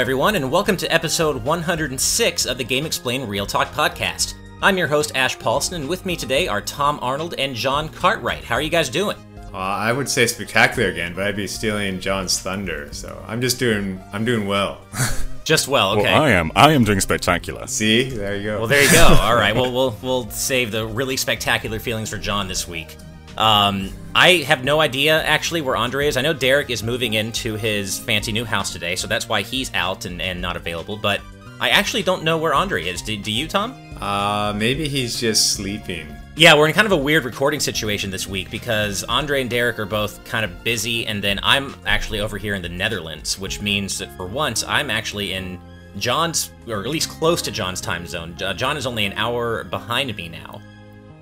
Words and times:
Hello, 0.00 0.06
everyone, 0.06 0.34
and 0.34 0.50
welcome 0.50 0.78
to 0.78 0.90
episode 0.90 1.44
106 1.44 2.46
of 2.46 2.56
the 2.56 2.64
GameXplain 2.64 3.28
Real 3.28 3.44
Talk 3.44 3.70
podcast. 3.72 4.32
I'm 4.62 4.78
your 4.78 4.86
host, 4.86 5.12
Ash 5.14 5.36
Paulsen, 5.36 5.74
and 5.74 5.86
with 5.86 6.06
me 6.06 6.16
today 6.16 6.48
are 6.48 6.62
Tom 6.62 6.98
Arnold 7.02 7.34
and 7.36 7.54
John 7.54 7.90
Cartwright. 7.90 8.42
How 8.42 8.54
are 8.54 8.62
you 8.62 8.70
guys 8.70 8.88
doing? 8.88 9.18
Uh, 9.52 9.58
I 9.58 9.92
would 9.92 10.08
say 10.08 10.26
spectacular 10.26 10.88
again, 10.88 11.12
but 11.14 11.26
I'd 11.26 11.36
be 11.36 11.46
stealing 11.46 12.00
John's 12.00 12.38
thunder. 12.38 12.88
So 12.92 13.22
I'm 13.28 13.42
just 13.42 13.58
doing, 13.58 14.00
I'm 14.10 14.24
doing 14.24 14.46
well. 14.46 14.80
Just 15.44 15.68
well, 15.68 15.92
okay. 15.92 16.04
Well, 16.04 16.22
I 16.22 16.30
am. 16.30 16.52
I 16.54 16.72
am 16.72 16.84
doing 16.84 17.00
spectacular. 17.00 17.66
See, 17.66 18.08
there 18.08 18.36
you 18.36 18.44
go. 18.44 18.58
Well, 18.60 18.68
there 18.68 18.82
you 18.82 18.92
go. 18.92 19.06
All 19.20 19.34
right. 19.34 19.54
Well, 19.54 19.72
we'll 19.72 19.96
we'll 20.00 20.30
save 20.30 20.70
the 20.70 20.86
really 20.86 21.16
spectacular 21.16 21.80
feelings 21.80 22.08
for 22.08 22.18
John 22.18 22.46
this 22.46 22.68
week. 22.68 22.96
Um, 23.40 23.90
I 24.14 24.44
have 24.46 24.64
no 24.64 24.80
idea 24.80 25.22
actually 25.22 25.62
where 25.62 25.76
Andre 25.76 26.08
is. 26.08 26.16
I 26.16 26.20
know 26.20 26.34
Derek 26.34 26.68
is 26.68 26.82
moving 26.82 27.14
into 27.14 27.54
his 27.54 27.98
fancy 27.98 28.32
new 28.32 28.44
house 28.44 28.70
today, 28.72 28.96
so 28.96 29.06
that's 29.06 29.28
why 29.28 29.42
he's 29.42 29.72
out 29.72 30.04
and, 30.04 30.20
and 30.20 30.42
not 30.42 30.56
available. 30.56 30.96
But 30.96 31.22
I 31.58 31.70
actually 31.70 32.02
don't 32.02 32.22
know 32.22 32.36
where 32.36 32.52
Andre 32.52 32.84
is. 32.84 33.00
Do, 33.00 33.16
do 33.16 33.32
you, 33.32 33.48
Tom? 33.48 33.74
Uh, 34.00 34.52
maybe 34.52 34.88
he's 34.88 35.18
just 35.18 35.54
sleeping. 35.54 36.06
Yeah, 36.36 36.56
we're 36.56 36.68
in 36.68 36.74
kind 36.74 36.86
of 36.86 36.92
a 36.92 36.96
weird 36.96 37.24
recording 37.24 37.60
situation 37.60 38.10
this 38.10 38.26
week 38.26 38.50
because 38.50 39.04
Andre 39.04 39.40
and 39.40 39.50
Derek 39.50 39.78
are 39.78 39.86
both 39.86 40.22
kind 40.24 40.44
of 40.44 40.62
busy, 40.62 41.06
and 41.06 41.22
then 41.22 41.40
I'm 41.42 41.74
actually 41.86 42.20
over 42.20 42.36
here 42.36 42.54
in 42.54 42.62
the 42.62 42.68
Netherlands, 42.68 43.38
which 43.38 43.60
means 43.60 43.98
that 43.98 44.14
for 44.16 44.26
once 44.26 44.64
I'm 44.64 44.90
actually 44.90 45.32
in 45.32 45.58
John's, 45.98 46.50
or 46.66 46.80
at 46.80 46.86
least 46.86 47.08
close 47.08 47.42
to 47.42 47.50
John's 47.50 47.80
time 47.80 48.06
zone. 48.06 48.36
Uh, 48.42 48.54
John 48.54 48.76
is 48.76 48.86
only 48.86 49.06
an 49.06 49.12
hour 49.14 49.64
behind 49.64 50.14
me 50.16 50.28
now, 50.28 50.60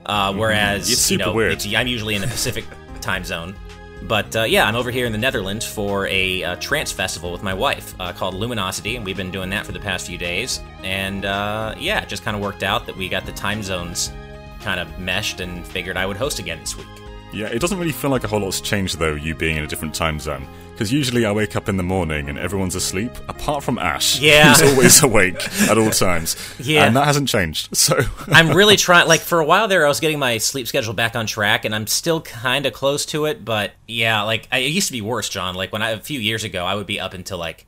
uh, 0.09 0.33
whereas 0.35 0.91
It's 0.91 1.11
you 1.11 1.19
know, 1.19 1.33
weird. 1.33 1.53
it's- 1.53 1.75
I'm 1.75 1.87
usually 1.87 2.15
in 2.15 2.21
the 2.21 2.27
Pacific 2.29 2.65
time 3.01 3.25
zone. 3.25 3.55
But 4.03 4.35
uh, 4.37 4.43
yeah, 4.45 4.65
I'm 4.65 4.77
over 4.77 4.93
here 4.93 5.07
in 5.07 5.13
the 5.13 5.19
Netherlands 5.19 5.67
for 5.67 6.07
a 6.07 6.45
uh, 6.45 6.57
trance 6.57 6.93
festival 6.93 7.33
with 7.33 7.43
my 7.43 7.53
wife 7.53 7.95
uh, 7.99 8.13
called 8.13 8.35
Luminosity, 8.35 8.95
and 8.95 9.05
we've 9.05 9.17
been 9.17 9.33
doing 9.33 9.51
that 9.51 9.67
for 9.67 9.73
the 9.73 9.81
past 9.81 10.07
few 10.07 10.17
days. 10.17 10.61
And 10.85 11.25
uh, 11.25 11.75
yeah, 11.77 12.01
it 12.01 12.09
just 12.09 12.23
kind 12.23 12.37
of 12.37 12.43
worked 12.43 12.63
out 12.63 12.87
that 12.87 12.97
we 12.97 13.09
got 13.09 13.27
the 13.27 13.33
time 13.33 13.61
zones 13.63 14.13
kind 14.61 14.79
of 14.79 14.99
meshed 15.01 15.41
and 15.41 15.67
figured 15.67 15.97
I 15.97 16.07
would 16.07 16.17
host 16.17 16.39
again 16.39 16.61
this 16.61 16.77
week. 16.77 16.87
Yeah, 17.33 17.47
it 17.49 17.61
doesn't 17.61 17.79
really 17.79 17.93
feel 17.93 18.11
like 18.11 18.25
a 18.25 18.29
whole 18.29 18.41
lot's 18.41 18.61
changed 18.61 18.99
though, 18.99 19.15
you 19.15 19.35
being 19.35 19.57
in 19.57 19.65
a 19.65 19.67
different 19.67 19.95
time 19.95 20.19
zone. 20.19 20.47
Because 20.73 20.93
usually 20.93 21.27
I 21.27 21.33
wake 21.33 21.57
up 21.57 21.69
in 21.69 21.77
the 21.77 21.83
morning 21.83 22.29
and 22.29 22.39
everyone's 22.39 22.77
asleep, 22.77 23.11
apart 23.29 23.65
from 23.65 23.79
Ash, 23.79 24.21
Yeah. 24.21 24.51
who's 24.55 24.63
always 24.63 25.03
awake 25.03 25.37
at 25.69 25.77
all 25.77 25.91
times. 26.07 26.37
Yeah. 26.61 26.85
and 26.87 26.95
that 26.97 27.05
hasn't 27.05 27.29
changed. 27.29 27.77
So 27.77 27.99
I'm 28.29 28.51
really 28.57 28.77
trying. 28.77 29.09
Like 29.09 29.21
for 29.21 29.41
a 29.41 29.45
while 29.45 29.67
there, 29.67 29.85
I 29.85 29.89
was 29.89 29.99
getting 29.99 30.21
my 30.21 30.39
sleep 30.39 30.69
schedule 30.69 30.95
back 30.95 31.17
on 31.17 31.27
track, 31.27 31.65
and 31.65 31.75
I'm 31.75 31.87
still 31.89 32.21
kind 32.21 32.65
of 32.65 32.73
close 32.73 33.05
to 33.07 33.25
it. 33.27 33.45
But 33.45 33.73
yeah, 33.89 34.23
like 34.23 34.47
I, 34.53 34.59
it 34.59 34.71
used 34.71 34.87
to 34.87 34.93
be 34.93 35.01
worse, 35.03 35.29
John. 35.29 35.57
Like 35.57 35.73
when 35.73 35.83
I 35.83 35.91
a 35.91 35.99
few 36.01 36.21
years 36.21 36.45
ago, 36.45 36.65
I 36.65 36.77
would 36.77 36.87
be 36.87 37.01
up 37.01 37.13
until 37.13 37.39
like 37.39 37.67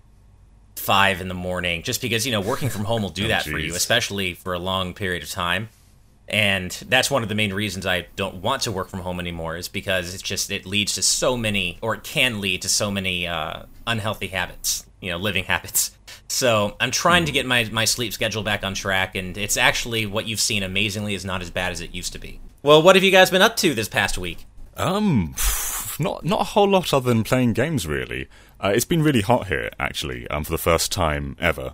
five 0.77 1.21
in 1.21 1.27
the 1.29 1.35
morning, 1.35 1.83
just 1.83 2.01
because 2.01 2.25
you 2.25 2.31
know 2.33 2.41
working 2.41 2.69
from 2.69 2.85
home 2.85 3.03
will 3.03 3.11
do 3.11 3.25
Oh, 3.25 3.29
that 3.29 3.43
for 3.43 3.59
you, 3.59 3.75
especially 3.75 4.35
for 4.35 4.55
a 4.55 4.59
long 4.61 4.95
period 4.95 5.23
of 5.25 5.31
time. 5.31 5.69
And 6.31 6.71
that's 6.89 7.11
one 7.11 7.25
of 7.25 7.29
the 7.29 7.35
main 7.35 7.53
reasons 7.53 7.87
I 7.87 8.07
don't 8.15 8.37
want 8.37 8.63
to 8.63 8.73
work 8.73 8.89
from 8.89 9.01
home 9.01 9.19
anymore, 9.19 9.57
is 9.57 9.69
because 9.69 10.15
it's 10.15 10.23
just 10.23 10.51
it 10.51 10.65
leads 10.65 10.95
to 10.95 11.03
so 11.03 11.37
many, 11.37 11.79
or 11.83 11.95
it 11.95 12.05
can 12.05 12.41
lead 12.41 12.63
to 12.63 12.69
so 12.69 12.91
many 12.91 13.27
uh, 13.27 13.65
unhealthy 13.87 14.29
habits, 14.29 14.87
you 15.01 15.11
know, 15.11 15.19
living 15.19 15.45
habits. 15.53 15.91
So 16.29 16.77
I'm 16.79 16.93
trying 16.93 17.25
to 17.25 17.33
get 17.33 17.45
my, 17.45 17.65
my 17.73 17.85
sleep 17.85 18.13
schedule 18.13 18.45
back 18.45 18.63
on 18.63 18.75
track, 18.75 19.17
and 19.17 19.37
it's 19.37 19.57
actually 19.57 20.07
what 20.07 20.29
you've 20.29 20.41
seen 20.41 20.63
amazingly 20.63 21.15
is 21.15 21.25
not 21.25 21.43
as 21.43 21.51
bad 21.51 21.73
as 21.73 21.81
it 21.81 21.93
used 21.93 22.13
to 22.13 22.21
be. 22.21 22.41
Well, 22.63 22.81
what 22.83 22.95
have 22.95 23.03
you 23.03 23.11
guys 23.11 23.31
been 23.31 23.43
up 23.43 23.57
to 23.57 23.75
this 23.75 23.89
past 23.89 24.17
week? 24.17 24.47
Um, 24.77 25.35
not 25.99 26.25
not 26.25 26.41
a 26.41 26.45
whole 26.45 26.69
lot 26.69 26.95
other 26.95 27.11
than 27.11 27.25
playing 27.25 27.55
games 27.55 27.87
really. 27.87 28.29
Uh, 28.63 28.73
it's 28.75 28.85
been 28.85 29.03
really 29.03 29.23
hot 29.23 29.49
here 29.49 29.71
actually, 29.79 30.29
um, 30.29 30.45
for 30.45 30.53
the 30.53 30.59
first 30.59 30.93
time 30.93 31.37
ever, 31.41 31.73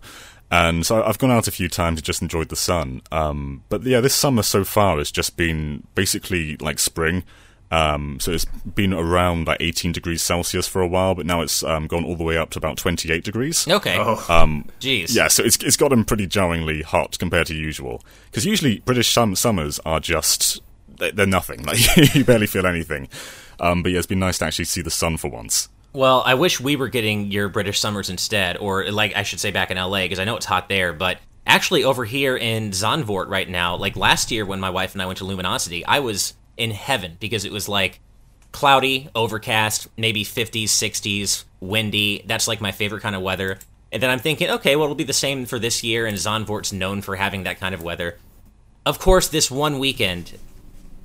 and 0.50 0.86
so 0.86 1.02
I've 1.02 1.18
gone 1.18 1.30
out 1.30 1.48
a 1.48 1.50
few 1.50 1.68
times 1.68 1.98
and 1.98 2.04
just 2.04 2.22
enjoyed 2.22 2.48
the 2.48 2.56
sun. 2.56 3.02
Um, 3.10 3.64
but 3.68 3.82
yeah, 3.82 4.00
this 4.00 4.14
summer 4.14 4.42
so 4.42 4.64
far 4.64 4.98
has 4.98 5.10
just 5.10 5.36
been 5.36 5.86
basically 5.94 6.56
like 6.58 6.78
spring. 6.78 7.24
Um, 7.70 8.20
so 8.20 8.30
it's 8.30 8.44
been 8.44 8.92
around 8.92 9.48
like 9.48 9.60
18 9.60 9.90
degrees 9.90 10.22
Celsius 10.22 10.68
for 10.68 10.80
a 10.82 10.86
while, 10.86 11.16
but 11.16 11.26
now 11.26 11.40
it's 11.40 11.64
um, 11.64 11.88
gone 11.88 12.04
all 12.04 12.14
the 12.14 12.22
way 12.22 12.36
up 12.38 12.50
to 12.50 12.58
about 12.58 12.76
28 12.76 13.24
degrees. 13.24 13.66
Okay. 13.66 13.96
Oh. 13.98 14.24
Um, 14.28 14.66
Jeez. 14.80 15.14
yeah, 15.14 15.26
so 15.26 15.42
it's 15.42 15.56
it's 15.56 15.76
gotten 15.76 16.04
pretty 16.04 16.28
jarringly 16.28 16.82
hot 16.82 17.18
compared 17.18 17.48
to 17.48 17.54
usual. 17.54 18.02
Because 18.26 18.46
usually 18.46 18.78
British 18.80 19.12
sum- 19.12 19.34
summers 19.34 19.80
are 19.84 19.98
just 19.98 20.60
they're, 20.98 21.12
they're 21.12 21.26
nothing. 21.26 21.64
Like 21.66 22.14
you 22.14 22.24
barely 22.24 22.46
feel 22.46 22.66
anything. 22.66 23.08
Um, 23.58 23.82
but 23.82 23.90
yeah, 23.90 23.98
it's 23.98 24.06
been 24.06 24.20
nice 24.20 24.38
to 24.38 24.44
actually 24.44 24.66
see 24.66 24.82
the 24.82 24.90
sun 24.90 25.16
for 25.16 25.28
once. 25.28 25.68
Well, 25.96 26.22
I 26.26 26.34
wish 26.34 26.60
we 26.60 26.76
were 26.76 26.88
getting 26.88 27.32
your 27.32 27.48
British 27.48 27.80
summers 27.80 28.10
instead, 28.10 28.58
or 28.58 28.90
like 28.90 29.16
I 29.16 29.22
should 29.22 29.40
say 29.40 29.50
back 29.50 29.70
in 29.70 29.78
LA, 29.78 30.02
because 30.02 30.18
I 30.18 30.24
know 30.24 30.36
it's 30.36 30.44
hot 30.44 30.68
there. 30.68 30.92
But 30.92 31.16
actually, 31.46 31.84
over 31.84 32.04
here 32.04 32.36
in 32.36 32.72
Zandvoort 32.72 33.28
right 33.28 33.48
now, 33.48 33.76
like 33.76 33.96
last 33.96 34.30
year 34.30 34.44
when 34.44 34.60
my 34.60 34.68
wife 34.68 34.92
and 34.92 35.00
I 35.00 35.06
went 35.06 35.16
to 35.20 35.24
Luminosity, 35.24 35.86
I 35.86 36.00
was 36.00 36.34
in 36.58 36.70
heaven 36.70 37.16
because 37.18 37.46
it 37.46 37.50
was 37.50 37.66
like 37.66 38.00
cloudy, 38.52 39.08
overcast, 39.14 39.88
maybe 39.96 40.22
50s, 40.22 40.64
60s, 40.64 41.44
windy. 41.60 42.22
That's 42.26 42.46
like 42.46 42.60
my 42.60 42.72
favorite 42.72 43.00
kind 43.00 43.16
of 43.16 43.22
weather. 43.22 43.58
And 43.90 44.02
then 44.02 44.10
I'm 44.10 44.18
thinking, 44.18 44.50
okay, 44.50 44.76
well, 44.76 44.84
it'll 44.84 44.96
be 44.96 45.04
the 45.04 45.14
same 45.14 45.46
for 45.46 45.58
this 45.58 45.82
year, 45.82 46.04
and 46.04 46.18
Zandvoort's 46.18 46.74
known 46.74 47.00
for 47.00 47.16
having 47.16 47.44
that 47.44 47.58
kind 47.58 47.74
of 47.74 47.82
weather. 47.82 48.18
Of 48.84 48.98
course, 48.98 49.28
this 49.28 49.50
one 49.50 49.78
weekend, 49.78 50.36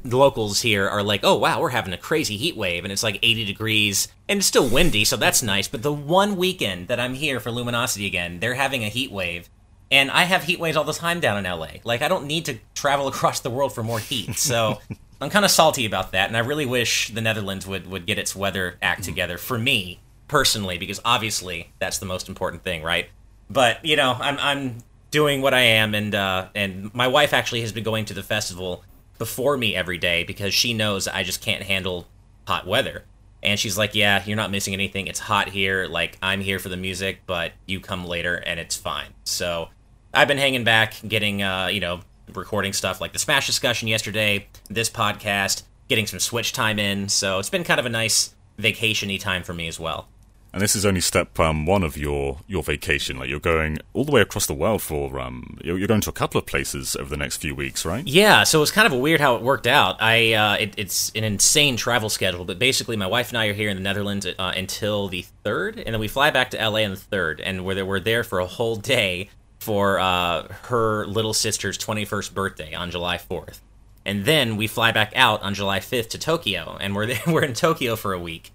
the 0.03 0.17
locals 0.17 0.61
here 0.61 0.87
are 0.87 1.03
like, 1.03 1.21
oh 1.23 1.35
wow, 1.35 1.59
we're 1.59 1.69
having 1.69 1.93
a 1.93 1.97
crazy 1.97 2.37
heat 2.37 2.55
wave, 2.55 2.83
and 2.83 2.91
it's 2.91 3.03
like 3.03 3.19
80 3.21 3.45
degrees, 3.45 4.07
and 4.27 4.39
it's 4.39 4.47
still 4.47 4.67
windy, 4.67 5.05
so 5.05 5.17
that's 5.17 5.43
nice. 5.43 5.67
But 5.67 5.83
the 5.83 5.93
one 5.93 6.35
weekend 6.37 6.87
that 6.87 6.99
I'm 6.99 7.13
here 7.13 7.39
for 7.39 7.51
Luminosity 7.51 8.05
again, 8.05 8.39
they're 8.39 8.55
having 8.55 8.83
a 8.83 8.89
heat 8.89 9.11
wave, 9.11 9.49
and 9.91 10.09
I 10.09 10.23
have 10.23 10.43
heat 10.43 10.59
waves 10.59 10.77
all 10.77 10.83
the 10.83 10.93
time 10.93 11.19
down 11.19 11.43
in 11.43 11.51
LA. 11.51 11.67
Like 11.83 12.01
I 12.01 12.07
don't 12.07 12.25
need 12.25 12.45
to 12.45 12.59
travel 12.73 13.07
across 13.09 13.39
the 13.39 13.49
world 13.49 13.73
for 13.73 13.83
more 13.83 13.99
heat, 13.99 14.37
so 14.37 14.79
I'm 15.21 15.29
kind 15.29 15.45
of 15.45 15.51
salty 15.51 15.85
about 15.85 16.13
that, 16.13 16.27
and 16.27 16.37
I 16.37 16.41
really 16.41 16.65
wish 16.65 17.09
the 17.09 17.21
Netherlands 17.21 17.67
would 17.67 17.87
would 17.87 18.05
get 18.05 18.17
its 18.17 18.35
weather 18.35 18.77
act 18.81 19.03
together 19.03 19.37
for 19.37 19.57
me 19.57 19.99
personally, 20.27 20.77
because 20.77 20.99
obviously 21.03 21.71
that's 21.79 21.99
the 21.99 22.05
most 22.05 22.29
important 22.29 22.63
thing, 22.63 22.81
right? 22.81 23.09
But 23.49 23.85
you 23.85 23.95
know, 23.97 24.17
I'm 24.19 24.37
I'm 24.39 24.77
doing 25.11 25.41
what 25.41 25.53
I 25.53 25.61
am, 25.61 25.93
and 25.93 26.15
uh, 26.15 26.47
and 26.55 26.93
my 26.95 27.07
wife 27.07 27.33
actually 27.33 27.61
has 27.61 27.71
been 27.71 27.83
going 27.83 28.05
to 28.05 28.13
the 28.13 28.23
festival 28.23 28.83
before 29.21 29.55
me 29.55 29.75
every 29.75 29.99
day 29.99 30.23
because 30.23 30.51
she 30.51 30.73
knows 30.73 31.07
I 31.07 31.21
just 31.21 31.43
can't 31.43 31.61
handle 31.61 32.07
hot 32.47 32.65
weather. 32.65 33.03
And 33.43 33.59
she's 33.59 33.77
like, 33.77 33.93
"Yeah, 33.93 34.23
you're 34.25 34.35
not 34.35 34.49
missing 34.49 34.73
anything. 34.73 35.05
It's 35.05 35.19
hot 35.19 35.49
here. 35.49 35.85
Like 35.85 36.17
I'm 36.23 36.41
here 36.41 36.57
for 36.57 36.69
the 36.69 36.77
music, 36.77 37.19
but 37.27 37.51
you 37.67 37.79
come 37.79 38.03
later 38.03 38.37
and 38.37 38.59
it's 38.59 38.75
fine." 38.75 39.13
So 39.23 39.69
I've 40.11 40.27
been 40.27 40.39
hanging 40.39 40.63
back, 40.63 40.95
getting 41.07 41.43
uh, 41.43 41.67
you 41.67 41.79
know, 41.79 41.99
recording 42.33 42.73
stuff 42.73 42.99
like 42.99 43.13
the 43.13 43.19
Smash 43.19 43.45
discussion 43.45 43.87
yesterday, 43.87 44.47
this 44.71 44.89
podcast, 44.89 45.61
getting 45.87 46.07
some 46.07 46.19
Switch 46.19 46.51
time 46.51 46.79
in. 46.79 47.07
So 47.07 47.37
it's 47.37 47.51
been 47.51 47.63
kind 47.63 47.79
of 47.79 47.85
a 47.85 47.89
nice 47.89 48.33
vacation-y 48.57 49.17
time 49.17 49.43
for 49.43 49.53
me 49.53 49.67
as 49.67 49.79
well. 49.79 50.07
And 50.53 50.61
this 50.61 50.75
is 50.75 50.85
only 50.85 50.99
step 50.99 51.39
um, 51.39 51.65
one 51.65 51.81
of 51.81 51.97
your, 51.97 52.39
your 52.45 52.61
vacation. 52.61 53.17
Like 53.17 53.29
you're 53.29 53.39
going 53.39 53.79
all 53.93 54.03
the 54.03 54.11
way 54.11 54.21
across 54.21 54.47
the 54.47 54.53
world 54.53 54.81
for 54.81 55.17
um, 55.19 55.57
you're, 55.63 55.87
going 55.87 56.01
to 56.01 56.09
a 56.09 56.13
couple 56.13 56.39
of 56.39 56.45
places 56.45 56.95
over 56.97 57.09
the 57.09 57.17
next 57.17 57.37
few 57.37 57.55
weeks, 57.55 57.85
right? 57.85 58.05
Yeah, 58.05 58.43
so 58.43 58.61
it's 58.61 58.71
kind 58.71 58.85
of 58.85 58.99
weird 58.99 59.21
how 59.21 59.35
it 59.35 59.41
worked 59.41 59.65
out. 59.65 60.01
I 60.01 60.33
uh, 60.33 60.55
it, 60.55 60.73
it's 60.77 61.11
an 61.15 61.23
insane 61.23 61.77
travel 61.77 62.09
schedule, 62.09 62.43
but 62.43 62.59
basically, 62.59 62.97
my 62.97 63.07
wife 63.07 63.29
and 63.29 63.37
I 63.37 63.47
are 63.47 63.53
here 63.53 63.69
in 63.69 63.77
the 63.77 63.83
Netherlands 63.83 64.25
uh, 64.25 64.53
until 64.55 65.07
the 65.07 65.25
third, 65.43 65.77
and 65.77 65.93
then 65.93 65.99
we 65.99 66.09
fly 66.09 66.31
back 66.31 66.51
to 66.51 66.57
LA 66.57 66.79
on 66.79 66.91
the 66.91 66.97
third, 66.97 67.39
and 67.39 67.63
we're 67.63 67.75
there, 67.75 67.85
we're 67.85 67.99
there 67.99 68.23
for 68.23 68.39
a 68.39 68.45
whole 68.45 68.75
day 68.75 69.29
for 69.59 69.99
uh, 69.99 70.47
her 70.63 71.05
little 71.05 71.33
sister's 71.33 71.77
twenty 71.77 72.03
first 72.03 72.33
birthday 72.33 72.73
on 72.73 72.91
July 72.91 73.17
fourth, 73.17 73.61
and 74.05 74.25
then 74.25 74.57
we 74.57 74.67
fly 74.67 74.91
back 74.91 75.13
out 75.15 75.41
on 75.43 75.53
July 75.53 75.79
fifth 75.79 76.09
to 76.09 76.17
Tokyo, 76.17 76.77
and 76.81 76.93
we're 76.93 77.05
there, 77.07 77.21
we're 77.27 77.43
in 77.43 77.53
Tokyo 77.53 77.95
for 77.95 78.11
a 78.11 78.19
week. 78.19 78.51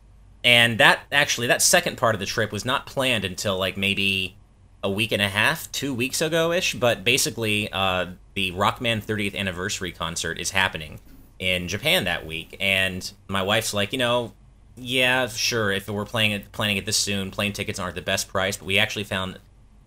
And 0.46 0.78
that 0.78 1.00
actually, 1.10 1.48
that 1.48 1.60
second 1.60 1.96
part 1.98 2.14
of 2.14 2.20
the 2.20 2.24
trip 2.24 2.52
was 2.52 2.64
not 2.64 2.86
planned 2.86 3.24
until 3.24 3.58
like 3.58 3.76
maybe 3.76 4.36
a 4.80 4.88
week 4.88 5.10
and 5.10 5.20
a 5.20 5.28
half, 5.28 5.70
two 5.72 5.92
weeks 5.92 6.22
ago 6.22 6.52
ish. 6.52 6.74
But 6.74 7.02
basically, 7.02 7.68
uh, 7.72 8.12
the 8.34 8.52
Rockman 8.52 9.02
30th 9.02 9.34
anniversary 9.36 9.90
concert 9.90 10.38
is 10.38 10.52
happening 10.52 11.00
in 11.40 11.66
Japan 11.66 12.04
that 12.04 12.24
week, 12.24 12.56
and 12.60 13.12
my 13.26 13.42
wife's 13.42 13.74
like, 13.74 13.92
you 13.92 13.98
know, 13.98 14.34
yeah, 14.76 15.26
sure. 15.26 15.72
If 15.72 15.88
we're 15.88 16.04
playing 16.04 16.30
it, 16.30 16.52
planning 16.52 16.76
it 16.76 16.86
this 16.86 16.96
soon, 16.96 17.32
plane 17.32 17.52
tickets 17.52 17.80
aren't 17.80 17.96
the 17.96 18.02
best 18.02 18.28
price, 18.28 18.56
but 18.56 18.66
we 18.66 18.78
actually 18.78 19.04
found 19.04 19.40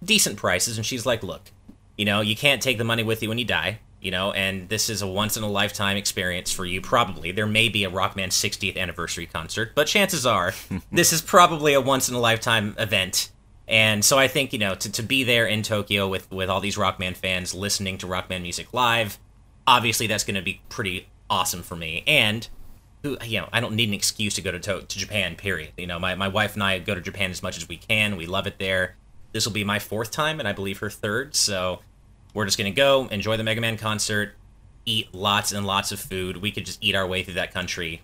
decent 0.03 0.35
prices. 0.35 0.75
And 0.75 0.85
she's 0.85 1.05
like, 1.05 1.23
look, 1.23 1.51
you 1.97 2.03
know, 2.03 2.19
you 2.19 2.35
can't 2.35 2.61
take 2.61 2.77
the 2.77 2.83
money 2.83 3.03
with 3.03 3.23
you 3.23 3.29
when 3.29 3.37
you 3.37 3.45
die. 3.45 3.79
You 4.01 4.11
know, 4.11 4.31
and 4.31 4.69
this 4.69 4.89
is 4.89 5.01
a 5.01 5.07
once 5.07 5.35
in 5.35 5.43
a 5.43 5.49
lifetime 5.49 5.97
experience 5.97 6.51
for 6.51 6.65
you, 6.65 6.79
probably. 6.79 7.31
There 7.31 7.45
may 7.45 7.67
be 7.67 7.83
a 7.83 7.89
Rockman 7.89 8.29
60th 8.29 8.77
anniversary 8.77 9.25
concert, 9.25 9.73
but 9.75 9.87
chances 9.87 10.25
are 10.25 10.53
this 10.91 11.11
is 11.11 11.21
probably 11.21 11.73
a 11.73 11.81
once 11.81 12.07
in 12.09 12.15
a 12.15 12.19
lifetime 12.19 12.75
event. 12.77 13.29
And 13.67 14.03
so 14.03 14.17
I 14.17 14.27
think, 14.27 14.51
you 14.53 14.59
know, 14.59 14.73
to, 14.75 14.91
to 14.91 15.03
be 15.03 15.23
there 15.23 15.45
in 15.45 15.61
Tokyo 15.61 16.07
with, 16.07 16.31
with 16.31 16.49
all 16.49 16.59
these 16.59 16.77
Rockman 16.77 17.15
fans 17.15 17.53
listening 17.53 17.97
to 17.99 18.07
Rockman 18.07 18.41
music 18.41 18.73
live, 18.73 19.19
obviously 19.67 20.07
that's 20.07 20.23
going 20.23 20.35
to 20.35 20.41
be 20.41 20.61
pretty 20.69 21.07
awesome 21.29 21.61
for 21.61 21.75
me. 21.75 22.03
And 22.07 22.47
who 23.03 23.17
you 23.23 23.39
know, 23.39 23.49
I 23.53 23.59
don't 23.59 23.75
need 23.75 23.87
an 23.87 23.93
excuse 23.93 24.33
to 24.35 24.41
go 24.41 24.51
to, 24.51 24.59
to 24.59 24.81
to 24.81 24.97
Japan. 24.97 25.35
Period. 25.35 25.71
You 25.77 25.87
know, 25.87 25.99
my 25.99 26.15
my 26.15 26.27
wife 26.27 26.53
and 26.53 26.63
I 26.63 26.79
go 26.79 26.95
to 26.95 27.01
Japan 27.01 27.31
as 27.31 27.41
much 27.43 27.57
as 27.57 27.67
we 27.67 27.77
can. 27.77 28.17
We 28.17 28.25
love 28.25 28.47
it 28.47 28.59
there. 28.59 28.95
this 29.31 29.45
will 29.45 29.53
be 29.53 29.63
my 29.63 29.79
fourth 29.79 30.11
time, 30.11 30.39
and 30.39 30.47
I 30.47 30.53
believe 30.53 30.79
her 30.79 30.89
third. 30.89 31.35
So 31.35 31.79
we're 32.33 32.45
just 32.45 32.57
gonna 32.57 32.71
go 32.71 33.07
enjoy 33.07 33.37
the 33.37 33.43
Mega 33.43 33.61
Man 33.61 33.77
concert, 33.77 34.33
eat 34.85 35.13
lots 35.13 35.51
and 35.51 35.65
lots 35.65 35.91
of 35.91 35.99
food. 35.99 36.37
We 36.37 36.51
could 36.51 36.65
just 36.65 36.83
eat 36.83 36.95
our 36.95 37.07
way 37.07 37.23
through 37.23 37.35
that 37.35 37.53
country 37.53 38.01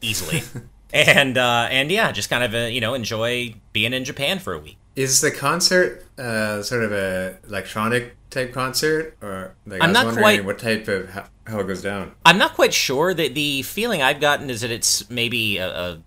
easily, 0.00 0.42
and 0.92 1.38
uh, 1.38 1.68
and 1.70 1.90
yeah, 1.90 2.12
just 2.12 2.30
kind 2.30 2.44
of 2.44 2.54
uh, 2.54 2.66
you 2.68 2.80
know 2.80 2.94
enjoy 2.94 3.54
being 3.72 3.92
in 3.92 4.04
Japan 4.04 4.38
for 4.38 4.54
a 4.54 4.58
week. 4.58 4.78
Is 4.94 5.20
the 5.20 5.30
concert 5.30 6.04
uh, 6.18 6.62
sort 6.62 6.82
of 6.82 6.92
a 6.92 7.38
electronic 7.46 8.16
type 8.30 8.52
concert, 8.52 9.16
or 9.22 9.54
like, 9.66 9.82
I'm 9.82 9.92
not 9.92 10.06
wondering 10.06 10.22
quite- 10.22 10.44
what 10.44 10.58
type 10.58 10.88
of 10.88 11.10
how, 11.10 11.26
how 11.46 11.60
it 11.60 11.66
goes 11.66 11.82
down? 11.82 12.12
I'm 12.24 12.38
not 12.38 12.54
quite 12.54 12.74
sure. 12.74 13.14
that 13.14 13.34
the 13.34 13.62
feeling 13.62 14.02
I've 14.02 14.20
gotten 14.20 14.50
is 14.50 14.62
that 14.62 14.70
it's 14.70 15.08
maybe 15.10 15.58
a, 15.58 15.68
a, 15.68 16.02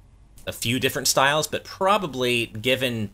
a 0.48 0.52
few 0.52 0.80
different 0.80 1.08
styles, 1.08 1.48
but 1.48 1.64
probably 1.64 2.48
given 2.48 3.12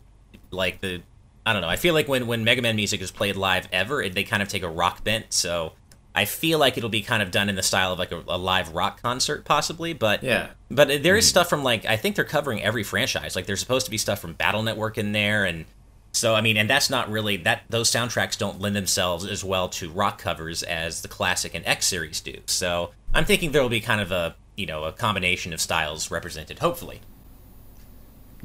like 0.50 0.80
the 0.80 1.02
I 1.46 1.52
don't 1.52 1.62
know. 1.62 1.68
I 1.68 1.76
feel 1.76 1.94
like 1.94 2.08
when 2.08 2.26
when 2.26 2.42
Mega 2.42 2.60
Man 2.60 2.74
music 2.76 3.00
is 3.00 3.12
played 3.12 3.36
live 3.36 3.68
ever, 3.72 4.02
it, 4.02 4.14
they 4.14 4.24
kind 4.24 4.42
of 4.42 4.48
take 4.48 4.64
a 4.64 4.68
rock 4.68 5.04
bent. 5.04 5.32
So 5.32 5.72
I 6.12 6.24
feel 6.24 6.58
like 6.58 6.76
it'll 6.76 6.90
be 6.90 7.02
kind 7.02 7.22
of 7.22 7.30
done 7.30 7.48
in 7.48 7.54
the 7.54 7.62
style 7.62 7.92
of 7.92 7.98
like 7.98 8.10
a, 8.10 8.22
a 8.26 8.36
live 8.36 8.74
rock 8.74 9.00
concert, 9.00 9.44
possibly. 9.44 9.92
But 9.92 10.22
Yeah. 10.22 10.48
but 10.70 10.88
there 10.88 11.16
is 11.16 11.24
mm-hmm. 11.24 11.30
stuff 11.30 11.48
from 11.48 11.62
like 11.62 11.84
I 11.84 11.96
think 11.96 12.16
they're 12.16 12.24
covering 12.24 12.62
every 12.62 12.82
franchise. 12.82 13.36
Like 13.36 13.46
there's 13.46 13.60
supposed 13.60 13.84
to 13.86 13.90
be 13.90 13.98
stuff 13.98 14.18
from 14.18 14.32
Battle 14.32 14.62
Network 14.62 14.98
in 14.98 15.12
there, 15.12 15.44
and 15.44 15.66
so 16.12 16.34
I 16.34 16.40
mean, 16.40 16.56
and 16.56 16.68
that's 16.68 16.90
not 16.90 17.10
really 17.10 17.36
that 17.38 17.62
those 17.68 17.90
soundtracks 17.92 18.36
don't 18.36 18.60
lend 18.60 18.74
themselves 18.74 19.24
as 19.24 19.44
well 19.44 19.68
to 19.68 19.90
rock 19.90 20.18
covers 20.18 20.62
as 20.64 21.02
the 21.02 21.08
classic 21.08 21.54
and 21.54 21.64
X 21.66 21.86
series 21.86 22.20
do. 22.20 22.38
So 22.46 22.90
I'm 23.14 23.24
thinking 23.24 23.52
there 23.52 23.62
will 23.62 23.68
be 23.68 23.80
kind 23.80 24.00
of 24.00 24.10
a 24.10 24.34
you 24.56 24.66
know 24.66 24.84
a 24.84 24.92
combination 24.92 25.52
of 25.52 25.60
styles 25.60 26.10
represented. 26.10 26.58
Hopefully, 26.58 27.02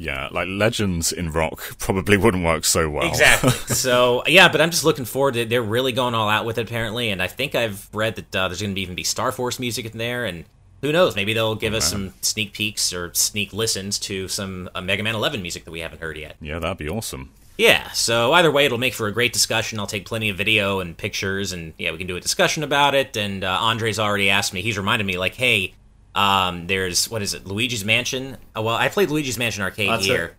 Yeah, 0.02 0.30
like 0.32 0.48
legends 0.50 1.12
in 1.12 1.32
rock 1.32 1.62
probably 1.78 2.18
wouldn't 2.18 2.44
work 2.44 2.66
so 2.66 2.90
well. 2.90 3.08
exactly. 3.08 3.52
so 3.76 4.24
yeah, 4.26 4.50
but 4.50 4.60
I'm 4.60 4.72
just 4.72 4.84
looking 4.84 5.06
forward 5.06 5.36
to. 5.36 5.46
They're 5.46 5.62
really 5.62 5.92
going 5.92 6.16
all 6.16 6.28
out 6.28 6.44
with 6.44 6.58
it 6.58 6.64
apparently, 6.64 7.12
and 7.12 7.22
I 7.22 7.28
think 7.28 7.54
I've 7.54 7.88
read 7.94 8.16
that 8.16 8.36
uh, 8.36 8.48
there's 8.48 8.62
going 8.62 8.74
to 8.74 8.82
even 8.82 8.96
be 8.96 9.04
Star 9.04 9.32
Force 9.32 9.60
music 9.60 9.86
in 9.86 10.00
there, 10.00 10.26
and 10.26 10.46
who 10.82 10.92
knows? 10.92 11.16
Maybe 11.16 11.34
they'll 11.34 11.54
give 11.54 11.76
us 11.76 11.88
some 11.88 12.16
sneak 12.22 12.54
peeks 12.54 12.92
or 12.92 13.14
sneak 13.14 13.54
listens 13.54 14.00
to 14.00 14.28
some 14.28 14.72
uh, 14.74 14.82
Mega 14.82 15.04
Man 15.04 15.14
11 15.14 15.40
music 15.40 15.66
that 15.66 15.72
we 15.72 15.82
haven't 15.82 16.02
heard 16.02 16.18
yet. 16.18 16.36
yeah, 16.42 16.58
that'd 16.58 16.78
be 16.78 16.90
awesome. 16.90 17.30
Yeah, 17.60 17.92
so 17.92 18.34
either 18.34 18.52
way, 18.52 18.66
it'll 18.66 18.80
make 18.80 18.96
for 18.96 19.06
a 19.06 19.12
great 19.12 19.34
discussion. 19.34 19.80
I'll 19.80 19.86
take 19.86 20.06
plenty 20.08 20.30
of 20.30 20.38
video 20.38 20.80
and 20.80 20.98
pictures, 20.98 21.52
and 21.52 21.74
yeah, 21.78 21.92
we 21.92 22.00
can 22.00 22.08
do 22.08 22.16
a 22.16 22.20
discussion 22.20 22.64
about 22.64 22.96
it. 22.96 23.16
And 23.16 23.44
uh, 23.44 23.56
Andre's 23.62 24.00
already 24.00 24.32
asked 24.32 24.52
me; 24.52 24.64
he's 24.64 24.80
reminded 24.80 25.06
me, 25.06 25.20
like, 25.20 25.36
hey, 25.36 25.76
um, 26.16 26.68
there's 26.68 27.10
what 27.10 27.22
is 27.22 27.34
it, 27.34 27.46
Luigi's 27.46 27.86
Mansion? 27.86 28.38
Oh, 28.56 28.64
well, 28.64 28.76
I 28.76 28.90
played 28.90 29.10
Luigi's 29.10 29.38
Mansion 29.38 29.64
arcade 29.64 29.90
That's 29.90 30.06
here. 30.06 30.38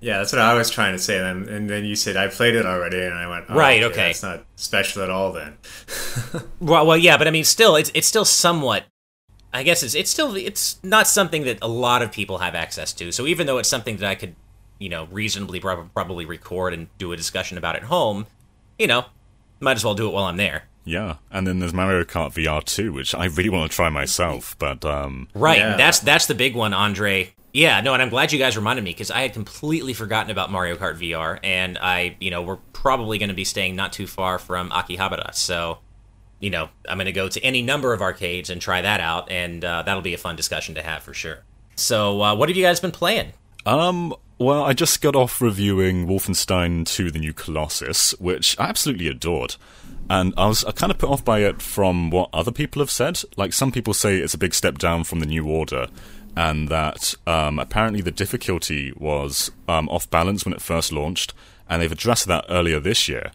Yeah, 0.00 0.18
that's 0.18 0.32
what 0.32 0.42
I 0.42 0.54
was 0.54 0.70
trying 0.70 0.92
to 0.92 0.98
say. 0.98 1.18
And 1.18 1.46
then, 1.46 1.54
and 1.54 1.70
then 1.70 1.84
you 1.84 1.96
said 1.96 2.16
I 2.16 2.28
played 2.28 2.54
it 2.54 2.66
already, 2.66 3.00
and 3.00 3.14
I 3.14 3.26
went, 3.28 3.46
oh, 3.48 3.54
Right, 3.54 3.82
okay. 3.82 4.08
That's 4.08 4.22
not 4.22 4.44
special 4.54 5.02
at 5.02 5.10
all. 5.10 5.32
Then. 5.32 5.56
Well, 6.60 6.86
well, 6.86 6.96
yeah, 6.96 7.16
but 7.16 7.28
I 7.28 7.30
mean, 7.30 7.44
still, 7.44 7.76
it's 7.76 7.90
it's 7.94 8.06
still 8.06 8.24
somewhat. 8.24 8.84
I 9.52 9.62
guess 9.62 9.82
it's 9.82 9.94
it's 9.94 10.10
still 10.10 10.34
it's 10.36 10.78
not 10.82 11.06
something 11.06 11.44
that 11.44 11.58
a 11.62 11.68
lot 11.68 12.02
of 12.02 12.12
people 12.12 12.38
have 12.38 12.54
access 12.54 12.92
to. 12.94 13.12
So 13.12 13.26
even 13.26 13.46
though 13.46 13.58
it's 13.58 13.68
something 13.68 13.96
that 13.98 14.08
I 14.08 14.14
could, 14.14 14.34
you 14.78 14.88
know, 14.88 15.06
reasonably 15.10 15.60
prob- 15.60 15.92
probably 15.94 16.24
record 16.26 16.74
and 16.74 16.88
do 16.98 17.12
a 17.12 17.16
discussion 17.16 17.56
about 17.56 17.76
at 17.76 17.84
home, 17.84 18.26
you 18.78 18.86
know, 18.86 19.06
might 19.60 19.76
as 19.76 19.84
well 19.84 19.94
do 19.94 20.08
it 20.08 20.12
while 20.12 20.24
I'm 20.24 20.36
there. 20.36 20.64
Yeah, 20.86 21.16
and 21.32 21.46
then 21.46 21.58
there's 21.58 21.74
Mario 21.74 22.04
Kart 22.04 22.32
VR 22.32 22.62
2, 22.64 22.92
which 22.92 23.14
I 23.14 23.24
really 23.26 23.50
want 23.50 23.68
to 23.70 23.74
try 23.76 23.90
myself, 23.90 24.56
but 24.58 24.84
um, 24.84 25.28
Right, 25.34 25.58
Yeah. 25.58 25.76
that's 25.76 25.98
that's 25.98 26.26
the 26.26 26.34
big 26.34 26.54
one, 26.54 26.72
Andre. 26.72 27.32
Yeah, 27.52 27.80
no, 27.80 27.92
and 27.92 28.02
I'm 28.02 28.08
glad 28.10 28.32
you 28.32 28.38
guys 28.38 28.56
reminded 28.56 28.84
me 28.84 28.90
because 28.92 29.10
I 29.10 29.22
had 29.22 29.32
completely 29.32 29.94
forgotten 29.94 30.30
about 30.30 30.50
Mario 30.52 30.76
Kart 30.76 30.96
VR, 30.98 31.40
and 31.42 31.76
I, 31.78 32.16
you 32.20 32.30
know, 32.30 32.42
we're 32.42 32.58
probably 32.72 33.18
going 33.18 33.30
to 33.30 33.34
be 33.34 33.44
staying 33.44 33.74
not 33.74 33.92
too 33.92 34.06
far 34.06 34.38
from 34.38 34.70
Akihabara, 34.70 35.34
so, 35.34 35.78
you 36.38 36.50
know, 36.50 36.68
I'm 36.88 36.98
going 36.98 37.06
to 37.06 37.12
go 37.12 37.28
to 37.28 37.40
any 37.42 37.62
number 37.62 37.92
of 37.92 38.00
arcades 38.02 38.48
and 38.50 38.60
try 38.60 38.82
that 38.82 39.00
out, 39.00 39.30
and 39.30 39.64
uh, 39.64 39.82
that'll 39.82 40.02
be 40.02 40.14
a 40.14 40.18
fun 40.18 40.36
discussion 40.36 40.74
to 40.76 40.82
have 40.82 41.02
for 41.02 41.14
sure. 41.14 41.38
So, 41.76 42.22
uh, 42.22 42.34
what 42.36 42.48
have 42.48 42.56
you 42.56 42.62
guys 42.62 42.78
been 42.78 42.92
playing? 42.92 43.32
Um, 43.64 44.14
well, 44.38 44.62
I 44.62 44.72
just 44.74 45.00
got 45.00 45.16
off 45.16 45.40
reviewing 45.40 46.06
Wolfenstein 46.06 46.86
2 46.86 47.10
The 47.10 47.18
New 47.18 47.32
Colossus, 47.32 48.12
which 48.20 48.54
I 48.60 48.68
absolutely 48.68 49.08
adored. 49.08 49.56
And 50.08 50.34
I 50.36 50.46
was 50.46 50.64
kind 50.76 50.92
of 50.92 50.98
put 50.98 51.10
off 51.10 51.24
by 51.24 51.40
it 51.40 51.60
from 51.60 52.10
what 52.10 52.30
other 52.32 52.52
people 52.52 52.80
have 52.80 52.90
said. 52.90 53.20
Like, 53.36 53.52
some 53.52 53.72
people 53.72 53.94
say 53.94 54.18
it's 54.18 54.34
a 54.34 54.38
big 54.38 54.54
step 54.54 54.78
down 54.78 55.04
from 55.04 55.20
The 55.20 55.26
New 55.26 55.46
Order, 55.46 55.88
and 56.36 56.68
that 56.68 57.14
um, 57.26 57.58
apparently 57.58 58.02
the 58.02 58.10
difficulty 58.10 58.92
was 58.96 59.50
um, 59.68 59.88
off 59.88 60.08
balance 60.10 60.44
when 60.44 60.54
it 60.54 60.60
first 60.62 60.92
launched, 60.92 61.34
and 61.68 61.82
they've 61.82 61.90
addressed 61.90 62.26
that 62.26 62.44
earlier 62.48 62.78
this 62.78 63.08
year. 63.08 63.32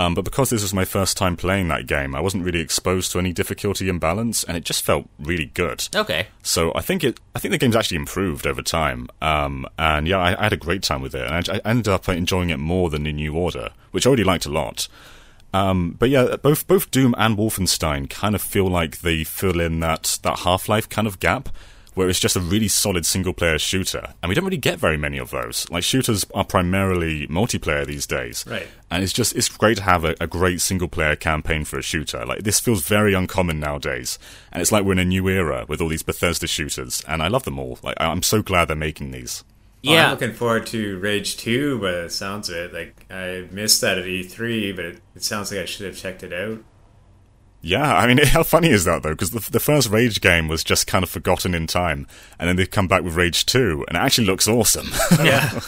Um, 0.00 0.14
but 0.14 0.24
because 0.24 0.48
this 0.48 0.62
was 0.62 0.72
my 0.72 0.86
first 0.86 1.18
time 1.18 1.36
playing 1.36 1.68
that 1.68 1.86
game, 1.86 2.14
I 2.14 2.20
wasn't 2.20 2.44
really 2.44 2.60
exposed 2.60 3.12
to 3.12 3.18
any 3.18 3.34
difficulty 3.34 3.86
imbalance, 3.88 4.42
and 4.44 4.56
it 4.56 4.64
just 4.64 4.82
felt 4.82 5.06
really 5.18 5.46
good. 5.46 5.86
Okay. 5.94 6.28
So 6.42 6.72
I 6.74 6.80
think 6.80 7.04
it. 7.04 7.20
I 7.34 7.38
think 7.38 7.52
the 7.52 7.58
game's 7.58 7.76
actually 7.76 7.98
improved 7.98 8.46
over 8.46 8.62
time. 8.62 9.08
Um, 9.20 9.66
and 9.78 10.08
yeah, 10.08 10.16
I, 10.16 10.40
I 10.40 10.44
had 10.44 10.54
a 10.54 10.56
great 10.56 10.82
time 10.82 11.02
with 11.02 11.14
it, 11.14 11.26
and 11.30 11.48
I, 11.50 11.56
I 11.56 11.60
ended 11.68 11.88
up 11.88 12.08
enjoying 12.08 12.48
it 12.48 12.58
more 12.58 12.88
than 12.88 13.02
the 13.02 13.12
New 13.12 13.34
Order, 13.34 13.70
which 13.90 14.06
I 14.06 14.08
already 14.08 14.24
liked 14.24 14.46
a 14.46 14.50
lot. 14.50 14.88
Um, 15.52 15.96
but 15.98 16.10
yeah, 16.10 16.36
both 16.36 16.66
both 16.66 16.90
Doom 16.90 17.14
and 17.18 17.36
Wolfenstein 17.36 18.08
kind 18.08 18.34
of 18.34 18.42
feel 18.42 18.68
like 18.68 18.98
they 18.98 19.24
fill 19.24 19.60
in 19.60 19.80
that 19.80 20.18
that 20.22 20.40
Half 20.40 20.68
Life 20.68 20.88
kind 20.88 21.08
of 21.08 21.18
gap, 21.18 21.48
where 21.94 22.08
it's 22.08 22.20
just 22.20 22.36
a 22.36 22.40
really 22.40 22.68
solid 22.68 23.04
single 23.04 23.32
player 23.32 23.58
shooter, 23.58 24.14
and 24.22 24.28
we 24.28 24.34
don't 24.36 24.44
really 24.44 24.56
get 24.56 24.78
very 24.78 24.96
many 24.96 25.18
of 25.18 25.30
those. 25.30 25.68
Like 25.68 25.82
shooters 25.82 26.24
are 26.34 26.44
primarily 26.44 27.26
multiplayer 27.26 27.84
these 27.84 28.06
days, 28.06 28.44
Right. 28.46 28.68
and 28.92 29.02
it's 29.02 29.12
just 29.12 29.34
it's 29.34 29.48
great 29.48 29.78
to 29.78 29.82
have 29.82 30.04
a, 30.04 30.14
a 30.20 30.28
great 30.28 30.60
single 30.60 30.86
player 30.88 31.16
campaign 31.16 31.64
for 31.64 31.78
a 31.80 31.82
shooter. 31.82 32.24
Like 32.24 32.44
this 32.44 32.60
feels 32.60 32.86
very 32.86 33.12
uncommon 33.12 33.58
nowadays, 33.58 34.20
and 34.52 34.62
it's 34.62 34.70
like 34.70 34.84
we're 34.84 34.92
in 34.92 34.98
a 35.00 35.04
new 35.04 35.28
era 35.28 35.64
with 35.66 35.80
all 35.80 35.88
these 35.88 36.04
Bethesda 36.04 36.46
shooters, 36.46 37.02
and 37.08 37.24
I 37.24 37.26
love 37.28 37.42
them 37.42 37.58
all. 37.58 37.80
Like 37.82 37.96
I'm 37.98 38.22
so 38.22 38.40
glad 38.40 38.66
they're 38.68 38.76
making 38.76 39.10
these. 39.10 39.42
Well, 39.84 39.94
Yeah. 39.94 40.04
I'm 40.06 40.10
looking 40.12 40.32
forward 40.32 40.66
to 40.68 40.98
Rage 40.98 41.36
2, 41.36 41.78
but 41.78 41.94
it 41.94 42.12
sounds 42.12 42.48
of 42.48 42.56
it. 42.56 42.72
Like, 42.74 43.06
I 43.10 43.46
missed 43.50 43.80
that 43.80 43.98
at 43.98 44.04
E3, 44.04 44.74
but 44.76 44.84
it, 44.84 45.00
it 45.14 45.22
sounds 45.24 45.50
like 45.50 45.60
I 45.60 45.64
should 45.64 45.86
have 45.86 45.96
checked 45.96 46.22
it 46.22 46.32
out. 46.32 46.62
Yeah, 47.62 47.94
I 47.94 48.06
mean, 48.06 48.18
how 48.26 48.42
funny 48.42 48.68
is 48.70 48.84
that 48.84 49.02
though? 49.02 49.10
Because 49.10 49.30
the, 49.30 49.50
the 49.50 49.60
first 49.60 49.90
Rage 49.90 50.20
game 50.20 50.48
was 50.48 50.64
just 50.64 50.86
kind 50.86 51.02
of 51.02 51.10
forgotten 51.10 51.54
in 51.54 51.66
time, 51.66 52.06
and 52.38 52.48
then 52.48 52.56
they've 52.56 52.70
come 52.70 52.88
back 52.88 53.02
with 53.02 53.14
Rage 53.16 53.44
Two, 53.46 53.84
and 53.88 53.96
it 53.96 54.00
actually 54.00 54.26
looks 54.26 54.48
awesome. 54.48 54.88
Yeah. 55.24 55.60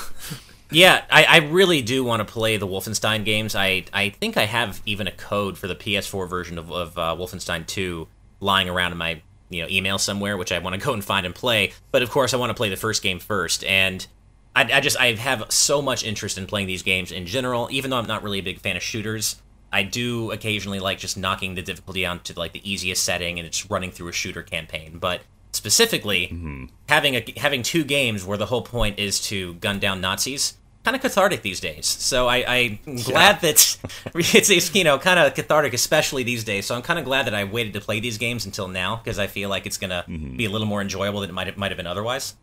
Yeah, 0.70 1.04
I, 1.10 1.24
I 1.24 1.36
really 1.40 1.82
do 1.82 2.02
want 2.02 2.26
to 2.26 2.32
play 2.32 2.56
the 2.56 2.66
Wolfenstein 2.66 3.26
games. 3.26 3.54
I, 3.54 3.84
I 3.92 4.08
think 4.08 4.38
I 4.38 4.46
have 4.46 4.80
even 4.86 5.06
a 5.06 5.10
code 5.12 5.58
for 5.58 5.66
the 5.66 5.74
PS4 5.74 6.26
version 6.26 6.56
of, 6.56 6.72
of 6.72 6.96
uh, 6.96 7.14
Wolfenstein 7.14 7.66
2 7.66 8.08
lying 8.40 8.70
around 8.70 8.92
in 8.92 8.96
my 8.96 9.20
you 9.52 9.62
know 9.62 9.68
email 9.70 9.98
somewhere, 9.98 10.36
which 10.36 10.52
I 10.52 10.58
want 10.58 10.74
to 10.74 10.84
go 10.84 10.92
and 10.92 11.04
find 11.04 11.26
and 11.26 11.34
play. 11.34 11.72
But 11.90 12.02
of 12.02 12.10
course, 12.10 12.34
I 12.34 12.36
want 12.36 12.50
to 12.50 12.54
play 12.54 12.68
the 12.68 12.76
first 12.76 13.02
game 13.02 13.18
first, 13.18 13.64
and 13.64 14.06
I, 14.54 14.70
I 14.72 14.80
just 14.80 14.98
I 14.98 15.12
have 15.14 15.50
so 15.50 15.80
much 15.82 16.04
interest 16.04 16.38
in 16.38 16.46
playing 16.46 16.66
these 16.66 16.82
games 16.82 17.12
in 17.12 17.26
general. 17.26 17.68
Even 17.70 17.90
though 17.90 17.98
I'm 17.98 18.06
not 18.06 18.22
really 18.22 18.38
a 18.38 18.42
big 18.42 18.60
fan 18.60 18.76
of 18.76 18.82
shooters, 18.82 19.40
I 19.72 19.82
do 19.82 20.30
occasionally 20.30 20.80
like 20.80 20.98
just 20.98 21.16
knocking 21.16 21.54
the 21.54 21.62
difficulty 21.62 22.02
down 22.02 22.20
to 22.20 22.38
like 22.38 22.52
the 22.52 22.70
easiest 22.70 23.04
setting 23.04 23.38
and 23.38 23.46
it's 23.46 23.70
running 23.70 23.90
through 23.90 24.08
a 24.08 24.12
shooter 24.12 24.42
campaign. 24.42 24.98
But 24.98 25.22
specifically, 25.52 26.28
mm-hmm. 26.28 26.66
having 26.88 27.16
a 27.16 27.24
having 27.38 27.62
two 27.62 27.84
games 27.84 28.24
where 28.24 28.38
the 28.38 28.46
whole 28.46 28.62
point 28.62 28.98
is 28.98 29.20
to 29.28 29.54
gun 29.54 29.78
down 29.78 30.00
Nazis. 30.00 30.58
Kind 30.84 30.96
of 30.96 31.00
cathartic 31.00 31.42
these 31.42 31.60
days, 31.60 31.86
so 31.86 32.28
I, 32.28 32.44
I'm 32.84 32.96
glad 33.04 33.40
that 33.42 33.78
it's, 34.14 34.50
it's 34.50 34.74
you 34.74 34.82
know 34.82 34.98
kind 34.98 35.20
of 35.20 35.32
cathartic, 35.32 35.74
especially 35.74 36.24
these 36.24 36.42
days. 36.42 36.66
So 36.66 36.74
I'm 36.74 36.82
kind 36.82 36.98
of 36.98 37.04
glad 37.04 37.26
that 37.26 37.34
I 37.34 37.44
waited 37.44 37.72
to 37.74 37.80
play 37.80 38.00
these 38.00 38.18
games 38.18 38.46
until 38.46 38.66
now 38.66 38.96
because 38.96 39.16
I 39.16 39.28
feel 39.28 39.48
like 39.48 39.64
it's 39.64 39.78
gonna 39.78 40.04
be 40.08 40.44
a 40.44 40.50
little 40.50 40.66
more 40.66 40.80
enjoyable 40.80 41.20
than 41.20 41.30
it 41.30 41.34
might 41.34 41.46
have, 41.46 41.56
might 41.56 41.70
have 41.70 41.76
been 41.76 41.86
otherwise. 41.86 42.34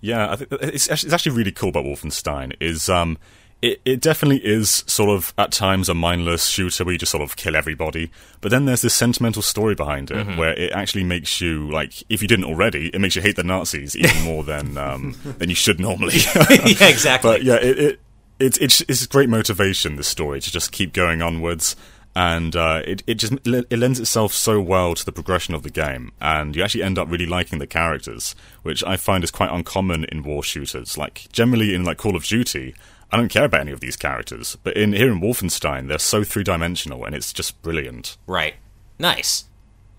Yeah, 0.00 0.30
I 0.30 0.36
think 0.36 0.52
it's 0.52 0.88
actually, 0.88 1.08
it's 1.08 1.12
actually 1.12 1.36
really 1.36 1.50
cool 1.50 1.70
about 1.70 1.84
Wolfenstein 1.84 2.54
is 2.60 2.88
um, 2.88 3.18
it, 3.60 3.80
it 3.84 4.00
definitely 4.00 4.44
is 4.44 4.84
sort 4.86 5.10
of 5.10 5.34
at 5.36 5.50
times 5.50 5.88
a 5.88 5.94
mindless 5.94 6.46
shooter 6.46 6.84
where 6.84 6.92
you 6.92 6.98
just 6.98 7.10
sort 7.10 7.22
of 7.22 7.36
kill 7.36 7.56
everybody, 7.56 8.10
but 8.40 8.50
then 8.50 8.66
there's 8.66 8.82
this 8.82 8.94
sentimental 8.94 9.42
story 9.42 9.74
behind 9.74 10.10
it 10.10 10.36
where 10.36 10.52
it 10.54 10.72
actually 10.72 11.04
makes 11.04 11.40
you 11.40 11.68
like 11.70 12.04
if 12.08 12.22
you 12.22 12.28
didn't 12.28 12.44
already, 12.44 12.88
it 12.88 13.00
makes 13.00 13.16
you 13.16 13.22
hate 13.22 13.36
the 13.36 13.42
Nazis 13.42 13.96
even 13.96 14.22
more 14.24 14.44
than 14.44 14.76
um, 14.76 15.16
than 15.38 15.48
you 15.48 15.56
should 15.56 15.80
normally. 15.80 16.16
yeah, 16.34 16.44
exactly. 16.88 17.30
but 17.30 17.42
yeah, 17.42 17.56
it, 17.56 17.78
it 17.78 18.00
it's 18.38 18.58
it's 18.58 18.80
it's 18.82 19.06
great 19.06 19.28
motivation. 19.28 19.96
This 19.96 20.08
story 20.08 20.40
to 20.40 20.50
just 20.50 20.70
keep 20.70 20.92
going 20.92 21.20
onwards, 21.20 21.74
and 22.14 22.54
uh, 22.54 22.82
it 22.84 23.02
it 23.08 23.14
just 23.14 23.32
it 23.44 23.78
lends 23.78 23.98
itself 23.98 24.32
so 24.32 24.60
well 24.60 24.94
to 24.94 25.04
the 25.04 25.12
progression 25.12 25.54
of 25.54 25.64
the 25.64 25.70
game, 25.70 26.12
and 26.20 26.54
you 26.54 26.62
actually 26.62 26.84
end 26.84 26.98
up 26.98 27.10
really 27.10 27.26
liking 27.26 27.58
the 27.58 27.66
characters, 27.66 28.36
which 28.62 28.84
I 28.84 28.96
find 28.96 29.24
is 29.24 29.32
quite 29.32 29.50
uncommon 29.50 30.04
in 30.04 30.22
war 30.22 30.44
shooters. 30.44 30.96
Like 30.96 31.26
generally 31.32 31.74
in 31.74 31.84
like 31.84 31.98
Call 31.98 32.14
of 32.14 32.24
Duty. 32.24 32.74
I 33.10 33.16
don't 33.16 33.28
care 33.28 33.44
about 33.44 33.62
any 33.62 33.72
of 33.72 33.80
these 33.80 33.96
characters, 33.96 34.56
but 34.62 34.76
in 34.76 34.92
here 34.92 35.10
in 35.10 35.20
Wolfenstein, 35.20 35.88
they're 35.88 35.98
so 35.98 36.24
three 36.24 36.44
dimensional, 36.44 37.04
and 37.04 37.14
it's 37.14 37.32
just 37.32 37.60
brilliant. 37.62 38.18
Right. 38.26 38.54
Nice. 38.98 39.44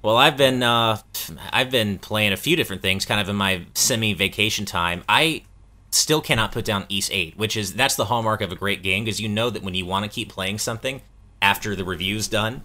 Well, 0.02 0.16
I've 0.16 0.38
been 0.38 0.64
uh, 0.64 1.00
I've 1.52 1.72
been 1.72 2.00
playing 2.00 2.32
a 2.32 2.38
few 2.38 2.56
different 2.56 2.82
things, 2.82 3.06
kind 3.06 3.20
of 3.20 3.28
in 3.28 3.36
my 3.36 3.66
semi 3.74 4.14
vacation 4.14 4.66
time. 4.66 5.04
I 5.10 5.44
still 5.92 6.22
cannot 6.22 6.52
put 6.52 6.66
down 6.66 6.86
Ys 6.88 7.10
VIII, 7.10 7.34
which 7.36 7.58
is 7.58 7.74
that's 7.74 7.96
the 7.96 8.06
hallmark 8.06 8.42
of 8.42 8.52
a 8.52 8.56
great 8.56 8.84
game 8.84 9.04
because 9.04 9.20
you 9.20 9.28
know 9.28 9.50
that 9.50 9.64
when 9.64 9.74
you 9.74 9.86
want 9.86 10.06
to 10.06 10.10
keep 10.10 10.30
playing 10.30 10.60
something 10.60 11.02
after 11.42 11.76
the 11.76 11.84
review's 11.84 12.28
done, 12.28 12.64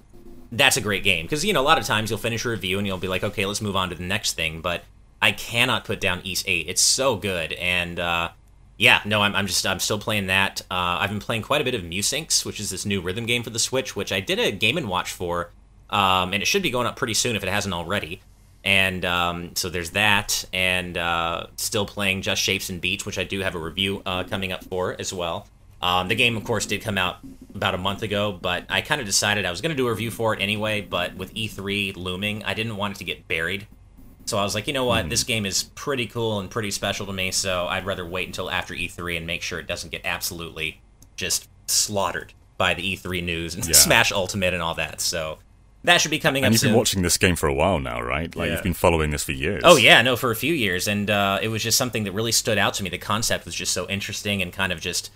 that's 0.52 0.76
a 0.76 0.80
great 0.80 1.02
game 1.02 1.24
because 1.24 1.44
you 1.44 1.52
know 1.52 1.60
a 1.60 1.64
lot 1.64 1.78
of 1.78 1.84
times 1.84 2.10
you'll 2.10 2.18
finish 2.18 2.44
a 2.44 2.50
review 2.50 2.78
and 2.78 2.86
you'll 2.86 2.98
be 2.98 3.08
like, 3.08 3.24
okay, 3.24 3.46
let's 3.46 3.60
move 3.60 3.76
on 3.76 3.88
to 3.88 3.94
the 3.94 4.04
next 4.04 4.34
thing. 4.34 4.60
But 4.60 4.84
I 5.20 5.32
cannot 5.32 5.84
put 5.84 6.00
down 6.00 6.20
Ys 6.22 6.42
VIII. 6.42 6.68
It's 6.68 6.82
so 6.82 7.16
good, 7.16 7.52
and 7.54 7.98
uh, 7.98 8.30
yeah, 8.76 9.00
no, 9.04 9.22
I'm, 9.22 9.34
I'm 9.34 9.46
just 9.46 9.64
I'm 9.66 9.80
still 9.80 9.98
playing 9.98 10.26
that. 10.26 10.62
Uh, 10.70 10.98
I've 11.00 11.10
been 11.10 11.20
playing 11.20 11.42
quite 11.42 11.60
a 11.60 11.64
bit 11.64 11.74
of 11.74 11.82
Musynx, 11.82 12.44
which 12.44 12.58
is 12.58 12.70
this 12.70 12.84
new 12.84 13.00
rhythm 13.00 13.26
game 13.26 13.42
for 13.42 13.50
the 13.50 13.58
Switch, 13.58 13.94
which 13.94 14.12
I 14.12 14.20
did 14.20 14.38
a 14.38 14.50
Game 14.50 14.76
and 14.76 14.88
Watch 14.88 15.12
for, 15.12 15.50
um, 15.90 16.32
and 16.32 16.42
it 16.42 16.46
should 16.46 16.62
be 16.62 16.70
going 16.70 16.86
up 16.86 16.96
pretty 16.96 17.14
soon 17.14 17.36
if 17.36 17.42
it 17.42 17.48
hasn't 17.48 17.74
already. 17.74 18.20
And 18.64 19.04
um, 19.04 19.54
so 19.54 19.68
there's 19.68 19.90
that, 19.90 20.44
and 20.52 20.96
uh, 20.96 21.48
still 21.56 21.84
playing 21.84 22.22
Just 22.22 22.42
Shapes 22.42 22.70
and 22.70 22.80
Beats, 22.80 23.04
which 23.04 23.18
I 23.18 23.24
do 23.24 23.40
have 23.40 23.54
a 23.54 23.58
review 23.58 24.02
uh, 24.06 24.24
coming 24.24 24.52
up 24.52 24.64
for 24.64 24.96
as 24.98 25.12
well. 25.12 25.46
Um, 25.82 26.08
the 26.08 26.14
game, 26.14 26.34
of 26.36 26.44
course, 26.44 26.64
did 26.64 26.80
come 26.80 26.96
out 26.96 27.18
about 27.54 27.74
a 27.74 27.78
month 27.78 28.02
ago, 28.02 28.32
but 28.32 28.64
I 28.70 28.80
kind 28.80 29.02
of 29.02 29.06
decided 29.06 29.44
I 29.44 29.50
was 29.50 29.60
going 29.60 29.70
to 29.70 29.76
do 29.76 29.86
a 29.86 29.90
review 29.90 30.10
for 30.10 30.32
it 30.34 30.40
anyway. 30.40 30.80
But 30.80 31.14
with 31.14 31.34
E3 31.34 31.94
looming, 31.96 32.42
I 32.42 32.54
didn't 32.54 32.76
want 32.76 32.96
it 32.96 32.98
to 32.98 33.04
get 33.04 33.28
buried. 33.28 33.66
So 34.26 34.38
I 34.38 34.42
was 34.42 34.54
like, 34.54 34.66
you 34.66 34.72
know 34.72 34.84
what, 34.84 35.06
mm. 35.06 35.10
this 35.10 35.24
game 35.24 35.44
is 35.44 35.64
pretty 35.74 36.06
cool 36.06 36.40
and 36.40 36.50
pretty 36.50 36.70
special 36.70 37.06
to 37.06 37.12
me, 37.12 37.30
so 37.30 37.66
I'd 37.66 37.84
rather 37.84 38.06
wait 38.06 38.26
until 38.26 38.50
after 38.50 38.74
E3 38.74 39.18
and 39.18 39.26
make 39.26 39.42
sure 39.42 39.58
it 39.58 39.66
doesn't 39.66 39.90
get 39.90 40.02
absolutely 40.04 40.80
just 41.16 41.48
slaughtered 41.66 42.32
by 42.56 42.74
the 42.74 42.96
E3 42.96 43.22
news 43.22 43.54
and 43.54 43.64
yeah. 43.66 43.74
Smash 43.74 44.12
Ultimate 44.12 44.54
and 44.54 44.62
all 44.62 44.74
that. 44.74 45.00
So 45.00 45.38
that 45.84 46.00
should 46.00 46.10
be 46.10 46.18
coming 46.18 46.44
and 46.44 46.50
up. 46.50 46.52
you've 46.52 46.60
soon. 46.60 46.70
been 46.70 46.78
watching 46.78 47.02
this 47.02 47.18
game 47.18 47.36
for 47.36 47.46
a 47.46 47.54
while 47.54 47.78
now, 47.78 48.00
right? 48.00 48.34
Like 48.34 48.46
yeah. 48.46 48.54
you've 48.54 48.62
been 48.62 48.74
following 48.74 49.10
this 49.10 49.24
for 49.24 49.32
years. 49.32 49.62
Oh 49.64 49.76
yeah, 49.76 50.00
no, 50.00 50.16
for 50.16 50.30
a 50.30 50.36
few 50.36 50.54
years, 50.54 50.88
and 50.88 51.10
uh, 51.10 51.38
it 51.42 51.48
was 51.48 51.62
just 51.62 51.76
something 51.76 52.04
that 52.04 52.12
really 52.12 52.32
stood 52.32 52.56
out 52.56 52.74
to 52.74 52.82
me. 52.82 52.90
The 52.90 52.98
concept 52.98 53.44
was 53.44 53.54
just 53.54 53.72
so 53.72 53.86
interesting 53.88 54.40
and 54.40 54.52
kind 54.52 54.72
of 54.72 54.80
just 54.80 55.10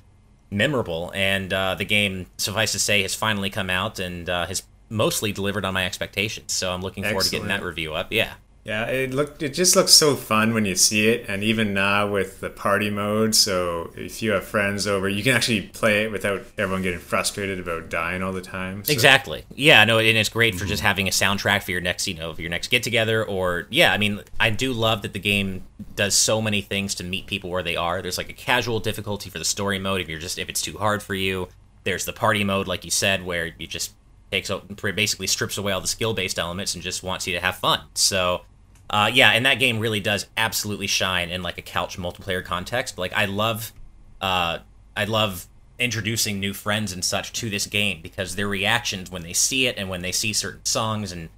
memorable. 0.51 1.11
And 1.15 1.53
uh, 1.53 1.75
the 1.75 1.85
game, 1.85 2.27
suffice 2.37 2.73
to 2.73 2.79
say, 2.79 3.03
has 3.03 3.15
finally 3.15 3.51
come 3.51 3.71
out 3.71 3.99
and 3.99 4.29
uh, 4.29 4.47
has 4.47 4.63
mostly 4.91 5.33
delivered 5.33 5.65
on 5.65 5.75
my 5.75 5.87
expectations. 5.87 6.53
So 6.53 6.73
I'm 6.73 6.83
looking 6.83 7.03
forward 7.03 7.21
Excellent. 7.21 7.31
to 7.31 7.49
getting 7.49 7.63
that 7.63 7.67
review 7.67 7.95
up. 7.95 8.13
Yeah. 8.13 8.35
Yeah, 8.69 8.85
it 8.85 9.15
looked 9.15 9.43
it 9.43 9.55
just 9.55 9.75
looks 9.77 9.93
so 9.93 10.15
fun 10.15 10.53
when 10.53 10.67
you 10.67 10.77
see 10.77 11.09
it, 11.09 11.25
and 11.27 11.43
even 11.43 11.73
now 11.73 12.07
with 12.07 12.41
the 12.41 12.51
party 12.51 12.91
mode. 12.91 13.35
So 13.35 13.95
if 13.97 14.21
you 14.21 14.33
have 14.33 14.45
friends 14.45 14.87
over, 14.87 15.09
you 15.09 15.23
can 15.23 15.35
actually 15.35 15.63
play 15.63 16.05
it 16.05 16.13
without 16.13 16.43
everyone 16.59 16.83
getting 16.83 17.01
frustrated 17.01 17.59
about 17.59 17.89
dying 17.89 18.23
all 18.23 18.35
the 18.35 18.43
time. 18.43 18.85
So. 18.85 18.93
Exactly. 18.93 19.47
Yeah. 19.55 19.87
No, 19.87 19.99
and 19.99 20.19
it's 20.19 20.29
great 20.29 20.55
for 20.55 20.65
mm-hmm. 20.65 20.69
just 20.69 20.83
having 20.83 21.09
a 21.09 21.11
soundtrack 21.11 21.63
for 21.63 21.71
your 21.71 21.81
next, 21.81 22.07
you 22.07 22.13
know, 22.13 22.35
for 22.35 22.43
your 22.43 22.51
next 22.51 22.69
get 22.69 22.83
together. 22.83 23.25
Or 23.25 23.67
yeah, 23.71 23.91
I 23.91 23.97
mean, 23.97 24.21
I 24.39 24.51
do 24.51 24.75
love 24.75 25.01
that 25.01 25.15
the 25.15 25.19
game 25.19 25.65
does 25.97 26.15
so 26.15 26.43
many 26.43 26.61
things 26.61 26.95
to 26.97 27.05
meet 27.05 27.27
people 27.27 27.49
where 27.49 27.63
they 27.63 27.77
are. 27.77 28.03
There's 28.03 28.19
like 28.19 28.29
a 28.29 28.35
casual 28.35 28.81
difficulty 28.81 29.31
for 29.31 29.39
the 29.39 29.47
story 29.47 29.79
mode 29.79 30.03
if 30.03 30.11
you're 30.11 30.19
just 30.19 30.39
if 30.39 30.51
it's 30.51 30.61
too 30.61 30.77
hard 30.77 31.03
for 31.03 31.15
you. 31.15 31.49
There's 31.85 32.05
the 32.05 32.13
party 32.13 32.45
mode, 32.45 32.69
like 32.69 32.85
you 32.85 32.91
said, 32.91 33.25
where 33.25 33.47
you 33.47 33.67
just 33.67 33.95
takes 34.31 34.51
basically 34.77 35.27
strips 35.27 35.57
away 35.57 35.73
all 35.73 35.81
the 35.81 35.89
skill 35.89 36.13
based 36.13 36.39
elements 36.39 36.75
and 36.75 36.83
just 36.83 37.03
wants 37.03 37.27
you 37.27 37.33
to 37.33 37.41
have 37.41 37.57
fun. 37.57 37.81
So 37.95 38.43
uh, 38.91 39.11
yeah, 39.13 39.31
and 39.31 39.45
that 39.45 39.59
game 39.59 39.79
really 39.79 40.01
does 40.01 40.27
absolutely 40.37 40.87
shine 40.87 41.31
in 41.31 41.43
like 41.43 41.59
a 41.59 41.63
couch 41.63 41.99
multiplayer 41.99 42.45
context. 42.45 42.99
Like 42.99 43.13
I 43.13 43.27
love, 43.27 43.73
uh, 44.21 44.59
I 44.97 45.05
love 45.05 45.47
introducing 45.79 46.41
new 46.41 46.55
friends 46.55 46.93
and 46.93 47.05
such 47.05 47.33
to 47.33 47.51
this 47.51 47.67
game 47.67 48.01
because 48.03 48.35
their 48.35 48.49
reactions 48.49 49.11
when 49.11 49.23
they 49.23 49.33
see 49.33 49.67
it 49.67 49.77
and 49.79 49.89
when 49.89 50.03
they 50.03 50.13
see 50.13 50.33
certain 50.33 50.65
songs 50.65 51.13
and 51.13 51.29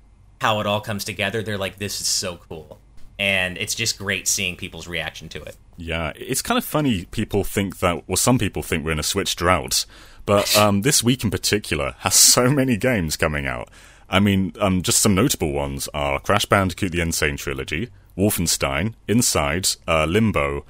how 0.41 0.61
it 0.61 0.67
all 0.67 0.81
comes 0.81 1.05
together, 1.05 1.43
they're 1.43 1.59
like, 1.59 1.79
"This 1.79 2.01
is 2.01 2.07
so 2.07 2.37
cool," 2.49 2.79
and 3.19 3.59
it's 3.59 3.75
just 3.75 3.99
great 3.99 4.29
seeing 4.29 4.57
people's 4.57 4.87
reaction 4.87 5.29
to 5.31 5.43
it. 5.43 5.57
Yeah, 5.77 6.13
it's 6.15 6.43
kind 6.43 6.57
of 6.57 6.65
funny. 6.65 7.07
People 7.07 7.43
think 7.43 7.79
that, 7.81 8.07
well, 8.07 8.17
some 8.17 8.39
people 8.39 8.63
think 8.63 8.85
we're 8.85 8.93
in 8.93 8.99
a 8.99 9.03
Switch 9.03 9.35
drought, 9.35 9.87
but 10.25 10.57
um, 10.57 10.83
this 10.83 11.03
week 11.03 11.25
in 11.25 11.31
particular 11.31 11.95
has 12.01 12.15
so 12.15 12.51
many 12.51 12.77
games 12.77 13.17
coming 13.17 13.47
out. 13.47 13.69
I 14.11 14.21
mean, 14.21 14.53
um, 14.61 14.83
just 14.83 15.01
some 15.01 15.15
notable 15.15 15.53
ones 15.53 15.89
are 15.95 16.19
Crash 16.21 16.45
Bandicoot: 16.45 16.93
The 16.93 17.01
N. 17.01 17.13
Sane 17.13 17.37
Trilogy, 17.37 17.89
Wolfenstein, 18.19 18.95
Inside, 19.09 19.69
uh, 19.87 20.05
Limbo. 20.05 20.65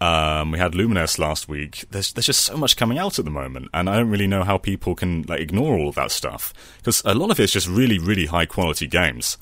Um, 0.00 0.50
we 0.50 0.58
had 0.58 0.72
Lumines 0.72 1.18
last 1.18 1.48
week. 1.48 1.84
There's 1.90 2.12
there's 2.12 2.26
just 2.26 2.40
so 2.40 2.56
much 2.56 2.76
coming 2.76 2.98
out 2.98 3.18
at 3.18 3.24
the 3.24 3.30
moment, 3.30 3.68
and 3.72 3.88
I 3.88 3.96
don't 3.96 4.10
really 4.10 4.26
know 4.26 4.42
how 4.42 4.58
people 4.58 4.94
can 4.94 5.22
like 5.22 5.40
ignore 5.40 5.78
all 5.78 5.88
of 5.88 5.94
that 5.94 6.10
stuff 6.10 6.52
because 6.78 7.02
a 7.04 7.14
lot 7.14 7.30
of 7.30 7.38
it's 7.40 7.52
just 7.52 7.68
really 7.68 7.98
really 7.98 8.26
high 8.26 8.46
quality 8.46 8.86
games. 8.86 9.38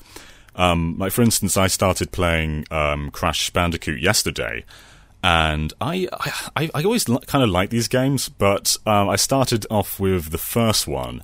Um, 0.55 0.97
like 0.99 1.11
for 1.13 1.21
instance, 1.21 1.57
I 1.57 1.67
started 1.67 2.11
playing 2.11 2.65
um, 2.71 3.09
Crash 3.11 3.49
Bandicoot 3.49 3.99
yesterday, 4.01 4.63
and 5.23 5.73
I 5.81 6.07
I, 6.55 6.69
I 6.75 6.83
always 6.83 7.05
kind 7.05 7.43
of 7.43 7.49
like 7.49 7.71
these 7.71 7.87
games, 7.87 8.29
but 8.29 8.77
um, 8.85 9.09
I 9.09 9.15
started 9.15 9.65
off 9.71 9.99
with 9.99 10.29
the 10.29 10.37
first 10.37 10.87
one, 10.87 11.23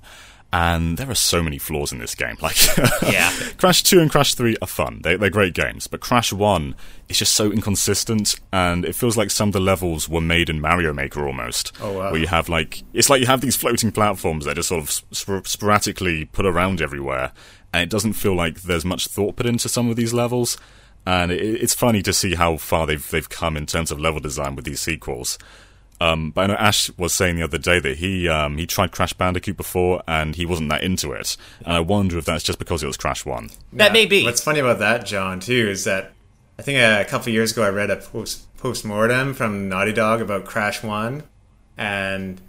and 0.57 0.97
there 0.97 1.07
are 1.07 1.15
so 1.15 1.43
many 1.43 1.59
flaws 1.59 1.91
in 1.91 1.99
this 1.99 2.15
game. 2.15 2.35
Like, 2.41 2.57
yeah, 3.03 3.31
Crash 3.57 3.83
Two 3.83 3.99
and 3.99 4.09
Crash 4.09 4.33
Three 4.33 4.57
are 4.59 4.67
fun; 4.67 5.01
they, 5.03 5.13
are 5.13 5.29
great 5.29 5.53
games. 5.53 5.85
But 5.85 5.99
Crash 5.99 6.33
One 6.33 6.73
is 7.07 7.19
just 7.19 7.35
so 7.35 7.51
inconsistent, 7.51 8.39
and 8.51 8.83
it 8.83 8.95
feels 8.95 9.15
like 9.15 9.29
some 9.29 9.49
of 9.49 9.53
the 9.53 9.59
levels 9.59 10.09
were 10.09 10.19
made 10.19 10.49
in 10.49 10.59
Mario 10.59 10.93
Maker 10.93 11.27
almost. 11.27 11.73
Oh 11.79 11.93
wow! 11.93 12.11
Where 12.11 12.19
you 12.19 12.25
have 12.25 12.49
like 12.49 12.81
it's 12.91 13.07
like 13.07 13.21
you 13.21 13.27
have 13.27 13.41
these 13.41 13.55
floating 13.55 13.91
platforms 13.91 14.45
that 14.45 14.51
are 14.51 14.55
just 14.55 14.69
sort 14.69 14.81
of 14.81 14.89
sp- 14.89 15.45
sporadically 15.45 16.25
put 16.25 16.47
around 16.47 16.81
everywhere, 16.81 17.33
and 17.71 17.83
it 17.83 17.89
doesn't 17.91 18.13
feel 18.13 18.33
like 18.33 18.63
there's 18.63 18.85
much 18.85 19.05
thought 19.07 19.35
put 19.35 19.45
into 19.45 19.69
some 19.69 19.91
of 19.91 19.95
these 19.95 20.13
levels. 20.13 20.57
And 21.05 21.31
it, 21.31 21.39
it's 21.39 21.75
funny 21.75 22.01
to 22.01 22.11
see 22.11 22.33
how 22.33 22.57
far 22.57 22.87
they've 22.87 23.07
they've 23.11 23.29
come 23.29 23.57
in 23.57 23.67
terms 23.67 23.91
of 23.91 23.99
level 23.99 24.19
design 24.19 24.55
with 24.55 24.65
these 24.65 24.81
sequels. 24.81 25.37
Um, 25.99 26.31
but 26.31 26.41
I 26.41 26.47
know 26.47 26.53
Ash 26.55 26.91
was 26.97 27.13
saying 27.13 27.37
the 27.37 27.43
other 27.43 27.57
day 27.57 27.79
that 27.79 27.97
he 27.97 28.27
um, 28.27 28.57
he 28.57 28.67
tried 28.67 28.91
Crash 28.91 29.13
Bandicoot 29.13 29.57
before 29.57 30.03
and 30.07 30.35
he 30.35 30.45
wasn't 30.45 30.69
that 30.69 30.83
into 30.83 31.11
it, 31.11 31.37
and 31.65 31.73
I 31.73 31.79
wonder 31.79 32.17
if 32.17 32.25
that's 32.25 32.43
just 32.43 32.59
because 32.59 32.83
it 32.83 32.87
was 32.87 32.97
Crash 32.97 33.25
One. 33.25 33.49
That 33.73 33.93
may 33.93 34.05
be. 34.05 34.23
What's 34.23 34.43
funny 34.43 34.59
about 34.59 34.79
that, 34.79 35.05
John, 35.05 35.39
too, 35.39 35.67
is 35.69 35.83
that 35.85 36.13
I 36.59 36.61
think 36.61 36.77
a 36.77 37.09
couple 37.09 37.31
years 37.31 37.51
ago 37.51 37.63
I 37.63 37.69
read 37.69 37.89
a 37.89 37.95
post 37.95 38.53
post 38.57 38.85
mortem 38.85 39.33
from 39.33 39.69
Naughty 39.69 39.93
Dog 39.93 40.21
about 40.21 40.45
Crash 40.45 40.83
One, 40.83 41.23
and 41.77 42.39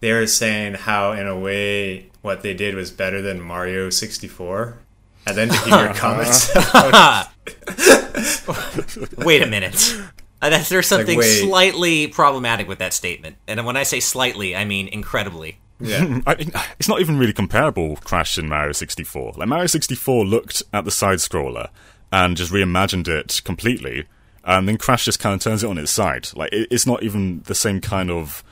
they 0.00 0.12
were 0.12 0.26
saying 0.26 0.74
how, 0.74 1.12
in 1.12 1.26
a 1.26 1.38
way, 1.38 2.10
what 2.20 2.42
they 2.42 2.54
did 2.54 2.74
was 2.74 2.90
better 2.90 3.22
than 3.22 3.40
Mario 3.40 3.90
sixty 3.90 4.28
four. 4.28 4.78
And 5.26 5.36
then 5.36 5.48
to 5.48 5.58
hear 5.58 5.84
your 5.84 5.94
comments. 5.94 6.54
Wait 9.18 9.42
a 9.42 9.46
minute. 9.46 9.94
Uh, 10.40 10.62
there's 10.68 10.86
something 10.86 11.18
like, 11.18 11.26
slightly 11.26 12.06
problematic 12.06 12.68
with 12.68 12.78
that 12.78 12.92
statement, 12.92 13.36
and 13.46 13.64
when 13.66 13.76
I 13.76 13.82
say 13.82 14.00
slightly, 14.00 14.54
I 14.54 14.64
mean 14.64 14.88
incredibly. 14.88 15.58
Yeah, 15.80 16.20
I, 16.26 16.36
it's 16.78 16.88
not 16.88 17.00
even 17.00 17.18
really 17.18 17.32
comparable. 17.32 17.96
Crash 17.96 18.38
and 18.38 18.48
Mario 18.48 18.72
64. 18.72 19.34
Like 19.36 19.48
Mario 19.48 19.66
64 19.66 20.24
looked 20.24 20.62
at 20.72 20.84
the 20.84 20.90
side 20.90 21.18
scroller 21.18 21.68
and 22.12 22.36
just 22.36 22.52
reimagined 22.52 23.08
it 23.08 23.42
completely, 23.44 24.06
and 24.44 24.68
then 24.68 24.78
Crash 24.78 25.04
just 25.04 25.18
kind 25.20 25.34
of 25.34 25.40
turns 25.40 25.64
it 25.64 25.70
on 25.70 25.78
its 25.78 25.92
side. 25.92 26.28
Like 26.34 26.52
it, 26.52 26.68
it's 26.70 26.86
not 26.86 27.02
even 27.02 27.42
the 27.46 27.54
same 27.54 27.80
kind 27.80 28.10
of 28.10 28.44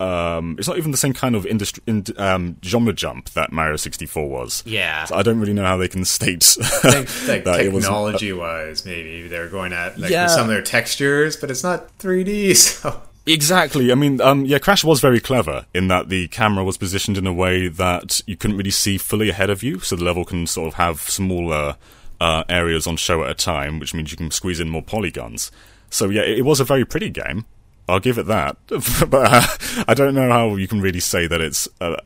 um, 0.00 0.56
it's 0.58 0.66
not 0.66 0.76
even 0.76 0.90
the 0.90 0.96
same 0.96 1.12
kind 1.12 1.34
of 1.34 1.46
industry, 1.46 1.82
in, 1.86 2.04
um, 2.16 2.56
genre 2.64 2.92
jump 2.92 3.30
that 3.30 3.52
Mario 3.52 3.76
64 3.76 4.28
was. 4.28 4.62
Yeah. 4.66 5.04
So 5.04 5.14
I 5.16 5.22
don't 5.22 5.38
really 5.38 5.52
know 5.52 5.64
how 5.64 5.76
they 5.76 5.88
can 5.88 6.04
state 6.04 6.56
like, 6.82 7.08
technology 7.26 8.32
was, 8.32 8.40
uh, 8.40 8.42
wise, 8.42 8.84
maybe 8.84 9.28
they're 9.28 9.48
going 9.48 9.72
at 9.72 9.98
like 9.98 10.10
yeah. 10.10 10.26
some 10.26 10.42
of 10.42 10.48
their 10.48 10.62
textures, 10.62 11.36
but 11.36 11.50
it's 11.50 11.62
not 11.62 11.96
3D. 11.98 12.54
So 12.84 13.02
exactly. 13.26 13.90
I 13.92 13.94
mean, 13.94 14.20
um, 14.20 14.44
yeah, 14.44 14.58
Crash 14.58 14.84
was 14.84 15.00
very 15.00 15.20
clever 15.20 15.66
in 15.74 15.88
that 15.88 16.08
the 16.08 16.28
camera 16.28 16.64
was 16.64 16.76
positioned 16.76 17.16
in 17.16 17.26
a 17.26 17.32
way 17.32 17.68
that 17.68 18.20
you 18.26 18.36
couldn't 18.36 18.56
really 18.56 18.70
see 18.70 18.98
fully 18.98 19.30
ahead 19.30 19.48
of 19.48 19.62
you, 19.62 19.80
so 19.80 19.96
the 19.96 20.04
level 20.04 20.24
can 20.24 20.46
sort 20.46 20.68
of 20.68 20.74
have 20.74 21.00
smaller 21.00 21.76
uh, 22.20 22.44
areas 22.48 22.86
on 22.86 22.96
show 22.96 23.24
at 23.24 23.30
a 23.30 23.34
time, 23.34 23.78
which 23.78 23.94
means 23.94 24.10
you 24.10 24.16
can 24.16 24.30
squeeze 24.30 24.60
in 24.60 24.68
more 24.68 24.82
polygons. 24.82 25.50
So 25.90 26.10
yeah, 26.10 26.22
it 26.22 26.44
was 26.44 26.60
a 26.60 26.64
very 26.64 26.84
pretty 26.84 27.10
game. 27.10 27.46
I'll 27.88 28.00
give 28.00 28.18
it 28.18 28.26
that. 28.26 28.56
but 28.66 29.32
uh, 29.32 29.84
I 29.88 29.94
don't 29.94 30.14
know 30.14 30.28
how 30.28 30.56
you 30.56 30.68
can 30.68 30.80
really 30.80 31.00
say 31.00 31.26
that 31.26 31.40
it's 31.40 31.68
uh, 31.80 31.96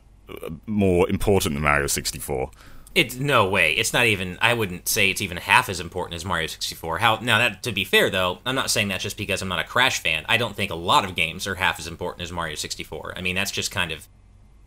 more 0.65 1.09
important 1.09 1.55
than 1.55 1.63
Mario 1.63 1.87
64. 1.87 2.51
It's 2.95 3.15
no 3.15 3.47
way. 3.47 3.73
It's 3.73 3.93
not 3.93 4.07
even. 4.07 4.37
I 4.41 4.53
wouldn't 4.53 4.87
say 4.87 5.09
it's 5.09 5.21
even 5.21 5.37
half 5.37 5.69
as 5.69 5.79
important 5.79 6.15
as 6.15 6.25
Mario 6.25 6.47
64. 6.47 6.97
How 6.97 7.19
now? 7.21 7.37
That 7.37 7.63
to 7.63 7.71
be 7.71 7.83
fair 7.83 8.09
though, 8.09 8.39
I'm 8.45 8.55
not 8.55 8.71
saying 8.71 8.87
that 8.87 8.99
just 8.99 9.15
because 9.15 9.41
I'm 9.41 9.47
not 9.47 9.59
a 9.59 9.63
Crash 9.63 10.01
fan. 10.01 10.25
I 10.27 10.37
don't 10.37 10.55
think 10.55 10.71
a 10.71 10.75
lot 10.75 11.05
of 11.05 11.15
games 11.15 11.45
are 11.45 11.55
half 11.55 11.79
as 11.79 11.85
important 11.85 12.23
as 12.23 12.31
Mario 12.31 12.55
64. 12.55 13.13
I 13.15 13.21
mean, 13.21 13.35
that's 13.35 13.51
just 13.51 13.71
kind 13.71 13.91
of. 13.91 14.07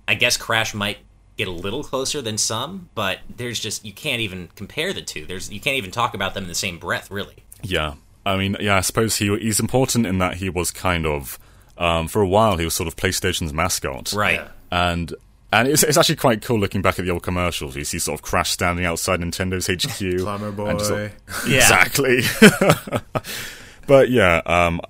I 0.07 0.14
guess 0.14 0.37
Crash 0.37 0.73
might 0.73 0.99
get 1.37 1.49
a 1.49 1.52
little 1.52 1.83
closer 1.83 2.23
than 2.23 2.38
some, 2.38 2.90
but 2.95 3.19
there's 3.37 3.59
just 3.59 3.85
you 3.85 3.92
can't 3.92 4.21
even 4.21 4.50
compare 4.54 4.92
the 4.92 5.02
two. 5.02 5.26
There's 5.26 5.50
you 5.50 5.61
can't 5.61 5.76
even 5.76 5.90
talk 5.90 6.14
about 6.14 6.35
them 6.35 6.45
in 6.45 6.49
the 6.49 6.54
same 6.54 6.78
breath, 6.78 7.11
really. 7.11 7.45
Yeah, 7.62 7.95
I 8.25 8.37
mean, 8.37 8.57
yeah, 8.61 8.76
I 8.76 8.81
suppose 8.81 9.17
he 9.17 9.37
he's 9.38 9.59
important 9.61 10.07
in 10.07 10.19
that 10.19 10.37
he 10.37 10.49
was 10.49 10.71
kind 10.71 11.07
of 11.07 11.38
um, 11.79 12.09
for 12.09 12.23
a 12.23 12.29
while 12.29 12.57
he 12.59 12.64
was 12.64 12.75
sort 12.75 12.87
of 12.87 12.97
PlayStation's 12.97 13.52
mascot, 13.52 14.12
right? 14.12 14.43
And 14.71 15.12
and 15.52 15.69
it's, 15.69 15.83
it's 15.83 15.99
actually 15.99 16.17
quite 16.17 16.41
cool 16.43 16.59
looking 16.59 16.81
back 16.83 16.99
at 16.99 17.05
the 17.05 17.11
old 17.11 17.23
commercials. 17.23 17.76
You 17.76 17.85
see 17.85 17.99
sort 17.99 18.19
of 18.19 18.23
Crash 18.23 18.50
standing 18.50 18.85
outside 18.87 19.21
Nintendo's 19.21 19.67
HQ, 19.67 20.21
Plumber 20.23 20.52
boy, 20.57 20.79
sort 20.79 21.00
of, 21.29 21.49
yeah, 21.49 21.57
exactly. 21.59 22.23
but 23.87 24.11
yeah, 24.11 24.41
um, 24.47 24.81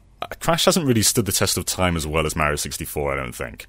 Crash 0.40 0.64
hasn't 0.66 0.86
really 0.86 1.02
stood 1.02 1.26
the 1.26 1.32
test 1.32 1.56
of 1.56 1.64
time 1.64 1.96
as 1.96 2.06
well 2.06 2.26
as 2.26 2.36
Mario 2.36 2.56
64. 2.56 3.12
I 3.12 3.16
don't 3.16 3.34
think. 3.34 3.66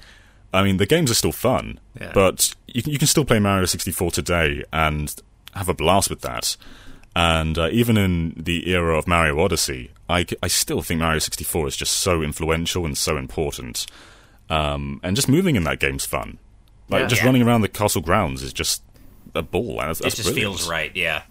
I 0.54 0.64
mean, 0.64 0.78
the 0.78 0.86
games 0.86 1.10
are 1.10 1.16
still 1.16 1.32
fun, 1.32 1.80
Yeah. 2.00 2.12
but 2.14 2.54
you 2.68 2.84
can, 2.84 2.92
you 2.92 3.00
can 3.00 3.08
still 3.08 3.26
play 3.26 3.40
Mario 3.40 3.66
64 3.66 4.12
today 4.12 4.64
and 4.72 5.14
have 5.56 5.68
a 5.68 5.74
blast 5.74 6.12
with 6.12 6.22
that. 6.22 6.56
And 7.16 7.58
uh, 7.58 7.70
even 7.72 7.96
in 7.98 8.34
the 8.36 8.70
era 8.72 8.98
of 8.98 9.08
Mario 9.08 9.40
Odyssey, 9.40 9.92
I, 10.10 10.26
I 10.42 10.48
still 10.48 10.82
think 10.82 11.00
Mario 11.00 11.20
64 11.20 11.68
is 11.68 11.78
just 11.78 11.94
so 11.94 12.22
influential 12.24 12.86
and 12.86 12.98
so 12.98 13.18
important. 13.18 13.86
Um, 14.50 15.00
and 15.04 15.16
just 15.16 15.30
moving 15.30 15.56
in 15.56 15.64
that 15.66 15.80
game's 15.80 16.06
fun. 16.06 16.38
Like 16.90 17.02
Yeah. 17.02 17.08
just 17.08 17.22
Yeah. 17.22 17.28
running 17.28 17.44
around 17.44 17.62
the 17.62 17.68
castle 17.70 18.02
grounds 18.02 18.42
is 18.42 18.52
just 18.54 18.82
a 19.36 19.42
ball. 19.44 19.80
and 19.80 19.90
That's, 19.90 20.00
it 20.02 20.04
just 20.16 20.24
brilliant. 20.24 20.58
feels 20.58 20.68
right. 20.70 20.92
Yeah. 20.96 21.22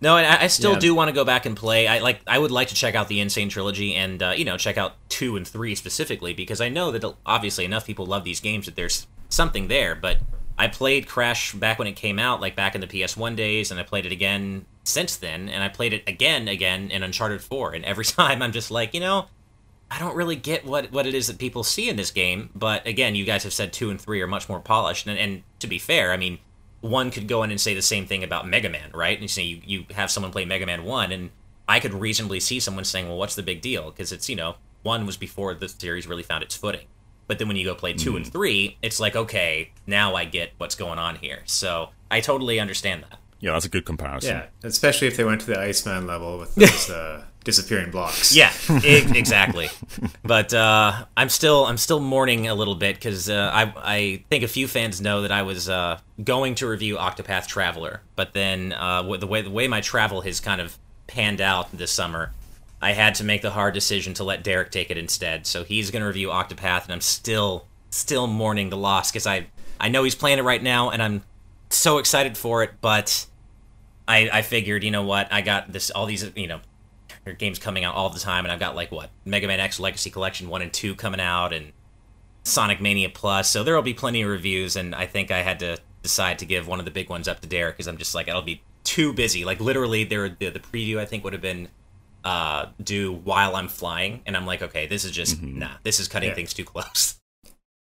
No, 0.00 0.16
and 0.18 0.26
I, 0.26 0.42
I 0.42 0.46
still 0.48 0.74
Yeah. 0.74 0.78
do 0.80 0.94
want 0.94 1.08
to 1.08 1.12
go 1.14 1.24
back 1.24 1.46
and 1.46 1.56
play. 1.56 1.86
I 1.88 2.00
like. 2.00 2.20
I 2.26 2.38
would 2.38 2.50
like 2.50 2.68
to 2.68 2.74
check 2.74 2.94
out 2.94 3.08
the 3.08 3.18
N. 3.20 3.30
Sane 3.30 3.48
trilogy 3.48 3.94
and 3.94 4.22
uh, 4.22 4.34
you 4.36 4.44
know 4.44 4.58
check 4.58 4.76
out 4.76 4.94
two 5.08 5.36
and 5.38 5.48
three 5.48 5.74
specifically 5.74 6.34
because 6.34 6.60
I 6.60 6.68
know 6.68 6.90
that 6.92 7.02
obviously 7.24 7.64
enough 7.64 7.86
people 7.86 8.04
love 8.04 8.22
these 8.22 8.38
games 8.40 8.66
that 8.66 8.76
there's 8.76 9.06
something 9.30 9.68
there. 9.68 9.94
But 9.94 10.18
I 10.58 10.68
played 10.68 11.06
Crash 11.08 11.52
back 11.52 11.78
when 11.78 11.88
it 11.88 11.96
came 11.96 12.18
out, 12.18 12.42
like 12.42 12.54
back 12.54 12.74
in 12.74 12.82
the 12.82 12.86
PS1 12.86 13.36
days, 13.36 13.70
and 13.70 13.80
I 13.80 13.84
played 13.84 14.04
it 14.04 14.12
again 14.12 14.66
since 14.86 15.16
then, 15.16 15.48
and 15.48 15.62
I 15.62 15.68
played 15.68 15.92
it 15.92 16.04
again, 16.06 16.48
again 16.48 16.90
in 16.90 17.02
Uncharted 17.02 17.42
4, 17.42 17.72
and 17.74 17.84
every 17.84 18.04
time 18.04 18.42
I'm 18.42 18.52
just 18.52 18.70
like, 18.70 18.94
you 18.94 19.00
know, 19.00 19.26
I 19.90 19.98
don't 19.98 20.16
really 20.16 20.36
get 20.36 20.64
what 20.64 20.90
what 20.90 21.06
it 21.06 21.14
is 21.14 21.28
that 21.28 21.38
people 21.38 21.62
see 21.62 21.88
in 21.88 21.96
this 21.96 22.10
game. 22.10 22.50
But 22.54 22.86
again, 22.86 23.14
you 23.14 23.24
guys 23.24 23.44
have 23.44 23.52
said 23.52 23.72
two 23.72 23.90
and 23.90 24.00
three 24.00 24.20
are 24.20 24.26
much 24.26 24.48
more 24.48 24.60
polished, 24.60 25.06
and, 25.06 25.18
and 25.18 25.42
to 25.60 25.66
be 25.66 25.78
fair, 25.78 26.12
I 26.12 26.16
mean, 26.16 26.38
one 26.80 27.10
could 27.10 27.28
go 27.28 27.42
in 27.42 27.50
and 27.50 27.60
say 27.60 27.74
the 27.74 27.82
same 27.82 28.06
thing 28.06 28.24
about 28.24 28.48
Mega 28.48 28.68
Man, 28.68 28.90
right? 28.92 29.16
And 29.16 29.22
you 29.22 29.28
say 29.28 29.42
you, 29.42 29.60
you 29.64 29.84
have 29.94 30.10
someone 30.10 30.32
play 30.32 30.44
Mega 30.44 30.66
Man 30.66 30.84
one, 30.84 31.12
and 31.12 31.30
I 31.68 31.80
could 31.80 31.94
reasonably 31.94 32.40
see 32.40 32.58
someone 32.58 32.84
saying, 32.84 33.08
well, 33.08 33.18
what's 33.18 33.36
the 33.36 33.42
big 33.42 33.60
deal? 33.60 33.90
Because 33.90 34.12
it's 34.12 34.28
you 34.28 34.36
know 34.36 34.56
one 34.82 35.06
was 35.06 35.16
before 35.16 35.54
the 35.54 35.68
series 35.68 36.06
really 36.06 36.22
found 36.22 36.42
its 36.42 36.56
footing. 36.56 36.86
But 37.28 37.38
then 37.38 37.48
when 37.48 37.56
you 37.56 37.64
go 37.64 37.74
play 37.74 37.92
2 37.92 38.16
and 38.16 38.24
mm. 38.24 38.30
three, 38.30 38.78
it's 38.82 39.00
like 39.00 39.14
okay, 39.14 39.70
now 39.86 40.14
I 40.14 40.24
get 40.24 40.52
what's 40.58 40.74
going 40.74 40.98
on 40.98 41.16
here. 41.16 41.42
So 41.44 41.90
I 42.10 42.20
totally 42.20 42.58
understand 42.58 43.04
that. 43.04 43.18
Yeah, 43.40 43.52
that's 43.52 43.66
a 43.66 43.68
good 43.68 43.84
comparison. 43.84 44.36
Yeah, 44.36 44.46
especially 44.62 45.08
if 45.08 45.16
they 45.16 45.24
went 45.24 45.42
to 45.42 45.46
the 45.46 45.58
Iceman 45.58 46.06
level 46.06 46.38
with 46.38 46.54
those 46.54 46.90
uh, 46.90 47.22
disappearing 47.44 47.90
blocks. 47.90 48.34
Yeah, 48.34 48.52
e- 48.84 49.04
exactly. 49.16 49.68
But 50.22 50.52
uh, 50.54 51.04
I'm 51.16 51.28
still 51.28 51.64
I'm 51.66 51.76
still 51.76 52.00
mourning 52.00 52.48
a 52.48 52.54
little 52.54 52.74
bit 52.74 52.96
because 52.96 53.28
uh, 53.28 53.50
I 53.52 53.72
I 53.76 54.24
think 54.30 54.42
a 54.42 54.48
few 54.48 54.66
fans 54.66 55.00
know 55.00 55.22
that 55.22 55.32
I 55.32 55.42
was 55.42 55.68
uh, 55.68 55.98
going 56.22 56.54
to 56.56 56.66
review 56.66 56.96
Octopath 56.96 57.46
Traveler, 57.46 58.00
but 58.16 58.32
then 58.34 58.72
uh, 58.72 59.04
with 59.06 59.20
the 59.20 59.26
way 59.26 59.42
the 59.42 59.50
way 59.50 59.68
my 59.68 59.80
travel 59.80 60.22
has 60.22 60.40
kind 60.40 60.60
of 60.60 60.78
panned 61.06 61.40
out 61.40 61.70
this 61.72 61.92
summer, 61.92 62.32
I 62.82 62.92
had 62.92 63.14
to 63.16 63.24
make 63.24 63.42
the 63.42 63.50
hard 63.50 63.74
decision 63.74 64.14
to 64.14 64.24
let 64.24 64.42
Derek 64.42 64.70
take 64.70 64.90
it 64.90 64.96
instead. 64.96 65.46
So 65.46 65.62
he's 65.62 65.90
going 65.90 66.00
to 66.02 66.06
review 66.06 66.28
Octopath, 66.28 66.84
and 66.84 66.92
I'm 66.92 67.00
still 67.00 67.66
still 67.90 68.26
mourning 68.26 68.70
the 68.70 68.76
loss 68.76 69.12
because 69.12 69.26
I 69.26 69.46
I 69.78 69.88
know 69.88 70.04
he's 70.04 70.14
playing 70.14 70.38
it 70.38 70.42
right 70.42 70.62
now, 70.62 70.90
and 70.90 71.02
I'm 71.02 71.22
so 71.70 71.98
excited 71.98 72.36
for 72.36 72.62
it, 72.62 72.72
but. 72.80 73.26
I, 74.08 74.30
I 74.32 74.42
figured, 74.42 74.84
you 74.84 74.92
know 74.92 75.02
what, 75.02 75.32
I 75.32 75.40
got 75.40 75.72
this 75.72 75.90
all 75.90 76.06
these 76.06 76.30
you 76.36 76.46
know 76.46 76.60
games 77.38 77.58
coming 77.58 77.82
out 77.82 77.96
all 77.96 78.08
the 78.08 78.20
time, 78.20 78.44
and 78.44 78.52
I've 78.52 78.60
got 78.60 78.76
like 78.76 78.92
what 78.92 79.10
Mega 79.24 79.48
Man 79.48 79.58
X 79.58 79.80
Legacy 79.80 80.10
Collection 80.10 80.48
one 80.48 80.62
and 80.62 80.72
two 80.72 80.94
coming 80.94 81.18
out, 81.18 81.52
and 81.52 81.72
Sonic 82.44 82.80
Mania 82.80 83.08
Plus. 83.08 83.50
So 83.50 83.64
there 83.64 83.74
will 83.74 83.82
be 83.82 83.94
plenty 83.94 84.22
of 84.22 84.30
reviews, 84.30 84.76
and 84.76 84.94
I 84.94 85.06
think 85.06 85.32
I 85.32 85.42
had 85.42 85.58
to 85.58 85.78
decide 86.04 86.38
to 86.38 86.46
give 86.46 86.68
one 86.68 86.78
of 86.78 86.84
the 86.84 86.92
big 86.92 87.10
ones 87.10 87.26
up 87.26 87.40
to 87.40 87.48
Derek 87.48 87.74
because 87.76 87.88
I'm 87.88 87.96
just 87.96 88.14
like 88.14 88.28
I'll 88.28 88.42
be 88.42 88.62
too 88.84 89.12
busy. 89.12 89.44
Like 89.44 89.58
literally, 89.58 90.04
there 90.04 90.28
the, 90.28 90.50
the 90.50 90.60
preview 90.60 90.98
I 90.98 91.04
think 91.04 91.24
would 91.24 91.32
have 91.32 91.42
been 91.42 91.66
uh 92.24 92.66
due 92.80 93.12
while 93.12 93.56
I'm 93.56 93.66
flying, 93.66 94.22
and 94.24 94.36
I'm 94.36 94.46
like, 94.46 94.62
okay, 94.62 94.86
this 94.86 95.04
is 95.04 95.10
just 95.10 95.42
nah, 95.42 95.70
this 95.82 95.98
is 95.98 96.06
cutting 96.06 96.28
Yeah. 96.28 96.36
things 96.36 96.54
too 96.54 96.62
close. 96.64 97.16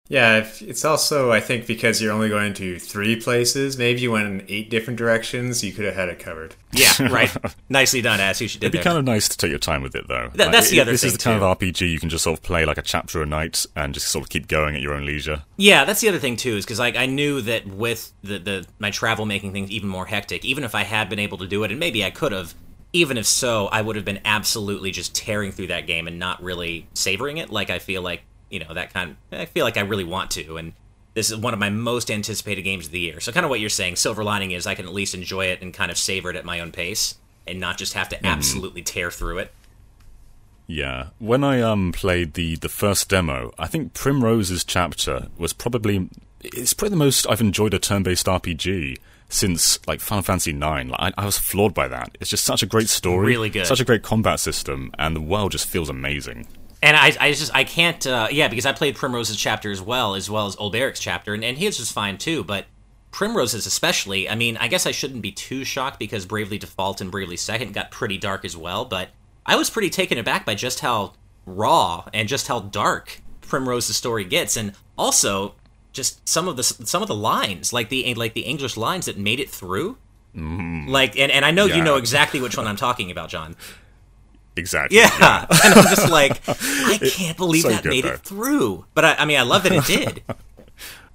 Yeah, 0.09 0.47
it's 0.61 0.85
also 0.85 1.33
I 1.33 1.41
think 1.41 1.67
because 1.67 2.03
you're 2.03 2.13
only 2.13 2.29
going 2.29 2.53
to 2.55 2.79
three 2.79 3.17
places. 3.17 3.79
Maybe 3.79 4.03
you 4.03 4.11
went 4.13 4.27
in 4.27 4.45
eight 4.49 4.69
different 4.69 4.99
directions. 4.99 5.65
You 5.65 5.73
could 5.73 5.87
have 5.87 5.95
had 5.95 6.11
it 6.11 6.19
covered. 6.19 6.55
Yeah, 6.73 6.91
right. 7.11 7.35
Nicely 7.71 8.03
done, 8.03 8.21
as 8.21 8.39
you 8.41 8.49
did 8.49 8.57
It'd 8.65 8.73
be 8.73 8.79
there. 8.79 8.85
kind 8.85 8.99
of 8.99 9.05
nice 9.07 9.29
to 9.31 9.37
take 9.39 9.49
your 9.49 9.59
time 9.59 9.83
with 9.83 9.95
it, 9.95 10.07
though. 10.07 10.31
That- 10.35 10.53
that's 10.53 10.69
the 10.69 10.77
it- 10.79 10.81
other 10.83 10.93
This 10.93 11.05
is 11.05 11.15
the 11.15 11.19
kind 11.19 11.41
too. 11.41 11.45
of 11.47 11.59
RPG 11.59 11.91
you 11.91 11.99
can 11.99 12.11
just 12.11 12.25
sort 12.25 12.39
of 12.39 12.43
play 12.43 12.67
like 12.67 12.77
a 12.77 12.83
chapter 12.83 13.23
a 13.23 13.27
night 13.27 13.65
and 13.75 13.95
just 13.95 14.09
sort 14.09 14.25
of 14.25 14.29
keep 14.29 14.47
going 14.47 14.77
at 14.77 14.83
your 14.83 14.93
own 14.93 15.07
leisure. 15.07 15.43
Yeah, 15.57 15.87
that's 15.87 16.03
the 16.03 16.11
other 16.11 16.19
thing 16.19 16.37
too, 16.37 16.57
is 16.57 16.67
because 16.67 16.79
like 16.79 16.97
I 16.97 17.07
knew 17.07 17.41
that 17.41 17.67
with 17.67 18.13
the, 18.23 18.39
the 18.39 18.67
my 18.79 18.91
travel 18.91 19.25
making 19.25 19.53
things 19.53 19.71
even 19.71 19.89
more 19.89 20.05
hectic, 20.05 20.45
even 20.45 20.65
if 20.65 20.75
I 20.75 20.83
had 20.85 21.09
been 21.09 21.19
able 21.19 21.39
to 21.39 21.47
do 21.47 21.65
it, 21.65 21.71
and 21.71 21.81
maybe 21.81 22.05
I 22.05 22.11
could 22.11 22.33
have, 22.33 22.55
even 22.93 23.17
if 23.17 23.25
so, 23.25 23.69
I 23.69 23.81
would 23.81 23.97
have 23.97 24.05
been 24.05 24.21
absolutely 24.27 24.91
just 24.91 25.15
tearing 25.15 25.51
through 25.51 25.69
that 25.69 25.87
game 25.87 26.07
and 26.07 26.19
not 26.19 26.43
really 26.43 26.89
savoring 26.93 27.39
it. 27.39 27.49
Like 27.49 27.71
I 27.71 27.79
feel 27.79 28.03
like 28.03 28.23
you 28.55 28.61
know 28.61 28.73
that 28.73 28.95
kind. 28.95 29.17
Of, 29.33 29.41
I 29.41 29.45
feel 29.47 29.65
like 29.65 29.77
I 29.77 29.81
really 29.83 30.05
want 30.05 30.31
to, 30.33 30.57
and 30.57 30.73
this 31.15 31.31
is 31.31 31.37
one 31.37 31.53
of 31.53 31.61
my 31.61 31.71
most 31.71 32.11
anticipated 32.11 32.63
games 32.63 32.87
of 32.87 32.93
the 32.93 33.01
year. 33.01 33.21
So 33.21 33.33
kind 33.33 33.45
of 33.45 33.51
what 33.51 33.61
you're 33.61 33.69
saying, 33.71 33.97
silver 33.97 34.25
lining 34.25 34.53
is 34.53 34.67
I 34.67 34.75
can 34.75 34.87
at 34.87 34.93
least 34.95 35.15
enjoy 35.15 35.47
it 35.47 35.61
and 35.63 35.75
kind 35.75 35.91
of 35.91 35.99
savor 35.99 36.31
it 36.31 36.37
at 36.37 36.45
my 36.45 36.61
own 36.61 36.73
pace, 36.73 37.17
and 37.47 37.61
not 37.61 37.79
just 37.79 37.93
have 37.95 38.09
to 38.11 38.27
absolutely 38.27 38.83
tear 38.83 39.11
through 39.11 39.39
it. 39.39 39.53
Yeah, 40.67 41.09
when 41.19 41.45
I 41.45 41.61
um 41.61 41.93
played 41.93 42.35
the 42.35 42.57
the 42.57 42.69
first 42.71 43.09
demo, 43.11 43.53
I 43.59 43.67
think 43.67 43.93
Primrose's 43.93 44.65
chapter 44.65 45.29
was 45.37 45.53
probably 45.53 46.09
it's 46.43 46.73
probably 46.75 46.91
the 46.91 47.05
most 47.05 47.27
I've 47.29 47.41
enjoyed 47.41 47.75
a 47.75 47.79
turn-based 47.79 48.27
RPG 48.27 48.97
since 49.29 49.79
like 49.87 50.01
Final 50.01 50.23
Fantasy 50.23 50.51
IX. 50.53 50.91
Like, 50.91 50.91
I, 50.99 51.13
I 51.19 51.25
was 51.27 51.39
floored 51.39 51.75
by 51.75 51.89
that. 51.89 52.17
It's 52.21 52.31
just 52.31 52.45
such 52.45 52.63
a 52.63 52.67
great 52.67 52.89
story, 52.89 53.27
Really 53.27 53.51
good. 53.51 53.67
such 53.67 53.81
a 53.81 53.85
great 53.85 54.03
combat 54.03 54.41
system, 54.41 54.91
and 54.99 55.15
the 55.17 55.21
world 55.21 55.53
just 55.53 55.67
feels 55.67 55.89
amazing. 55.91 56.47
And 56.85 56.99
I, 56.99 57.17
I 57.19 57.33
just 57.33 57.55
I 57.55 57.65
can't 57.65 58.07
uh, 58.07 58.29
yeah 58.31 58.49
because 58.49 58.67
I 58.67 58.73
played 58.73 58.95
Primrose's 58.95 59.39
chapter 59.39 59.71
as 59.71 59.81
well 59.81 60.15
as 60.15 60.29
well 60.29 60.47
as 60.47 60.55
Old 60.57 60.77
Eric's 60.77 61.01
chapter 61.01 61.33
and, 61.33 61.43
and 61.43 61.57
his 61.57 61.79
was 61.79 61.91
fine 61.91 62.19
too 62.19 62.45
but 62.45 62.67
Primrose's 63.11 63.67
especially 63.67 64.29
I 64.29 64.35
mean 64.35 64.59
I 64.59 64.69
guess 64.69 64.87
I 64.87 64.91
shouldn't 64.91 65.23
be 65.23 65.33
too 65.33 65.65
shocked 65.65 65.99
because 65.99 66.27
Bravely 66.27 66.59
Default 66.59 67.01
and 67.01 67.11
Bravely 67.11 67.39
Second 67.39 67.73
got 67.73 67.91
pretty 67.91 68.19
dark 68.19 68.45
as 68.45 68.55
well 68.55 68.85
but 68.85 69.09
I 69.47 69.57
was 69.57 69.71
pretty 69.71 69.89
taken 69.89 70.19
aback 70.19 70.45
by 70.45 70.55
just 70.55 70.81
how 70.81 71.15
raw 71.47 72.05
and 72.13 72.29
just 72.29 72.49
how 72.49 72.61
dark 72.61 73.23
Primrose's 73.41 73.97
story 73.97 74.25
gets 74.25 74.55
and 74.57 74.75
also 74.99 75.55
just 75.95 76.29
some 76.29 76.49
of 76.49 76.59
the 76.59 76.63
some 76.63 77.01
of 77.01 77.09
the 77.09 77.15
lines 77.15 77.73
like 77.73 77.89
the 77.89 78.13
like 78.15 78.35
the 78.35 78.43
English 78.43 78.77
lines 78.77 79.07
that 79.07 79.17
made 79.17 79.41
it 79.41 79.49
through. 79.49 79.97
Like 80.89 81.17
and, 81.19 81.31
and 81.31 81.45
I 81.45 81.51
know 81.51 81.67
you 81.77 81.83
know 81.83 81.97
exactly 81.97 82.41
which 82.41 82.57
one 82.57 82.67
I'm 82.67 82.77
talking 82.77 83.11
about 83.11 83.31
John 83.31 83.57
Exactly. 84.57 84.99
yeah. 84.99 85.47
and 85.65 85.75
I'm 85.75 85.85
just 85.85 86.11
like, 86.11 86.41
I 86.49 86.99
can't 86.99 87.37
believe 87.37 87.63
so 87.63 87.71
that 87.71 87.83
good, 87.83 87.91
made 87.91 88.05
though. 88.05 88.13
it 88.13 88.21
through. 88.21 88.85
But 88.95 89.05
I, 89.05 89.15
I 89.15 89.25
mean, 89.25 89.39
I 89.39 89.43
love 89.43 89.63
that 89.65 89.73
it 89.73 89.85
did. 89.85 90.23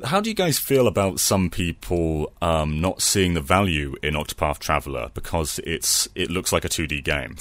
How 0.06 0.22
do 0.22 0.30
you 0.30 0.34
guys 0.34 0.58
feel 0.58 0.88
about 0.88 1.20
some 1.20 1.50
people 1.50 2.32
um, 2.42 2.80
not 2.80 3.02
seeing 3.02 3.34
the 3.34 3.42
value 3.42 3.96
in 4.02 4.14
Octopath 4.14 4.60
Traveler 4.60 5.12
because 5.14 5.60
it's 5.66 6.08
it 6.16 6.32
looks 6.32 6.54
like 6.54 6.64
a 6.64 6.70
2D 6.70 7.04
game? 7.04 7.36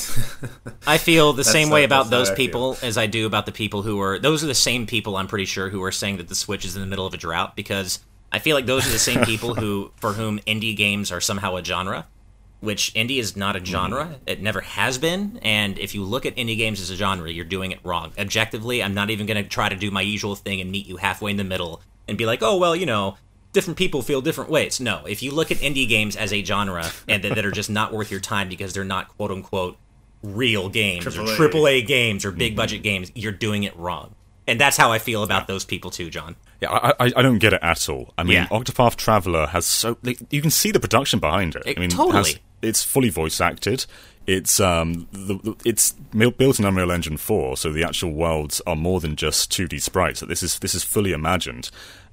I 0.84 0.98
feel 0.98 1.32
the 1.32 1.44
same 1.44 1.70
way 1.70 1.84
about 1.84 2.10
those 2.10 2.28
I 2.28 2.34
feel. 2.34 2.46
people 2.46 2.78
as 2.82 2.98
I 2.98 3.06
do 3.06 3.26
about 3.26 3.46
the 3.46 3.52
people 3.52 3.82
who 3.82 4.00
are. 4.00 4.18
Those 4.18 4.42
are 4.42 4.48
the 4.48 4.56
same 4.56 4.86
people 4.86 5.16
I'm 5.16 5.28
pretty 5.28 5.44
sure 5.44 5.68
who 5.68 5.84
are 5.84 5.92
saying 5.92 6.16
that 6.16 6.28
the 6.28 6.34
Switch 6.34 6.64
is 6.64 6.74
in 6.74 6.80
the 6.80 6.88
middle 6.88 7.06
of 7.06 7.14
a 7.14 7.16
drought 7.16 7.54
because 7.54 8.00
I 8.32 8.40
feel 8.40 8.56
like 8.56 8.66
those 8.66 8.88
are 8.88 8.90
the 8.90 8.98
same 8.98 9.24
people 9.24 9.54
who 9.54 9.92
for 9.96 10.12
whom 10.12 10.40
indie 10.40 10.76
games 10.76 11.12
are 11.12 11.20
somehow 11.20 11.56
a 11.56 11.64
genre. 11.64 12.06
Which 12.60 12.92
indie 12.94 13.18
is 13.20 13.36
not 13.36 13.54
a 13.54 13.60
mm-hmm. 13.60 13.66
genre. 13.66 14.16
It 14.26 14.42
never 14.42 14.60
has 14.60 14.98
been. 14.98 15.38
And 15.42 15.78
if 15.78 15.94
you 15.94 16.02
look 16.02 16.26
at 16.26 16.34
indie 16.36 16.56
games 16.56 16.80
as 16.80 16.90
a 16.90 16.96
genre, 16.96 17.30
you're 17.30 17.44
doing 17.44 17.70
it 17.70 17.78
wrong. 17.84 18.12
Objectively, 18.18 18.82
I'm 18.82 18.94
not 18.94 19.10
even 19.10 19.26
going 19.26 19.42
to 19.42 19.48
try 19.48 19.68
to 19.68 19.76
do 19.76 19.90
my 19.90 20.02
usual 20.02 20.34
thing 20.34 20.60
and 20.60 20.70
meet 20.70 20.86
you 20.86 20.96
halfway 20.96 21.30
in 21.30 21.36
the 21.36 21.44
middle 21.44 21.82
and 22.08 22.18
be 22.18 22.26
like, 22.26 22.42
oh, 22.42 22.56
well, 22.56 22.74
you 22.74 22.86
know, 22.86 23.16
different 23.52 23.76
people 23.76 24.02
feel 24.02 24.20
different 24.20 24.50
ways. 24.50 24.80
No, 24.80 25.04
if 25.06 25.22
you 25.22 25.30
look 25.30 25.50
at 25.50 25.58
indie 25.58 25.88
games 25.88 26.16
as 26.16 26.32
a 26.32 26.42
genre 26.42 26.90
and 27.08 27.22
that, 27.22 27.34
that 27.34 27.44
are 27.44 27.50
just 27.50 27.70
not 27.70 27.92
worth 27.92 28.10
your 28.10 28.20
time 28.20 28.48
because 28.48 28.72
they're 28.72 28.84
not 28.84 29.08
quote 29.16 29.30
unquote 29.30 29.76
real 30.22 30.68
games 30.68 31.06
or 31.06 31.10
AAA. 31.10 31.36
AAA 31.36 31.86
games 31.86 32.24
or 32.24 32.32
big 32.32 32.52
mm-hmm. 32.52 32.56
budget 32.56 32.82
games, 32.82 33.12
you're 33.14 33.32
doing 33.32 33.62
it 33.62 33.76
wrong. 33.76 34.14
And 34.46 34.58
that's 34.58 34.76
how 34.78 34.90
I 34.90 34.98
feel 34.98 35.22
about 35.22 35.46
those 35.46 35.64
people 35.64 35.90
too, 35.90 36.08
John. 36.08 36.34
Yeah, 36.60 36.70
I, 36.70 36.90
I, 36.98 37.12
I 37.16 37.22
don't 37.22 37.38
get 37.38 37.52
it 37.52 37.60
at 37.62 37.88
all. 37.88 38.14
I 38.16 38.24
mean, 38.24 38.32
Yeah. 38.32 38.46
Octopath 38.46 38.96
Traveler 38.96 39.46
has 39.48 39.66
so 39.66 39.98
like, 40.02 40.18
you 40.30 40.40
can 40.40 40.50
see 40.50 40.72
the 40.72 40.80
production 40.80 41.20
behind 41.20 41.54
it. 41.54 41.62
It- 41.66 41.76
I 41.76 41.80
mean, 41.80 41.90
totally. 41.90 42.32
has- 42.32 42.38
it's 42.62 42.82
fully 42.82 43.08
voice 43.10 43.40
acted. 43.40 43.86
It's 44.26 44.60
um, 44.60 45.08
the, 45.10 45.56
it's 45.64 45.92
built 45.92 46.58
in 46.58 46.66
Unreal 46.66 46.92
Engine 46.92 47.16
4, 47.16 47.56
so 47.56 47.72
the 47.72 47.82
actual 47.82 48.12
worlds 48.12 48.60
are 48.66 48.76
more 48.76 49.00
than 49.00 49.16
just 49.16 49.50
2D 49.52 49.80
sprites. 49.80 50.20
This 50.20 50.42
is 50.42 50.58
this 50.58 50.74
is 50.74 50.84
fully 50.84 51.12
imagined, 51.12 51.70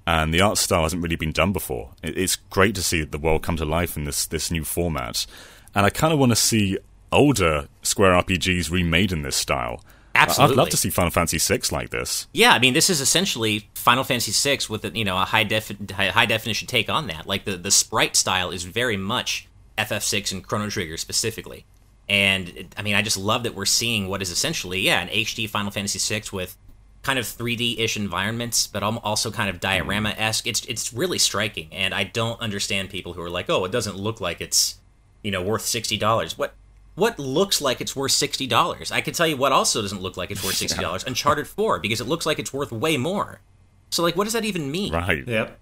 and 0.08 0.34
the 0.34 0.40
art 0.40 0.58
style 0.58 0.84
hasn't 0.84 1.04
really 1.04 1.18
been 1.18 1.34
done 1.34 1.52
before. 1.52 1.90
It's 2.02 2.38
great 2.38 2.74
to 2.76 2.84
see 2.84 3.04
the 3.04 3.18
world 3.18 3.44
come 3.44 3.58
to 3.58 3.66
life 3.66 3.98
in 3.98 4.06
this 4.06 4.26
this 4.26 4.50
new 4.50 4.64
format, 4.64 5.26
and 5.74 5.86
I 5.86 5.90
kind 5.90 6.14
of 6.14 6.20
want 6.20 6.32
to 6.32 6.38
see 6.38 6.78
older 7.12 7.68
Square 7.82 8.14
RPGs 8.24 8.72
remade 8.72 9.12
in 9.12 9.22
this 9.24 9.36
style. 9.36 9.84
I- 10.16 10.44
I'd 10.46 10.52
love 10.52 10.70
to 10.70 10.78
see 10.78 10.90
Final 10.90 11.12
Fantasy 11.12 11.38
VI 11.38 11.60
like 11.76 11.90
this. 11.90 12.28
Yeah, 12.32 12.54
I 12.54 12.60
mean, 12.60 12.74
this 12.74 12.90
is 12.90 13.02
essentially 13.02 13.70
Final 13.74 14.06
Fantasy 14.06 14.32
VI 14.32 14.60
with 14.70 14.86
a, 14.86 14.98
you 14.98 15.04
know 15.04 15.18
a 15.18 15.26
high 15.26 15.44
def 15.44 15.70
high 15.92 16.26
definition 16.26 16.66
take 16.68 16.90
on 16.90 17.08
that. 17.08 17.28
Like 17.28 17.44
the 17.44 17.58
the 17.58 17.72
sprite 17.72 18.16
style 18.16 18.52
is 18.52 18.64
very 18.64 18.96
much 18.96 19.50
FF6 19.78 20.32
and 20.32 20.46
Chrono 20.46 20.70
Trigger 20.70 20.98
specifically. 20.98 21.66
And 22.08 22.50
it- 22.50 22.74
I 22.78 22.82
mean, 22.82 22.96
I 22.96 23.02
just 23.02 23.18
love 23.18 23.44
that 23.44 23.56
we're 23.56 23.66
seeing 23.66 24.08
what 24.08 24.22
is 24.22 24.30
essentially, 24.30 24.80
yeah, 24.82 25.02
an 25.02 25.10
HD 25.10 25.48
Final 25.48 25.72
Fantasy 25.72 26.00
VI 26.00 26.24
with 26.32 26.58
kind 27.02 27.20
of 27.20 27.26
3D-ish 27.26 27.96
environments, 27.98 28.68
but 28.68 28.84
al- 28.84 28.98
also 29.04 29.32
kind 29.32 29.50
of 29.50 29.58
mm-hmm. 29.58 29.68
diorama-esque. 29.68 30.48
It's 30.48 30.66
it's 30.66 30.92
really 30.92 31.20
striking, 31.20 31.70
and 31.72 31.94
I 31.94 32.04
don't 32.04 32.40
understand 32.42 32.90
people 32.90 33.14
who 33.14 33.22
are 33.22 33.30
like, 33.30 33.50
"Oh, 33.50 33.64
it 33.66 33.72
doesn't 33.72 33.96
look 33.96 34.20
like 34.20 34.42
it's, 34.42 34.80
you 35.24 35.32
know, 35.32 35.42
worth 35.42 35.62
sixty 35.64 35.98
dollars." 35.98 36.38
What 36.38 36.56
what 36.96 37.20
looks 37.20 37.62
like 37.62 37.80
it's 37.80 37.96
worth 37.96 38.12
sixty 38.12 38.48
dollars? 38.48 38.92
I 38.92 39.02
can 39.02 39.14
tell 39.14 39.28
you 39.28 39.38
what 39.38 39.52
also 39.52 39.82
doesn't 39.82 40.02
look 40.02 40.18
like 40.18 40.32
it's 40.32 40.44
worth 40.44 40.56
sixty 40.56 40.82
dollars. 40.86 41.04
Uncharted 41.04 41.48
Four, 41.48 41.80
because 41.80 42.02
it 42.02 42.08
looks 42.08 42.26
like 42.26 42.40
it's 42.40 42.54
worth 42.54 42.72
way 42.72 42.98
more. 42.98 43.40
So 43.92 44.02
like, 44.02 44.16
what 44.16 44.24
does 44.24 44.34
that 44.34 44.46
even 44.46 44.72
mean? 44.72 44.92
Right. 44.94 45.26
Yep. 45.28 45.60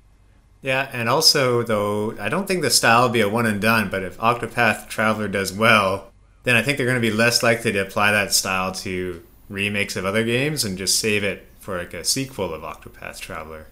Yeah, 0.63 0.89
and 0.91 1.09
also 1.09 1.61
though, 1.61 2.17
I 2.19 2.29
don't 2.29 2.47
think 2.47 2.61
the 2.63 2.71
style 2.71 3.03
will 3.03 3.09
be 3.09 3.21
a 3.21 3.29
one 3.29 3.45
and 3.45 3.61
done. 3.61 3.89
But 3.89 4.01
if 4.01 4.17
Octopath 4.17 4.87
Traveler 4.87 5.27
does 5.27 5.53
well, 5.53 6.11
then 6.43 6.55
I 6.55 6.63
think 6.63 6.77
they're 6.77 6.87
going 6.87 7.01
to 7.01 7.01
be 7.01 7.11
less 7.11 7.43
likely 7.43 7.71
to 7.73 7.79
apply 7.79 8.11
that 8.13 8.33
style 8.33 8.71
to 8.71 9.21
remakes 9.49 9.95
of 9.95 10.05
other 10.05 10.23
games 10.23 10.63
and 10.63 10.77
just 10.77 10.97
save 10.97 11.23
it 11.23 11.45
for 11.59 11.77
like 11.77 11.93
a 11.93 12.03
sequel 12.03 12.53
of 12.53 12.61
Octopath 12.61 13.19
Traveler. 13.19 13.67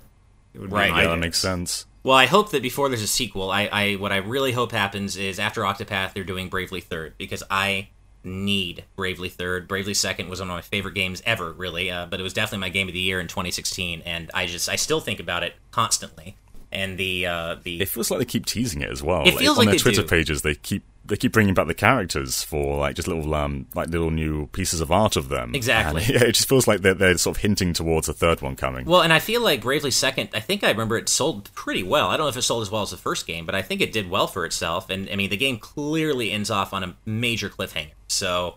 It 0.54 0.60
would 0.60 0.70
be 0.70 0.76
Right, 0.76 0.92
my 0.92 1.04
Yeah, 1.04 1.10
that 1.10 1.18
makes 1.18 1.40
sense. 1.40 1.86
Well, 2.04 2.18
I 2.18 2.26
hope 2.26 2.52
that 2.52 2.62
before 2.62 2.90
there's 2.90 3.02
a 3.02 3.08
sequel, 3.08 3.52
I, 3.52 3.70
I 3.72 3.94
what 3.94 4.12
I 4.12 4.18
really 4.18 4.52
hope 4.52 4.72
happens 4.72 5.16
is 5.16 5.40
after 5.40 5.62
Octopath, 5.62 6.14
they're 6.14 6.24
doing 6.24 6.50
Bravely 6.50 6.82
Third 6.82 7.14
because 7.18 7.44
I 7.50 7.90
need 8.24 8.84
Bravely 8.96 9.30
Third. 9.30 9.68
Bravely 9.68 9.94
Second 9.94 10.28
was 10.28 10.40
one 10.40 10.50
of 10.50 10.56
my 10.56 10.62
favorite 10.62 10.96
games 10.96 11.22
ever, 11.26 11.54
really, 11.54 11.90
uh, 11.90 12.08
but 12.08 12.20
it 12.20 12.24
was 12.24 12.34
definitely 12.34 12.60
my 12.60 12.70
game 12.70 12.88
of 12.88 12.94
the 12.94 13.00
year 13.00 13.20
in 13.20 13.28
2016, 13.28 14.02
and 14.02 14.32
I 14.34 14.48
just 14.48 14.68
I 14.68 14.76
still 14.76 15.00
think 15.00 15.20
about 15.20 15.44
it 15.44 15.54
constantly. 15.70 16.36
And 16.72 16.98
the 16.98 17.26
uh, 17.26 17.56
the 17.62 17.82
It 17.82 17.90
feels 17.90 18.10
like 18.10 18.20
they 18.20 18.26
keep 18.26 18.46
teasing 18.46 18.82
it 18.82 18.90
as 18.90 19.04
well. 19.04 19.28
It 19.28 19.38
feels 19.38 19.58
on 19.58 19.66
like 19.66 19.74
their 19.74 19.80
Twitter 19.80 20.04
do. 20.04 20.08
pages. 20.08 20.42
They 20.42 20.56
keep 20.56 20.84
they 21.04 21.18
keep 21.18 21.34
bringing 21.34 21.54
back 21.54 21.68
the 21.68 21.74
characters 21.74 22.44
for 22.44 22.78
like 22.78 22.96
just 22.96 23.08
little 23.08 23.34
um 23.36 23.66
like 23.76 23.90
little 23.90 24.12
new 24.12 24.48
pieces 24.48 24.80
of 24.80 24.92
art 24.92 25.18
of 25.18 25.28
them. 25.28 25.54
Exactly. 25.54 26.02
And, 26.04 26.10
yeah, 26.14 26.24
it 26.24 26.34
just 26.34 26.48
feels 26.48 26.68
like 26.68 26.82
they're, 26.82 26.94
they're 26.94 27.18
sort 27.18 27.38
of 27.38 27.42
hinting 27.42 27.74
towards 27.74 28.08
a 28.08 28.14
third 28.14 28.42
one 28.42 28.56
coming. 28.56 28.86
Well, 28.86 29.02
and 29.02 29.12
I 29.12 29.20
feel 29.20 29.42
like 29.42 29.62
Bravely 29.62 29.92
Second, 29.92 30.30
I 30.34 30.40
think 30.40 30.64
I 30.64 30.70
remember 30.70 30.98
it 30.98 31.10
sold 31.10 31.54
pretty 31.54 31.84
well. 31.84 32.08
I 32.08 32.16
don't 32.16 32.26
know 32.26 32.30
if 32.30 32.38
it 32.38 32.44
sold 32.44 32.62
as 32.62 32.72
well 32.72 32.84
as 32.84 32.92
the 32.92 32.98
first 32.98 33.28
game, 33.28 33.46
but 33.46 33.54
I 33.54 33.62
think 33.62 33.82
it 33.82 33.92
did 33.92 34.10
well 34.10 34.28
for 34.28 34.46
itself. 34.46 34.90
And 34.90 35.10
I 35.10 35.18
mean, 35.18 35.30
the 35.30 35.38
game 35.38 35.58
clearly 35.58 36.32
ends 36.32 36.50
off 36.50 36.74
on 36.74 36.84
a 36.84 36.96
major 37.06 37.50
cliffhanger. 37.50 37.92
So 38.08 38.56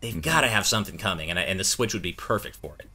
they've 0.00 0.20
got 0.20 0.42
to 0.42 0.48
have 0.48 0.66
something 0.66 0.98
coming, 0.98 1.30
and, 1.30 1.38
I, 1.38 1.42
and 1.42 1.58
the 1.58 1.64
Switch 1.64 1.94
would 1.94 2.02
be 2.02 2.12
perfect 2.12 2.56
for 2.56 2.76
it. 2.78 2.89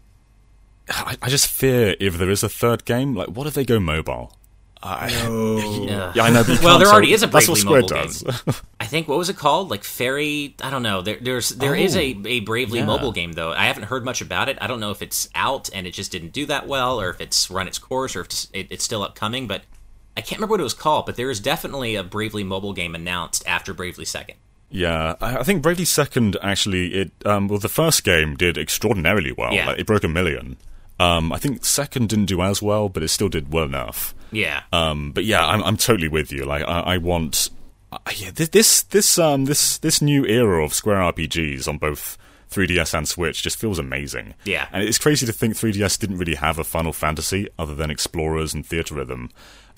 I, 0.89 1.17
I 1.21 1.29
just 1.29 1.47
fear 1.47 1.95
if 1.99 2.17
there 2.17 2.29
is 2.29 2.43
a 2.43 2.49
third 2.49 2.85
game, 2.85 3.15
like 3.15 3.29
what 3.29 3.47
if 3.47 3.53
they 3.53 3.65
go 3.65 3.79
mobile? 3.79 4.37
I, 4.83 5.07
Yeah. 5.87 6.11
yeah, 6.13 6.23
I 6.23 6.29
know. 6.29 6.43
But 6.43 6.61
Well, 6.61 6.77
there 6.77 6.85
say- 6.87 6.93
already 6.93 7.11
is 7.13 7.23
a 7.23 7.27
That's 7.27 7.47
Bravely 7.47 7.61
Square 7.61 7.81
mobile 7.81 7.95
does. 8.03 8.23
I 8.79 8.85
think 8.85 9.07
what 9.07 9.17
was 9.17 9.29
it 9.29 9.35
called? 9.35 9.71
Like 9.71 9.83
Fairy? 9.83 10.55
I 10.61 10.69
don't 10.69 10.83
know. 10.83 11.01
There, 11.01 11.17
there's 11.19 11.49
there 11.49 11.73
is 11.73 11.95
Oh, 11.95 11.99
a, 11.99 12.15
a 12.25 12.39
Bravely 12.41 12.79
yeah. 12.79 12.85
mobile 12.85 13.11
game 13.11 13.31
though. 13.33 13.51
I 13.51 13.65
haven't 13.65 13.83
heard 13.85 14.05
much 14.05 14.21
about 14.21 14.47
it. 14.47 14.59
I 14.61 14.67
don't 14.67 14.79
know 14.79 14.91
if 14.91 15.01
it's 15.01 15.27
out 15.33 15.69
and 15.73 15.87
it 15.87 15.91
just 15.91 16.11
didn't 16.11 16.33
do 16.33 16.45
that 16.47 16.67
well, 16.67 17.01
or 17.01 17.09
if 17.09 17.19
it's 17.19 17.49
run 17.49 17.67
its 17.67 17.79
course, 17.79 18.15
or 18.15 18.21
if 18.21 18.27
it's, 18.27 18.47
it, 18.53 18.67
it's 18.69 18.83
still 18.83 19.01
upcoming. 19.01 19.47
But 19.47 19.63
I 20.15 20.21
can't 20.21 20.33
remember 20.39 20.51
what 20.53 20.59
it 20.59 20.63
was 20.63 20.75
called. 20.75 21.07
But 21.07 21.15
there 21.15 21.31
is 21.31 21.39
definitely 21.39 21.95
a 21.95 22.03
Bravely 22.03 22.43
mobile 22.43 22.73
game 22.73 22.93
announced 22.93 23.43
after 23.47 23.73
Bravely 23.73 24.05
Second. 24.05 24.35
Yeah, 24.69 25.15
I 25.19 25.37
I 25.37 25.43
think 25.43 25.63
Bravely 25.63 25.85
Second 25.85 26.37
actually 26.43 26.93
it 26.93 27.11
um 27.25 27.47
well 27.47 27.57
the 27.59 27.69
first 27.69 28.03
game 28.03 28.35
did 28.35 28.55
extraordinarily 28.55 29.31
well. 29.31 29.51
Yeah. 29.51 29.67
Like, 29.69 29.79
it 29.79 29.87
broke 29.87 30.03
a 30.03 30.07
million. 30.09 30.57
Um, 30.99 31.34
I 31.34 31.38
think 31.38 31.65
second 31.65 32.10
didn't 32.10 32.25
do 32.25 32.41
as 32.41 32.62
well, 32.62 32.88
but 32.89 33.03
it 33.03 33.10
still 33.10 33.29
did 33.29 33.51
well 33.51 33.65
enough. 33.65 34.15
Yeah. 34.31 34.63
Um, 34.71 35.12
but 35.12 35.25
yeah, 35.25 35.45
I'm 35.45 35.63
I'm 35.63 35.77
totally 35.77 36.08
with 36.08 36.31
you. 36.31 36.45
Like 36.45 36.63
I, 36.63 36.79
I 36.79 36.97
want, 36.97 37.49
uh, 37.91 37.97
yeah, 38.15 38.31
this 38.34 38.49
this 38.49 38.84
this 38.84 39.19
um 39.19 39.45
this 39.45 39.77
this 39.77 40.01
new 40.01 40.25
era 40.25 40.63
of 40.63 40.73
Square 40.73 40.97
RPGs 41.13 41.67
on 41.67 41.77
both 41.77 42.17
3DS 42.51 42.93
and 42.97 43.08
Switch 43.08 43.41
just 43.43 43.58
feels 43.58 43.79
amazing. 43.79 44.34
Yeah. 44.45 44.67
and 44.71 44.84
it's 44.84 44.97
crazy 44.99 45.25
to 45.25 45.34
think 45.34 45.55
3DS 45.55 45.99
didn't 45.99 46.17
really 46.17 46.36
have 46.36 46.60
a 46.60 46.63
Final 46.63 46.93
Fantasy 46.93 47.49
other 47.60 47.75
than 47.75 47.91
Explorers 47.91 48.53
and 48.53 48.65
Theatrhythm, 48.65 49.29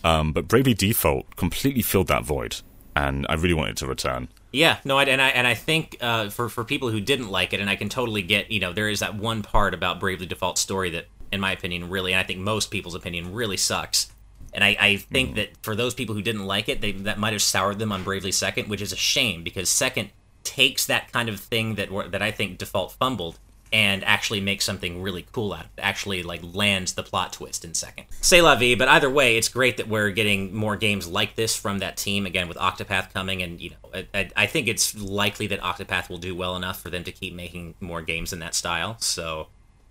um, 0.03 0.33
but 0.33 0.47
Bravely 0.47 0.73
Default 0.75 1.35
completely 1.35 1.81
filled 1.81 2.07
that 2.07 2.23
void, 2.25 2.57
and 2.95 3.25
I 3.29 3.33
really 3.35 3.55
wanted 3.55 3.77
to 3.77 3.87
return. 3.87 4.27
Yeah, 4.51 4.77
no, 4.85 4.97
I, 4.97 5.03
and 5.03 5.21
I 5.21 5.29
and 5.29 5.45
I 5.45 5.53
think 5.53 5.97
uh, 6.01 6.29
for 6.29 6.47
for 6.49 6.63
people 6.63 6.89
who 6.89 7.01
didn't 7.01 7.29
like 7.29 7.53
it, 7.53 7.59
and 7.59 7.69
I 7.69 7.75
can 7.75 7.89
totally 7.89 8.21
get, 8.21 8.49
you 8.49 8.59
know, 8.59 8.73
there 8.73 8.89
is 8.89 9.01
that 9.01 9.15
one 9.15 9.41
part 9.43 9.73
about 9.73 9.99
Bravely 9.99 10.25
Default 10.25 10.57
story 10.57 10.89
that, 10.91 11.07
in 11.31 11.39
my 11.41 11.51
opinion, 11.51 11.89
really, 11.89 12.13
and 12.13 12.19
I 12.19 12.23
think 12.23 12.39
most 12.39 12.71
people's 12.71 12.95
opinion, 12.95 13.33
really 13.33 13.57
sucks. 13.57 14.11
And 14.53 14.63
I, 14.63 14.77
I 14.79 14.95
think 14.95 15.35
that 15.35 15.49
for 15.61 15.75
those 15.75 15.93
people 15.93 16.15
who 16.15 16.21
didn't 16.21 16.45
like 16.45 16.69
it, 16.69 16.79
they 16.81 16.93
that 16.93 17.19
might 17.19 17.33
have 17.33 17.41
soured 17.41 17.77
them 17.77 17.91
on 17.91 18.03
Bravely 18.03 18.31
Second, 18.31 18.69
which 18.69 18.81
is 18.81 18.93
a 18.93 18.97
shame 18.97 19.43
because 19.43 19.69
Second 19.69 20.09
takes 20.43 20.85
that 20.85 21.11
kind 21.11 21.27
of 21.27 21.39
thing 21.39 21.75
that 21.75 21.91
were- 21.91 22.07
that 22.07 22.21
I 22.21 22.31
think 22.31 22.57
Default 22.57 22.93
fumbled 22.93 23.37
and 23.71 24.03
actually 24.03 24.39
make 24.39 24.61
something 24.61 25.01
really 25.01 25.25
cool 25.31 25.53
out 25.53 25.65
of 25.65 25.71
it. 25.77 25.81
Actually, 25.81 26.23
like 26.23 26.41
lands 26.53 26.93
the 26.93 27.03
plot 27.03 27.33
twist 27.33 27.65
in 27.65 27.73
Second. 27.73 28.05
Say 28.21 28.41
la 28.41 28.55
vie, 28.55 28.75
but 28.75 28.87
either 28.87 29.09
way, 29.09 29.37
it's 29.37 29.49
great 29.49 29.77
that 29.77 29.87
we're 29.87 30.09
getting 30.09 30.55
more 30.55 30.75
games 30.75 31.07
like 31.07 31.35
this 31.35 31.55
from 31.55 31.79
that 31.79 31.97
team 31.97 32.25
again 32.25 32.47
with 32.47 32.57
Octopath 32.57 33.13
coming, 33.13 33.41
and 33.41 33.59
you 33.59 33.71
know, 33.71 33.89
I, 33.93 34.07
I, 34.13 34.29
I 34.35 34.45
think 34.47 34.67
it's 34.67 34.95
likely 34.95 35.47
that 35.47 35.61
Octopath 35.61 36.09
will 36.09 36.17
do 36.17 36.35
well 36.35 36.55
enough 36.55 36.81
for 36.81 36.89
them 36.89 37.03
to 37.03 37.11
keep 37.11 37.33
making 37.33 37.75
more 37.79 38.01
games 38.01 38.33
in 38.33 38.39
that 38.39 38.55
style. 38.55 38.97
So. 38.99 39.47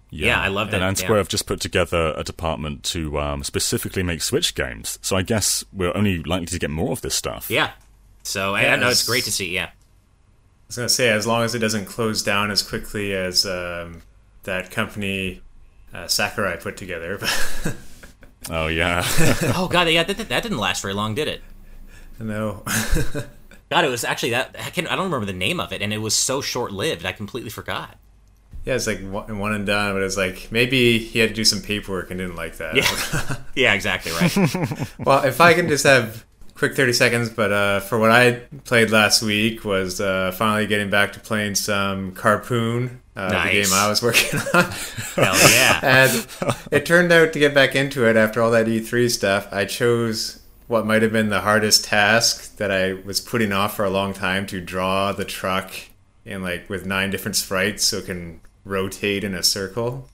Yeah, 0.08 0.40
I 0.40 0.48
love 0.48 0.70
that, 0.70 0.76
And, 0.76 0.84
and 0.84 0.98
yeah. 0.98 1.04
Square 1.04 1.18
have 1.18 1.28
just 1.28 1.46
put 1.46 1.60
together 1.60 2.14
a 2.16 2.22
department 2.22 2.84
to 2.84 3.18
um, 3.18 3.42
specifically 3.42 4.04
make 4.04 4.22
Switch 4.22 4.54
games. 4.54 5.00
So 5.02 5.16
I 5.16 5.22
guess 5.22 5.64
we're 5.72 5.94
only 5.96 6.22
likely 6.22 6.46
to 6.46 6.58
get 6.60 6.70
more 6.70 6.92
of 6.92 7.00
this 7.00 7.16
stuff. 7.16 7.50
Yeah. 7.50 7.72
So 8.22 8.54
I, 8.54 8.66
I 8.68 8.76
know 8.76 8.88
it's 8.88 9.06
great 9.06 9.24
to 9.24 9.32
see. 9.32 9.52
Yeah. 9.52 9.70
I 10.66 10.68
was 10.68 10.76
gonna 10.76 10.88
say, 10.88 11.08
as 11.10 11.26
long 11.26 11.42
as 11.42 11.54
it 11.54 11.60
doesn't 11.60 11.86
close 11.86 12.22
down 12.22 12.50
as 12.50 12.62
quickly 12.62 13.14
as 13.14 13.46
um, 13.46 14.02
that 14.42 14.70
company 14.70 15.42
uh, 15.94 16.08
Sakurai 16.08 16.56
put 16.56 16.76
together. 16.76 17.18
Oh 18.50 18.68
yeah. 18.68 19.02
oh 19.56 19.68
god, 19.70 19.88
yeah, 19.88 20.02
that, 20.02 20.16
that, 20.16 20.28
that 20.28 20.42
didn't 20.42 20.58
last 20.58 20.82
very 20.82 20.94
long, 20.94 21.14
did 21.14 21.28
it? 21.28 21.42
no. 22.18 22.62
God, 23.68 23.84
it 23.84 23.88
was 23.88 24.04
actually 24.04 24.30
that 24.30 24.54
I 24.58 24.70
can 24.70 24.86
I 24.86 24.94
don't 24.94 25.06
remember 25.06 25.26
the 25.26 25.32
name 25.32 25.58
of 25.58 25.72
it, 25.72 25.82
and 25.82 25.92
it 25.92 25.98
was 25.98 26.14
so 26.14 26.40
short 26.40 26.70
lived. 26.70 27.04
I 27.04 27.10
completely 27.10 27.50
forgot. 27.50 27.96
yeah, 28.64 28.74
it's 28.74 28.86
like 28.86 29.00
one 29.00 29.38
one 29.38 29.52
and 29.52 29.66
done, 29.66 29.94
but 29.94 30.02
it's 30.02 30.16
like 30.16 30.52
maybe 30.52 30.98
he 30.98 31.18
had 31.18 31.30
to 31.30 31.34
do 31.34 31.44
some 31.44 31.60
paperwork 31.60 32.10
and 32.10 32.18
didn't 32.20 32.36
like 32.36 32.58
that. 32.58 32.76
Yeah. 32.76 33.36
yeah, 33.56 33.72
exactly 33.74 34.12
right. 34.12 34.92
well, 34.98 35.24
if 35.24 35.40
I 35.40 35.54
can 35.54 35.66
just 35.66 35.84
have 35.84 36.24
quick 36.56 36.74
30 36.74 36.92
seconds, 36.92 37.30
but 37.30 37.52
uh, 37.52 37.80
for 37.80 37.98
what 37.98 38.10
I 38.10 38.40
played 38.64 38.90
last 38.90 39.22
week 39.22 39.64
was 39.64 40.00
uh, 40.00 40.32
finally 40.32 40.66
getting 40.66 40.90
back 40.90 41.12
to 41.12 41.20
playing 41.20 41.54
some 41.54 42.12
Carpoon, 42.12 42.98
uh, 43.14 43.44
the 43.44 43.50
game 43.50 43.66
I 43.72 43.88
was 43.88 44.02
working 44.02 44.40
on. 44.54 44.64
Hell 45.14 45.50
yeah. 45.50 45.80
and 45.82 46.26
it 46.70 46.86
turned 46.86 47.12
out 47.12 47.32
to 47.34 47.38
get 47.38 47.54
back 47.54 47.74
into 47.74 48.08
it 48.08 48.16
after 48.16 48.40
all 48.40 48.50
that 48.50 48.66
E3 48.66 49.10
stuff. 49.10 49.48
I 49.52 49.66
chose 49.66 50.40
what 50.66 50.86
might 50.86 51.02
have 51.02 51.12
been 51.12 51.28
the 51.28 51.42
hardest 51.42 51.84
task 51.84 52.56
that 52.56 52.70
I 52.70 52.94
was 52.94 53.20
putting 53.20 53.52
off 53.52 53.76
for 53.76 53.84
a 53.84 53.90
long 53.90 54.12
time 54.12 54.46
to 54.46 54.60
draw 54.60 55.12
the 55.12 55.24
truck 55.24 55.72
in 56.24 56.42
like 56.42 56.68
with 56.68 56.86
nine 56.86 57.10
different 57.10 57.36
sprites 57.36 57.84
so 57.84 57.98
it 57.98 58.06
can 58.06 58.40
rotate 58.64 59.22
in 59.22 59.34
a 59.34 59.42
circle. 59.42 60.08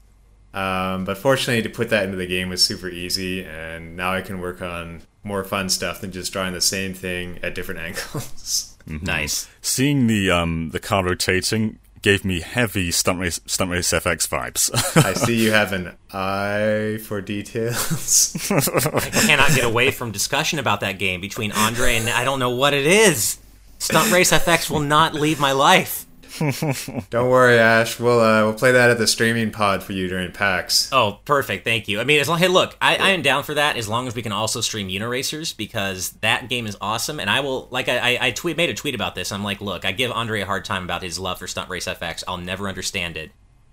Um, 0.52 1.06
but 1.06 1.16
fortunately, 1.16 1.62
to 1.62 1.70
put 1.70 1.88
that 1.90 2.04
into 2.04 2.16
the 2.18 2.26
game 2.26 2.50
was 2.50 2.62
super 2.62 2.88
easy, 2.88 3.42
and 3.42 3.96
now 3.96 4.12
I 4.12 4.20
can 4.20 4.38
work 4.38 4.60
on 4.60 5.00
more 5.24 5.44
fun 5.44 5.68
stuff 5.68 6.00
than 6.00 6.12
just 6.12 6.32
drawing 6.32 6.52
the 6.52 6.60
same 6.60 6.94
thing 6.94 7.38
at 7.42 7.54
different 7.54 7.80
angles. 8.06 8.76
Nice. 8.86 9.48
Seeing 9.60 10.06
the 10.06 10.30
um, 10.30 10.70
the 10.70 10.80
car 10.80 11.04
rotating 11.04 11.78
gave 12.02 12.24
me 12.24 12.40
heavy 12.40 12.90
Stunt 12.90 13.20
Race, 13.20 13.40
Stunt 13.46 13.70
Race 13.70 13.92
FX 13.92 14.28
vibes. 14.28 14.96
I 15.04 15.14
see 15.14 15.36
you 15.36 15.52
have 15.52 15.72
an 15.72 15.96
eye 16.12 16.98
for 17.04 17.20
details. 17.20 18.36
I 18.50 19.00
cannot 19.26 19.54
get 19.54 19.64
away 19.64 19.92
from 19.92 20.10
discussion 20.10 20.58
about 20.58 20.80
that 20.80 20.98
game 20.98 21.20
between 21.20 21.52
Andre 21.52 21.96
and 21.96 22.10
I 22.10 22.24
don't 22.24 22.40
know 22.40 22.50
what 22.50 22.74
it 22.74 22.86
is. 22.86 23.38
Stunt 23.78 24.12
Race 24.12 24.32
FX 24.32 24.68
will 24.68 24.80
not 24.80 25.14
leave 25.14 25.40
my 25.40 25.52
life. 25.52 26.04
Don't 27.10 27.30
worry, 27.30 27.58
Ash. 27.58 27.98
We'll 27.98 28.20
uh, 28.20 28.44
we'll 28.44 28.54
play 28.54 28.72
that 28.72 28.90
at 28.90 28.98
the 28.98 29.06
streaming 29.06 29.50
pod 29.50 29.82
for 29.82 29.92
you 29.92 30.08
during 30.08 30.32
PAX. 30.32 30.90
Oh, 30.92 31.20
perfect. 31.24 31.64
Thank 31.64 31.88
you. 31.88 32.00
I 32.00 32.04
mean, 32.04 32.20
as 32.20 32.28
long 32.28 32.38
hey, 32.38 32.48
look, 32.48 32.76
I, 32.80 32.96
I 32.96 33.10
am 33.10 33.22
down 33.22 33.42
for 33.42 33.54
that 33.54 33.76
as 33.76 33.88
long 33.88 34.06
as 34.06 34.14
we 34.14 34.22
can 34.22 34.32
also 34.32 34.60
stream 34.60 34.88
Uniracers 34.88 35.56
because 35.56 36.10
that 36.20 36.48
game 36.48 36.66
is 36.66 36.76
awesome. 36.80 37.20
And 37.20 37.28
I 37.28 37.40
will, 37.40 37.68
like, 37.70 37.88
I, 37.88 38.14
I, 38.14 38.18
I 38.26 38.30
tweet 38.30 38.56
made 38.56 38.70
a 38.70 38.74
tweet 38.74 38.94
about 38.94 39.14
this. 39.14 39.30
I'm 39.30 39.44
like, 39.44 39.60
look, 39.60 39.84
I 39.84 39.92
give 39.92 40.10
Andre 40.10 40.40
a 40.40 40.46
hard 40.46 40.64
time 40.64 40.84
about 40.84 41.02
his 41.02 41.18
love 41.18 41.38
for 41.38 41.46
Stunt 41.46 41.68
Race 41.68 41.86
FX. 41.86 42.24
I'll 42.26 42.38
never 42.38 42.68
understand 42.68 43.16
it, 43.16 43.30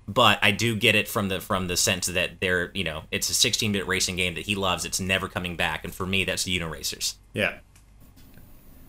but 0.08 0.40
I 0.42 0.52
do 0.52 0.76
get 0.76 0.96
it 0.96 1.08
from 1.08 1.30
the 1.30 1.40
from 1.40 1.68
the 1.68 1.78
sense 1.78 2.08
that 2.08 2.42
they're, 2.42 2.72
you 2.74 2.84
know, 2.84 3.04
it's 3.12 3.30
a 3.30 3.34
16-bit 3.34 3.88
racing 3.88 4.18
game 4.18 4.34
that 4.36 4.46
he 4.46 4.56
loves. 4.56 4.84
It's 4.86 5.00
never 5.00 5.28
coming 5.28 5.56
back, 5.56 5.86
and 5.86 5.94
for 5.94 6.06
me, 6.06 6.26
that's 6.26 6.44
the 6.44 6.60
Uniracers. 6.60 7.16
Yeah. 7.34 7.60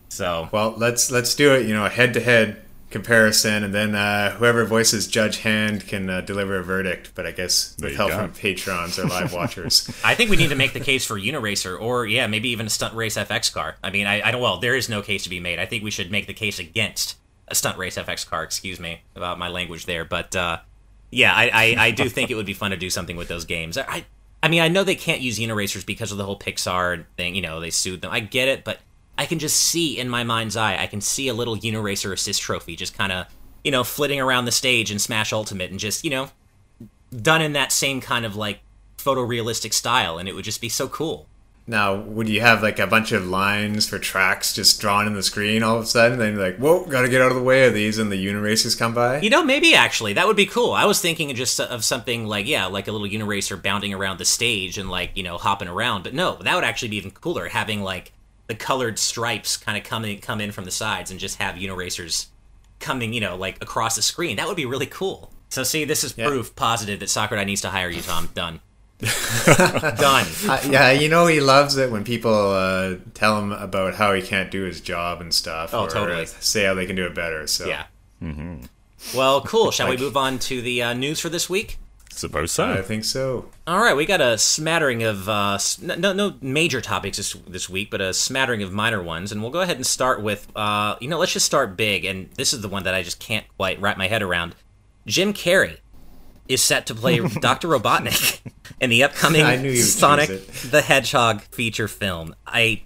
So 0.09 0.49
Well, 0.51 0.75
let's 0.77 1.11
let's 1.11 1.35
do 1.37 1.55
it. 1.55 1.67
You 1.67 1.75
know, 1.75 1.89
head 1.89 2.15
to 2.15 2.21
head 2.21 2.63
comparison, 2.91 3.65
and 3.65 3.73
then 3.73 3.95
uh, 3.95 4.33
whoever 4.33 4.65
voices 4.65 5.07
Judge 5.07 5.39
Hand 5.39 5.87
can 5.87 6.11
uh, 6.11 6.21
deliver 6.21 6.57
a 6.57 6.63
verdict. 6.63 7.13
But 7.15 7.27
I 7.27 7.33
guess 7.33 7.77
with 7.81 7.97
help 7.97 8.11
go. 8.11 8.19
from 8.19 8.33
patrons 8.33 8.99
or 8.99 9.07
live 9.07 9.33
watchers. 9.33 9.91
I 10.05 10.15
think 10.15 10.31
we 10.31 10.37
need 10.37 10.51
to 10.51 10.57
make 10.57 10.73
the 10.73 10.81
case 10.81 11.07
for 11.07 11.19
Uniracer, 11.19 11.81
or 11.81 12.07
yeah, 12.07 12.27
maybe 12.27 12.51
even 12.51 12.67
a 12.67 12.71
Stunt 12.71 12.95
Race 12.95 13.17
FX 13.17 13.53
car. 13.53 13.77
I 13.83 13.91
mean, 13.91 14.07
I, 14.07 14.21
I 14.29 14.31
don't. 14.31 14.41
Well, 14.41 14.59
there 14.59 14.75
is 14.75 14.89
no 14.89 15.03
case 15.03 15.25
to 15.25 15.31
be 15.31 15.41
made. 15.41 15.59
I 15.59 15.67
think 15.67 15.83
we 15.85 15.91
should 15.91 16.11
make 16.11 16.27
the 16.27 16.35
case 16.35 16.59
against 16.59 17.17
a 17.51 17.55
stunt 17.55 17.77
race 17.79 17.97
FX 17.97 18.29
car. 18.29 18.43
Excuse 18.43 18.81
me 18.81 19.03
about 19.15 19.39
my 19.39 19.49
language 19.49 19.87
there, 19.87 20.05
but 20.05 20.35
uh, 20.37 20.59
yeah, 21.11 21.35
I, 21.35 21.51
I, 21.53 21.87
I 21.87 21.91
do 21.91 22.09
think 22.09 22.31
it 22.31 22.37
would 22.37 22.47
be 22.47 22.55
fun 22.55 22.71
to 22.71 22.77
do 22.77 22.89
something 22.89 23.17
with 23.17 23.29
those 23.29 23.45
games. 23.45 23.77
I 23.77 24.05
I 24.43 24.49
mean 24.49 24.63
I 24.63 24.69
know 24.69 24.85
they 24.85 24.95
can't 24.95 25.21
use 25.21 25.39
Uniracers 25.39 25.85
because 25.85 26.13
of 26.13 26.19
the 26.19 26.25
whole 26.25 26.39
Pixar 26.39 27.05
thing. 27.17 27.35
You 27.35 27.43
know 27.43 27.61
they 27.61 27.71
sued 27.71 28.01
them. 28.01 28.13
I 28.13 28.21
get 28.21 28.49
it, 28.49 28.65
but 28.65 28.79
I 29.21 29.27
can 29.27 29.39
just 29.39 29.59
see 29.59 29.99
in 29.99 30.09
my 30.09 30.25
mind's 30.25 30.57
eye. 30.57 30.79
I 30.79 30.87
can 30.87 31.03
see 31.03 31.29
a 31.29 31.35
little 31.35 31.55
Uniracer 31.55 32.11
assist 32.11 32.41
trophy 32.41 32.75
just 32.75 32.97
kind 32.97 33.13
of 33.13 33.27
you 33.63 33.71
know 33.71 33.85
flitting 33.85 34.19
around 34.19 34.47
the 34.47 34.51
stage 34.51 34.91
in 34.91 34.99
Smash 34.99 35.31
Ultimate 35.31 35.71
and 35.71 35.79
just 35.79 36.05
you 36.05 36.11
know 36.11 36.31
done 37.15 37.43
in 37.43 37.53
that 37.53 37.71
same 37.71 38.01
kind 38.01 38.25
of 38.25 38.35
like 38.35 38.61
photorealistic 38.97 39.75
style, 39.75 40.17
and 40.17 40.27
it 40.27 40.35
would 40.35 40.47
just 40.47 40.63
be 40.63 40.71
so 40.71 40.89
cool. 40.89 41.27
Now, 41.67 41.97
would 41.97 42.31
you 42.31 42.41
have 42.41 42.63
like 42.63 42.79
a 42.79 42.87
bunch 42.87 43.13
of 43.13 43.27
lines 43.27 43.87
for 43.87 43.99
tracks 43.99 44.55
just 44.55 44.81
drawn 44.81 45.07
in 45.07 45.13
the 45.13 45.23
screen 45.23 45.63
all 45.63 45.77
of 45.77 45.83
a 45.83 45.87
sudden? 45.87 46.19
Then 46.19 46.37
like, 46.37 46.57
whoa, 46.57 46.87
gotta 46.87 47.11
get 47.11 47.21
out 47.21 47.31
of 47.31 47.37
the 47.37 47.43
way 47.43 47.67
of 47.67 47.75
these, 47.75 47.99
and 47.99 48.11
the 48.11 48.27
Uniracers 48.27 48.79
come 48.79 48.95
by? 48.95 49.21
You 49.21 49.29
know, 49.29 49.45
maybe 49.45 49.75
actually 49.75 50.15
that 50.15 50.27
would 50.27 50.37
be 50.37 50.47
cool. 50.47 50.73
I 50.73 50.87
was 50.87 50.99
thinking 50.99 51.35
just 51.35 51.61
of 51.61 51.85
something 51.85 52.25
like 52.25 52.47
yeah, 52.47 52.65
like 52.65 52.89
a 52.89 52.93
little 52.93 53.07
Uniracer 53.07 53.63
bounding 53.63 53.93
around 53.93 54.19
the 54.19 54.25
stage 54.25 54.79
and 54.79 54.89
like 54.89 55.11
you 55.15 55.23
know 55.23 55.37
hopping 55.37 55.69
around. 55.69 56.05
But 56.05 56.15
no, 56.15 56.37
that 56.37 56.55
would 56.55 56.65
actually 56.65 56.89
be 56.89 56.97
even 56.97 57.11
cooler. 57.11 57.51
Having 57.51 57.83
like 57.83 58.13
the 58.51 58.55
colored 58.57 58.99
stripes 58.99 59.57
kind 59.57 59.79
of 59.79 59.85
coming 59.85 60.21
come 60.21 60.41
in 60.41 60.53
from 60.53 60.65
the 60.65 60.71
sides 60.71 61.11
and 61.11 61.19
just 61.19 61.39
have 61.41 61.55
Uniracers 61.55 62.27
coming 62.81 63.13
you 63.13 63.21
know 63.21 63.37
like 63.37 63.57
across 63.63 63.97
the 63.97 64.03
screen. 64.03 64.37
That 64.37 64.47
would 64.49 64.57
be 64.57 64.67
really 64.67 64.87
cool. 64.87 65.33
So 65.49 65.63
see, 65.63 65.85
this 65.85 66.05
is 66.05 66.15
Yeah. 66.17 66.27
proof 66.29 66.55
positive 66.57 67.01
that 67.01 67.09
Sakurai 67.09 67.45
needs 67.45 67.63
to 67.63 67.71
hire 67.71 67.89
you, 67.91 68.03
Tom. 68.03 68.29
Done. 68.35 68.61
Done. 69.01 70.27
Uh, 70.47 70.61
yeah, 70.69 70.91
you 70.91 71.09
know 71.09 71.27
he 71.27 71.41
loves 71.41 71.77
it 71.79 71.91
when 71.91 72.05
people 72.05 72.51
uh, 72.53 72.97
tell 73.15 73.39
him 73.39 73.51
about 73.53 73.95
how 73.95 74.13
he 74.13 74.21
can't 74.23 74.51
do 74.51 74.65
his 74.65 74.81
job 74.81 75.21
and 75.21 75.33
stuff. 75.33 75.73
Oh, 75.75 75.85
or 75.85 75.89
totally. 75.89 76.27
Say 76.27 76.65
how 76.65 76.75
they 76.75 76.87
can 76.87 76.97
do 76.97 77.07
it 77.07 77.15
better. 77.15 77.47
So 77.47 77.67
Yeah. 77.67 77.85
Mm-hmm. 78.23 78.65
Well, 79.17 79.41
cool. 79.43 79.71
Shall 79.71 79.89
Like- 79.89 79.99
we 79.99 80.05
move 80.05 80.17
on 80.17 80.39
to 80.41 80.61
the 80.61 80.83
uh, 80.83 80.93
news 80.93 81.19
for 81.21 81.29
this 81.31 81.49
week? 81.49 81.79
Suppose 82.11 82.53
so. 82.53 82.71
I 82.71 82.83
think 82.83 83.05
so. 83.05 83.49
All 83.67 83.81
right, 83.81 83.95
we 83.95 84.05
got 84.05 84.21
a 84.21 84.37
smattering 84.37 85.03
of 85.03 85.29
uh, 85.29 85.59
no 85.81 86.13
no 86.13 86.35
major 86.41 86.81
topics 86.81 87.17
this 87.17 87.33
this 87.47 87.69
week, 87.71 87.91
but 87.91 88.01
a 88.01 88.13
smattering 88.13 88.63
of 88.63 88.73
minor 88.73 89.03
ones, 89.03 89.33
and 89.33 89.41
we'll 89.41 89.51
go 89.51 89.61
ahead 89.61 89.77
and 89.77 89.87
start 89.87 90.23
with 90.23 90.49
uh, 90.57 90.97
you 91.01 91.09
know 91.09 91.19
let's 91.19 91.33
just 91.33 91.47
start 91.47 91.77
big, 91.77 92.05
and 92.05 92.31
this 92.33 92.53
is 92.53 92.61
the 92.61 92.69
one 92.69 92.83
that 92.83 92.95
I 92.95 93.03
just 93.03 93.21
can't 93.21 93.47
quite 93.57 93.81
wrap 93.81 93.97
my 93.97 94.09
head 94.09 94.23
around. 94.23 94.55
Jim 95.07 95.33
Carrey 95.33 95.79
is 96.49 96.63
set 96.63 96.87
to 96.87 96.95
play 96.95 97.19
Doctor 97.41 97.69
Robotnik 97.69 98.41
in 98.81 98.91
the 98.91 99.05
upcoming 99.05 99.43
I 99.45 99.57
knew 99.57 99.63
you 99.63 99.69
would 99.69 99.77
choose 99.77 99.95
Sonic 99.95 100.47
the 100.71 100.83
Hedgehog 100.83 101.43
feature 101.43 101.89
film. 101.89 102.35
I 102.47 102.83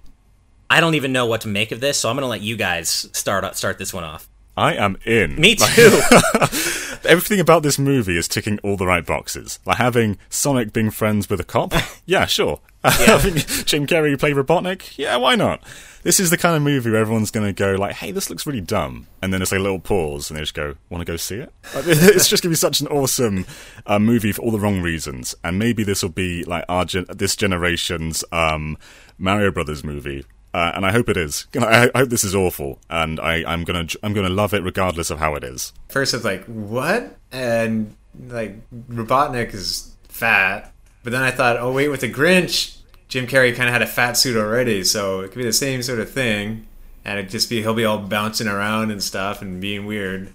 I 0.68 0.80
don't 0.80 0.94
even 0.94 1.12
know 1.12 1.26
what 1.26 1.40
to 1.42 1.48
make 1.48 1.72
of 1.72 1.80
this, 1.80 1.98
so 1.98 2.10
I'm 2.10 2.16
going 2.16 2.24
to 2.24 2.28
let 2.28 2.42
you 2.42 2.56
guys 2.56 3.08
start 3.12 3.56
start 3.56 3.78
this 3.78 3.92
one 3.92 4.04
off. 4.04 4.28
I 4.56 4.74
am 4.74 4.96
in. 5.04 5.36
Me 5.36 5.54
too. 5.56 6.00
Everything 7.06 7.40
about 7.40 7.62
this 7.62 7.78
movie 7.78 8.16
is 8.16 8.28
ticking 8.28 8.58
all 8.60 8.76
the 8.76 8.86
right 8.86 9.04
boxes. 9.04 9.58
Like 9.66 9.76
having 9.78 10.16
Sonic 10.30 10.72
being 10.72 10.90
friends 10.90 11.28
with 11.28 11.40
a 11.40 11.44
cop. 11.44 11.74
Yeah, 12.06 12.26
sure. 12.26 12.60
having 12.84 13.36
Jim 13.64 13.86
Carrey 13.86 14.18
play 14.18 14.32
Robotnik. 14.32 14.98
Yeah, 14.98 15.16
why 15.16 15.36
not? 15.36 15.62
This 16.02 16.20
is 16.20 16.28
the 16.28 16.36
kind 16.36 16.54
of 16.54 16.60
movie 16.60 16.90
where 16.90 17.00
everyone's 17.00 17.30
going 17.30 17.46
to 17.46 17.52
go 17.54 17.76
like, 17.76 17.94
"Hey, 17.94 18.10
this 18.10 18.28
looks 18.28 18.46
really 18.46 18.60
dumb," 18.60 19.06
and 19.22 19.32
then 19.32 19.40
it's 19.40 19.52
like 19.52 19.60
a 19.60 19.62
little 19.62 19.78
pause, 19.80 20.28
and 20.28 20.36
they 20.36 20.42
just 20.42 20.52
go, 20.52 20.74
"Want 20.90 21.00
to 21.00 21.10
go 21.10 21.16
see 21.16 21.36
it?" 21.36 21.50
Like, 21.74 21.84
it's 21.86 22.28
just 22.28 22.42
going 22.42 22.50
to 22.50 22.56
be 22.56 22.56
such 22.56 22.82
an 22.82 22.88
awesome 22.88 23.46
uh, 23.86 23.98
movie 23.98 24.32
for 24.32 24.42
all 24.42 24.50
the 24.50 24.58
wrong 24.60 24.82
reasons, 24.82 25.34
and 25.42 25.58
maybe 25.58 25.82
this 25.82 26.02
will 26.02 26.10
be 26.10 26.44
like 26.44 26.66
our 26.68 26.84
gen- 26.84 27.06
this 27.08 27.34
generation's 27.36 28.22
um, 28.32 28.76
Mario 29.16 29.50
Brothers 29.50 29.82
movie. 29.82 30.26
Uh, 30.54 30.70
and 30.76 30.86
I 30.86 30.92
hope 30.92 31.08
it 31.08 31.16
is. 31.16 31.48
I, 31.58 31.90
I 31.94 31.98
hope 31.98 32.10
this 32.10 32.22
is 32.22 32.34
awful, 32.34 32.78
and 32.88 33.18
I, 33.18 33.42
I'm 33.44 33.64
gonna 33.64 33.86
I'm 34.04 34.12
gonna 34.14 34.28
love 34.28 34.54
it 34.54 34.62
regardless 34.62 35.10
of 35.10 35.18
how 35.18 35.34
it 35.34 35.42
is. 35.42 35.72
First, 35.88 36.14
it's 36.14 36.24
like 36.24 36.44
what, 36.44 37.16
and 37.32 37.96
like 38.28 38.56
Robotnik 38.88 39.52
is 39.52 39.94
fat, 40.08 40.72
but 41.02 41.10
then 41.10 41.22
I 41.22 41.32
thought, 41.32 41.56
oh 41.58 41.72
wait, 41.72 41.88
with 41.88 42.02
the 42.02 42.12
Grinch, 42.12 42.76
Jim 43.08 43.26
Carrey 43.26 43.54
kind 43.54 43.68
of 43.68 43.72
had 43.72 43.82
a 43.82 43.86
fat 43.86 44.12
suit 44.12 44.36
already, 44.36 44.84
so 44.84 45.20
it 45.20 45.32
could 45.32 45.38
be 45.38 45.44
the 45.44 45.52
same 45.52 45.82
sort 45.82 45.98
of 45.98 46.08
thing, 46.08 46.68
and 47.04 47.18
it 47.18 47.28
just 47.28 47.50
be 47.50 47.60
he'll 47.60 47.74
be 47.74 47.84
all 47.84 47.98
bouncing 47.98 48.46
around 48.46 48.92
and 48.92 49.02
stuff 49.02 49.42
and 49.42 49.60
being 49.60 49.86
weird. 49.86 50.32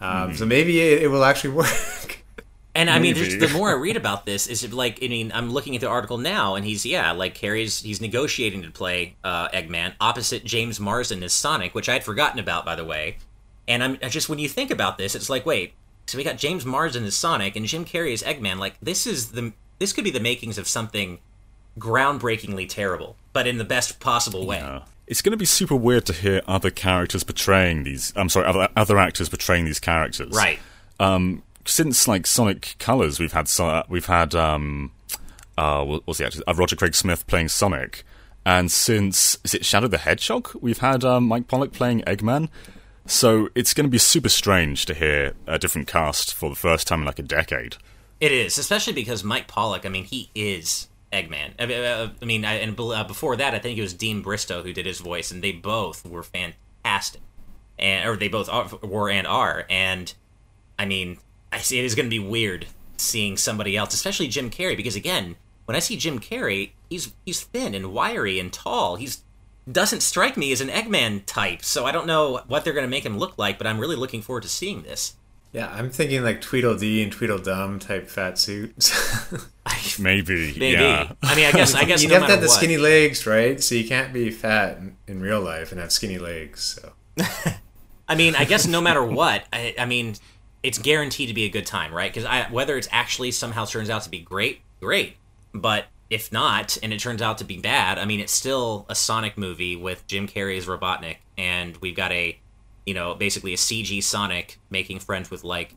Um, 0.00 0.34
So 0.34 0.46
maybe 0.46 0.80
it, 0.80 1.02
it 1.02 1.08
will 1.08 1.24
actually 1.24 1.50
work. 1.54 2.17
And 2.78 2.88
I 2.88 3.00
mean, 3.00 3.14
Maybe. 3.14 3.34
the 3.38 3.48
more 3.48 3.70
I 3.70 3.72
read 3.72 3.96
about 3.96 4.24
this, 4.24 4.46
is 4.46 4.62
it 4.62 4.72
like 4.72 5.00
I 5.02 5.08
mean, 5.08 5.32
I'm 5.34 5.50
looking 5.50 5.74
at 5.74 5.80
the 5.80 5.88
article 5.88 6.16
now, 6.16 6.54
and 6.54 6.64
he's 6.64 6.86
yeah, 6.86 7.10
like 7.10 7.34
Carrie's 7.34 7.82
he's 7.82 8.00
negotiating 8.00 8.62
to 8.62 8.70
play 8.70 9.16
uh, 9.24 9.48
Eggman 9.48 9.94
opposite 10.00 10.44
James 10.44 10.78
Marsden 10.78 11.24
as 11.24 11.32
Sonic, 11.32 11.74
which 11.74 11.88
I 11.88 11.94
had 11.94 12.04
forgotten 12.04 12.38
about, 12.38 12.64
by 12.64 12.76
the 12.76 12.84
way. 12.84 13.16
And 13.66 13.82
I'm 13.82 13.98
I 14.00 14.08
just 14.08 14.28
when 14.28 14.38
you 14.38 14.48
think 14.48 14.70
about 14.70 14.96
this, 14.96 15.16
it's 15.16 15.28
like 15.28 15.44
wait, 15.44 15.72
so 16.06 16.16
we 16.18 16.22
got 16.22 16.38
James 16.38 16.64
Marsden 16.64 17.02
as 17.02 17.16
Sonic 17.16 17.56
and 17.56 17.66
Jim 17.66 17.84
Carrey 17.84 18.12
as 18.12 18.22
Eggman. 18.22 18.60
Like 18.60 18.76
this 18.80 19.08
is 19.08 19.32
the 19.32 19.52
this 19.80 19.92
could 19.92 20.04
be 20.04 20.12
the 20.12 20.20
makings 20.20 20.56
of 20.56 20.68
something 20.68 21.18
groundbreakingly 21.80 22.68
terrible, 22.68 23.16
but 23.32 23.48
in 23.48 23.58
the 23.58 23.64
best 23.64 23.98
possible 23.98 24.46
way. 24.46 24.60
Uh, 24.60 24.82
it's 25.08 25.20
going 25.20 25.32
to 25.32 25.36
be 25.36 25.46
super 25.46 25.74
weird 25.74 26.06
to 26.06 26.12
hear 26.12 26.42
other 26.46 26.70
characters 26.70 27.24
portraying 27.24 27.82
these. 27.82 28.12
I'm 28.14 28.28
sorry, 28.28 28.46
other 28.46 28.68
other 28.76 28.98
actors 28.98 29.28
portraying 29.28 29.64
these 29.64 29.80
characters. 29.80 30.32
Right. 30.32 30.60
Um, 31.00 31.42
since 31.68 32.08
like 32.08 32.26
Sonic 32.26 32.76
Colors, 32.78 33.18
we've 33.20 33.32
had 33.32 33.48
so- 33.48 33.84
we've 33.88 34.06
had 34.06 34.34
um, 34.34 34.90
uh, 35.56 35.84
what- 35.84 36.06
what's 36.06 36.18
the 36.18 36.26
actor? 36.26 36.40
Uh, 36.46 36.54
Roger 36.54 36.76
Craig 36.76 36.94
Smith 36.94 37.26
playing 37.26 37.48
Sonic, 37.48 38.04
and 38.46 38.70
since 38.70 39.38
is 39.44 39.54
it 39.54 39.64
Shadow 39.64 39.88
the 39.88 39.98
Hedgehog, 39.98 40.50
we've 40.60 40.78
had 40.78 41.04
um, 41.04 41.24
Mike 41.26 41.48
Pollock 41.48 41.72
playing 41.72 42.02
Eggman. 42.02 42.48
So 43.06 43.48
it's 43.54 43.72
going 43.72 43.86
to 43.86 43.90
be 43.90 43.96
super 43.98 44.28
strange 44.28 44.84
to 44.86 44.92
hear 44.94 45.32
a 45.46 45.58
different 45.58 45.88
cast 45.88 46.34
for 46.34 46.50
the 46.50 46.56
first 46.56 46.86
time 46.86 47.00
in 47.00 47.06
like 47.06 47.18
a 47.18 47.22
decade. 47.22 47.76
It 48.20 48.32
is, 48.32 48.58
especially 48.58 48.92
because 48.92 49.24
Mike 49.24 49.48
Pollock. 49.48 49.86
I 49.86 49.88
mean, 49.88 50.04
he 50.04 50.30
is 50.34 50.88
Eggman. 51.12 51.52
I 51.58 51.64
mean, 51.66 51.84
uh, 51.84 52.10
I 52.20 52.24
mean 52.26 52.44
I, 52.44 52.54
and 52.54 52.78
uh, 52.78 53.04
before 53.04 53.36
that, 53.36 53.54
I 53.54 53.60
think 53.60 53.78
it 53.78 53.82
was 53.82 53.94
Deem 53.94 54.20
Bristow 54.22 54.62
who 54.62 54.72
did 54.74 54.84
his 54.84 55.00
voice, 55.00 55.30
and 55.30 55.42
they 55.42 55.52
both 55.52 56.04
were 56.04 56.22
fantastic, 56.22 57.22
and 57.78 58.06
or 58.08 58.16
they 58.16 58.28
both 58.28 58.48
are, 58.50 58.68
were 58.82 59.08
and 59.08 59.26
are. 59.26 59.64
And 59.70 60.12
I 60.78 60.84
mean, 60.84 61.18
it 61.52 61.84
is 61.84 61.94
going 61.94 62.06
to 62.06 62.10
be 62.10 62.18
weird 62.18 62.66
seeing 62.96 63.36
somebody 63.36 63.76
else, 63.76 63.94
especially 63.94 64.28
Jim 64.28 64.50
Carrey, 64.50 64.76
because 64.76 64.96
again, 64.96 65.36
when 65.64 65.76
I 65.76 65.80
see 65.80 65.96
Jim 65.96 66.18
Carrey, 66.18 66.72
he's 66.88 67.12
he's 67.24 67.42
thin 67.42 67.74
and 67.74 67.92
wiry 67.92 68.38
and 68.38 68.52
tall. 68.52 68.96
He's 68.96 69.22
doesn't 69.70 70.00
strike 70.00 70.36
me 70.36 70.50
as 70.52 70.60
an 70.60 70.68
Eggman 70.68 71.24
type, 71.26 71.62
so 71.62 71.84
I 71.84 71.92
don't 71.92 72.06
know 72.06 72.40
what 72.48 72.64
they're 72.64 72.72
going 72.72 72.86
to 72.86 72.90
make 72.90 73.04
him 73.04 73.18
look 73.18 73.36
like, 73.36 73.58
but 73.58 73.66
I'm 73.66 73.78
really 73.78 73.96
looking 73.96 74.22
forward 74.22 74.42
to 74.44 74.48
seeing 74.48 74.82
this. 74.82 75.14
Yeah, 75.52 75.70
I'm 75.72 75.90
thinking 75.90 76.22
like 76.22 76.40
Tweedledee 76.40 77.02
and 77.02 77.10
Tweedledum 77.12 77.78
type 77.78 78.08
fat 78.08 78.38
suits. 78.38 78.92
Maybe, 79.98 80.54
Maybe. 80.58 80.82
yeah. 80.82 81.12
I 81.22 81.34
mean, 81.34 81.46
I 81.46 81.52
guess 81.52 81.74
I 81.74 81.84
guess 81.86 82.02
You'd 82.02 82.10
no 82.10 82.18
have 82.18 82.26
to 82.26 82.32
have 82.32 82.40
the 82.40 82.48
what. 82.48 82.56
skinny 82.56 82.76
legs, 82.76 83.26
right? 83.26 83.62
So 83.62 83.74
you 83.74 83.86
can't 83.86 84.12
be 84.12 84.30
fat 84.30 84.78
in, 84.78 84.96
in 85.06 85.20
real 85.20 85.40
life 85.40 85.72
and 85.72 85.80
have 85.80 85.92
skinny 85.92 86.18
legs. 86.18 86.62
So 86.62 86.92
I 88.08 88.14
mean, 88.14 88.34
I 88.36 88.44
guess 88.44 88.66
no 88.66 88.80
matter 88.80 89.04
what, 89.04 89.44
I, 89.52 89.74
I 89.78 89.84
mean, 89.84 90.16
it's 90.62 90.78
guaranteed 90.78 91.28
to 91.28 91.34
be 91.34 91.44
a 91.44 91.48
good 91.48 91.66
time, 91.66 91.92
right? 91.92 92.12
Because 92.12 92.28
whether 92.50 92.76
it's 92.76 92.88
actually 92.90 93.30
somehow 93.30 93.64
turns 93.64 93.90
out 93.90 94.02
to 94.02 94.10
be 94.10 94.20
great, 94.20 94.60
great. 94.80 95.16
But 95.54 95.86
if 96.10 96.32
not, 96.32 96.78
and 96.82 96.92
it 96.92 97.00
turns 97.00 97.22
out 97.22 97.38
to 97.38 97.44
be 97.44 97.58
bad, 97.58 97.98
I 97.98 98.04
mean, 98.04 98.20
it's 98.20 98.32
still 98.32 98.86
a 98.88 98.94
Sonic 98.94 99.36
movie 99.36 99.76
with 99.76 100.06
Jim 100.06 100.26
Carrey 100.26 100.56
as 100.56 100.66
Robotnik, 100.66 101.16
and 101.36 101.76
we've 101.78 101.94
got 101.96 102.12
a, 102.12 102.38
you 102.86 102.94
know, 102.94 103.14
basically 103.14 103.52
a 103.52 103.56
CG 103.56 104.02
Sonic 104.02 104.58
making 104.70 105.00
friends 105.00 105.30
with 105.30 105.44
like 105.44 105.74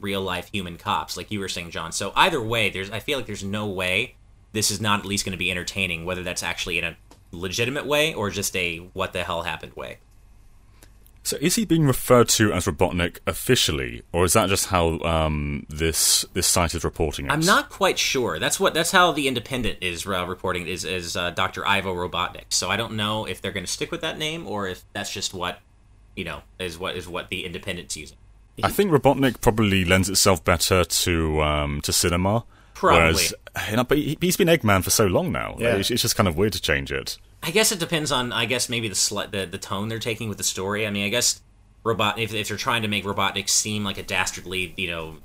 real 0.00 0.22
life 0.22 0.48
human 0.52 0.76
cops, 0.76 1.16
like 1.16 1.30
you 1.30 1.40
were 1.40 1.48
saying, 1.48 1.70
John. 1.70 1.92
So 1.92 2.12
either 2.16 2.42
way, 2.42 2.70
there's 2.70 2.90
I 2.90 3.00
feel 3.00 3.18
like 3.18 3.26
there's 3.26 3.44
no 3.44 3.66
way 3.66 4.16
this 4.52 4.70
is 4.70 4.80
not 4.80 5.00
at 5.00 5.06
least 5.06 5.24
going 5.24 5.32
to 5.32 5.38
be 5.38 5.50
entertaining, 5.50 6.04
whether 6.04 6.22
that's 6.22 6.42
actually 6.42 6.78
in 6.78 6.84
a 6.84 6.96
legitimate 7.30 7.86
way 7.86 8.14
or 8.14 8.30
just 8.30 8.56
a 8.56 8.78
what 8.94 9.12
the 9.12 9.24
hell 9.24 9.42
happened 9.42 9.74
way. 9.74 9.98
So 11.26 11.38
is 11.40 11.54
he 11.56 11.64
being 11.64 11.86
referred 11.86 12.28
to 12.30 12.52
as 12.52 12.66
Robotnik 12.66 13.18
officially, 13.26 14.02
or 14.12 14.24
is 14.24 14.34
that 14.34 14.48
just 14.50 14.66
how 14.66 14.98
um, 15.00 15.64
this 15.70 16.24
this 16.34 16.46
site 16.46 16.74
is 16.74 16.84
reporting 16.84 17.26
it? 17.26 17.32
I'm 17.32 17.40
not 17.40 17.70
quite 17.70 17.98
sure. 17.98 18.38
That's 18.38 18.60
what 18.60 18.74
that's 18.74 18.90
how 18.92 19.10
the 19.12 19.26
Independent 19.26 19.78
is 19.80 20.06
uh, 20.06 20.26
reporting 20.26 20.66
is 20.68 20.84
is 20.84 21.16
uh, 21.16 21.30
Dr. 21.30 21.66
Ivo 21.66 21.94
Robotnik. 21.94 22.44
So 22.50 22.70
I 22.70 22.76
don't 22.76 22.92
know 22.94 23.24
if 23.26 23.40
they're 23.40 23.52
going 23.52 23.64
to 23.64 23.72
stick 23.72 23.90
with 23.90 24.02
that 24.02 24.18
name 24.18 24.46
or 24.46 24.68
if 24.68 24.84
that's 24.92 25.10
just 25.10 25.32
what 25.32 25.60
you 26.14 26.24
know 26.24 26.42
is 26.58 26.78
what 26.78 26.94
is 26.94 27.08
what 27.08 27.30
the 27.30 27.46
Independent's 27.46 27.96
using. 27.96 28.18
I 28.62 28.68
think 28.70 28.90
Robotnik 28.92 29.40
probably 29.40 29.84
lends 29.84 30.08
itself 30.10 30.44
better 30.44 30.84
to 30.84 31.42
um, 31.42 31.80
to 31.82 31.92
cinema. 31.92 32.44
Probably. 32.74 32.98
Whereas, 32.98 33.34
you 33.70 33.76
know, 33.76 33.84
but 33.84 33.98
he- 33.98 34.18
he's 34.20 34.36
been 34.36 34.48
Eggman 34.48 34.82
for 34.84 34.90
so 34.90 35.06
long 35.06 35.32
now. 35.32 35.56
Yeah. 35.58 35.76
It's, 35.76 35.90
it's 35.90 36.02
just 36.02 36.16
kind 36.16 36.28
of 36.28 36.36
weird 36.36 36.52
to 36.54 36.60
change 36.60 36.92
it. 36.92 37.16
I 37.44 37.50
guess 37.50 37.70
it 37.72 37.78
depends 37.78 38.10
on 38.10 38.32
I 38.32 38.46
guess 38.46 38.70
maybe 38.70 38.88
the 38.88 38.94
sli- 38.94 39.30
the 39.30 39.44
the 39.44 39.58
tone 39.58 39.88
they're 39.88 39.98
taking 39.98 40.30
with 40.30 40.38
the 40.38 40.44
story. 40.44 40.86
I 40.86 40.90
mean, 40.90 41.04
I 41.04 41.10
guess 41.10 41.42
Robot 41.84 42.18
if 42.18 42.32
if 42.32 42.48
they're 42.48 42.56
trying 42.56 42.80
to 42.82 42.88
make 42.88 43.04
Robotnik 43.04 43.50
seem 43.50 43.84
like 43.84 43.98
a 43.98 44.02
dastardly, 44.02 44.72
you 44.78 44.90
know, 44.90 45.16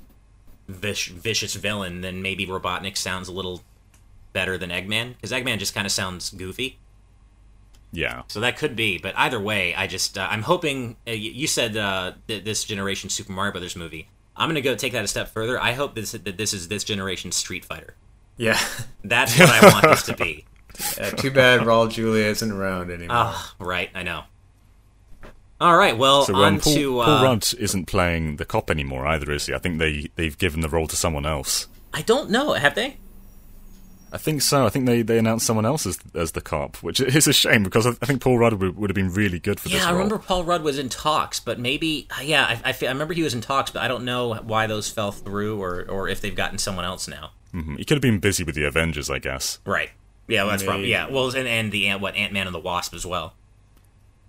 vish, 0.68 1.08
vicious 1.08 1.54
villain, 1.54 2.02
then 2.02 2.20
maybe 2.20 2.46
Robotnik 2.46 2.98
sounds 2.98 3.26
a 3.28 3.32
little 3.32 3.62
better 4.34 4.58
than 4.58 4.68
Eggman 4.68 5.14
because 5.14 5.32
Eggman 5.32 5.58
just 5.58 5.74
kind 5.74 5.86
of 5.86 5.92
sounds 5.92 6.28
goofy. 6.30 6.78
Yeah. 7.90 8.22
So 8.28 8.38
that 8.40 8.58
could 8.58 8.76
be, 8.76 8.98
but 8.98 9.14
either 9.16 9.40
way, 9.40 9.74
I 9.74 9.86
just 9.86 10.18
uh, 10.18 10.28
I'm 10.30 10.42
hoping. 10.42 10.96
Uh, 11.08 11.12
you 11.12 11.46
said 11.46 11.74
uh, 11.74 12.12
th- 12.28 12.44
this 12.44 12.64
generation 12.64 13.08
Super 13.08 13.32
Mario 13.32 13.52
Brothers 13.52 13.76
movie. 13.76 14.10
I'm 14.36 14.48
gonna 14.48 14.60
go 14.60 14.74
take 14.74 14.92
that 14.92 15.04
a 15.04 15.08
step 15.08 15.28
further. 15.28 15.58
I 15.58 15.72
hope 15.72 15.94
this, 15.94 16.12
that 16.12 16.36
this 16.36 16.52
is 16.52 16.68
this 16.68 16.84
generation 16.84 17.32
Street 17.32 17.64
Fighter. 17.64 17.94
Yeah. 18.36 18.58
That's 19.02 19.38
what 19.38 19.48
I 19.50 19.72
want 19.72 19.86
this 19.86 20.02
to 20.04 20.16
be. 20.16 20.44
Uh, 21.00 21.10
too 21.10 21.30
bad 21.30 21.60
Raul 21.66 21.90
Julia 21.90 22.26
isn't 22.26 22.50
around 22.50 22.90
anymore. 22.90 23.08
Ah, 23.18 23.54
right. 23.58 23.90
I 23.94 24.02
know. 24.02 24.22
All 25.60 25.76
right. 25.76 25.96
Well, 25.96 26.24
So 26.24 26.34
on 26.36 26.54
um, 26.54 26.60
Paul, 26.60 26.74
to. 26.74 27.00
Uh, 27.00 27.04
Paul 27.06 27.24
Rudd 27.24 27.46
isn't 27.58 27.86
playing 27.86 28.36
the 28.36 28.44
cop 28.44 28.70
anymore 28.70 29.06
either, 29.06 29.30
is 29.30 29.46
he? 29.46 29.54
I 29.54 29.58
think 29.58 29.78
they 29.78 30.08
they've 30.16 30.36
given 30.38 30.60
the 30.60 30.68
role 30.68 30.86
to 30.86 30.96
someone 30.96 31.26
else. 31.26 31.66
I 31.92 32.02
don't 32.02 32.30
know. 32.30 32.52
Have 32.54 32.74
they? 32.74 32.96
I 34.12 34.18
think 34.18 34.42
so. 34.42 34.66
I 34.66 34.70
think 34.70 34.86
they, 34.86 35.02
they 35.02 35.18
announced 35.18 35.46
someone 35.46 35.64
else 35.64 35.86
as, 35.86 35.96
as 36.16 36.32
the 36.32 36.40
cop, 36.40 36.78
which 36.78 36.98
is 36.98 37.28
a 37.28 37.32
shame 37.32 37.62
because 37.62 37.86
I, 37.86 37.90
I 38.02 38.06
think 38.06 38.20
Paul 38.20 38.38
Rudd 38.38 38.54
would, 38.54 38.76
would 38.76 38.90
have 38.90 38.94
been 38.96 39.12
really 39.12 39.38
good 39.38 39.60
for 39.60 39.68
this 39.68 39.78
Yeah, 39.78 39.84
I 39.84 39.90
role. 39.90 39.98
remember 39.98 40.18
Paul 40.18 40.42
Rudd 40.42 40.62
was 40.64 40.78
in 40.80 40.88
talks, 40.88 41.38
but 41.38 41.60
maybe. 41.60 42.08
Yeah, 42.22 42.44
I, 42.44 42.70
I, 42.70 42.72
fe- 42.72 42.88
I 42.88 42.90
remember 42.90 43.14
he 43.14 43.22
was 43.22 43.34
in 43.34 43.40
talks, 43.40 43.70
but 43.70 43.82
I 43.82 43.88
don't 43.88 44.04
know 44.04 44.34
why 44.34 44.66
those 44.66 44.90
fell 44.90 45.12
through 45.12 45.62
or 45.62 45.84
or 45.88 46.08
if 46.08 46.20
they've 46.22 46.34
gotten 46.34 46.58
someone 46.58 46.84
else 46.84 47.06
now. 47.06 47.30
Mhm. 47.54 47.76
He 47.78 47.84
could 47.84 47.96
have 47.96 48.02
been 48.02 48.18
busy 48.18 48.42
with 48.42 48.54
the 48.56 48.64
Avengers, 48.64 49.10
I 49.10 49.18
guess. 49.20 49.58
Right. 49.64 49.90
Yeah, 50.30 50.42
well, 50.42 50.52
that's 50.52 50.62
probably 50.62 50.82
Maybe. 50.82 50.92
yeah. 50.92 51.08
Well, 51.08 51.28
and 51.34 51.48
and 51.48 51.72
the 51.72 51.88
Ant- 51.88 52.00
what 52.00 52.14
Ant 52.14 52.32
Man 52.32 52.46
and 52.46 52.54
the 52.54 52.60
Wasp 52.60 52.94
as 52.94 53.04
well. 53.04 53.34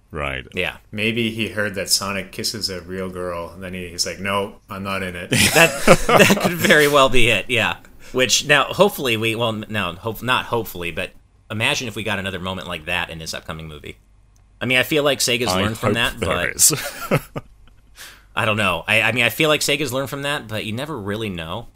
Right. 0.09 0.45
Yeah. 0.53 0.77
Maybe 0.91 1.31
he 1.31 1.49
heard 1.49 1.75
that 1.75 1.89
Sonic 1.89 2.31
kisses 2.31 2.69
a 2.69 2.81
real 2.81 3.09
girl, 3.09 3.49
and 3.53 3.63
then 3.63 3.73
he, 3.73 3.87
he's 3.87 4.05
like, 4.05 4.19
"No, 4.19 4.57
I'm 4.69 4.83
not 4.83 5.03
in 5.03 5.15
it." 5.15 5.29
that 5.53 5.83
that 6.07 6.39
could 6.41 6.53
very 6.53 6.87
well 6.87 7.07
be 7.07 7.29
it. 7.29 7.49
Yeah. 7.49 7.77
Which 8.11 8.45
now, 8.45 8.65
hopefully, 8.65 9.15
we 9.15 9.35
well, 9.35 9.53
no, 9.53 9.93
hope 9.93 10.21
not 10.21 10.45
hopefully, 10.45 10.91
but 10.91 11.11
imagine 11.49 11.87
if 11.87 11.95
we 11.95 12.03
got 12.03 12.19
another 12.19 12.39
moment 12.39 12.67
like 12.67 12.85
that 12.85 13.09
in 13.09 13.19
this 13.19 13.33
upcoming 13.33 13.67
movie. 13.67 13.97
I 14.59 14.65
mean, 14.65 14.77
I 14.79 14.83
feel 14.83 15.03
like 15.03 15.19
Sega's 15.19 15.47
I 15.49 15.61
learned 15.61 15.77
from 15.77 15.95
hope 15.95 16.13
that, 16.13 16.19
there 16.19 16.29
but 16.29 16.55
is. 16.55 16.73
I 18.35 18.45
don't 18.45 18.57
know. 18.57 18.83
I, 18.87 19.01
I 19.01 19.11
mean, 19.11 19.23
I 19.23 19.29
feel 19.29 19.49
like 19.49 19.61
Sega's 19.61 19.93
learned 19.93 20.09
from 20.09 20.23
that, 20.23 20.47
but 20.47 20.65
you 20.65 20.73
never 20.73 20.97
really 20.97 21.29
know 21.29 21.67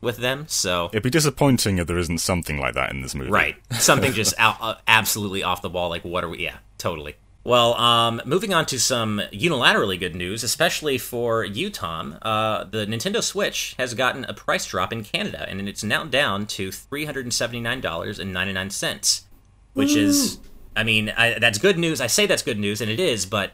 with 0.00 0.18
them. 0.18 0.46
So 0.48 0.86
It'd 0.92 1.02
be 1.02 1.10
disappointing 1.10 1.78
if 1.78 1.86
there 1.86 1.98
isn't 1.98 2.18
something 2.18 2.58
like 2.58 2.74
that 2.74 2.90
in 2.90 3.02
this 3.02 3.14
movie. 3.14 3.30
Right. 3.30 3.56
Something 3.72 4.12
just 4.12 4.34
out, 4.38 4.56
uh, 4.60 4.74
absolutely 4.86 5.42
off 5.42 5.62
the 5.62 5.68
wall. 5.68 5.88
Like, 5.88 6.04
what 6.04 6.24
are 6.24 6.28
we? 6.28 6.38
Yeah, 6.38 6.58
totally. 6.78 7.16
Well, 7.44 7.74
um, 7.74 8.20
moving 8.26 8.52
on 8.52 8.66
to 8.66 8.78
some 8.78 9.22
unilaterally 9.32 9.98
good 9.98 10.14
news, 10.14 10.42
especially 10.42 10.98
for 10.98 11.44
you, 11.44 11.70
Tom. 11.70 12.18
Uh, 12.20 12.64
the 12.64 12.84
Nintendo 12.84 13.22
Switch 13.22 13.74
has 13.78 13.94
gotten 13.94 14.24
a 14.26 14.34
price 14.34 14.66
drop 14.66 14.92
in 14.92 15.02
Canada, 15.02 15.48
and 15.48 15.66
it's 15.66 15.82
now 15.82 16.04
down 16.04 16.46
to 16.46 16.70
three 16.70 17.06
hundred 17.06 17.24
and 17.24 17.32
seventy 17.32 17.60
nine 17.60 17.80
dollars 17.80 18.18
and 18.18 18.34
ninety 18.34 18.52
nine 18.52 18.68
cents, 18.68 19.26
which 19.72 19.96
is, 19.96 20.40
I 20.76 20.84
mean, 20.84 21.08
I, 21.16 21.38
that's 21.38 21.56
good 21.58 21.78
news. 21.78 22.02
I 22.02 22.06
say 22.06 22.26
that's 22.26 22.42
good 22.42 22.58
news, 22.58 22.82
and 22.82 22.90
it 22.90 23.00
is. 23.00 23.24
But 23.24 23.52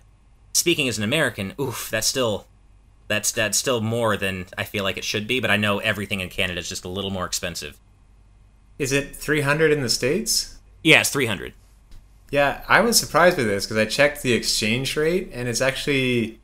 speaking 0.53 0.89
as 0.89 0.99
an 0.99 1.05
American, 1.05 1.55
oof, 1.61 1.89
that's 1.89 2.09
still. 2.09 2.49
That's 3.09 3.33
that's 3.33 3.59
still 3.59 3.81
more 3.81 4.17
than 4.17 4.47
I 4.57 4.65
feel 4.65 4.85
like 4.85 4.97
it 4.97 5.05
should 5.05 5.27
be, 5.27 5.41
but 5.41 5.51
I 5.51 5.57
know 5.57 5.79
everything 5.79 6.21
in 6.21 6.29
Canada 6.29 6.61
is 6.61 6.69
just 6.69 6.85
a 6.85 6.89
little 6.89 7.11
more 7.11 7.27
expensive. 7.27 7.79
Is 8.79 8.93
it 8.93 9.15
300 9.15 9.73
in 9.73 9.83
the 9.83 9.89
states? 9.89 10.59
Yeah, 10.83 11.01
it's 11.01 11.11
three 11.11 11.27
hundred. 11.27 11.55
Yeah, 12.31 12.63
I 12.69 12.81
was 12.81 12.99
surprised 12.99 13.37
with 13.37 13.47
this 13.47 13.65
because 13.65 13.77
I 13.77 13.85
checked 13.85 14.23
the 14.23 14.33
exchange 14.33 14.97
rate, 14.97 15.31
and 15.33 15.49
it's 15.49 15.61
actually 15.61 16.41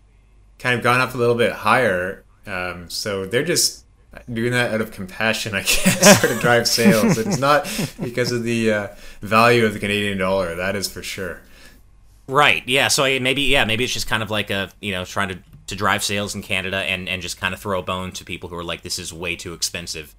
kind 0.58 0.76
of 0.76 0.82
gone 0.82 1.00
up 1.00 1.14
a 1.14 1.18
little 1.18 1.34
bit 1.34 1.52
higher. 1.52 2.24
Um, 2.46 2.88
so 2.88 3.26
they're 3.26 3.44
just 3.44 3.84
doing 4.32 4.52
that 4.52 4.72
out 4.72 4.80
of 4.80 4.92
compassion, 4.92 5.54
I 5.54 5.60
guess, 5.62 6.20
to 6.20 6.38
drive 6.38 6.68
sales. 6.68 7.18
It's 7.18 7.38
not 7.38 7.64
because 8.02 8.32
of 8.32 8.44
the 8.44 8.72
uh, 8.72 8.88
value 9.20 9.64
of 9.66 9.72
the 9.72 9.78
Canadian 9.78 10.18
dollar. 10.18 10.54
That 10.54 10.76
is 10.76 10.88
for 10.88 11.02
sure. 11.02 11.40
Right. 12.26 12.62
Yeah. 12.66 12.88
So 12.88 13.04
I, 13.04 13.18
maybe 13.18 13.42
yeah 13.42 13.64
maybe 13.64 13.84
it's 13.84 13.92
just 13.92 14.06
kind 14.06 14.22
of 14.22 14.30
like 14.30 14.50
a 14.50 14.70
you 14.80 14.92
know 14.92 15.04
trying 15.04 15.30
to 15.30 15.38
to 15.70 15.76
drive 15.76 16.04
sales 16.04 16.34
in 16.34 16.42
Canada 16.42 16.76
and 16.76 17.08
and 17.08 17.22
just 17.22 17.40
kind 17.40 17.54
of 17.54 17.60
throw 17.60 17.78
a 17.78 17.82
bone 17.82 18.12
to 18.12 18.24
people 18.24 18.48
who 18.50 18.56
are 18.56 18.64
like 18.64 18.82
this 18.82 18.98
is 18.98 19.12
way 19.12 19.34
too 19.34 19.54
expensive 19.54 20.14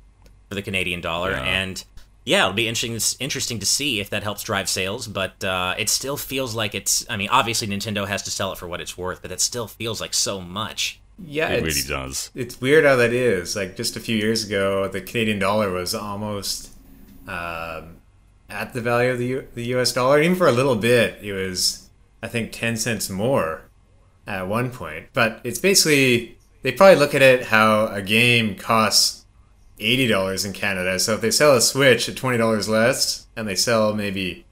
for 0.49 0.55
the 0.55 0.61
Canadian 0.61 0.99
dollar 1.01 1.31
Yeah. 1.31 1.43
and 1.43 1.83
yeah 2.25 2.41
it'll 2.43 2.53
be 2.53 2.67
interesting 2.67 2.99
interesting 3.25 3.59
to 3.59 3.65
see 3.65 3.99
if 3.99 4.09
that 4.09 4.23
helps 4.23 4.43
drive 4.43 4.67
sales 4.69 5.07
but 5.07 5.43
uh, 5.43 5.75
it 5.77 5.89
still 5.89 6.17
feels 6.17 6.53
like 6.55 6.73
it's 6.75 7.05
I 7.09 7.15
mean 7.17 7.29
obviously 7.29 7.67
Nintendo 7.67 8.07
has 8.07 8.23
to 8.23 8.31
sell 8.31 8.51
it 8.51 8.57
for 8.57 8.67
what 8.67 8.81
it's 8.81 8.97
worth 8.97 9.21
but 9.21 9.31
it 9.31 9.39
still 9.41 9.67
feels 9.67 10.01
like 10.01 10.13
so 10.13 10.41
much. 10.41 10.99
Yeah, 11.23 11.49
It 11.49 11.63
really 11.63 11.87
does. 11.87 12.31
It's 12.33 12.59
weird 12.59 12.83
how 12.83 12.95
that 12.95 13.13
is. 13.13 13.55
Like 13.55 13.75
just 13.75 13.95
a 13.95 13.99
few 13.99 14.17
years 14.17 14.43
ago, 14.43 14.87
the 14.87 15.01
Canadian 15.01 15.37
dollar 15.37 15.69
was 15.71 15.93
almost 15.93 16.71
um, 17.27 17.97
at 18.49 18.73
the 18.73 18.81
value 18.81 19.11
of 19.11 19.19
the 19.19 19.27
U- 19.27 19.47
the 19.53 19.65
U.S. 19.75 19.93
dollar. 19.93 20.19
Even 20.21 20.35
for 20.35 20.47
a 20.47 20.51
little 20.51 20.75
bit, 20.75 21.19
it 21.21 21.33
was 21.33 21.89
I 22.23 22.27
think 22.27 22.51
ten 22.51 22.75
cents 22.77 23.07
more 23.09 23.61
at 24.27 24.47
one 24.47 24.71
point. 24.71 25.07
But 25.13 25.41
it's 25.43 25.59
basically 25.59 26.37
they 26.61 26.71
probably 26.71 26.97
look 26.99 27.15
at 27.15 27.21
it 27.21 27.45
how 27.45 27.87
a 27.87 28.01
game 28.01 28.55
costs 28.55 29.25
eighty 29.79 30.07
dollars 30.07 30.45
in 30.45 30.53
Canada. 30.53 30.99
So 30.99 31.15
if 31.15 31.21
they 31.21 31.31
sell 31.31 31.55
a 31.55 31.61
Switch 31.61 32.07
at 32.09 32.15
twenty 32.15 32.37
dollars 32.37 32.69
less, 32.69 33.27
and 33.35 33.47
they 33.47 33.55
sell 33.55 33.93
maybe 33.93 34.45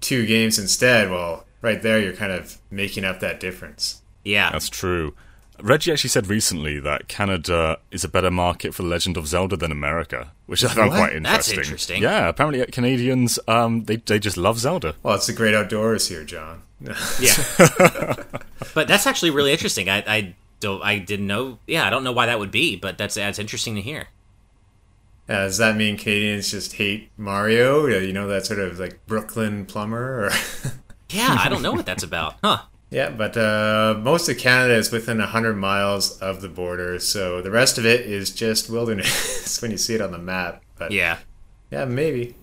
two 0.00 0.26
games 0.26 0.58
instead, 0.58 1.10
well, 1.10 1.46
right 1.62 1.80
there 1.82 2.00
you're 2.00 2.12
kind 2.12 2.32
of 2.32 2.58
making 2.70 3.04
up 3.04 3.20
that 3.20 3.40
difference. 3.40 4.02
Yeah. 4.24 4.50
That's 4.50 4.68
true. 4.68 5.14
Reggie 5.62 5.92
actually 5.92 6.10
said 6.10 6.26
recently 6.26 6.80
that 6.80 7.06
Canada 7.06 7.78
is 7.92 8.02
a 8.02 8.08
better 8.08 8.30
market 8.30 8.74
for 8.74 8.82
The 8.82 8.88
Legend 8.88 9.16
of 9.16 9.28
Zelda 9.28 9.56
than 9.56 9.70
America, 9.70 10.32
which 10.46 10.64
I 10.64 10.68
found 10.68 10.90
What? 10.90 10.96
quite 10.96 11.22
That's 11.22 11.48
interesting. 11.48 11.58
interesting. 11.58 12.02
Yeah, 12.02 12.28
apparently 12.28 12.66
Canadians 12.66 13.38
um, 13.46 13.84
they 13.84 13.96
they 13.96 14.18
just 14.18 14.36
love 14.36 14.58
Zelda. 14.58 14.96
Well, 15.04 15.14
it's 15.14 15.28
the 15.28 15.32
great 15.32 15.54
outdoors 15.54 16.08
here, 16.08 16.24
John. 16.24 16.62
Yeah. 17.20 17.34
but 18.74 18.88
that's 18.88 19.06
actually 19.06 19.30
really 19.30 19.52
interesting. 19.52 19.88
I 19.88 19.98
I 20.06 20.34
don't 20.60 20.82
I 20.82 20.98
didn't 20.98 21.26
know. 21.26 21.58
Yeah, 21.66 21.86
I 21.86 21.90
don't 21.90 22.04
know 22.04 22.12
why 22.12 22.26
that 22.26 22.38
would 22.38 22.50
be, 22.50 22.76
but 22.76 22.98
that's 22.98 23.14
that's 23.14 23.38
interesting 23.38 23.74
to 23.76 23.80
hear. 23.82 24.08
Uh, 25.26 25.44
does 25.46 25.56
that 25.58 25.74
mean 25.76 25.96
Canadians 25.96 26.50
just 26.50 26.74
hate 26.74 27.10
Mario? 27.16 27.86
Yeah, 27.86 27.98
You 27.98 28.12
know 28.12 28.26
that 28.28 28.44
sort 28.44 28.60
of 28.60 28.78
like 28.78 29.06
Brooklyn 29.06 29.64
plumber, 29.64 30.26
or 30.26 30.30
Yeah, 31.10 31.36
I 31.40 31.48
don't 31.48 31.62
know 31.62 31.72
what 31.72 31.86
that's 31.86 32.02
about. 32.02 32.34
Huh. 32.42 32.58
yeah. 32.90 33.08
But 33.10 33.36
uh, 33.36 33.98
most 34.02 34.28
of 34.28 34.36
Canada 34.36 34.74
is 34.74 34.90
within 34.92 35.18
hundred 35.20 35.54
miles 35.54 36.18
of 36.20 36.42
the 36.42 36.48
border, 36.48 36.98
so 36.98 37.40
the 37.40 37.50
rest 37.50 37.78
of 37.78 37.86
it 37.86 38.02
is 38.02 38.30
just 38.30 38.68
wilderness 38.68 39.58
when 39.62 39.70
you 39.70 39.78
see 39.78 39.94
it 39.94 40.00
on 40.02 40.12
the 40.12 40.18
map. 40.18 40.62
But 40.76 40.90
Yeah. 40.92 41.18
yeah, 41.70 41.84
maybe. 41.86 42.34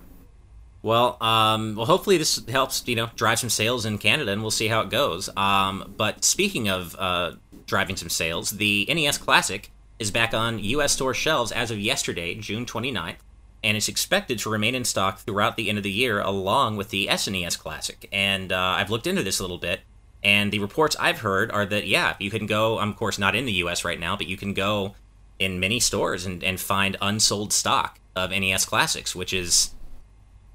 Well, 0.84 1.22
um, 1.22 1.76
well, 1.76 1.86
hopefully 1.86 2.18
this 2.18 2.44
helps, 2.48 2.88
you 2.88 2.96
know, 2.96 3.10
drive 3.16 3.40
some 3.40 3.50
sales 3.50 3.86
in 3.86 3.98
Canada, 3.98 4.32
and 4.32 4.42
we'll 4.42 4.52
see 4.52 4.68
how 4.68 4.82
it 4.82 4.90
goes. 4.90 5.30
Um, 5.38 5.94
but 5.96 6.26
speaking 6.26 6.70
of 6.70 6.96
uh, 6.98 7.34
driving 7.68 7.96
some 7.96 8.10
sales, 8.10 8.52
the 8.52 8.88
NES 8.90 9.20
Classic 9.20 9.70
is 10.00 10.10
back 10.10 10.34
on 10.34 10.58
U.S. 10.60 10.94
store 10.94 11.14
shelves 11.14 11.52
as 11.52 11.70
of 11.70 11.80
yesterday, 11.80 12.34
June 12.34 12.66
29th, 12.66 13.18
and 13.64 13.78
it's 13.78 13.88
expected 13.88 14.40
to 14.40 14.50
remain 14.50 14.74
in 14.74 14.84
stock 14.84 15.20
throughout 15.20 15.56
the 15.56 15.70
end 15.70 15.78
of 15.78 15.84
the 15.84 15.92
year, 15.92 16.20
along 16.20 16.78
with 16.78 16.90
the 16.90 17.08
SNES 17.08 17.60
Classic. 17.60 18.10
And 18.12 18.52
uh, 18.52 18.58
I've 18.58 18.90
looked 18.90 19.06
into 19.06 19.22
this 19.22 19.40
a 19.40 19.44
little 19.44 19.60
bit, 19.60 19.82
and 20.24 20.52
the 20.52 20.60
reports 20.60 20.96
I've 21.00 21.20
heard 21.20 21.52
are 21.52 21.68
that 21.68 21.86
yeah, 21.86 22.16
you 22.20 22.32
can 22.32 22.48
go. 22.48 22.80
I'm 22.80 22.90
of 22.90 22.96
course 22.96 23.20
not 23.20 23.36
in 23.36 23.46
the 23.46 23.54
U.S. 23.54 23.86
right 23.86 24.00
now, 24.00 24.18
but 24.18 24.26
you 24.26 24.38
can 24.38 24.56
go 24.56 24.96
in 25.38 25.60
many 25.60 25.80
stores 25.80 26.26
and, 26.26 26.44
and 26.44 26.60
find 26.60 26.98
unsold 27.02 27.54
stock 27.54 28.00
of 28.16 28.32
NES 28.32 28.66
Classics, 28.66 29.16
which 29.16 29.34
is 29.34 29.72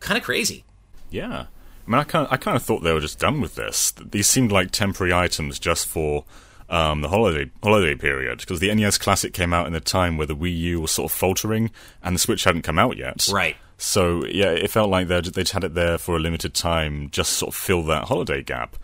kind 0.01 0.19
of 0.19 0.25
crazy. 0.25 0.65
Yeah. 1.11 1.47
I 1.87 1.91
mean, 1.91 2.01
I 2.01 2.05
kind 2.05 2.27
of, 2.27 2.33
I 2.33 2.37
kind 2.37 2.57
of 2.57 2.63
thought 2.63 2.83
they 2.83 2.93
were 2.93 3.01
just 3.01 3.19
done 3.19 3.41
with 3.41 3.55
this. 3.55 3.93
These 3.93 4.29
seemed 4.29 4.51
like 4.51 4.71
temporary 4.71 5.13
items 5.13 5.59
just 5.59 5.87
for 5.87 6.25
um, 6.69 7.01
the 7.01 7.09
holiday 7.09 7.51
holiday 7.63 7.95
period 7.95 8.41
because 8.41 8.61
the 8.61 8.75
NES 8.75 8.99
Classic 8.99 9.33
came 9.33 9.53
out 9.53 9.67
in 9.67 9.75
a 9.75 9.81
time 9.81 10.17
where 10.17 10.27
the 10.27 10.37
Wii 10.37 10.57
U 10.59 10.81
was 10.81 10.91
sort 10.91 11.11
of 11.11 11.17
faltering 11.17 11.71
and 12.03 12.15
the 12.15 12.19
Switch 12.19 12.45
hadn't 12.45 12.63
come 12.63 12.79
out 12.79 12.97
yet. 12.97 13.29
Right. 13.31 13.57
So 13.79 14.25
yeah, 14.25 14.51
it 14.51 14.71
felt 14.71 14.91
like 14.91 15.09
they'd 15.09 15.27
they'd 15.27 15.49
had 15.49 15.65
it 15.65 15.75
there 15.75 15.99
for 15.99 16.17
a 16.17 16.21
limited 16.21 16.55
time, 16.55 17.11
just 17.11 17.35
sort 17.35 17.51
of 17.51 17.55
fill 17.55 17.83
that 17.85 18.05
holiday 18.05 18.43
gap. 18.43 18.77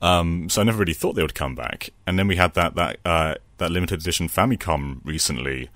Um, 0.00 0.48
so 0.48 0.60
I 0.60 0.64
never 0.64 0.78
really 0.78 0.94
thought 0.94 1.14
they 1.14 1.22
would 1.22 1.34
come 1.34 1.54
back. 1.54 1.90
And 2.06 2.18
then 2.18 2.28
we 2.28 2.36
had 2.36 2.54
that 2.54 2.74
that 2.76 2.98
uh, 3.04 3.34
that 3.58 3.70
limited 3.70 4.00
edition 4.00 4.28
Famicom 4.28 5.00
recently. 5.04 5.68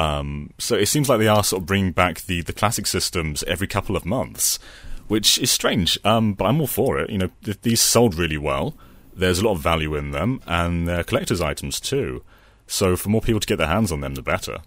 Um, 0.00 0.54
so 0.56 0.76
it 0.76 0.86
seems 0.86 1.10
like 1.10 1.18
they 1.18 1.28
are 1.28 1.44
sort 1.44 1.62
of 1.62 1.66
bringing 1.66 1.92
back 1.92 2.22
the 2.22 2.40
the 2.40 2.54
classic 2.54 2.86
systems 2.86 3.42
every 3.42 3.66
couple 3.66 3.96
of 3.96 4.06
months, 4.06 4.58
which 5.08 5.38
is 5.38 5.50
strange. 5.50 5.98
Um, 6.04 6.32
but 6.32 6.46
I'm 6.46 6.60
all 6.60 6.66
for 6.66 6.98
it. 6.98 7.10
You 7.10 7.18
know, 7.18 7.30
th- 7.44 7.60
these 7.60 7.82
sold 7.82 8.14
really 8.14 8.38
well. 8.38 8.74
There's 9.14 9.40
a 9.40 9.44
lot 9.44 9.52
of 9.52 9.60
value 9.60 9.94
in 9.94 10.12
them, 10.12 10.40
and 10.46 10.88
they're 10.88 11.04
collector's 11.04 11.42
items 11.42 11.80
too. 11.80 12.22
So 12.66 12.96
for 12.96 13.10
more 13.10 13.20
people 13.20 13.40
to 13.40 13.46
get 13.46 13.56
their 13.56 13.66
hands 13.66 13.92
on 13.92 14.00
them, 14.00 14.14
the 14.14 14.22
better. 14.22 14.58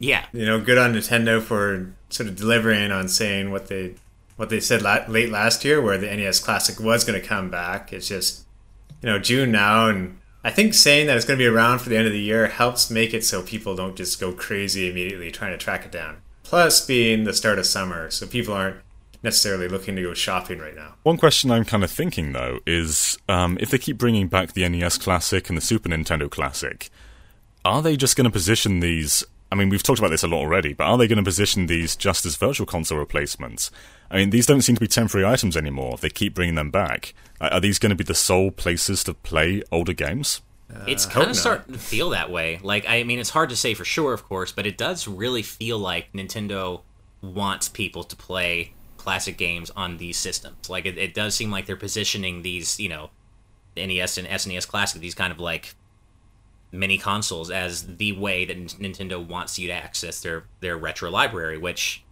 Yeah. 0.00 0.24
You 0.32 0.46
know, 0.46 0.60
good 0.60 0.78
on 0.78 0.94
Nintendo 0.94 1.40
for 1.40 1.92
sort 2.08 2.28
of 2.28 2.34
delivering 2.34 2.90
on 2.90 3.06
saying 3.06 3.52
what 3.52 3.68
they 3.68 3.94
what 4.36 4.48
they 4.48 4.60
said 4.60 4.82
la- 4.82 5.04
late 5.06 5.30
last 5.30 5.64
year, 5.64 5.80
where 5.80 5.98
the 5.98 6.06
NES 6.06 6.40
Classic 6.40 6.80
was 6.80 7.04
going 7.04 7.20
to 7.20 7.26
come 7.26 7.48
back. 7.48 7.92
It's 7.92 8.08
just 8.08 8.44
you 9.02 9.08
know 9.08 9.20
June 9.20 9.52
now, 9.52 9.88
and 9.88 10.17
I 10.44 10.50
think 10.50 10.74
saying 10.74 11.06
that 11.06 11.16
it's 11.16 11.26
going 11.26 11.38
to 11.38 11.42
be 11.42 11.48
around 11.48 11.80
for 11.80 11.88
the 11.88 11.96
end 11.96 12.06
of 12.06 12.12
the 12.12 12.20
year 12.20 12.46
helps 12.46 12.90
make 12.90 13.12
it 13.12 13.24
so 13.24 13.42
people 13.42 13.74
don't 13.74 13.96
just 13.96 14.20
go 14.20 14.32
crazy 14.32 14.88
immediately 14.88 15.30
trying 15.30 15.52
to 15.52 15.58
track 15.58 15.84
it 15.84 15.92
down. 15.92 16.18
Plus, 16.44 16.84
being 16.86 17.24
the 17.24 17.34
start 17.34 17.58
of 17.58 17.66
summer, 17.66 18.10
so 18.10 18.26
people 18.26 18.54
aren't 18.54 18.76
necessarily 19.22 19.68
looking 19.68 19.96
to 19.96 20.02
go 20.02 20.14
shopping 20.14 20.58
right 20.58 20.74
now. 20.74 20.94
One 21.02 21.18
question 21.18 21.50
I'm 21.50 21.64
kind 21.64 21.82
of 21.82 21.90
thinking 21.90 22.32
though 22.32 22.60
is 22.66 23.18
um, 23.28 23.58
if 23.60 23.70
they 23.70 23.78
keep 23.78 23.98
bringing 23.98 24.28
back 24.28 24.52
the 24.52 24.66
NES 24.68 24.98
Classic 24.98 25.48
and 25.48 25.56
the 25.56 25.62
Super 25.62 25.88
Nintendo 25.88 26.30
Classic, 26.30 26.88
are 27.64 27.82
they 27.82 27.96
just 27.96 28.16
going 28.16 28.24
to 28.24 28.30
position 28.30 28.80
these? 28.80 29.24
I 29.50 29.54
mean, 29.54 29.70
we've 29.70 29.82
talked 29.82 29.98
about 29.98 30.10
this 30.10 30.22
a 30.22 30.28
lot 30.28 30.40
already, 30.40 30.74
but 30.74 30.84
are 30.84 30.98
they 30.98 31.08
going 31.08 31.16
to 31.16 31.22
position 31.22 31.66
these 31.66 31.96
just 31.96 32.26
as 32.26 32.36
virtual 32.36 32.66
console 32.66 32.98
replacements? 32.98 33.70
I 34.10 34.18
mean, 34.18 34.30
these 34.30 34.46
don't 34.46 34.62
seem 34.62 34.74
to 34.76 34.80
be 34.80 34.86
temporary 34.86 35.26
items 35.26 35.56
anymore. 35.56 35.96
They 35.96 36.10
keep 36.10 36.34
bringing 36.34 36.54
them 36.54 36.70
back, 36.70 37.14
are 37.40 37.60
these 37.60 37.78
going 37.78 37.90
to 37.90 37.96
be 37.96 38.04
the 38.04 38.14
sole 38.14 38.50
places 38.50 39.04
to 39.04 39.14
play 39.14 39.62
older 39.72 39.92
games? 39.92 40.42
it's 40.86 41.06
uh, 41.06 41.10
kind 41.10 41.30
of 41.30 41.36
starting 41.36 41.72
to 41.72 41.78
feel 41.78 42.10
that 42.10 42.30
way. 42.30 42.60
Like, 42.62 42.84
I 42.88 43.02
mean, 43.02 43.18
it's 43.18 43.30
hard 43.30 43.50
to 43.50 43.56
say 43.56 43.74
for 43.74 43.84
sure, 43.84 44.12
of 44.12 44.24
course, 44.24 44.52
but 44.52 44.66
it 44.66 44.76
does 44.76 45.08
really 45.08 45.42
feel 45.42 45.78
like 45.78 46.12
Nintendo 46.12 46.82
wants 47.22 47.68
people 47.68 48.04
to 48.04 48.16
play 48.16 48.74
classic 48.96 49.38
games 49.38 49.70
on 49.70 49.96
these 49.96 50.16
systems. 50.18 50.68
Like, 50.68 50.84
it, 50.86 50.98
it 50.98 51.14
does 51.14 51.34
seem 51.34 51.50
like 51.50 51.66
they're 51.66 51.76
positioning 51.76 52.42
these, 52.42 52.78
you 52.78 52.88
know, 52.88 53.10
NES 53.76 54.18
and 54.18 54.28
SNES 54.28 54.68
Classic, 54.68 55.00
these 55.00 55.14
kind 55.14 55.32
of 55.32 55.38
like 55.38 55.74
mini 56.72 56.98
consoles, 56.98 57.50
as 57.50 57.96
the 57.96 58.12
way 58.12 58.44
that 58.44 58.56
Nintendo 58.56 59.24
wants 59.24 59.58
you 59.58 59.68
to 59.68 59.72
access 59.74 60.20
their 60.20 60.44
their 60.60 60.76
retro 60.76 61.10
library. 61.10 61.58
Which 61.58 62.04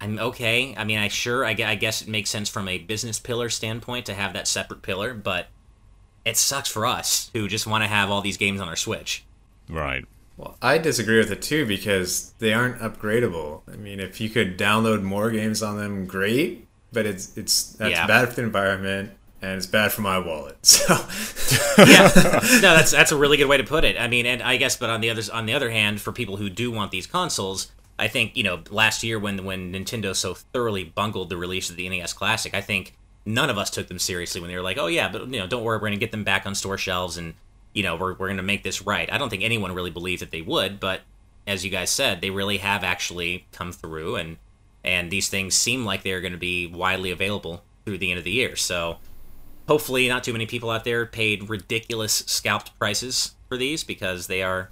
I'm 0.00 0.18
okay. 0.18 0.74
I 0.76 0.84
mean, 0.84 0.98
I 0.98 1.08
sure, 1.08 1.44
I, 1.44 1.50
I 1.50 1.74
guess 1.74 2.02
it 2.02 2.08
makes 2.08 2.30
sense 2.30 2.48
from 2.48 2.68
a 2.68 2.78
business 2.78 3.18
pillar 3.18 3.48
standpoint 3.48 4.06
to 4.06 4.14
have 4.14 4.32
that 4.34 4.46
separate 4.46 4.82
pillar, 4.82 5.14
but 5.14 5.48
it 6.24 6.36
sucks 6.36 6.68
for 6.68 6.84
us 6.86 7.30
who 7.32 7.48
just 7.48 7.66
want 7.66 7.82
to 7.84 7.88
have 7.88 8.10
all 8.10 8.20
these 8.20 8.36
games 8.36 8.60
on 8.60 8.68
our 8.68 8.76
Switch. 8.76 9.24
Right. 9.68 10.04
Well, 10.36 10.58
I 10.60 10.76
disagree 10.78 11.16
with 11.18 11.30
it 11.30 11.40
too 11.40 11.64
because 11.64 12.34
they 12.40 12.52
aren't 12.52 12.78
upgradable. 12.80 13.62
I 13.72 13.76
mean, 13.76 14.00
if 14.00 14.20
you 14.20 14.28
could 14.28 14.58
download 14.58 15.02
more 15.02 15.30
games 15.30 15.62
on 15.62 15.78
them, 15.78 16.04
great. 16.06 16.66
But 16.92 17.06
it's 17.06 17.36
it's 17.36 17.72
that's 17.72 17.92
Yeah. 17.92 18.06
bad 18.06 18.28
for 18.28 18.34
the 18.36 18.42
environment 18.42 19.12
and 19.42 19.52
it's 19.52 19.66
bad 19.66 19.92
for 19.92 20.02
my 20.02 20.18
wallet. 20.18 20.58
So 21.46 21.84
yeah, 21.84 22.10
no, 22.60 22.74
that's 22.74 22.90
that's 22.90 23.12
a 23.12 23.16
really 23.16 23.36
good 23.36 23.46
way 23.46 23.56
to 23.56 23.62
put 23.62 23.84
it. 23.84 23.96
I 23.98 24.08
mean, 24.08 24.26
and 24.26 24.42
I 24.42 24.56
guess, 24.56 24.76
but 24.76 24.90
on 24.90 25.00
the 25.00 25.10
other 25.10 25.22
on 25.32 25.46
the 25.46 25.54
other 25.54 25.70
hand, 25.70 26.00
for 26.00 26.10
people 26.10 26.38
who 26.38 26.50
do 26.50 26.70
want 26.70 26.90
these 26.90 27.06
consoles, 27.06 27.70
I 27.98 28.08
think 28.08 28.36
you 28.36 28.42
know 28.42 28.62
last 28.70 29.04
year 29.04 29.18
when 29.18 29.44
when 29.44 29.72
Nintendo 29.72 30.14
so 30.14 30.34
thoroughly 30.34 30.82
bungled 30.84 31.28
the 31.28 31.36
release 31.36 31.70
of 31.70 31.76
the 31.76 31.88
NES 31.88 32.14
Classic, 32.14 32.52
I 32.54 32.60
think 32.60 32.94
none 33.24 33.48
of 33.48 33.58
us 33.58 33.70
took 33.70 33.88
them 33.88 33.98
seriously 33.98 34.40
when 34.40 34.48
they 34.48 34.56
were 34.56 34.62
like, 34.62 34.78
oh 34.78 34.86
yeah, 34.86 35.08
but 35.08 35.28
you 35.28 35.38
know, 35.38 35.46
don't 35.46 35.62
worry, 35.62 35.76
we're 35.76 35.80
going 35.88 35.92
to 35.92 35.98
get 35.98 36.10
them 36.10 36.24
back 36.24 36.46
on 36.46 36.54
store 36.54 36.78
shelves 36.78 37.16
and 37.16 37.34
you 37.74 37.82
know 37.82 37.96
we're 37.96 38.14
we're 38.14 38.28
going 38.28 38.38
to 38.38 38.42
make 38.42 38.64
this 38.64 38.82
right. 38.82 39.12
I 39.12 39.18
don't 39.18 39.28
think 39.28 39.44
anyone 39.44 39.72
really 39.72 39.90
believed 39.90 40.22
that 40.22 40.30
they 40.30 40.42
would, 40.42 40.80
but 40.80 41.02
as 41.46 41.64
you 41.64 41.70
guys 41.70 41.90
said, 41.90 42.20
they 42.20 42.30
really 42.30 42.58
have 42.58 42.82
actually 42.82 43.46
come 43.52 43.72
through 43.72 44.16
and 44.16 44.36
and 44.82 45.10
these 45.10 45.28
things 45.28 45.54
seem 45.54 45.84
like 45.84 46.02
they're 46.02 46.20
going 46.20 46.32
to 46.32 46.38
be 46.38 46.66
widely 46.66 47.10
available 47.10 47.62
through 47.84 47.98
the 47.98 48.10
end 48.10 48.18
of 48.18 48.24
the 48.24 48.30
year. 48.30 48.56
So 48.56 48.98
hopefully 49.68 50.08
not 50.08 50.24
too 50.24 50.32
many 50.32 50.46
people 50.46 50.70
out 50.70 50.84
there 50.84 51.06
paid 51.06 51.48
ridiculous 51.48 52.24
scalped 52.26 52.76
prices 52.78 53.34
for 53.48 53.56
these 53.56 53.84
because 53.84 54.26
they 54.26 54.42
are 54.42 54.70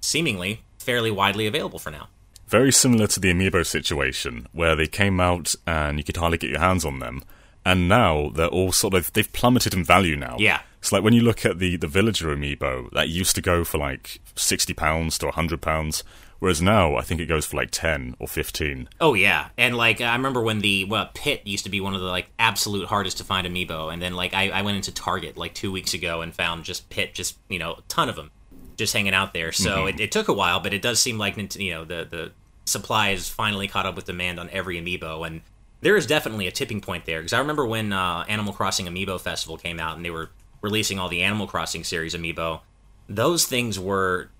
seemingly 0.00 0.60
fairly 0.78 1.10
widely 1.10 1.46
available 1.46 1.78
for 1.78 1.90
now. 1.90 2.08
Very 2.46 2.70
similar 2.70 3.06
to 3.06 3.20
the 3.20 3.32
Amiibo 3.32 3.66
situation, 3.66 4.46
where 4.52 4.76
they 4.76 4.86
came 4.86 5.18
out 5.18 5.54
and 5.66 5.98
you 5.98 6.04
could 6.04 6.18
hardly 6.18 6.38
get 6.38 6.50
your 6.50 6.60
hands 6.60 6.84
on 6.84 6.98
them, 6.98 7.22
and 7.64 7.88
now 7.88 8.28
they're 8.34 8.48
all 8.48 8.70
sort 8.70 8.94
of 8.94 9.12
they've 9.14 9.32
plummeted 9.32 9.72
in 9.72 9.82
value 9.82 10.16
now. 10.16 10.36
Yeah. 10.38 10.60
It's 10.78 10.92
like 10.92 11.02
when 11.02 11.14
you 11.14 11.22
look 11.22 11.46
at 11.46 11.58
the 11.58 11.76
the 11.76 11.86
Villager 11.86 12.28
Amiibo, 12.36 12.90
that 12.92 13.08
used 13.08 13.34
to 13.36 13.40
go 13.40 13.64
for 13.64 13.78
like 13.78 14.20
sixty 14.36 14.74
pounds 14.74 15.16
to 15.18 15.30
hundred 15.30 15.62
pounds, 15.62 16.04
whereas 16.38 16.60
now 16.62 16.96
I 16.96 17.02
think 17.02 17.20
it 17.20 17.26
goes 17.26 17.46
for 17.46 17.56
like 17.56 17.70
ten 17.70 18.16
or 18.18 18.28
fifteen. 18.28 18.88
Oh 19.00 19.14
yeah, 19.14 19.48
and 19.56 19.76
like 19.76 20.00
I 20.00 20.14
remember 20.14 20.42
when 20.42 20.60
the 20.60 20.84
well, 20.84 21.10
Pit 21.14 21.42
used 21.44 21.64
to 21.64 21.70
be 21.70 21.80
one 21.80 21.94
of 21.94 22.00
the 22.00 22.08
like 22.08 22.28
absolute 22.38 22.88
hardest 22.88 23.18
to 23.18 23.24
find 23.24 23.46
amiibo, 23.46 23.92
and 23.92 24.00
then 24.00 24.14
like 24.14 24.34
I, 24.34 24.50
I 24.50 24.62
went 24.62 24.76
into 24.76 24.92
Target 24.92 25.36
like 25.36 25.54
two 25.54 25.72
weeks 25.72 25.94
ago 25.94 26.20
and 26.20 26.34
found 26.34 26.64
just 26.64 26.88
Pit, 26.90 27.14
just 27.14 27.38
you 27.48 27.58
know 27.58 27.72
a 27.74 27.82
ton 27.88 28.08
of 28.08 28.16
them, 28.16 28.30
just 28.76 28.92
hanging 28.92 29.14
out 29.14 29.32
there. 29.32 29.52
So 29.52 29.86
it, 29.86 30.00
it 30.00 30.12
took 30.12 30.28
a 30.28 30.32
while, 30.32 30.60
but 30.60 30.74
it 30.74 30.82
does 30.82 31.00
seem 31.00 31.18
like 31.18 31.36
you 31.56 31.72
know 31.72 31.84
the 31.84 32.06
the 32.08 32.32
supply 32.66 33.10
is 33.10 33.28
finally 33.28 33.68
caught 33.68 33.86
up 33.86 33.96
with 33.96 34.06
demand 34.06 34.40
on 34.40 34.50
every 34.50 34.80
amiibo, 34.80 35.26
and 35.26 35.42
there 35.84 35.96
is 35.96 36.06
definitely 36.06 36.46
a 36.46 36.50
tipping 36.50 36.80
point 36.80 37.04
there 37.04 37.20
because 37.20 37.34
I 37.34 37.38
remember 37.38 37.66
when 37.66 37.92
uh, 37.92 38.24
Animal 38.26 38.54
Crossing 38.54 38.86
Amiibo 38.86 39.20
Festival 39.20 39.58
came 39.58 39.78
out 39.78 39.96
and 39.96 40.04
they 40.04 40.10
were 40.10 40.30
releasing 40.62 40.98
all 40.98 41.10
the 41.10 41.22
Animal 41.22 41.46
Crossing 41.46 41.84
series 41.84 42.14
amiibo. 42.14 42.60
Those 43.06 43.44
things 43.44 43.78
were 43.78 44.30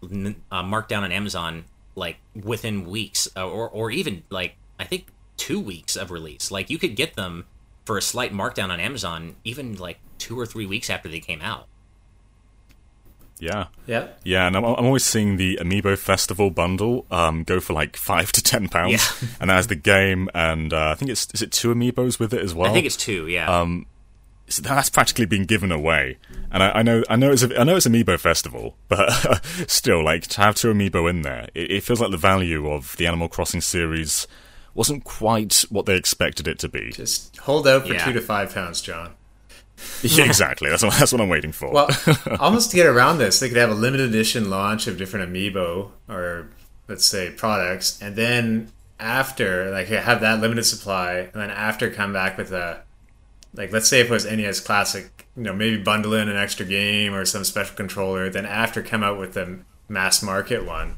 uh, 0.51 0.63
marked 0.63 0.89
down 0.89 1.05
on 1.05 1.13
Amazon 1.13 1.67
like 1.95 2.17
within 2.35 2.87
weeks, 2.87 3.29
uh, 3.37 3.49
or 3.49 3.69
or 3.69 3.91
even 3.91 4.23
like 4.31 4.57
I 4.79 4.85
think 4.85 5.07
two 5.37 5.61
weeks 5.61 5.97
of 5.97 6.11
release. 6.11 6.51
Like 6.51 6.71
you 6.71 6.79
could 6.79 6.97
get 6.97 7.15
them 7.15 7.47
for 7.85 7.99
a 7.99 8.03
slight 8.03 8.33
markdown 8.33 8.71
on 8.71 8.81
Amazon, 8.81 9.37
even 9.45 9.77
like 9.77 9.99
two 10.19 10.39
or 10.39 10.47
three 10.47 10.67
weeks 10.67 10.89
after 10.91 11.09
they 11.09 11.21
came 11.21 11.43
out. 11.43 11.67
Yeah. 13.41 13.67
yeah. 13.87 14.09
Yeah, 14.23 14.47
and 14.47 14.57
I'm, 14.57 14.65
I'm 14.65 14.87
always 14.87 15.05
seeing 15.05 15.37
the 15.37 15.59
Amiibo 15.61 15.99
Festival 15.99 16.51
bundle 16.51 17.05
um, 17.11 17.43
go 17.45 17.59
for 17.61 17.73
like 17.73 17.97
five 17.97 18.31
to 18.33 18.43
ten 18.43 18.69
pounds, 18.69 18.93
Yeah. 18.93 19.29
and 19.41 19.51
that 19.51 19.55
has 19.57 19.67
the 19.67 19.75
game, 19.75 20.29
and 20.35 20.73
uh, 20.73 20.91
I 20.91 20.95
think 20.95 21.11
it's 21.11 21.27
is 21.35 21.43
it 21.43 21.51
two 21.53 21.75
Amiibos 21.75 22.19
with 22.19 22.33
it 22.33 22.41
as 22.41 22.55
well. 22.55 22.71
I 22.71 22.73
think 22.73 22.87
it's 22.87 22.97
two, 22.97 23.27
yeah. 23.27 23.61
So 24.49 24.63
that's 24.63 24.91
practically 24.91 25.27
been 25.27 25.45
given 25.45 25.73
away. 25.73 26.19
And 26.51 26.63
I, 26.63 26.71
I 26.71 26.83
know, 26.83 27.03
I 27.09 27.17
know, 27.17 27.33
it's 27.33 27.43
a, 27.43 27.59
I 27.61 27.65
know 27.65 27.77
it's 27.77 27.87
Amiibo 27.87 28.19
Festival, 28.19 28.77
but 28.89 29.45
still, 29.69 30.05
like 30.05 30.23
to 30.29 30.41
have 30.41 30.55
two 30.55 30.73
Amiibo 30.73 31.09
in 31.11 31.23
there, 31.23 31.49
it, 31.55 31.71
it 31.71 31.83
feels 31.83 32.01
like 32.01 32.11
the 32.11 32.17
value 32.17 32.71
of 32.71 32.97
the 32.97 33.07
Animal 33.07 33.29
Crossing 33.29 33.61
series 33.61 34.27
wasn't 34.75 35.05
quite 35.05 35.65
what 35.71 35.87
they 35.87 35.97
expected 35.97 36.49
it 36.49 36.59
to 36.59 36.69
be. 36.69 36.91
Just 36.93 37.37
hold 37.39 37.67
out 37.67 37.87
for 37.87 37.95
Yeah. 37.95 38.05
two 38.05 38.13
to 38.13 38.21
five 38.21 38.53
pounds, 38.55 38.81
John. 38.81 39.13
Yeah, 40.03 40.25
exactly. 40.25 40.71
That's 40.71 40.85
what, 40.85 40.95
that's 40.97 41.11
what 41.11 41.21
I'm 41.21 41.29
waiting 41.29 41.51
for. 41.51 41.73
Well, 41.73 41.89
almost 42.41 42.71
to 42.71 42.77
get 42.77 42.87
around 42.87 43.19
this, 43.19 43.41
they 43.41 43.49
could 43.49 43.57
have 43.59 43.71
a 43.71 43.75
limited 43.75 44.09
edition 44.09 44.49
launch 44.49 44.87
of 44.87 44.97
different 44.97 45.33
amiibo 45.33 45.91
or 46.09 46.49
let's 46.87 47.05
say 47.05 47.31
products, 47.31 48.01
and 48.01 48.15
then 48.15 48.71
after, 49.01 49.73
like, 49.73 49.89
have 49.89 50.21
that 50.21 50.41
limited 50.41 50.63
supply, 50.65 51.15
and 51.15 51.33
then 51.35 51.51
after 51.51 51.91
come 51.91 52.13
back 52.13 52.39
with 52.39 52.53
a, 52.53 52.84
like, 53.55 53.73
let's 53.73 53.89
say 53.89 54.01
if 54.01 54.07
it 54.07 54.13
was 54.13 54.25
NES 54.25 54.61
Classic, 54.61 55.27
you 55.37 55.45
know, 55.45 55.53
maybe 55.53 55.77
bundle 55.77 56.15
in 56.15 56.29
an 56.29 56.37
extra 56.37 56.67
game 56.67 57.15
or 57.15 57.25
some 57.25 57.45
special 57.45 57.77
controller, 57.77 58.29
then 58.29 58.47
after 58.47 58.83
come 58.83 59.03
out 59.03 59.19
with 59.19 59.35
the 59.35 59.61
mass 59.89 60.23
market 60.23 60.65
one, 60.65 60.97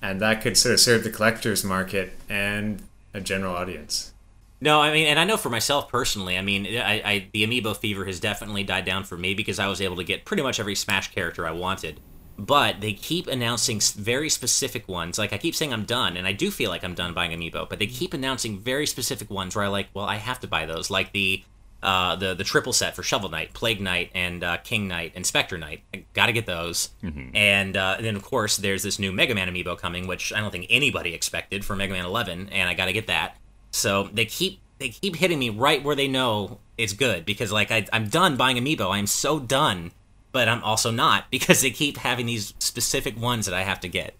and 0.00 0.20
that 0.20 0.40
could 0.40 0.56
sort 0.56 0.74
of 0.74 0.80
serve 0.80 1.04
the 1.04 1.10
collector's 1.10 1.64
market 1.64 2.12
and 2.28 2.82
a 3.12 3.20
general 3.20 3.54
audience. 3.54 4.12
No, 4.60 4.80
I 4.80 4.92
mean, 4.92 5.06
and 5.06 5.18
I 5.18 5.24
know 5.24 5.36
for 5.36 5.50
myself 5.50 5.88
personally, 5.88 6.38
I 6.38 6.42
mean, 6.42 6.66
I, 6.66 7.02
I 7.04 7.28
the 7.32 7.46
amiibo 7.46 7.76
fever 7.76 8.04
has 8.06 8.20
definitely 8.20 8.62
died 8.62 8.84
down 8.84 9.04
for 9.04 9.16
me 9.16 9.34
because 9.34 9.58
I 9.58 9.66
was 9.66 9.80
able 9.80 9.96
to 9.96 10.04
get 10.04 10.24
pretty 10.24 10.42
much 10.42 10.58
every 10.58 10.74
Smash 10.74 11.12
character 11.12 11.46
I 11.46 11.50
wanted. 11.50 12.00
But 12.38 12.82
they 12.82 12.92
keep 12.92 13.28
announcing 13.28 13.80
very 13.80 14.28
specific 14.28 14.88
ones. 14.88 15.18
Like 15.18 15.32
I 15.32 15.38
keep 15.38 15.54
saying 15.54 15.72
I'm 15.72 15.84
done, 15.84 16.16
and 16.16 16.26
I 16.26 16.32
do 16.32 16.50
feel 16.50 16.70
like 16.70 16.84
I'm 16.84 16.94
done 16.94 17.12
buying 17.12 17.32
amiibo. 17.32 17.68
But 17.68 17.78
they 17.78 17.86
keep 17.86 18.14
announcing 18.14 18.58
very 18.58 18.86
specific 18.86 19.30
ones 19.30 19.54
where 19.54 19.64
I 19.64 19.68
like, 19.68 19.88
well, 19.92 20.04
I 20.06 20.16
have 20.16 20.40
to 20.40 20.46
buy 20.46 20.64
those. 20.64 20.90
Like 20.90 21.12
the 21.12 21.42
uh, 21.82 22.16
the 22.16 22.34
the 22.34 22.44
triple 22.44 22.72
set 22.72 22.96
for 22.96 23.02
Shovel 23.02 23.28
Knight, 23.28 23.52
Plague 23.52 23.80
Knight, 23.80 24.10
and 24.14 24.42
uh, 24.42 24.56
King 24.58 24.88
Knight, 24.88 25.12
and 25.14 25.24
Spectre 25.26 25.58
Knight. 25.58 25.82
I 25.94 26.04
gotta 26.14 26.32
get 26.32 26.46
those. 26.46 26.90
And, 27.34 27.76
uh, 27.76 27.94
and 27.98 28.06
then 28.06 28.16
of 28.16 28.22
course 28.22 28.56
there's 28.56 28.82
this 28.82 28.98
new 28.98 29.12
Mega 29.12 29.34
Man 29.34 29.48
amiibo 29.48 29.78
coming, 29.78 30.06
which 30.06 30.32
I 30.32 30.40
don't 30.40 30.50
think 30.50 30.66
anybody 30.70 31.14
expected 31.14 31.64
for 31.64 31.76
Mega 31.76 31.92
Man 31.92 32.04
11, 32.04 32.48
and 32.50 32.68
I 32.68 32.74
gotta 32.74 32.92
get 32.92 33.06
that. 33.08 33.36
So 33.70 34.08
they 34.12 34.24
keep 34.24 34.60
they 34.78 34.88
keep 34.88 35.16
hitting 35.16 35.38
me 35.38 35.50
right 35.50 35.82
where 35.82 35.96
they 35.96 36.08
know 36.08 36.58
it's 36.76 36.92
good 36.92 37.24
because 37.24 37.52
like 37.52 37.70
I, 37.70 37.86
I'm 37.92 38.08
done 38.08 38.36
buying 38.36 38.56
amiibo. 38.56 38.90
I'm 38.90 39.06
so 39.06 39.38
done, 39.38 39.92
but 40.32 40.48
I'm 40.48 40.62
also 40.62 40.90
not 40.90 41.24
because 41.30 41.60
they 41.62 41.70
keep 41.70 41.98
having 41.98 42.26
these 42.26 42.54
specific 42.58 43.20
ones 43.20 43.46
that 43.46 43.54
I 43.54 43.62
have 43.62 43.80
to 43.80 43.88
get. 43.88 44.14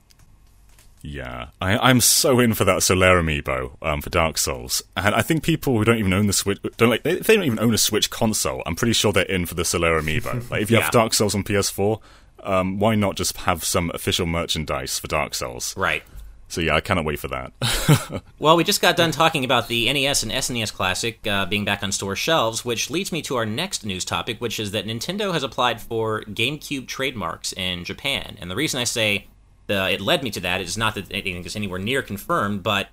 Yeah, 1.08 1.48
I, 1.60 1.78
I'm 1.78 2.00
so 2.00 2.40
in 2.40 2.54
for 2.54 2.64
that 2.64 2.82
Solar 2.82 3.22
amiibo 3.22 3.76
um, 3.80 4.00
for 4.02 4.10
Dark 4.10 4.38
Souls, 4.38 4.82
and 4.96 5.14
I 5.14 5.22
think 5.22 5.44
people 5.44 5.78
who 5.78 5.84
don't 5.84 5.98
even 5.98 6.12
own 6.12 6.26
the 6.26 6.32
Switch 6.32 6.58
don't 6.76 6.90
like 6.90 7.02
if 7.06 7.26
they 7.28 7.36
don't 7.36 7.44
even 7.44 7.60
own 7.60 7.72
a 7.74 7.78
Switch 7.78 8.10
console. 8.10 8.60
I'm 8.66 8.74
pretty 8.74 8.92
sure 8.92 9.12
they're 9.12 9.22
in 9.24 9.46
for 9.46 9.54
the 9.54 9.64
Solar 9.64 10.00
amiibo. 10.00 10.50
like 10.50 10.62
if 10.62 10.70
you 10.70 10.78
Yeah. 10.78 10.82
have 10.82 10.90
Dark 10.92 11.14
Souls 11.14 11.34
on 11.36 11.44
PS4, 11.44 12.00
um, 12.42 12.78
why 12.80 12.96
not 12.96 13.16
just 13.16 13.36
have 13.38 13.62
some 13.62 13.90
official 13.94 14.26
merchandise 14.26 14.98
for 14.98 15.06
Dark 15.06 15.34
Souls? 15.36 15.76
Right. 15.76 16.02
So 16.48 16.60
yeah, 16.60 16.74
I 16.74 16.80
cannot 16.80 17.04
wait 17.04 17.18
for 17.20 17.28
that. 17.28 17.52
Well, 18.38 18.56
we 18.56 18.64
just 18.64 18.82
got 18.82 18.96
done 18.96 19.10
talking 19.12 19.44
about 19.44 19.66
the 19.68 19.90
NES 19.92 20.22
and 20.22 20.30
SNES 20.30 20.72
Classic 20.72 21.24
uh, 21.26 21.46
being 21.46 21.64
back 21.64 21.82
on 21.82 21.90
store 21.90 22.14
shelves, 22.14 22.64
which 22.64 22.90
leads 22.90 23.10
me 23.10 23.22
to 23.22 23.34
our 23.36 23.46
next 23.46 23.84
news 23.84 24.04
topic, 24.04 24.40
which 24.40 24.60
is 24.60 24.72
that 24.72 24.86
Nintendo 24.86 25.32
has 25.32 25.42
applied 25.42 25.80
for 25.80 26.22
GameCube 26.24 26.86
trademarks 26.86 27.52
in 27.54 27.82
Japan. 27.84 28.36
And 28.40 28.50
the 28.50 28.54
reason 28.56 28.78
I 28.80 28.84
say 28.84 29.26
the, 29.66 29.90
it 29.90 30.00
led 30.00 30.22
me 30.22 30.30
to 30.30 30.40
that. 30.40 30.60
It's 30.60 30.76
not 30.76 30.94
that 30.94 31.10
anything 31.10 31.44
is 31.44 31.56
anywhere 31.56 31.78
near 31.78 32.02
confirmed, 32.02 32.62
but 32.62 32.88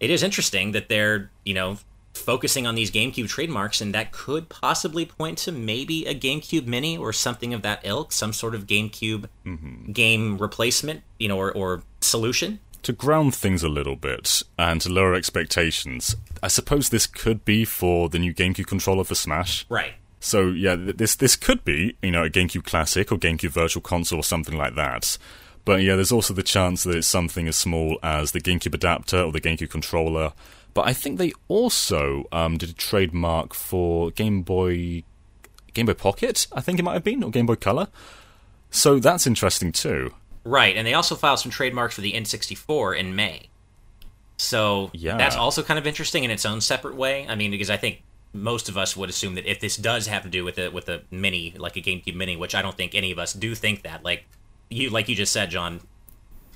it 0.00 0.10
is 0.10 0.22
interesting 0.22 0.72
that 0.72 0.88
they're, 0.88 1.30
you 1.44 1.54
know, 1.54 1.78
focusing 2.14 2.66
on 2.66 2.74
these 2.74 2.90
GameCube 2.90 3.28
trademarks, 3.28 3.80
and 3.80 3.94
that 3.94 4.12
could 4.12 4.48
possibly 4.48 5.06
point 5.06 5.38
to 5.38 5.52
maybe 5.52 6.04
a 6.04 6.14
GameCube 6.14 6.66
Mini 6.66 6.98
or 6.98 7.12
something 7.12 7.54
of 7.54 7.62
that 7.62 7.80
ilk, 7.84 8.12
some 8.12 8.32
sort 8.32 8.54
of 8.54 8.66
GameCube 8.66 9.28
mm-hmm. 9.46 9.92
game 9.92 10.36
replacement, 10.38 11.02
you 11.18 11.28
know, 11.28 11.38
or, 11.38 11.50
or 11.52 11.82
solution. 12.00 12.60
to 12.82 12.92
ground 12.92 13.34
things 13.34 13.62
a 13.62 13.68
little 13.68 13.96
bit 13.96 14.42
and 14.58 14.80
to 14.80 14.88
lower 14.90 15.14
expectations, 15.14 16.16
I 16.42 16.48
suppose 16.48 16.88
this 16.88 17.06
could 17.06 17.44
be 17.44 17.64
for 17.64 18.08
the 18.08 18.18
new 18.18 18.34
GameCube 18.34 18.66
controller 18.66 19.04
for 19.04 19.14
Smash. 19.14 19.64
Right. 19.68 19.94
So 20.20 20.48
yeah, 20.48 20.76
this 20.78 21.16
this 21.16 21.34
could 21.34 21.64
be 21.64 21.96
you 22.02 22.10
know 22.10 22.24
a 22.24 22.30
GameCube 22.30 22.64
Classic 22.64 23.10
or 23.10 23.18
GameCube 23.18 23.50
Virtual 23.50 23.82
Console 23.82 24.20
or 24.20 24.24
something 24.24 24.56
like 24.56 24.74
that. 24.76 25.18
But 25.64 25.82
yeah, 25.82 25.94
there's 25.94 26.12
also 26.12 26.34
the 26.34 26.42
chance 26.42 26.82
that 26.84 26.96
it's 26.96 27.06
something 27.06 27.46
as 27.46 27.56
small 27.56 27.98
as 28.02 28.32
the 28.32 28.40
GameCube 28.40 28.74
adapter 28.74 29.22
or 29.22 29.30
the 29.32 29.40
GameCube 29.40 29.70
controller. 29.70 30.32
But 30.74 30.88
I 30.88 30.92
think 30.92 31.18
they 31.18 31.32
also 31.48 32.24
um, 32.32 32.56
did 32.58 32.70
a 32.70 32.74
trademark 32.74 33.54
for 33.54 34.10
Game 34.10 34.42
Boy 34.42 35.04
Game 35.74 35.86
Boy 35.86 35.94
Pocket. 35.94 36.46
I 36.52 36.60
think 36.60 36.78
it 36.78 36.82
might 36.82 36.94
have 36.94 37.04
been 37.04 37.22
or 37.22 37.30
Game 37.30 37.46
Boy 37.46 37.56
Color. 37.56 37.88
So 38.70 38.98
that's 38.98 39.26
interesting 39.26 39.70
too. 39.72 40.12
Right, 40.44 40.76
and 40.76 40.86
they 40.86 40.94
also 40.94 41.14
filed 41.14 41.38
some 41.38 41.52
trademarks 41.52 41.94
for 41.94 42.00
the 42.00 42.12
N64 42.14 42.98
in 42.98 43.14
May. 43.14 43.48
So 44.36 44.90
Yeah. 44.92 45.16
that's 45.16 45.36
also 45.36 45.62
kind 45.62 45.78
of 45.78 45.86
interesting 45.86 46.24
in 46.24 46.30
its 46.30 46.44
own 46.44 46.60
separate 46.60 46.96
way. 46.96 47.26
I 47.28 47.34
mean, 47.36 47.50
because 47.52 47.70
I 47.70 47.76
think 47.76 48.02
most 48.32 48.68
of 48.68 48.76
us 48.76 48.96
would 48.96 49.08
assume 49.10 49.34
that 49.36 49.48
if 49.48 49.60
this 49.60 49.76
does 49.76 50.06
have 50.08 50.22
to 50.24 50.28
do 50.28 50.42
with 50.44 50.58
a 50.58 50.70
with 50.70 50.88
a 50.88 51.02
mini, 51.10 51.54
like 51.56 51.76
a 51.76 51.80
GameCube 51.80 52.16
Mini, 52.16 52.36
which 52.36 52.54
I 52.54 52.62
don't 52.62 52.76
think 52.76 52.94
any 52.94 53.12
of 53.12 53.18
us 53.18 53.34
do 53.34 53.54
think 53.54 53.82
that, 53.82 54.02
like 54.02 54.24
you 54.72 54.90
like 54.90 55.08
you 55.08 55.14
just 55.14 55.32
said, 55.32 55.50
John, 55.50 55.80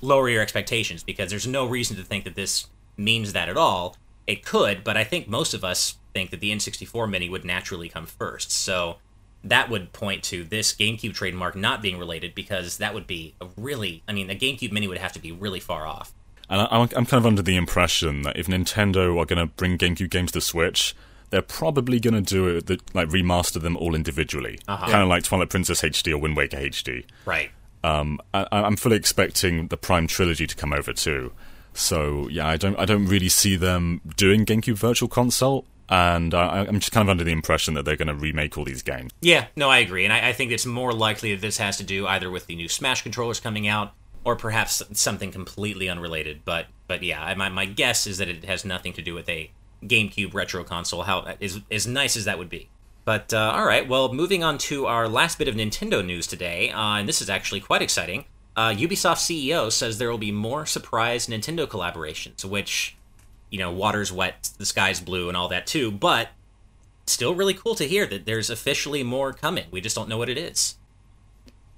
lower 0.01 0.29
your 0.29 0.41
expectations 0.41 1.03
because 1.03 1.29
there's 1.29 1.47
no 1.47 1.65
reason 1.65 1.95
to 1.97 2.03
think 2.03 2.23
that 2.25 2.35
this 2.35 2.67
means 2.97 3.33
that 3.33 3.49
at 3.49 3.57
all. 3.57 3.95
It 4.25 4.43
could, 4.43 4.83
but 4.83 4.97
I 4.97 5.03
think 5.05 5.27
most 5.29 5.53
of 5.53 5.63
us 5.63 5.95
think 6.13 6.31
that 6.31 6.41
the 6.41 6.51
N64 6.51 7.09
Mini 7.09 7.29
would 7.29 7.45
naturally 7.45 7.87
come 7.87 8.05
first. 8.05 8.51
So 8.51 8.97
that 9.43 9.69
would 9.69 9.93
point 9.93 10.21
to 10.25 10.43
this 10.43 10.73
GameCube 10.73 11.13
trademark 11.13 11.55
not 11.55 11.81
being 11.81 11.97
related 11.97 12.35
because 12.35 12.77
that 12.79 12.93
would 12.93 13.07
be 13.07 13.35
a 13.39 13.47
really, 13.55 14.03
I 14.07 14.11
mean, 14.11 14.29
a 14.29 14.35
GameCube 14.35 14.71
Mini 14.73 14.87
would 14.87 14.97
have 14.97 15.13
to 15.13 15.19
be 15.19 15.31
really 15.31 15.61
far 15.61 15.87
off. 15.87 16.11
And 16.49 16.61
I, 16.61 16.67
I'm 16.71 16.81
I'm 16.95 17.05
kind 17.05 17.13
of 17.21 17.25
under 17.25 17.41
the 17.41 17.55
impression 17.55 18.23
that 18.23 18.37
if 18.37 18.47
Nintendo 18.47 19.17
are 19.17 19.25
going 19.25 19.39
to 19.39 19.47
bring 19.55 19.77
GameCube 19.77 20.09
games 20.09 20.31
to 20.33 20.41
Switch, 20.41 20.93
they're 21.29 21.41
probably 21.41 21.99
going 21.99 22.13
to 22.13 22.21
do 22.21 22.47
it 22.47 22.69
like 22.93 23.09
remaster 23.09 23.61
them 23.61 23.77
all 23.77 23.95
individually, 23.95 24.59
Uh-huh. 24.67 24.85
kind 24.91 25.03
of 25.03 25.07
like 25.09 25.23
Twilight 25.23 25.49
Princess 25.49 25.81
HD 25.81 26.13
or 26.13 26.17
Wind 26.17 26.35
Waker 26.35 26.57
HD. 26.57 27.05
Right. 27.25 27.51
Um, 27.87 28.19
I, 28.33 28.47
I'm 28.51 28.75
fully 28.75 28.97
expecting 28.97 29.67
the 29.67 29.77
Prime 29.77 30.07
trilogy 30.07 30.47
to 30.47 30.55
come 30.55 30.73
over 30.73 30.93
too. 30.93 31.31
So 31.73 32.27
yeah, 32.29 32.47
I 32.47 32.57
don't 32.57 32.77
I 32.77 32.85
don't 32.85 33.05
really 33.05 33.29
see 33.29 33.55
them 33.55 34.01
doing 34.15 34.45
GameCube 34.45 34.77
Virtual 34.77 35.07
Console, 35.07 35.65
and 35.89 36.33
I, 36.33 36.65
I'm 36.67 36.79
just 36.79 36.91
kind 36.91 37.07
of 37.07 37.09
under 37.09 37.23
the 37.23 37.31
impression 37.31 37.75
that 37.75 37.85
they're 37.85 37.95
going 37.95 38.07
to 38.07 38.15
remake 38.15 38.57
all 38.57 38.65
these 38.65 38.81
games. 38.81 39.11
Yeah, 39.21 39.47
no, 39.55 39.69
I 39.69 39.79
agree. 39.79 40.03
And 40.03 40.11
I, 40.11 40.29
I 40.29 40.33
think 40.33 40.51
it's 40.51 40.65
more 40.65 40.91
likely 40.91 41.33
that 41.35 41.41
this 41.41 41.57
has 41.57 41.77
to 41.77 41.83
do 41.83 42.07
either 42.07 42.31
with 42.31 42.47
the 42.47 42.55
new 42.55 42.67
Smash 42.67 43.03
controllers 43.03 43.39
coming 43.39 43.67
out 43.67 43.93
or 44.23 44.35
perhaps 44.35 44.81
something 44.93 45.31
completely 45.31 45.87
unrelated. 45.87 46.41
But 46.43 46.65
but 46.87 47.03
yeah, 47.03 47.33
my, 47.37 47.49
my 47.49 47.65
guess 47.65 48.07
is 48.07 48.17
that 48.17 48.27
it 48.27 48.43
has 48.45 48.65
nothing 48.65 48.93
to 48.93 49.01
do 49.01 49.13
with 49.13 49.29
a 49.29 49.51
GameCube 49.83 50.33
retro 50.33 50.63
console, 50.63 51.03
how 51.03 51.35
as, 51.39 51.61
as 51.69 51.85
nice 51.85 52.17
as 52.17 52.25
that 52.25 52.39
would 52.39 52.49
be. 52.49 52.69
But 53.07 53.33
uh, 53.33 53.53
all 53.55 53.65
right, 53.65 53.87
well, 53.87 54.11
moving 54.13 54.43
on 54.43 54.57
to 54.57 54.85
our 54.85 55.07
last 55.07 55.37
bit 55.37 55.47
of 55.47 55.55
Nintendo 55.55 56.05
news 56.05 56.27
today, 56.27 56.71
uh, 56.71 56.97
and 56.97 57.07
this 57.07 57.21
is 57.21 57.29
actually 57.29 57.61
quite 57.61 57.81
exciting. 57.81 58.25
Uh, 58.53 58.71
Ubisoft 58.71 59.19
CEO 59.19 59.71
says 59.71 59.97
there 59.97 60.11
will 60.11 60.17
be 60.17 60.33
more 60.33 60.65
surprise 60.65 61.27
Nintendo 61.27 61.65
collaborations, 61.65 62.43
which, 62.43 62.97
you 63.49 63.59
know, 63.59 63.71
water's 63.71 64.11
wet, 64.11 64.49
the 64.57 64.65
sky's 64.65 64.99
blue, 64.99 65.29
and 65.29 65.37
all 65.37 65.47
that 65.47 65.65
too. 65.65 65.89
But 65.89 66.31
still 67.05 67.33
really 67.33 67.53
cool 67.53 67.75
to 67.75 67.87
hear 67.87 68.05
that 68.07 68.25
there's 68.25 68.49
officially 68.49 69.03
more 69.03 69.31
coming. 69.31 69.67
We 69.71 69.79
just 69.79 69.95
don't 69.95 70.09
know 70.09 70.17
what 70.17 70.27
it 70.27 70.37
is. 70.37 70.75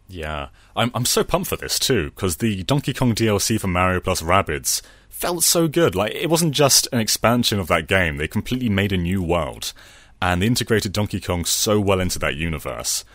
Yeah, 0.07 0.47
I'm 0.75 0.89
I'm 0.95 1.05
so 1.05 1.23
pumped 1.23 1.49
for 1.49 1.57
this 1.57 1.77
too 1.77 2.09
because 2.09 2.37
the 2.37 2.63
Donkey 2.63 2.91
Kong 2.91 3.13
DLC 3.13 3.61
for 3.61 3.67
Mario 3.67 3.99
plus 3.99 4.23
Rabbids 4.23 4.81
felt 5.09 5.43
so 5.43 5.67
good. 5.67 5.93
Like 5.93 6.15
it 6.15 6.31
wasn't 6.31 6.55
just 6.55 6.87
an 6.91 6.97
expansion 6.97 7.59
of 7.59 7.67
that 7.67 7.85
game; 7.85 8.17
they 8.17 8.27
completely 8.27 8.69
made 8.69 8.91
a 8.91 8.97
new 8.97 9.21
world, 9.21 9.73
and 10.21 10.41
they 10.41 10.47
integrated 10.47 10.93
Donkey 10.93 11.19
Kong 11.19 11.45
so 11.45 11.79
well 11.79 11.99
into 11.99 12.19
that 12.19 12.35
universe. 12.35 13.05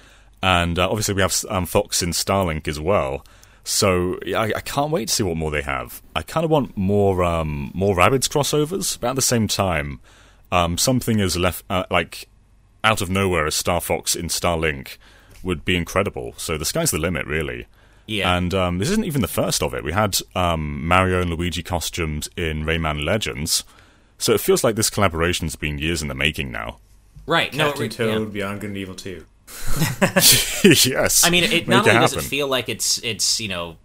And 0.43 0.79
uh, 0.79 0.89
obviously, 0.89 1.15
we 1.15 1.23
have 1.23 1.35
um, 1.49 1.67
Fox 1.67 2.03
in 2.03 2.11
Starlink 2.11 2.69
as 2.69 2.79
well. 2.79 3.25
So 3.65 4.19
I, 4.27 4.53
I 4.57 4.61
can't 4.61 4.91
wait 4.91 5.09
to 5.09 5.15
see 5.15 5.23
what 5.23 5.39
more 5.39 5.51
they 5.51 5.63
have. 5.63 6.03
I 6.15 6.23
kind 6.23 6.45
of 6.45 6.51
want 6.51 6.77
more 6.77 7.25
um, 7.25 7.71
more 7.75 7.97
Rabbids 7.97 8.29
crossovers, 8.29 9.01
but 9.01 9.11
at 9.11 9.17
the 9.17 9.23
same 9.23 9.49
time, 9.49 10.01
um, 10.53 10.77
something 10.77 11.21
as 11.21 11.37
left 11.37 11.65
uh, 11.71 11.85
like 11.91 12.29
out 12.85 13.01
of 13.01 13.09
nowhere 13.09 13.47
as 13.47 13.55
Star 13.55 13.81
Fox 13.81 14.15
in 14.15 14.27
Starlink 14.27 14.99
would 15.43 15.65
be 15.65 15.77
incredible. 15.77 16.35
So 16.37 16.59
the 16.59 16.67
sky's 16.67 16.91
the 16.91 16.99
limit, 16.99 17.27
really. 17.27 17.67
Yeah. 18.07 18.37
And 18.37 18.53
um, 18.53 18.79
this 18.79 18.91
isn't 18.91 19.07
even 19.07 19.23
the 19.23 19.29
first 19.29 19.63
of 19.63 19.73
it. 19.73 19.83
We 19.83 19.93
had 19.93 20.19
um, 20.35 20.87
Mario 20.87 21.23
and 21.23 21.31
Luigi 21.31 21.63
costumes 21.63 22.29
in 22.37 22.65
Rayman 22.65 23.05
Legends. 23.05 23.65
So 24.19 24.35
it 24.35 24.41
feels 24.41 24.63
like 24.63 24.77
this 24.77 24.91
collaboration's 24.91 25.57
been 25.57 25.79
years 25.79 26.03
in 26.03 26.09
the 26.09 26.15
making 26.15 26.53
now. 26.53 26.79
Right. 27.27 27.55
No, 27.55 27.69
Captain 27.69 27.87
it, 27.87 27.93
Toad, 27.93 28.23
yeah. 28.23 28.33
Beyond 28.33 28.61
Good 28.61 28.71
and 28.71 28.77
Evil 28.77 28.95
2. 28.95 29.25
yes. 30.65 31.25
I 31.25 31.31
mean, 31.31 31.45
it 31.45 31.51
Make 31.51 31.69
not 31.69 31.87
only 31.87 32.01
does 32.01 32.17
it 32.17 32.23
feel 32.23 32.49
like 32.49 32.69
it's 32.69 32.99
it's 33.05 33.41
you 33.41 33.49
know 33.49 33.77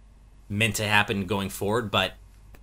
meant 0.48 0.76
to 0.76 0.86
happen 0.86 1.26
going 1.26 1.50
forward, 1.50 1.90
but 1.90 2.14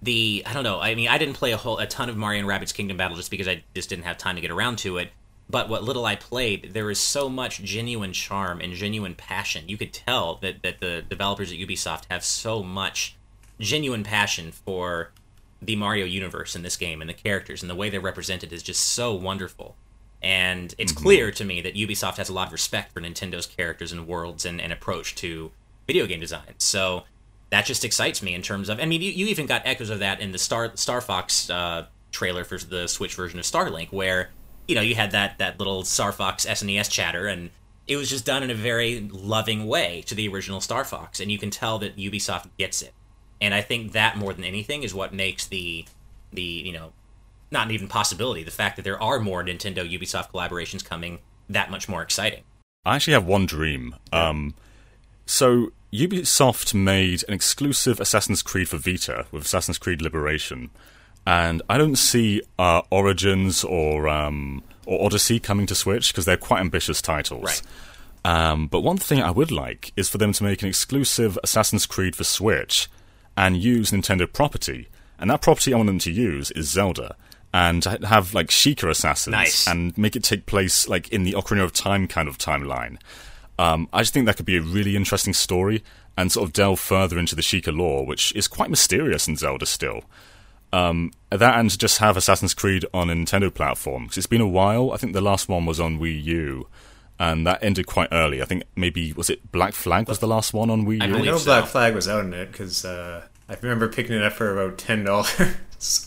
the 0.01 0.43
I 0.45 0.53
don't 0.53 0.63
know. 0.63 0.79
I 0.79 0.95
mean, 0.95 1.07
I 1.07 1.17
didn't 1.17 1.35
play 1.35 1.51
a 1.51 1.57
whole 1.57 1.77
a 1.77 1.87
ton 1.87 2.09
of 2.09 2.17
Mario 2.17 2.39
and 2.39 2.49
Rabbids 2.49 2.73
Kingdom 2.73 2.97
Battle 2.97 3.17
just 3.17 3.31
because 3.31 3.47
I 3.47 3.63
just 3.75 3.89
didn't 3.89 4.05
have 4.05 4.17
time 4.17 4.35
to 4.35 4.41
get 4.41 4.51
around 4.51 4.77
to 4.79 4.97
it. 4.97 5.11
But 5.49 5.69
what 5.69 5.83
little 5.83 6.05
I 6.05 6.17
played, 6.17 6.73
there 6.73 6.91
is 6.91 6.99
so 6.99 7.29
much 7.29 7.63
genuine 7.63 8.11
charm 8.11 8.59
and 8.59 8.73
genuine 8.73 9.15
passion. 9.15 9.63
You 9.67 9.77
could 9.77 9.93
tell 9.93 10.35
that 10.41 10.61
that 10.63 10.81
the 10.81 11.03
developers 11.07 11.51
at 11.51 11.57
Ubisoft 11.57 12.03
have 12.09 12.23
so 12.23 12.63
much 12.63 13.15
genuine 13.59 14.03
passion 14.03 14.51
for 14.51 15.11
the 15.61 15.75
Mario 15.75 16.05
universe 16.05 16.55
in 16.55 16.61
this 16.61 16.77
game 16.77 17.01
and 17.01 17.09
the 17.09 17.13
characters 17.13 17.63
and 17.63 17.69
the 17.69 17.75
way 17.75 17.89
they're 17.89 18.01
represented 18.01 18.53
is 18.53 18.61
just 18.61 18.83
so 18.83 19.13
wonderful. 19.13 19.75
And 20.21 20.73
it's 20.77 20.91
clear 20.91 21.31
to 21.31 21.45
me 21.45 21.61
that 21.61 21.75
Ubisoft 21.75 22.17
has 22.17 22.29
a 22.29 22.33
lot 22.33 22.47
of 22.47 22.53
respect 22.53 22.91
for 22.91 23.01
Nintendo's 23.01 23.45
characters 23.45 23.91
and 23.91 24.07
worlds 24.07 24.45
and, 24.45 24.59
and 24.59 24.73
approach 24.73 25.15
to 25.15 25.51
video 25.85 26.07
game 26.07 26.19
design. 26.19 26.55
So 26.57 27.03
that 27.49 27.65
just 27.65 27.85
excites 27.85 28.21
me 28.21 28.33
in 28.33 28.41
terms 28.41 28.69
of. 28.69 28.79
I 28.79 28.85
mean, 28.85 29.01
you, 29.01 29.11
you 29.11 29.27
even 29.27 29.45
got 29.45 29.61
echoes 29.65 29.89
of 29.89 29.99
that 29.99 30.19
in 30.19 30.31
the 30.31 30.37
Star 30.37 30.71
Star 30.75 31.01
Fox 31.01 31.49
uh, 31.49 31.85
trailer 32.11 32.43
for 32.43 32.57
the 32.57 32.87
Switch 32.87 33.15
version 33.15 33.39
of 33.39 33.45
Starlink, 33.45 33.91
where 33.91 34.31
you 34.67 34.75
know 34.75 34.81
you 34.81 34.95
had 34.95 35.11
that 35.11 35.37
that 35.37 35.59
little 35.59 35.83
Star 35.83 36.11
Fox 36.11 36.45
SNES 36.45 36.89
chatter, 36.89 37.27
and 37.27 37.49
it 37.87 37.95
was 37.95 38.09
just 38.09 38.25
done 38.25 38.43
in 38.43 38.49
a 38.49 38.55
very 38.55 39.01
loving 39.11 39.65
way 39.65 40.03
to 40.07 40.15
the 40.15 40.27
original 40.27 40.59
Star 40.59 40.83
Fox, 40.83 41.19
and 41.19 41.31
you 41.31 41.37
can 41.37 41.49
tell 41.49 41.79
that 41.79 41.95
Ubisoft 41.95 42.49
gets 42.57 42.81
it. 42.81 42.93
And 43.39 43.53
I 43.53 43.61
think 43.61 43.93
that 43.93 44.17
more 44.17 44.33
than 44.33 44.43
anything 44.43 44.83
is 44.83 44.93
what 44.93 45.13
makes 45.13 45.47
the 45.47 45.85
the 46.33 46.41
you 46.41 46.73
know 46.73 46.91
not 47.51 47.71
even 47.71 47.87
possibility 47.87 48.43
the 48.43 48.51
fact 48.51 48.75
that 48.75 48.83
there 48.83 49.01
are 49.01 49.19
more 49.19 49.43
Nintendo 49.43 49.89
Ubisoft 49.89 50.31
collaborations 50.31 50.83
coming 50.83 51.19
that 51.49 51.71
much 51.71 51.87
more 51.87 52.01
exciting. 52.01 52.43
I 52.85 52.95
actually 52.95 53.13
have 53.13 53.25
one 53.25 53.45
dream. 53.45 53.95
Um, 54.11 54.53
so 55.25 55.71
Ubisoft 55.93 56.73
made 56.73 57.23
an 57.27 57.33
exclusive 57.33 57.99
Assassin's 57.99 58.41
Creed 58.41 58.69
for 58.69 58.77
Vita 58.77 59.25
with 59.31 59.45
Assassin's 59.45 59.77
Creed 59.77 60.01
Liberation, 60.01 60.69
and 61.25 61.61
I 61.69 61.77
don't 61.77 61.97
see 61.97 62.41
uh, 62.57 62.81
Origins 62.89 63.63
or 63.63 64.07
um, 64.07 64.63
or 64.85 65.05
Odyssey 65.05 65.39
coming 65.39 65.65
to 65.67 65.75
Switch 65.75 66.11
because 66.11 66.25
they're 66.25 66.37
quite 66.37 66.61
ambitious 66.61 67.01
titles. 67.01 67.43
Right. 67.43 67.61
Um, 68.25 68.67
but 68.67 68.81
one 68.81 68.97
thing 68.97 69.21
I 69.21 69.31
would 69.31 69.51
like 69.51 69.93
is 69.95 70.09
for 70.09 70.17
them 70.17 70.33
to 70.33 70.43
make 70.43 70.61
an 70.61 70.67
exclusive 70.67 71.39
Assassin's 71.43 71.85
Creed 71.85 72.15
for 72.15 72.23
Switch 72.25 72.89
and 73.37 73.55
use 73.55 73.91
Nintendo 73.91 74.31
property. 74.31 74.89
And 75.19 75.29
that 75.29 75.41
property 75.41 75.73
I 75.73 75.77
want 75.77 75.87
them 75.87 75.99
to 75.99 76.11
use 76.11 76.51
is 76.51 76.69
Zelda. 76.69 77.15
And 77.53 77.83
have 77.85 78.33
like 78.33 78.47
Sheikah 78.47 78.89
assassins 78.89 79.31
Nice. 79.31 79.67
and 79.67 79.97
make 79.97 80.15
it 80.15 80.23
take 80.23 80.45
place 80.45 80.87
like 80.87 81.09
in 81.09 81.23
the 81.23 81.31
Ocarina 81.33 81.63
of 81.63 81.73
Time 81.73 82.07
kind 82.07 82.27
of 82.27 82.37
timeline. 82.37 82.97
Um, 83.57 83.87
I 83.91 84.01
just 84.01 84.13
think 84.13 84.25
that 84.27 84.37
could 84.37 84.45
be 84.45 84.57
a 84.57 84.61
really 84.61 84.95
interesting 84.95 85.33
story 85.33 85.83
and 86.17 86.31
sort 86.31 86.47
of 86.47 86.53
delve 86.53 86.79
further 86.79 87.17
into 87.17 87.35
the 87.35 87.41
Sheikah 87.41 87.75
lore, 87.75 88.05
which 88.05 88.35
is 88.35 88.47
quite 88.47 88.69
mysterious 88.69 89.27
in 89.27 89.37
Zelda 89.37 89.65
still. 89.65 90.03
Um, 90.73 91.11
that 91.29 91.57
and 91.57 91.77
just 91.79 91.99
have 91.99 92.17
Assassin's 92.17 92.53
Creed 92.53 92.85
on 92.93 93.09
a 93.09 93.13
Nintendo 93.13 93.51
platform 93.53 94.03
because 94.03 94.17
it's 94.17 94.27
been 94.27 94.41
a 94.41 94.47
while. 94.47 94.91
I 94.91 94.97
think 94.97 95.13
the 95.13 95.21
last 95.21 95.47
one 95.47 95.65
was 95.65 95.79
on 95.79 95.97
Wii 95.99 96.21
U, 96.25 96.67
and 97.17 97.47
that 97.47 97.63
ended 97.63 97.87
quite 97.87 98.09
early. 98.11 98.41
I 98.41 98.45
think 98.45 98.63
maybe 98.75 99.13
was 99.13 99.29
it 99.29 99.51
Black 99.51 99.73
Flag 99.73 100.07
was 100.09 100.19
the 100.19 100.27
last 100.27 100.53
one 100.53 100.69
on 100.69 100.85
Wii 100.85 101.01
I 101.01 101.05
U. 101.05 101.11
I 101.13 101.17
believe 101.17 101.31
know 101.31 101.37
so. 101.37 101.45
Black 101.45 101.65
Flag 101.67 101.95
was 101.95 102.07
out 102.09 102.25
in 102.25 102.33
it 102.33 102.51
because 102.51 102.83
uh, 102.83 103.23
I 103.47 103.55
remember 103.61 103.87
picking 103.87 104.17
it 104.17 104.23
up 104.23 104.33
for 104.33 104.51
about 104.59 104.77
ten 104.77 105.05
dollars. 105.05 105.31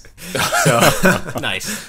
so 0.65 0.81
nice. 1.41 1.89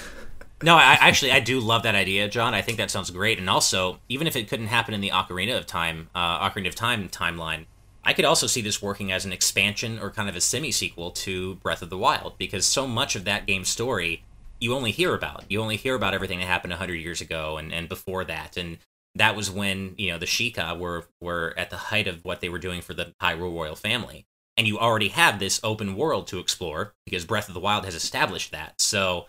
No, 0.62 0.76
I 0.76 0.96
actually 1.00 1.32
I 1.32 1.40
do 1.40 1.60
love 1.60 1.82
that 1.82 1.94
idea, 1.94 2.28
John. 2.28 2.54
I 2.54 2.62
think 2.62 2.78
that 2.78 2.90
sounds 2.90 3.10
great. 3.10 3.38
And 3.38 3.50
also, 3.50 3.98
even 4.08 4.26
if 4.26 4.36
it 4.36 4.48
couldn't 4.48 4.68
happen 4.68 4.94
in 4.94 5.00
the 5.00 5.10
Ocarina 5.10 5.56
of 5.56 5.66
Time, 5.66 6.08
uh, 6.14 6.48
Ocarina 6.48 6.68
of 6.68 6.74
Time 6.74 7.08
timeline, 7.08 7.66
I 8.04 8.12
could 8.12 8.24
also 8.24 8.46
see 8.46 8.60
this 8.60 8.80
working 8.80 9.10
as 9.10 9.24
an 9.24 9.32
expansion 9.32 9.98
or 9.98 10.10
kind 10.10 10.28
of 10.28 10.36
a 10.36 10.40
semi 10.40 10.70
sequel 10.70 11.10
to 11.12 11.56
Breath 11.56 11.82
of 11.82 11.90
the 11.90 11.98
Wild, 11.98 12.38
because 12.38 12.64
so 12.64 12.86
much 12.86 13.16
of 13.16 13.24
that 13.24 13.46
game's 13.46 13.68
story 13.68 14.22
you 14.62 14.74
only 14.74 14.92
hear 14.92 15.12
about. 15.14 15.44
You 15.48 15.60
only 15.60 15.76
hear 15.76 15.96
about 15.96 16.14
everything 16.14 16.38
that 16.38 16.46
happened 16.46 16.72
hundred 16.74 16.94
years 16.94 17.20
ago 17.20 17.56
and, 17.58 17.72
and 17.72 17.88
before 17.88 18.24
that, 18.24 18.56
and 18.56 18.78
that 19.14 19.36
was 19.36 19.50
when 19.50 19.94
you 19.98 20.10
know 20.10 20.18
the 20.18 20.26
Sheikah 20.26 20.78
were 20.78 21.06
were 21.20 21.52
at 21.56 21.70
the 21.70 21.76
height 21.76 22.06
of 22.06 22.24
what 22.24 22.40
they 22.40 22.48
were 22.48 22.60
doing 22.60 22.80
for 22.80 22.94
the 22.94 23.12
Hyrule 23.20 23.54
royal 23.54 23.74
family. 23.74 24.26
And 24.56 24.66
you 24.66 24.78
already 24.78 25.08
have 25.08 25.38
this 25.38 25.60
open 25.64 25.96
world 25.96 26.26
to 26.28 26.38
explore 26.38 26.94
because 27.04 27.24
Breath 27.24 27.48
of 27.48 27.54
the 27.54 27.60
Wild 27.60 27.84
has 27.84 27.94
established 27.94 28.52
that. 28.52 28.80
So 28.80 29.26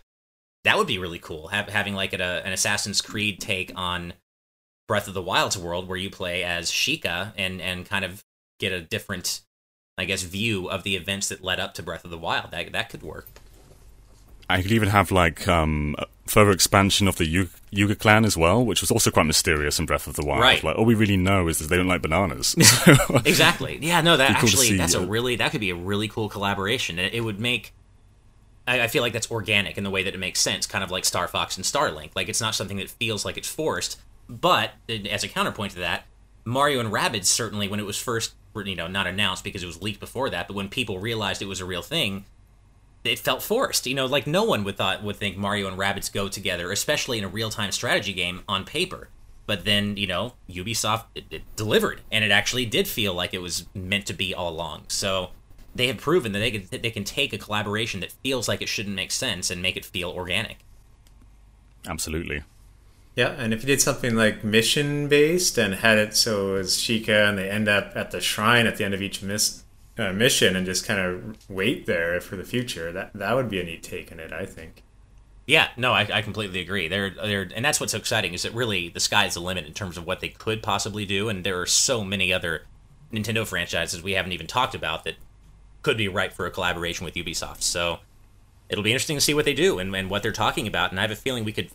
that 0.64 0.78
would 0.78 0.88
be 0.88 0.98
really 0.98 1.20
cool. 1.20 1.48
Have, 1.48 1.70
having 1.70 1.94
like 1.94 2.14
a, 2.14 2.42
an 2.46 2.52
Assassin's 2.52 3.02
Creed 3.02 3.40
take 3.40 3.72
on 3.76 4.14
Breath 4.88 5.08
of 5.08 5.14
the 5.14 5.22
Wild's 5.22 5.58
world 5.58 5.88
where 5.88 5.98
you 5.98 6.10
play 6.10 6.44
as 6.44 6.72
Sheikah 6.72 7.34
and 7.38 7.62
and 7.62 7.88
kind 7.88 8.04
of 8.04 8.24
get 8.60 8.72
a 8.72 8.82
different, 8.82 9.42
I 9.98 10.06
guess, 10.06 10.24
view 10.24 10.70
of 10.70 10.84
the 10.84 10.96
events 10.96 11.30
that 11.30 11.44
led 11.44 11.60
up 11.60 11.74
to 11.76 11.84
Breath 11.84 12.04
of 12.04 12.12
the 12.12 12.18
Wild. 12.18 12.52
That 12.52 12.72
that 12.74 12.90
could 12.90 13.04
work. 13.04 13.28
I 14.50 14.62
could 14.62 14.72
even 14.72 14.90
have 14.90 15.10
like 15.10 15.48
um, 15.48 15.96
further 16.26 16.52
expansion 16.52 17.08
of 17.08 17.18
the 17.18 17.48
Yiga 17.72 18.00
clan 18.00 18.26
as 18.26 18.38
well, 18.38 18.64
which 18.64 18.82
was 18.82 18.92
also 18.92 19.12
quite 19.12 19.26
mysterious 19.26 19.80
in 19.80 19.86
Breath 19.86 20.08
of 20.08 20.16
the 20.16 20.26
Wild. 20.26 20.42
Right. 20.42 20.64
Like 20.64 20.78
all 20.78 20.86
we 20.86 20.96
really 20.96 21.18
know 21.18 21.48
is 21.48 21.60
that 21.60 21.70
they 21.70 21.78
don't 21.78 21.88
like 21.88 22.02
bananas. 22.02 22.56
exactly. 23.26 23.78
Yeah. 23.82 24.02
No. 24.02 24.18
That 24.18 24.28
cool 24.40 24.50
actually 24.50 24.78
that's 24.78 24.94
a 24.94 25.06
really 25.06 25.36
that 25.38 25.52
could 25.52 25.62
be 25.62 25.70
a 25.70 25.76
really 25.76 26.08
cool 26.08 26.30
collaboration. 26.30 27.00
It, 27.00 27.14
it 27.14 27.22
would 27.22 27.40
make. 27.40 27.74
I, 28.66 28.82
I 28.82 28.88
feel 28.88 29.02
like 29.02 29.12
that's 29.12 29.30
organic 29.30 29.78
in 29.78 29.84
the 29.84 29.90
way 29.90 30.04
that 30.04 30.14
it 30.14 30.20
makes 30.20 30.40
sense, 30.40 30.66
kind 30.66 30.84
of 30.84 30.92
like 30.92 31.04
Star 31.04 31.28
Fox 31.28 31.58
and 31.58 31.66
Starlink. 31.66 32.12
Like 32.16 32.30
it's 32.30 32.42
not 32.42 32.56
something 32.56 32.78
that 32.78 32.90
feels 32.90 33.26
like 33.26 33.38
it's 33.38 33.50
forced. 33.50 34.00
But 34.30 34.72
as 34.88 35.26
a 35.26 35.28
counterpoint 35.28 35.74
to 35.74 35.80
that, 35.80 36.06
Mario 36.46 36.80
and 36.80 36.92
Rabbids 36.92 37.26
certainly 37.26 37.68
when 37.68 37.80
it 37.82 37.86
was 37.86 37.98
first 37.98 38.34
you 38.56 38.76
know 38.76 38.88
not 38.88 39.08
announced 39.08 39.44
because 39.44 39.64
it 39.64 39.66
was 39.68 39.82
leaked 39.82 40.00
before 40.00 40.30
that, 40.30 40.48
but 40.48 40.56
when 40.56 40.70
people 40.70 41.00
realized 41.00 41.42
it 41.42 41.48
was 41.48 41.60
a 41.60 41.66
real 41.66 41.82
thing, 41.82 42.26
it 43.04 43.20
felt 43.20 43.43
forced. 43.43 43.86
You 43.88 43.95
know, 43.95 44.06
like 44.06 44.28
no 44.28 44.43
one 44.43 44.64
would 44.64 44.78
thought 44.78 45.04
would 45.04 45.18
think 45.18 45.38
Mario 45.38 45.68
and 45.68 45.78
Rabbids 45.78 46.12
go 46.12 46.28
together, 46.28 46.72
especially 46.72 47.18
in 47.18 47.24
a 47.24 47.28
real 47.30 47.49
time 47.49 47.72
strategy 47.72 48.14
game 48.14 48.41
on 48.47 48.66
paper. 48.66 49.10
But 49.45 49.66
then, 49.66 49.97
you 49.97 50.08
know, 50.08 50.34
Ubisoft 50.49 51.06
it, 51.16 51.26
it 51.30 51.41
delivered, 51.56 52.01
and 52.12 52.24
it 52.24 52.32
actually 52.32 52.66
did 52.66 52.88
feel 52.88 53.14
like 53.14 53.34
it 53.34 53.41
was 53.41 53.66
meant 53.74 54.06
to 54.06 54.14
be 54.14 54.34
all 54.34 54.49
along. 54.49 54.84
So 54.88 55.32
they 55.76 55.88
have 55.88 55.97
proven 55.97 56.32
that 56.32 56.39
they 56.39 56.51
can 56.51 56.68
that 56.72 56.82
they 56.82 56.91
can 56.91 57.04
take 57.04 57.34
a 57.34 57.38
collaboration 57.38 57.99
that 57.99 58.14
feels 58.24 58.47
like 58.47 58.62
it 58.62 58.70
shouldn't 58.70 58.95
make 58.95 59.12
sense 59.12 59.49
and 59.49 59.62
make 59.62 59.76
it 59.76 59.86
feel 59.86 60.10
organic. 60.10 60.60
Absolutely. 61.86 62.43
Yeah, 63.16 63.30
and 63.30 63.54
if 63.54 63.62
you 63.62 63.68
did 63.68 63.82
something 63.82 64.16
like 64.16 64.43
mission 64.43 65.08
based 65.08 65.58
and 65.58 65.76
had 65.76 65.99
it 65.99 66.16
so 66.16 66.56
it 66.56 66.60
was 66.60 66.78
Sheikah 66.78 67.30
and 67.30 67.38
they 67.38 67.49
end 67.49 67.68
up 67.68 67.91
at 67.95 68.10
the 68.12 68.20
shrine 68.20 68.66
at 68.66 68.78
the 68.78 68.86
end 68.86 68.93
of 68.93 69.01
each 69.01 69.22
miss, 69.22 69.62
uh, 69.98 70.12
mission 70.12 70.56
and 70.56 70.66
just 70.66 70.86
kind 70.86 71.00
of 71.00 71.50
wait 71.50 71.86
there 71.86 72.20
for 72.20 72.36
the 72.36 72.44
future, 72.44 72.91
that 72.91 73.12
that 73.14 73.36
would 73.36 73.50
be 73.50 73.60
a 73.60 73.64
neat 73.64 73.84
take 73.84 74.12
on 74.12 74.20
it, 74.20 74.32
I 74.32 74.46
think. 74.46 74.84
Yeah, 75.46 75.68
no, 75.76 75.91
I, 75.91 76.08
I 76.12 76.22
completely 76.22 76.62
agree. 76.62 76.88
They're, 76.88 77.10
they're, 77.10 77.50
and 77.54 77.66
that's 77.66 77.80
what's 77.80 77.91
so 77.91 77.98
exciting 77.98 78.34
is 78.34 78.44
that 78.44 78.54
really 78.54 78.89
the 78.89 79.02
sky's 79.02 79.34
the 79.34 79.41
limit 79.41 79.66
in 79.66 79.74
terms 79.74 79.98
of 79.98 80.06
what 80.06 80.22
they 80.22 80.30
could 80.30 80.64
possibly 80.64 81.06
do, 81.06 81.28
and 81.30 81.44
there 81.44 81.60
are 81.60 81.66
so 81.66 82.04
many 82.04 82.32
other 82.32 82.64
Nintendo 83.12 83.46
franchises 83.46 84.02
we 84.02 84.14
haven't 84.14 84.32
even 84.32 84.48
talked 84.48 84.74
about 84.74 85.04
that 85.04 85.16
could 85.82 85.98
be 85.98 86.08
ripe 86.08 86.34
for 86.34 86.46
a 86.46 86.52
collaboration 86.52 87.06
with 87.06 87.14
Ubisoft. 87.16 87.62
So 87.62 88.00
it'll 88.70 88.84
be 88.84 88.91
interesting 88.91 89.18
to 89.18 89.22
see 89.22 89.34
what 89.34 89.46
they 89.46 89.54
do 89.54 89.80
and, 89.80 89.94
and 89.96 90.10
what 90.10 90.24
they're 90.24 90.32
talking 90.32 90.66
about. 90.66 90.91
And 90.91 91.00
I 91.00 91.04
have 91.04 91.12
a 91.12 91.16
feeling 91.16 91.44
we 91.44 91.52
could 91.52 91.70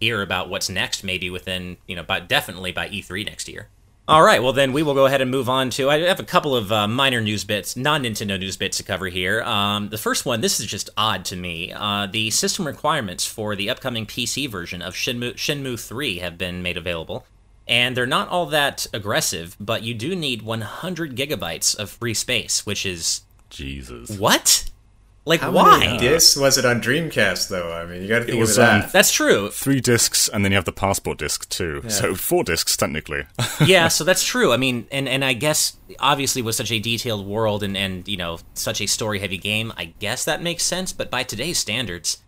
hear 0.00 0.20
about 0.20 0.48
what's 0.48 0.68
next, 0.68 1.04
maybe 1.04 1.30
within 1.30 1.76
you 1.86 1.96
know, 1.96 2.02
but 2.02 2.28
definitely 2.28 2.72
by 2.72 2.88
E3 2.88 3.24
next 3.24 3.48
year. 3.48 3.68
All 4.06 4.22
right, 4.22 4.42
well 4.42 4.52
then 4.52 4.74
we 4.74 4.82
will 4.82 4.92
go 4.92 5.06
ahead 5.06 5.22
and 5.22 5.30
move 5.30 5.48
on 5.48 5.70
to. 5.70 5.88
I 5.88 6.00
have 6.00 6.20
a 6.20 6.24
couple 6.24 6.54
of 6.54 6.70
uh, 6.70 6.86
minor 6.86 7.22
news 7.22 7.44
bits, 7.44 7.74
non-Nintendo 7.74 8.38
news 8.38 8.54
bits 8.58 8.76
to 8.76 8.82
cover 8.82 9.06
here. 9.06 9.42
Um, 9.42 9.88
the 9.88 9.96
first 9.96 10.26
one, 10.26 10.42
this 10.42 10.60
is 10.60 10.66
just 10.66 10.90
odd 10.94 11.24
to 11.26 11.36
me. 11.36 11.72
Uh, 11.74 12.06
the 12.06 12.30
system 12.30 12.66
requirements 12.66 13.24
for 13.24 13.56
the 13.56 13.70
upcoming 13.70 14.04
PC 14.04 14.46
version 14.50 14.82
of 14.82 14.92
Shenmue 14.92 15.80
3 15.80 16.18
have 16.18 16.36
been 16.36 16.62
made 16.62 16.76
available, 16.76 17.24
and 17.66 17.96
they're 17.96 18.04
not 18.04 18.28
all 18.28 18.44
that 18.44 18.86
aggressive, 18.92 19.56
but 19.58 19.82
you 19.82 19.94
do 19.94 20.14
need 20.14 20.42
100 20.42 21.16
gigabytes 21.16 21.74
of 21.74 21.88
free 21.88 22.12
space, 22.12 22.66
which 22.66 22.84
is 22.84 23.22
Jesus. 23.48 24.18
what? 24.18 24.68
Like 25.26 25.40
How 25.40 25.52
why? 25.52 25.78
many 25.78 25.98
discs 25.98 26.36
was 26.36 26.58
it 26.58 26.66
on 26.66 26.82
Dreamcast 26.82 27.48
though? 27.48 27.72
I 27.72 27.86
mean, 27.86 28.02
you 28.02 28.08
got 28.08 28.18
to 28.18 28.24
think 28.26 28.38
was, 28.38 28.58
of 28.58 28.64
that. 28.66 28.84
um, 28.84 28.90
That's 28.92 29.10
true. 29.10 29.50
Three 29.50 29.80
discs, 29.80 30.28
and 30.28 30.44
then 30.44 30.52
you 30.52 30.56
have 30.56 30.66
the 30.66 30.72
passport 30.72 31.16
disc 31.16 31.48
too. 31.48 31.82
So 31.88 32.14
four 32.14 32.44
discs 32.44 32.76
technically. 32.76 33.24
yeah, 33.64 33.88
so 33.88 34.04
that's 34.08 34.22
true. 34.22 34.52
I 34.52 34.58
mean, 34.58 34.86
and 34.92 35.08
and 35.08 35.24
I 35.24 35.32
guess 35.32 35.78
obviously 35.98 36.42
with 36.42 36.56
such 36.56 36.70
a 36.70 36.78
detailed 36.78 37.26
world 37.26 37.62
and 37.62 37.74
and 37.76 38.06
you 38.06 38.18
know 38.18 38.38
such 38.52 38.82
a 38.82 38.86
story 38.86 39.18
heavy 39.18 39.38
game, 39.38 39.72
I 39.78 39.86
guess 39.98 40.26
that 40.26 40.42
makes 40.42 40.62
sense. 40.62 40.92
But 40.92 41.10
by 41.10 41.22
today's 41.22 41.58
standards, 41.58 42.22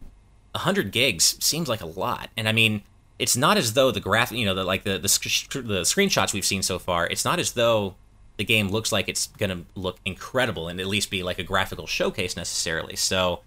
hundred 0.55 0.91
gigs 0.91 1.37
seems 1.45 1.69
like 1.69 1.83
a 1.83 1.87
lot. 1.87 2.31
And 2.35 2.49
I 2.49 2.53
mean, 2.53 2.83
it's 3.19 3.37
not 3.37 3.59
as 3.59 3.75
though 3.75 3.91
the 3.91 4.01
graph, 4.01 4.33
you 4.33 4.47
know, 4.47 4.55
the 4.55 4.65
like 4.65 4.85
the 4.85 4.99
the, 4.99 5.09
sc- 5.09 5.53
the 5.53 5.83
screenshots 5.83 6.33
we've 6.33 6.47
seen 6.47 6.63
so 6.63 6.79
far. 6.79 7.07
It's 7.07 7.27
not 7.27 7.39
as 7.39 7.53
though 7.53 7.97
the 8.37 8.45
game 8.45 8.69
looks 8.69 8.93
like 8.93 9.09
it's 9.09 9.29
gonna 9.39 9.63
look 9.75 9.99
incredible 10.05 10.69
and 10.69 10.81
at 10.81 10.87
least 10.87 11.11
be 11.11 11.23
like 11.23 11.39
a 11.39 11.43
graphical 11.45 11.87
showcase 11.87 12.37
necessarily. 12.37 12.97
So 12.97 13.41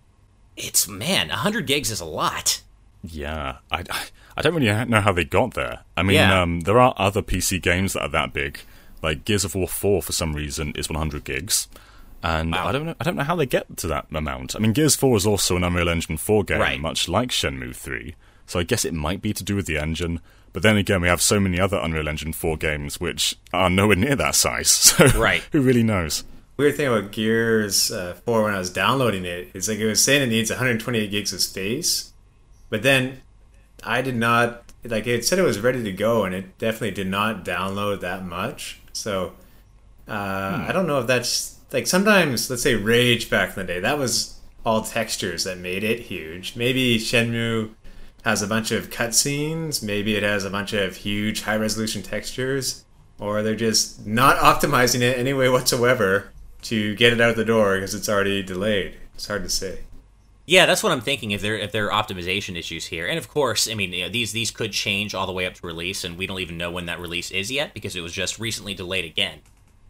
it's 0.58 0.88
man, 0.88 1.30
hundred 1.30 1.68
gigs 1.68 1.92
is 1.92 2.00
a 2.02 2.06
lot. 2.06 2.62
Yeah, 3.04 3.58
I, 3.72 3.84
I 4.36 4.42
don't 4.42 4.54
really 4.56 4.86
know 4.86 5.00
how 5.02 5.14
they 5.14 5.24
got 5.24 5.54
there. 5.54 5.80
I 5.96 6.04
mean, 6.04 6.16
Yeah. 6.16 6.42
um, 6.42 6.62
there 6.62 6.80
are 6.80 6.94
other 6.98 7.22
PC 7.22 7.62
games 7.62 7.94
that 7.94 8.02
are 8.02 8.10
that 8.10 8.34
big. 8.34 8.60
Like 9.02 9.24
Gears 9.24 9.46
of 9.46 9.56
War 9.56 9.70
4, 9.70 10.02
for 10.02 10.12
some 10.12 10.34
reason, 10.36 10.74
is 10.76 10.90
100 10.90 11.24
gigs, 11.24 11.70
and 12.22 12.52
Wow. 12.52 12.68
I 12.68 12.72
don't 12.74 12.86
know. 12.88 12.96
I 13.00 13.04
don't 13.06 13.16
know 13.16 13.24
how 13.24 13.38
they 13.38 13.46
get 13.46 13.78
to 13.78 13.88
that 13.88 14.08
amount. 14.14 14.54
I 14.56 14.60
mean, 14.60 14.74
Gears 14.74 14.98
4 14.98 15.16
is 15.16 15.26
also 15.26 15.56
an 15.56 15.64
Unreal 15.64 15.88
Engine 15.88 16.18
4 16.18 16.44
game, 16.44 16.60
Right. 16.60 16.82
much 16.82 17.08
like 17.08 17.30
Shenmue 17.30 17.74
3. 17.74 18.16
So 18.50 18.60
I 18.60 18.64
guess 18.64 18.84
it 18.84 18.94
might 18.96 19.22
be 19.22 19.32
to 19.34 19.44
do 19.44 19.56
with 19.56 19.68
the 19.68 19.78
engine. 19.78 20.20
But 20.54 20.64
then 20.64 20.76
again, 20.76 21.02
we 21.02 21.08
have 21.08 21.22
so 21.22 21.40
many 21.40 21.60
other 21.60 21.78
Unreal 21.78 22.10
Engine 22.10 22.34
4 22.34 22.58
games 22.58 23.00
which 23.00 23.36
are 23.54 23.70
nowhere 23.70 23.96
near 23.96 24.16
that 24.16 24.34
size. 24.36 24.70
So 24.98 25.06
Right. 25.20 25.44
who 25.52 25.62
really 25.62 25.84
knows? 25.84 26.24
Weird 26.58 26.76
thing 26.76 26.88
about 26.88 27.12
Gears 27.12 27.92
uh, 27.92 28.16
4 28.26 28.44
when 28.44 28.56
I 28.56 28.58
was 28.60 28.72
downloading 28.72 29.24
it, 29.24 29.50
it 29.54 29.56
is 29.56 29.70
like 29.70 29.78
it 29.78 29.86
was 29.88 30.04
saying 30.04 30.24
it 30.24 30.28
needs 30.30 30.50
128 30.50 31.10
gigs 31.12 31.32
of 31.32 31.42
space, 31.42 32.12
but 32.70 32.82
then 32.82 33.22
I 33.84 34.02
did 34.02 34.16
not 34.16 34.64
like 34.84 35.06
it 35.08 35.24
said 35.26 35.38
it 35.40 35.44
was 35.44 35.60
ready 35.60 35.84
to 35.84 35.92
go 35.92 36.24
and 36.26 36.34
it 36.34 36.58
definitely 36.58 36.92
did 36.92 37.08
not 37.08 37.46
download 37.46 38.00
that 38.02 38.26
much. 38.26 38.80
So 38.94 39.34
uh, 40.08 40.66
I 40.68 40.72
don't 40.74 40.88
know 40.88 41.00
if 41.00 41.08
that's 41.08 41.58
like 41.72 41.86
sometimes 41.88 42.50
let's 42.50 42.64
say 42.64 42.76
Rage 42.76 43.30
back 43.30 43.50
in 43.50 43.56
the 43.56 43.64
day 43.74 43.80
that 43.80 43.98
was 44.00 44.40
all 44.66 44.82
textures 44.82 45.44
that 45.46 45.58
made 45.60 45.84
it 45.84 46.00
huge. 46.02 46.56
Maybe 46.56 46.98
Shenmue 46.98 47.70
has 48.24 48.42
a 48.42 48.48
bunch 48.48 48.72
of 48.72 48.90
cutscenes. 48.90 49.82
Maybe 49.82 50.16
it 50.16 50.24
has 50.24 50.46
a 50.46 50.50
bunch 50.50 50.74
of 50.74 50.98
huge 50.98 51.42
high 51.44 51.56
resolution 51.56 52.02
textures, 52.02 52.86
or 53.20 53.42
they're 53.42 53.56
just 53.56 54.06
not 54.06 54.38
optimizing 54.62 55.02
it 55.02 55.18
any 55.18 55.34
way 55.34 55.50
whatsoever 55.50 56.32
to 56.64 56.96
get 56.96 57.14
it 57.14 57.22
out 57.22 57.36
the 57.36 57.46
door 57.46 57.76
because 57.76 57.96
it's 57.96 58.10
already 58.10 58.44
delayed. 58.44 58.96
It's 59.16 59.28
hard 59.28 59.44
to 59.44 59.50
say. 59.50 59.80
Yeah, 60.46 60.66
that's 60.66 60.82
what 60.82 60.92
I'm 60.92 61.02
thinking. 61.02 61.30
If 61.30 61.42
there 61.42 61.56
if 61.56 61.72
there 61.72 61.92
are 61.92 62.04
optimization 62.04 62.58
issues 62.58 62.88
here, 62.88 63.06
and 63.06 63.20
of 63.20 63.30
course, 63.30 63.70
I 63.70 63.76
mean 63.76 63.94
you 63.94 64.06
know, 64.06 64.10
these 64.10 64.32
these 64.32 64.50
could 64.50 64.72
change 64.72 65.14
all 65.14 65.28
the 65.28 65.32
way 65.32 65.46
up 65.46 65.54
to 65.54 65.68
release, 65.68 66.04
and 66.04 66.18
we 66.18 66.26
don't 66.26 66.40
even 66.40 66.58
know 66.58 66.72
when 66.72 66.88
that 66.88 67.00
release 67.00 67.30
is 67.30 67.52
yet 67.52 67.74
because 67.76 67.96
it 67.96 68.02
was 68.02 68.14
just 68.14 68.40
recently 68.40 68.74
delayed 68.74 69.06
again. 69.06 69.42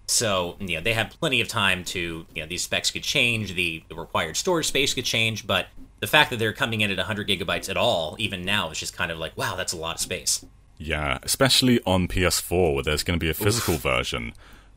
So 0.08 0.58
you 0.60 0.76
know 0.76 0.82
they 0.82 0.94
have 0.94 1.16
plenty 1.18 1.40
of 1.40 1.48
time 1.48 1.86
to 1.86 2.26
you 2.34 2.42
know 2.42 2.46
these 2.46 2.64
specs 2.64 2.92
could 2.92 3.04
change, 3.04 3.54
the, 3.54 3.84
the 3.88 3.96
required 3.96 4.36
storage 4.36 4.68
space 4.68 4.94
could 4.94 5.06
change, 5.06 5.48
but 5.48 5.68
the 6.00 6.08
fact 6.08 6.30
that 6.30 6.38
they're 6.39 6.54
coming 6.54 6.82
in 6.82 6.91
at 6.91 6.97
100 6.97 7.28
gigabytes 7.28 7.70
at 7.70 7.78
all, 7.78 8.16
even 8.20 8.43
now, 8.43 8.70
is 8.70 8.80
just 8.80 8.95
kind 8.95 9.12
of 9.12 9.18
like 9.18 9.38
wow, 9.38 9.56
that's 9.56 9.74
a 9.74 9.78
lot 9.78 9.95
of 9.95 10.02
space. 10.02 10.45
Yeah, 10.78 11.20
especially 11.24 11.82
on 11.86 12.08
PS4 12.08 12.74
where 12.74 12.84
there's 12.84 13.04
going 13.04 13.20
to 13.20 13.24
be 13.24 13.30
a 13.30 13.34
physical 13.34 13.76
version. 13.76 14.34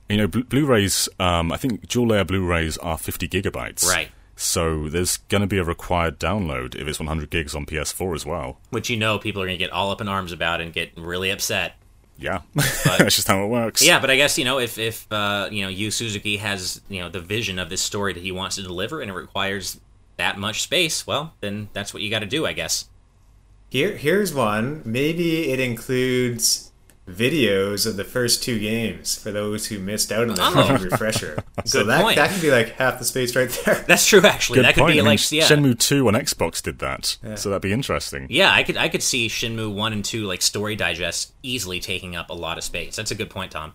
You 0.08 0.16
know, 0.18 0.26
Blu- 0.26 0.44
Blu-rays. 0.44 1.08
Um, 1.20 1.52
I 1.52 1.56
think 1.56 1.86
dual 1.86 2.08
layer 2.08 2.24
Blu-rays 2.24 2.76
are 2.78 2.98
50 2.98 3.28
gigabytes. 3.28 3.86
Right. 3.86 4.08
So 4.34 4.88
there's 4.88 5.18
going 5.18 5.42
to 5.42 5.46
be 5.46 5.58
a 5.58 5.64
required 5.64 6.18
download 6.18 6.74
if 6.74 6.88
it's 6.88 6.98
100 6.98 7.30
gigs 7.30 7.54
on 7.54 7.66
PS4 7.66 8.14
as 8.16 8.26
well. 8.26 8.58
Which 8.70 8.90
you 8.90 8.96
know 8.96 9.18
people 9.18 9.40
are 9.42 9.46
going 9.46 9.56
to 9.56 9.64
get 9.64 9.70
all 9.70 9.92
up 9.92 10.00
in 10.00 10.08
arms 10.08 10.32
about 10.32 10.60
and 10.60 10.72
get 10.72 10.90
really 10.96 11.30
upset. 11.30 11.74
Yeah, 12.18 12.40
that's 12.54 13.16
just 13.16 13.28
how 13.28 13.42
it 13.44 13.48
works. 13.48 13.84
Yeah, 13.84 14.00
but 14.00 14.10
I 14.10 14.16
guess 14.16 14.38
you 14.38 14.44
know 14.44 14.58
if 14.58 14.78
if 14.78 15.10
uh, 15.10 15.48
you 15.50 15.62
know 15.62 15.68
Yu 15.68 15.90
Suzuki 15.90 16.36
has 16.38 16.80
you 16.88 17.00
know 17.00 17.08
the 17.08 17.20
vision 17.20 17.58
of 17.58 17.68
this 17.68 17.80
story 17.80 18.12
that 18.12 18.22
he 18.22 18.32
wants 18.32 18.56
to 18.56 18.62
deliver 18.62 19.00
and 19.00 19.10
it 19.10 19.14
requires 19.14 19.80
that 20.16 20.38
much 20.38 20.62
space, 20.62 21.06
well, 21.06 21.34
then 21.40 21.68
that's 21.72 21.92
what 21.94 22.02
you 22.02 22.10
got 22.10 22.20
to 22.20 22.26
do, 22.26 22.46
I 22.46 22.52
guess. 22.52 22.88
Here, 23.70 23.96
here's 23.96 24.34
one. 24.34 24.82
Maybe 24.84 25.50
it 25.50 25.58
includes 25.60 26.68
videos 27.08 27.84
of 27.86 27.96
the 27.96 28.04
first 28.04 28.42
two 28.44 28.58
games 28.60 29.16
for 29.20 29.32
those 29.32 29.66
who 29.66 29.78
missed 29.78 30.12
out 30.12 30.28
on 30.28 30.36
the 30.36 30.42
Oh. 30.42 30.78
refresher. 30.90 31.42
so 31.64 31.80
Good 31.80 31.88
that 31.88 32.02
point. 32.02 32.16
that 32.16 32.30
could 32.30 32.42
be 32.42 32.50
like 32.50 32.70
half 32.76 32.98
the 32.98 33.04
space 33.04 33.34
right 33.34 33.50
there. 33.64 33.74
That's 33.88 34.06
true, 34.06 34.20
actually. 34.20 34.56
Good 34.58 34.66
that 34.66 34.74
could 34.74 34.86
be 34.86 34.92
I 34.92 34.96
mean, 34.96 35.04
like 35.06 35.32
yeah, 35.32 35.44
Shenmue 35.48 35.78
2 35.78 36.06
on 36.06 36.14
Xbox 36.14 36.62
did 36.62 36.78
that, 36.78 37.16
so 37.34 37.48
that'd 37.48 37.62
be 37.62 37.72
interesting. 37.72 38.26
yeah. 38.30 38.52
I 38.52 38.62
could 38.62 38.76
I 38.76 38.88
could 38.88 39.02
see 39.02 39.28
Shenmue 39.28 39.74
one 39.74 39.92
and 39.92 40.04
two 40.04 40.24
like 40.26 40.42
story 40.42 40.76
digest 40.76 41.32
easily 41.42 41.80
taking 41.80 42.14
up 42.14 42.30
a 42.30 42.34
lot 42.34 42.56
of 42.58 42.64
space. 42.64 42.94
That's 42.96 43.10
a 43.10 43.14
good 43.16 43.30
point, 43.30 43.52
Tom. 43.52 43.72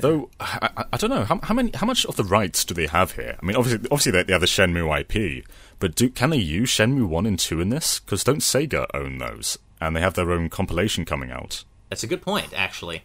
Though 0.00 0.30
I, 0.40 0.70
I, 0.76 0.84
I 0.92 0.96
don't 0.96 1.10
know 1.10 1.24
how, 1.24 1.40
how 1.42 1.54
many 1.54 1.70
how 1.74 1.86
much 1.86 2.04
of 2.06 2.16
the 2.16 2.24
rights 2.24 2.64
do 2.64 2.74
they 2.74 2.86
have 2.86 3.12
here? 3.12 3.36
I 3.40 3.44
mean, 3.46 3.56
obviously, 3.56 3.86
obviously 3.90 4.12
they, 4.12 4.22
they 4.24 4.32
have 4.32 4.40
the 4.40 4.46
Shenmue 4.46 5.00
IP, 5.00 5.44
but 5.78 5.94
do 5.94 6.08
can 6.10 6.30
they 6.30 6.36
use 6.38 6.70
Shenmue 6.70 7.06
one 7.06 7.26
and 7.26 7.38
two 7.38 7.60
in 7.60 7.68
this? 7.70 8.00
Because 8.00 8.24
don't 8.24 8.38
Sega 8.40 8.86
own 8.94 9.18
those, 9.18 9.58
and 9.80 9.94
they 9.96 10.00
have 10.00 10.14
their 10.14 10.30
own 10.32 10.48
compilation 10.48 11.04
coming 11.04 11.30
out? 11.30 11.64
That's 11.88 12.02
a 12.02 12.06
good 12.06 12.22
point, 12.22 12.48
actually. 12.54 13.04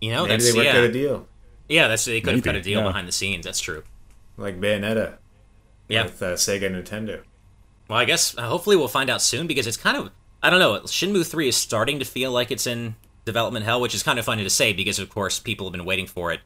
You 0.00 0.12
know, 0.12 0.22
Maybe 0.22 0.32
that's 0.34 0.52
they 0.52 0.58
worked 0.58 0.66
yeah. 0.72 0.78
out 0.78 0.84
a 0.84 0.92
deal. 0.92 1.26
Yeah, 1.68 1.88
that's 1.88 2.04
they 2.04 2.20
could 2.20 2.34
have 2.34 2.44
Maybe, 2.44 2.44
cut 2.44 2.56
a 2.56 2.62
deal 2.62 2.80
yeah. 2.80 2.86
behind 2.86 3.08
the 3.08 3.12
scenes. 3.12 3.44
That's 3.46 3.60
true. 3.60 3.84
like 4.36 4.60
Bayonetta 4.60 5.14
Yeah. 5.88 6.04
with 6.04 6.22
uh, 6.22 6.34
Sega 6.34 6.66
and 6.66 6.76
Nintendo. 6.84 7.22
Well, 7.88 7.98
I 7.98 8.04
guess 8.04 8.36
uh, 8.36 8.42
hopefully 8.48 8.76
we'll 8.76 8.88
find 8.88 9.08
out 9.10 9.22
soon 9.22 9.46
because 9.46 9.66
it's 9.66 9.76
kind 9.76 9.96
of 9.96 10.10
I 10.42 10.50
don't 10.50 10.58
know. 10.58 10.80
Shenmue 10.80 11.26
three 11.26 11.48
is 11.48 11.56
starting 11.56 11.98
to 12.00 12.04
feel 12.04 12.30
like 12.30 12.50
it's 12.50 12.66
in 12.66 12.96
development 13.24 13.64
hell, 13.64 13.80
which 13.80 13.94
is 13.94 14.02
kind 14.02 14.18
of 14.18 14.24
funny 14.24 14.42
to 14.44 14.50
say 14.50 14.72
because 14.72 14.98
of 14.98 15.10
course 15.10 15.38
people 15.38 15.66
have 15.66 15.72
been 15.72 15.84
waiting 15.84 16.06
for 16.06 16.32
it 16.32 16.40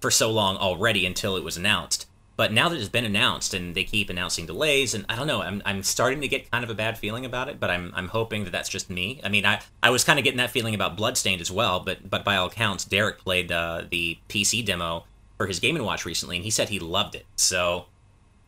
for 0.00 0.10
so 0.10 0.30
long 0.30 0.56
already 0.56 1.04
until 1.06 1.36
it 1.36 1.44
was 1.44 1.56
announced. 1.56 2.06
But 2.36 2.54
now 2.54 2.70
that 2.70 2.78
it's 2.78 2.88
been 2.88 3.04
announced 3.04 3.52
and 3.52 3.74
they 3.74 3.84
keep 3.84 4.08
announcing 4.08 4.46
delays, 4.46 4.94
and 4.94 5.04
I 5.10 5.16
don't 5.16 5.26
know, 5.26 5.42
I'm, 5.42 5.60
I'm 5.66 5.82
starting 5.82 6.22
to 6.22 6.28
get 6.28 6.50
kind 6.50 6.64
of 6.64 6.70
a 6.70 6.74
bad 6.74 6.96
feeling 6.96 7.26
about 7.26 7.50
it. 7.50 7.60
But 7.60 7.70
I'm 7.70 7.92
I'm 7.94 8.08
hoping 8.08 8.44
that 8.44 8.50
that's 8.50 8.70
just 8.70 8.88
me. 8.88 9.20
I 9.22 9.28
mean, 9.28 9.44
I, 9.44 9.60
I 9.82 9.90
was 9.90 10.04
kind 10.04 10.18
of 10.18 10.24
getting 10.24 10.38
that 10.38 10.50
feeling 10.50 10.74
about 10.74 10.96
Bloodstained 10.96 11.42
as 11.42 11.50
well. 11.50 11.80
But 11.80 12.08
but 12.08 12.24
by 12.24 12.36
all 12.36 12.46
accounts, 12.46 12.86
Derek 12.86 13.18
played 13.18 13.52
uh, 13.52 13.84
the 13.90 14.18
PC 14.30 14.64
demo 14.64 15.04
for 15.36 15.48
his 15.48 15.60
Game 15.60 15.76
and 15.76 15.84
Watch 15.84 16.06
recently, 16.06 16.36
and 16.36 16.44
he 16.44 16.50
said 16.50 16.70
he 16.70 16.78
loved 16.78 17.14
it. 17.14 17.26
So 17.36 17.84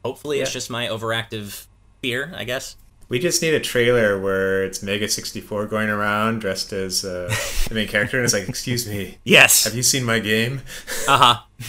hopefully 0.02 0.40
it's 0.40 0.52
just 0.52 0.70
my 0.70 0.86
overactive 0.86 1.66
fear, 2.00 2.32
I 2.34 2.44
guess. 2.44 2.76
We 3.12 3.18
just 3.18 3.42
need 3.42 3.52
a 3.52 3.60
trailer 3.60 4.18
where 4.18 4.64
it's 4.64 4.82
Mega 4.82 5.06
64 5.06 5.66
going 5.66 5.90
around 5.90 6.38
dressed 6.38 6.72
as 6.72 7.04
uh, 7.04 7.28
the 7.68 7.74
main 7.74 7.86
character, 7.86 8.16
and 8.16 8.24
it's 8.24 8.32
like, 8.32 8.48
"Excuse 8.48 8.88
me, 8.88 9.18
Yes. 9.22 9.64
have 9.64 9.74
you 9.74 9.82
seen 9.82 10.02
my 10.02 10.18
game?" 10.18 10.62
Uh 11.06 11.18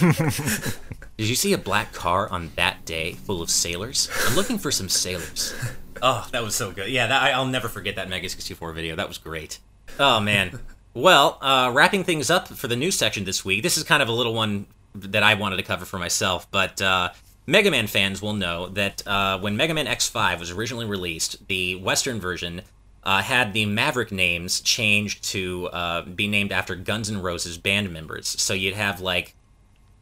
Did 1.18 1.28
you 1.28 1.34
see 1.34 1.52
a 1.52 1.58
black 1.58 1.92
car 1.92 2.30
on 2.30 2.52
that 2.56 2.86
day 2.86 3.12
full 3.12 3.42
of 3.42 3.50
sailors? 3.50 4.08
I'm 4.26 4.34
looking 4.36 4.56
for 4.56 4.70
some 4.70 4.88
sailors. 4.88 5.54
Oh, 6.02 6.26
that 6.32 6.42
was 6.42 6.54
so 6.54 6.70
good. 6.70 6.88
Yeah, 6.90 7.06
that, 7.06 7.22
I, 7.22 7.30
I'll 7.30 7.46
never 7.46 7.68
forget 7.68 7.96
that 7.96 8.10
Mega 8.10 8.28
64 8.28 8.72
video. 8.72 8.96
That 8.96 9.08
was 9.08 9.16
great. 9.16 9.58
Oh, 9.98 10.20
man. 10.20 10.58
Well, 10.92 11.38
uh, 11.40 11.70
wrapping 11.72 12.04
things 12.04 12.30
up 12.30 12.48
for 12.48 12.68
the 12.68 12.76
news 12.76 12.98
section 12.98 13.24
this 13.24 13.42
week, 13.42 13.62
this 13.62 13.78
is 13.78 13.84
kind 13.84 14.02
of 14.02 14.08
a 14.08 14.12
little 14.12 14.34
one 14.34 14.66
that 14.94 15.22
I 15.22 15.32
wanted 15.34 15.56
to 15.56 15.62
cover 15.62 15.86
for 15.86 15.98
myself, 15.98 16.50
but 16.50 16.82
uh, 16.82 17.10
Mega 17.46 17.70
Man 17.70 17.86
fans 17.86 18.22
will 18.22 18.32
know 18.32 18.68
that 18.68 19.06
uh, 19.06 19.38
when 19.38 19.56
Mega 19.56 19.74
Man 19.74 19.86
X5 19.86 20.40
was 20.40 20.50
originally 20.50 20.86
released, 20.86 21.46
the 21.48 21.76
Western 21.76 22.18
version 22.18 22.62
uh, 23.02 23.20
had 23.20 23.52
the 23.52 23.66
Maverick 23.66 24.10
names 24.10 24.60
changed 24.60 25.22
to 25.24 25.66
uh, 25.66 26.02
be 26.02 26.26
named 26.26 26.52
after 26.52 26.74
Guns 26.74 27.10
N' 27.10 27.20
Roses 27.20 27.58
band 27.58 27.92
members. 27.92 28.28
So 28.40 28.54
you'd 28.54 28.74
have 28.74 29.00
like 29.00 29.34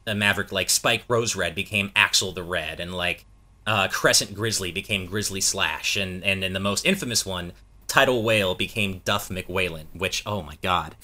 a 0.07 0.15
Maverick 0.15 0.53
like 0.53 0.71
Spike 0.71 1.07
Rosered 1.09 1.55
became 1.55 1.91
Axle 1.97 2.33
the 2.33 2.45
Red, 2.45 2.79
and 2.79 2.95
like 2.95 3.25
uh, 3.67 3.89
Crescent 3.89 4.35
Grizzly 4.35 4.71
became 4.71 5.07
Grizzly 5.07 5.41
Slash, 5.41 5.97
and 5.97 6.23
and 6.25 6.43
the 6.55 6.61
most 6.61 6.87
infamous 6.87 7.27
one, 7.27 7.53
Tidal 7.89 8.23
Whale 8.23 8.55
became 8.55 9.03
Duff 9.05 9.29
McWhalen. 9.29 9.87
Which 9.95 10.23
oh 10.25 10.43
my 10.43 10.57
god! 10.63 10.95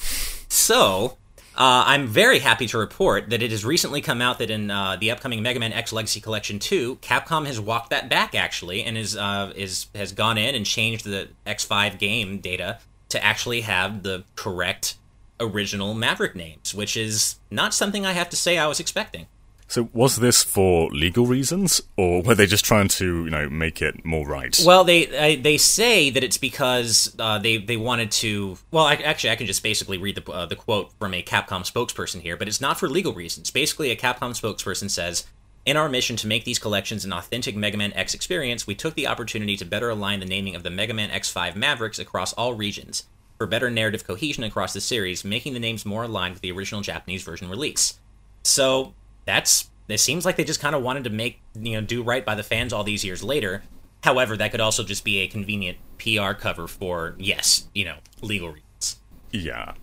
So 0.48 1.17
uh, 1.58 1.82
I'm 1.86 2.06
very 2.06 2.38
happy 2.38 2.68
to 2.68 2.78
report 2.78 3.30
that 3.30 3.42
it 3.42 3.50
has 3.50 3.64
recently 3.64 4.00
come 4.00 4.22
out 4.22 4.38
that 4.38 4.48
in 4.48 4.70
uh, 4.70 4.96
the 4.96 5.10
upcoming 5.10 5.42
Mega 5.42 5.58
Man 5.58 5.72
X 5.72 5.92
Legacy 5.92 6.20
Collection 6.20 6.60
2, 6.60 6.96
Capcom 6.96 7.46
has 7.46 7.58
walked 7.58 7.90
that 7.90 8.08
back 8.08 8.36
actually, 8.36 8.84
and 8.84 8.96
is 8.96 9.16
uh, 9.16 9.52
is 9.56 9.86
has 9.92 10.12
gone 10.12 10.38
in 10.38 10.54
and 10.54 10.64
changed 10.64 11.04
the 11.04 11.30
X5 11.48 11.98
game 11.98 12.38
data 12.38 12.78
to 13.08 13.24
actually 13.24 13.62
have 13.62 14.04
the 14.04 14.22
correct 14.36 14.98
original 15.40 15.94
Maverick 15.94 16.36
names, 16.36 16.76
which 16.76 16.96
is 16.96 17.40
not 17.50 17.74
something 17.74 18.06
I 18.06 18.12
have 18.12 18.30
to 18.30 18.36
say 18.36 18.56
I 18.56 18.68
was 18.68 18.78
expecting. 18.78 19.26
So 19.68 19.90
was 19.92 20.16
this 20.16 20.42
for 20.42 20.88
legal 20.88 21.26
reasons, 21.26 21.82
or 21.98 22.22
were 22.22 22.34
they 22.34 22.46
just 22.46 22.64
trying 22.64 22.88
to, 22.88 23.24
you 23.24 23.30
know, 23.30 23.50
make 23.50 23.82
it 23.82 24.02
more 24.02 24.26
right? 24.26 24.58
Well, 24.64 24.82
they 24.82 25.36
they 25.36 25.58
say 25.58 26.08
that 26.08 26.24
it's 26.24 26.38
because 26.38 27.14
uh, 27.18 27.38
they 27.38 27.58
they 27.58 27.76
wanted 27.76 28.10
to. 28.12 28.56
Well, 28.70 28.86
I, 28.86 28.94
actually, 28.94 29.30
I 29.30 29.36
can 29.36 29.46
just 29.46 29.62
basically 29.62 29.98
read 29.98 30.16
the 30.16 30.32
uh, 30.32 30.46
the 30.46 30.56
quote 30.56 30.92
from 30.98 31.12
a 31.12 31.22
Capcom 31.22 31.70
spokesperson 31.70 32.22
here, 32.22 32.34
but 32.34 32.48
it's 32.48 32.62
not 32.62 32.80
for 32.80 32.88
legal 32.88 33.12
reasons. 33.12 33.50
Basically, 33.50 33.90
a 33.90 33.96
Capcom 33.96 34.30
spokesperson 34.30 34.90
says. 34.90 35.26
In 35.66 35.76
our 35.76 35.90
mission 35.90 36.16
to 36.16 36.26
make 36.26 36.46
these 36.46 36.58
collections 36.58 37.04
an 37.04 37.12
authentic 37.12 37.54
Mega 37.54 37.76
Man 37.76 37.92
X 37.92 38.14
experience, 38.14 38.66
we 38.66 38.74
took 38.74 38.94
the 38.94 39.06
opportunity 39.06 39.54
to 39.58 39.66
better 39.66 39.90
align 39.90 40.18
the 40.18 40.24
naming 40.24 40.56
of 40.56 40.62
the 40.62 40.70
Mega 40.70 40.94
Man 40.94 41.10
X5 41.10 41.56
Mavericks 41.56 41.98
across 41.98 42.32
all 42.32 42.54
regions, 42.54 43.04
for 43.36 43.46
better 43.46 43.68
narrative 43.68 44.06
cohesion 44.06 44.44
across 44.44 44.72
the 44.72 44.80
series, 44.80 45.26
making 45.26 45.52
the 45.52 45.60
names 45.60 45.84
more 45.84 46.04
aligned 46.04 46.32
with 46.32 46.40
the 46.40 46.52
original 46.52 46.80
Japanese 46.80 47.22
version 47.22 47.50
release. 47.50 47.98
So 48.42 48.94
that's 49.28 49.68
it 49.88 50.00
seems 50.00 50.24
like 50.24 50.36
they 50.36 50.44
just 50.44 50.60
kind 50.60 50.74
of 50.74 50.82
wanted 50.82 51.04
to 51.04 51.10
make 51.10 51.40
you 51.54 51.72
know 51.74 51.80
do 51.80 52.02
right 52.02 52.24
by 52.24 52.34
the 52.34 52.42
fans 52.42 52.72
all 52.72 52.82
these 52.82 53.04
years 53.04 53.22
later. 53.22 53.62
However, 54.02 54.36
that 54.36 54.50
could 54.52 54.60
also 54.60 54.84
just 54.84 55.04
be 55.04 55.18
a 55.18 55.28
convenient 55.28 55.78
PR 55.98 56.32
cover 56.32 56.66
for 56.66 57.14
yes, 57.18 57.68
you 57.74 57.84
know, 57.84 57.96
legal 58.22 58.48
reasons. 58.48 58.96
Yeah. 59.32 59.74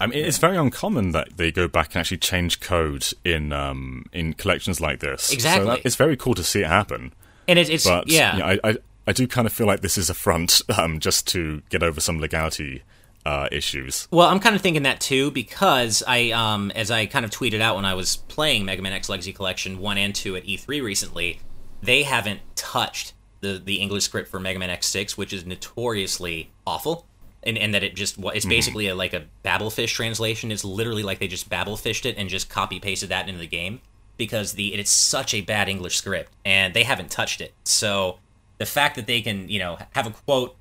I 0.00 0.06
mean, 0.06 0.24
it's 0.24 0.38
very 0.38 0.56
uncommon 0.56 1.10
that 1.10 1.36
they 1.36 1.50
go 1.50 1.66
back 1.68 1.88
and 1.88 1.96
actually 1.96 2.18
change 2.18 2.60
code 2.60 3.06
in 3.24 3.52
um, 3.52 4.06
in 4.12 4.34
collections 4.34 4.80
like 4.80 5.00
this. 5.00 5.32
Exactly. 5.32 5.66
So 5.66 5.70
that, 5.72 5.80
it's 5.84 5.96
very 5.96 6.16
cool 6.16 6.34
to 6.34 6.44
see 6.44 6.60
it 6.60 6.68
happen. 6.68 7.12
And 7.46 7.58
it, 7.58 7.68
it's 7.68 7.84
But 7.84 8.08
yeah, 8.08 8.32
you 8.32 8.38
know, 8.38 8.46
I, 8.46 8.70
I 8.70 8.76
I 9.08 9.12
do 9.12 9.26
kind 9.26 9.46
of 9.46 9.52
feel 9.52 9.66
like 9.66 9.80
this 9.80 9.98
is 9.98 10.08
a 10.08 10.14
front 10.14 10.62
um, 10.78 10.98
just 10.98 11.26
to 11.28 11.62
get 11.68 11.82
over 11.82 12.00
some 12.00 12.18
legality 12.18 12.82
uh, 13.28 13.46
issues. 13.52 14.08
Well, 14.10 14.26
I'm 14.26 14.40
kind 14.40 14.56
of 14.56 14.62
thinking 14.62 14.84
that 14.84 15.00
too 15.00 15.30
because 15.30 16.02
I, 16.06 16.30
um, 16.30 16.70
as 16.70 16.90
I 16.90 17.04
kind 17.04 17.26
of 17.26 17.30
tweeted 17.30 17.60
out 17.60 17.76
when 17.76 17.84
I 17.84 17.92
was 17.92 18.16
playing 18.16 18.64
Mega 18.64 18.80
Man 18.80 18.94
X 18.94 19.10
Legacy 19.10 19.34
Collection 19.34 19.78
one 19.78 19.98
and 19.98 20.14
two 20.14 20.34
at 20.34 20.44
E3 20.44 20.82
recently, 20.82 21.40
they 21.82 22.04
haven't 22.04 22.40
touched 22.56 23.12
the 23.40 23.60
the 23.62 23.76
English 23.76 24.04
script 24.04 24.30
for 24.30 24.40
Mega 24.40 24.58
Man 24.58 24.70
X6, 24.70 25.18
which 25.18 25.34
is 25.34 25.44
notoriously 25.44 26.50
awful, 26.66 27.06
and 27.42 27.58
and 27.58 27.74
that 27.74 27.84
it 27.84 27.94
just 27.94 28.16
it's 28.18 28.46
basically 28.46 28.88
a, 28.88 28.94
like 28.94 29.12
a 29.12 29.26
Babelfish 29.44 29.92
translation. 29.92 30.50
It's 30.50 30.64
literally 30.64 31.02
like 31.02 31.18
they 31.18 31.28
just 31.28 31.50
Babelfished 31.50 32.06
it 32.06 32.16
and 32.16 32.30
just 32.30 32.48
copy 32.48 32.80
pasted 32.80 33.10
that 33.10 33.28
into 33.28 33.40
the 33.40 33.46
game 33.46 33.82
because 34.16 34.54
the 34.54 34.72
it's 34.72 34.90
such 34.90 35.34
a 35.34 35.42
bad 35.42 35.68
English 35.68 35.98
script 35.98 36.32
and 36.46 36.72
they 36.72 36.82
haven't 36.82 37.10
touched 37.10 37.42
it. 37.42 37.52
So 37.64 38.20
the 38.56 38.66
fact 38.66 38.96
that 38.96 39.06
they 39.06 39.20
can 39.20 39.50
you 39.50 39.58
know 39.58 39.76
have 39.94 40.06
a 40.06 40.12
quote 40.12 40.56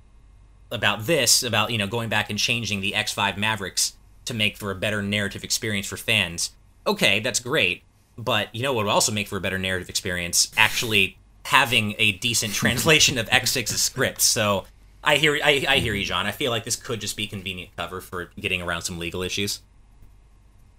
about 0.72 1.05
this 1.05 1.43
about 1.43 1.72
you 1.72 1.78
know 1.78 1.88
going 1.88 2.09
back 2.09 2.30
and 2.30 2.38
changing 2.38 2.82
the 2.82 2.93
X5 2.93 3.38
Mavericks 3.38 3.93
to 4.26 4.34
make 4.34 4.57
for 4.57 4.72
a 4.72 4.76
better 4.76 5.01
narrative 5.01 5.43
experience 5.43 5.88
for 5.88 5.97
fans. 5.97 6.51
Okay, 6.86 7.20
that's 7.20 7.39
great, 7.39 7.84
but 8.18 8.53
you 8.53 8.63
know 8.63 8.74
what 8.74 8.86
would 8.86 8.91
also 8.91 9.11
make 9.11 9.28
for 9.28 9.38
a 9.38 9.41
better 9.41 9.57
narrative 9.57 9.89
experience? 9.89 10.51
Actually 10.57 11.18
having 11.45 11.95
a 11.97 12.13
decent 12.13 12.53
translation 12.61 13.18
of 13.18 13.28
X6's 13.30 13.82
script. 13.82 14.22
So 14.22 14.65
I 15.03 15.18
hear 15.18 15.39
I, 15.43 15.65
I 15.68 15.78
hear 15.80 15.93
you, 15.93 16.05
John. 16.05 16.26
I 16.26 16.32
feel 16.32 16.51
like 16.51 16.65
this 16.65 16.76
could 16.76 17.01
just 17.01 17.15
be 17.15 17.28
convenient 17.28 17.76
cover 17.76 18.01
for 18.01 18.32
getting 18.39 18.61
around 18.61 18.82
some 18.82 18.99
legal 18.99 19.22
issues. 19.22 19.61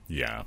Yeah. 0.06 0.44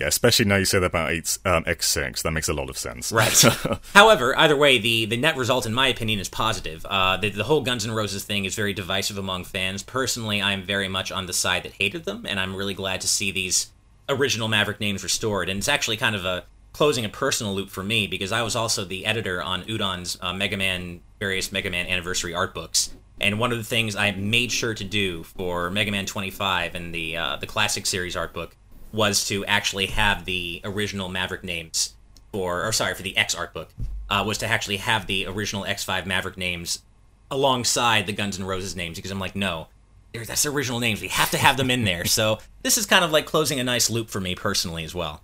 Yeah, 0.00 0.06
especially 0.06 0.46
now 0.46 0.56
you 0.56 0.64
say 0.64 0.78
that 0.78 0.86
about 0.86 1.10
eight, 1.10 1.36
um, 1.44 1.62
X6. 1.64 2.22
That 2.22 2.30
makes 2.30 2.48
a 2.48 2.54
lot 2.54 2.70
of 2.70 2.78
sense. 2.78 3.12
Right. 3.12 3.44
However, 3.92 4.36
either 4.38 4.56
way, 4.56 4.78
the, 4.78 5.04
the 5.04 5.18
net 5.18 5.36
result, 5.36 5.66
in 5.66 5.74
my 5.74 5.88
opinion, 5.88 6.18
is 6.18 6.28
positive. 6.30 6.86
Uh, 6.86 7.18
the, 7.18 7.28
the 7.28 7.44
whole 7.44 7.60
Guns 7.60 7.84
N' 7.84 7.92
Roses 7.92 8.24
thing 8.24 8.46
is 8.46 8.54
very 8.54 8.72
divisive 8.72 9.18
among 9.18 9.44
fans. 9.44 9.82
Personally, 9.82 10.40
I'm 10.40 10.62
very 10.62 10.88
much 10.88 11.12
on 11.12 11.26
the 11.26 11.34
side 11.34 11.64
that 11.64 11.72
hated 11.72 12.06
them, 12.06 12.24
and 12.26 12.40
I'm 12.40 12.56
really 12.56 12.72
glad 12.72 13.02
to 13.02 13.08
see 13.08 13.30
these 13.30 13.72
original 14.08 14.48
Maverick 14.48 14.80
names 14.80 15.02
restored. 15.02 15.50
And 15.50 15.58
it's 15.58 15.68
actually 15.68 15.98
kind 15.98 16.16
of 16.16 16.24
a 16.24 16.44
closing 16.72 17.04
a 17.04 17.10
personal 17.10 17.54
loop 17.54 17.68
for 17.68 17.82
me 17.82 18.06
because 18.06 18.32
I 18.32 18.40
was 18.40 18.56
also 18.56 18.86
the 18.86 19.04
editor 19.04 19.42
on 19.42 19.64
Udon's 19.64 20.16
uh, 20.22 20.32
Mega 20.32 20.56
Man, 20.56 21.02
various 21.18 21.52
Mega 21.52 21.68
Man 21.68 21.86
anniversary 21.86 22.32
art 22.32 22.54
books. 22.54 22.94
And 23.20 23.38
one 23.38 23.52
of 23.52 23.58
the 23.58 23.64
things 23.64 23.96
I 23.96 24.12
made 24.12 24.50
sure 24.50 24.72
to 24.72 24.84
do 24.84 25.24
for 25.24 25.68
Mega 25.68 25.90
Man 25.90 26.06
25 26.06 26.74
and 26.74 26.94
the 26.94 27.18
uh, 27.18 27.36
the 27.36 27.46
classic 27.46 27.84
series 27.84 28.16
art 28.16 28.32
book 28.32 28.56
was 28.92 29.24
to 29.28 29.44
actually 29.46 29.86
have 29.86 30.24
the 30.24 30.60
original 30.64 31.08
Maverick 31.08 31.44
names 31.44 31.94
for, 32.32 32.64
or 32.66 32.72
sorry, 32.72 32.94
for 32.94 33.02
the 33.02 33.16
X 33.16 33.34
art 33.34 33.52
book, 33.54 33.70
uh, 34.08 34.24
was 34.26 34.38
to 34.38 34.46
actually 34.46 34.78
have 34.78 35.06
the 35.06 35.26
original 35.26 35.64
X5 35.64 36.06
Maverick 36.06 36.36
names 36.36 36.82
alongside 37.30 38.06
the 38.06 38.12
Guns 38.12 38.38
N' 38.38 38.44
Roses 38.46 38.74
names 38.74 38.96
because 38.98 39.10
I'm 39.10 39.20
like, 39.20 39.36
no, 39.36 39.68
that's 40.12 40.42
the 40.42 40.48
original 40.50 40.80
names. 40.80 41.00
We 41.00 41.08
have 41.08 41.30
to 41.30 41.38
have 41.38 41.56
them 41.56 41.70
in 41.70 41.84
there. 41.84 42.04
So 42.04 42.38
this 42.62 42.76
is 42.76 42.86
kind 42.86 43.04
of 43.04 43.12
like 43.12 43.26
closing 43.26 43.60
a 43.60 43.64
nice 43.64 43.88
loop 43.90 44.10
for 44.10 44.20
me 44.20 44.34
personally 44.34 44.84
as 44.84 44.94
well. 44.94 45.22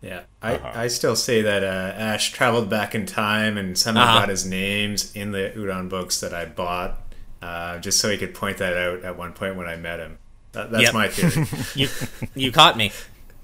Yeah, 0.00 0.22
I, 0.40 0.82
I 0.82 0.88
still 0.88 1.14
say 1.14 1.42
that 1.42 1.62
uh, 1.62 1.66
Ash 1.96 2.32
traveled 2.32 2.68
back 2.68 2.94
in 2.94 3.06
time 3.06 3.56
and 3.56 3.78
somehow 3.78 4.02
Uh-huh. 4.02 4.18
got 4.20 4.28
his 4.30 4.44
names 4.44 5.14
in 5.14 5.30
the 5.30 5.52
Udon 5.56 5.88
books 5.88 6.18
that 6.20 6.34
I 6.34 6.44
bought, 6.44 7.00
uh, 7.40 7.78
just 7.78 8.00
so 8.00 8.08
he 8.10 8.18
could 8.18 8.34
point 8.34 8.58
that 8.58 8.76
out 8.76 9.04
at 9.04 9.16
one 9.16 9.32
point 9.32 9.54
when 9.56 9.68
I 9.68 9.76
met 9.76 10.00
him. 10.00 10.18
That, 10.52 10.70
that's 10.70 10.84
Yep. 10.84 10.94
my 10.94 11.08
theory. 11.08 11.46
You 11.74 11.88
you 12.34 12.52
caught 12.52 12.76
me. 12.76 12.92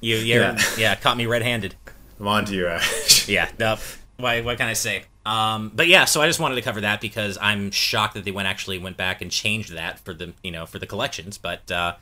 You 0.00 0.16
yeah. 0.16 0.58
Yeah. 0.76 0.94
caught 0.94 1.16
me 1.16 1.26
red-handed. 1.26 1.74
I'm 2.20 2.28
on 2.28 2.44
to 2.46 2.54
you, 2.54 2.66
Ash. 2.68 3.28
Yeah, 3.28 3.50
no. 3.58 3.76
Why, 4.18 4.40
what 4.40 4.58
can 4.58 4.66
I 4.68 4.72
say? 4.72 5.04
Um, 5.26 5.70
but 5.74 5.86
yeah, 5.88 6.04
so 6.06 6.20
I 6.22 6.26
just 6.26 6.40
wanted 6.40 6.54
to 6.56 6.62
cover 6.62 6.80
that 6.80 7.00
because 7.00 7.36
I'm 7.40 7.70
shocked 7.70 8.14
that 8.14 8.24
they 8.24 8.30
went 8.30 8.48
actually 8.48 8.78
went 8.78 8.96
back 8.96 9.20
and 9.22 9.30
changed 9.30 9.72
that 9.74 9.98
for 10.00 10.14
the 10.14 10.32
you 10.42 10.50
know 10.50 10.64
for 10.66 10.78
the 10.78 10.86
collections. 10.86 11.36
But 11.38 11.70
uh, 11.70 11.94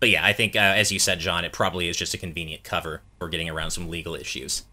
but 0.00 0.08
yeah, 0.08 0.24
I 0.24 0.32
think 0.32 0.56
uh, 0.56 0.60
as 0.60 0.90
you 0.90 0.98
said, 0.98 1.20
John, 1.20 1.44
it 1.44 1.52
probably 1.52 1.88
is 1.88 1.96
just 1.96 2.14
a 2.14 2.18
convenient 2.18 2.62
cover 2.64 3.02
for 3.18 3.28
getting 3.28 3.48
around 3.50 3.70
some 3.72 3.88
legal 3.90 4.14
issues. 4.14 4.64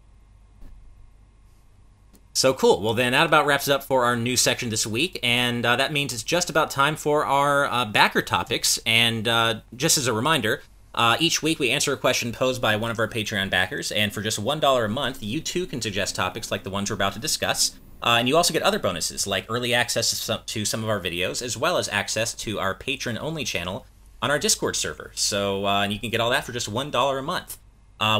So 2.38 2.54
cool. 2.54 2.80
Well, 2.80 2.94
then 2.94 3.10
that 3.14 3.26
about 3.26 3.46
wraps 3.46 3.66
it 3.66 3.72
up 3.72 3.82
for 3.82 4.04
our 4.04 4.14
news 4.14 4.40
section 4.40 4.70
this 4.70 4.86
week, 4.86 5.18
and 5.24 5.66
uh, 5.66 5.74
that 5.74 5.92
means 5.92 6.12
it's 6.12 6.22
just 6.22 6.48
about 6.48 6.70
time 6.70 6.94
for 6.94 7.24
our 7.24 7.66
uh, 7.66 7.84
backer 7.84 8.22
topics. 8.22 8.78
And 8.86 9.26
uh, 9.26 9.62
just 9.74 9.98
as 9.98 10.06
a 10.06 10.12
reminder, 10.12 10.62
Uh, 10.94 11.16
each 11.18 11.42
week, 11.42 11.58
we 11.58 11.70
answer 11.70 11.92
a 11.92 11.96
question 11.96 12.30
posed 12.30 12.62
by 12.62 12.76
one 12.76 12.92
of 12.92 12.98
our 13.00 13.08
Patreon 13.08 13.50
backers, 13.50 13.90
and 13.90 14.12
for 14.12 14.22
just 14.22 14.40
$1 14.40 14.84
a 14.84 14.88
month, 14.88 15.20
you 15.20 15.40
too 15.40 15.66
can 15.66 15.82
suggest 15.82 16.14
topics 16.14 16.52
like 16.52 16.62
the 16.62 16.70
ones 16.70 16.90
we're 16.90 16.94
about 16.94 17.12
to 17.12 17.18
discuss. 17.18 17.76
Uh, 18.02 18.16
and 18.20 18.28
you 18.28 18.36
also 18.36 18.52
get 18.52 18.62
other 18.62 18.78
bonuses, 18.78 19.26
like 19.26 19.44
early 19.48 19.74
access 19.74 20.10
to 20.10 20.16
some, 20.16 20.40
to 20.46 20.64
some 20.64 20.84
of 20.84 20.88
our 20.88 21.00
videos, 21.00 21.42
as 21.42 21.56
well 21.56 21.76
as 21.76 21.88
access 21.88 22.34
to 22.34 22.60
our 22.60 22.72
patron 22.72 23.18
only 23.18 23.42
channel 23.42 23.84
on 24.22 24.30
our 24.30 24.38
Discord 24.38 24.76
server. 24.76 25.10
So, 25.14 25.66
uh, 25.66 25.82
and 25.82 25.92
you 25.92 25.98
can 25.98 26.10
get 26.10 26.20
all 26.20 26.30
that 26.30 26.44
for 26.44 26.52
just 26.52 26.70
$1 26.70 27.18
a 27.18 27.22
month. 27.22 27.58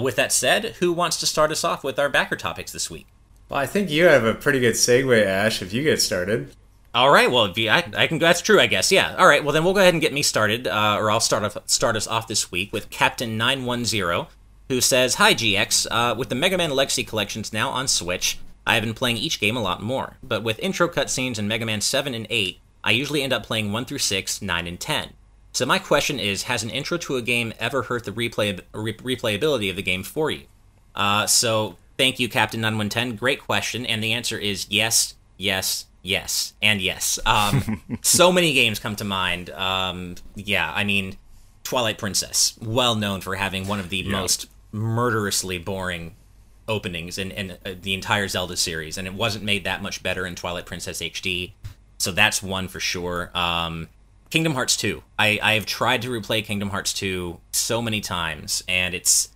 With 0.03 0.17
that 0.17 0.33
said, 0.33 0.75
who 0.81 0.93
wants 0.93 1.21
to 1.21 1.27
start 1.27 1.53
us 1.53 1.63
off 1.63 1.85
with 1.85 2.01
our 2.01 2.09
backer 2.09 2.37
topics 2.37 2.73
this 2.73 2.91
week? 2.91 3.07
Well, 3.49 3.61
I 3.61 3.67
think 3.67 3.91
you 3.91 4.05
have 4.05 4.25
a 4.25 4.35
pretty 4.35 4.61
good 4.61 4.75
segue, 4.75 5.25
Ash, 5.25 5.63
if 5.63 5.73
you 5.73 5.83
get 5.83 6.03
started. 6.03 6.51
All 6.95 7.11
right. 7.11 7.31
Well, 7.31 7.53
I, 7.71 8.07
can. 8.07 8.19
That's 8.19 8.41
true, 8.41 8.61
I 8.61 8.67
guess. 8.67 8.91
Yeah. 8.91 9.15
All 9.17 9.27
right. 9.27 9.43
Well, 9.43 9.53
then 9.53 9.65
we'll 9.65 9.75
go 9.75 9.81
ahead 9.81 9.95
and 9.95 10.01
get 10.01 10.13
me 10.13 10.23
started, 10.23 10.67
uh, 10.67 10.97
or 10.99 11.11
I'll 11.11 11.21
start 11.21 11.45
off, 11.45 11.57
start 11.67 11.97
us 11.97 12.07
off 12.07 12.27
this 12.29 12.51
week 12.51 12.73
with 12.73 12.91
Captain 12.91 13.37
Nine 13.37 13.65
One 13.65 13.85
Zero, 13.85 14.29
who 14.69 14.81
says, 14.81 15.17
"Hi 15.17 15.35
GX. 15.35 15.87
Uh, 15.91 16.15
with 16.17 16.29
the 16.29 16.35
Mega 16.35 16.59
Man 16.59 16.71
Legacy 16.71 17.05
collections 17.05 17.53
now 17.53 17.71
on 17.71 17.89
Switch, 17.89 18.39
I 18.67 18.75
have 18.75 18.83
been 18.83 18.95
playing 18.95 19.19
each 19.19 19.39
game 19.39 19.57
a 19.57 19.63
lot 19.63 19.83
more. 19.83 20.17
But 20.23 20.43
with 20.43 20.59
intro 20.59 20.89
cutscenes 20.89 21.39
in 21.39 21.47
Mega 21.47 21.67
Man 21.67 21.81
Seven 21.81 22.15
and 22.15 22.27
Eight, 22.31 22.59
I 22.83 22.91
usually 22.91 23.23
end 23.23 23.33
up 23.33 23.45
playing 23.45 23.71
one 23.71 23.85
through 23.85 23.99
six, 23.99 24.43
nine, 24.43 24.67
and 24.67 24.81
ten. 24.81 25.11
So 25.53 25.67
my 25.67 25.79
question 25.79 26.19
is, 26.19 26.45
has 26.45 26.63
an 26.63 26.71
intro 26.71 26.99
to 26.99 27.17
a 27.17 27.23
game 27.23 27.53
ever 27.59 27.83
hurt 27.83 28.05
the 28.05 28.13
replay 28.13 28.61
re- 28.73 28.95
replayability 28.95 29.71
of 29.71 29.77
the 29.77 29.83
game 29.83 30.03
for 30.03 30.31
you? 30.31 30.43
Uh, 30.95 31.27
so 31.27 31.77
thank 31.99 32.19
you, 32.19 32.29
Captain 32.29 32.61
Nine 32.61 32.79
One 32.79 32.89
Ten. 32.89 33.17
Great 33.17 33.41
question, 33.41 33.85
and 33.85 34.03
the 34.03 34.13
answer 34.13 34.39
is 34.39 34.67
yes, 34.71 35.15
yes, 35.37 35.87
Yes, 36.03 36.55
and 36.63 36.81
yes. 36.81 37.19
Um, 37.27 37.83
so 38.03 38.33
many 38.33 38.53
games 38.55 38.79
come 38.79 38.97
to 38.97 39.05
mind. 39.05 39.51
Um, 39.51 40.15
yeah, 40.35 40.73
I 40.75 40.85
mean, 40.85 41.17
Twilight 41.65 41.99
Princess, 41.99 42.57
well 42.63 42.95
known 42.95 43.21
for 43.21 43.35
having 43.35 43.67
one 43.67 43.81
of 43.81 43.91
the 43.91 43.99
yeah. 43.99 44.13
most 44.13 44.49
murderously 44.73 45.59
boring 45.59 46.15
openings 46.67 47.19
in, 47.19 47.31
in 47.31 47.51
uh, 47.51 47.75
the 47.81 47.95
entire 47.95 48.29
Zelda 48.29 48.57
series, 48.57 48.97
and 48.97 49.07
it 49.07 49.15
wasn't 49.15 49.45
made 49.45 49.65
that 49.65 49.83
much 49.83 50.03
better 50.03 50.27
in 50.27 50.35
Twilight 50.35 50.67
Princess 50.67 51.01
HD. 51.01 51.53
So 51.99 52.13
that's 52.13 52.43
one 52.43 52.69
for 52.69 52.81
sure. 52.81 53.31
Um, 53.35 53.89
Kingdom 54.31 54.55
Hearts 54.55 54.77
2. 54.77 55.03
I, 55.19 55.41
I 55.43 55.55
have 55.55 55.67
tried 55.67 56.03
to 56.03 56.11
replay 56.11 56.45
Kingdom 56.45 56.71
Hearts 56.71 56.93
2 56.93 57.41
so 57.51 57.83
many 57.83 58.01
times, 58.01 58.63
and 58.69 58.95
it's 58.95 59.31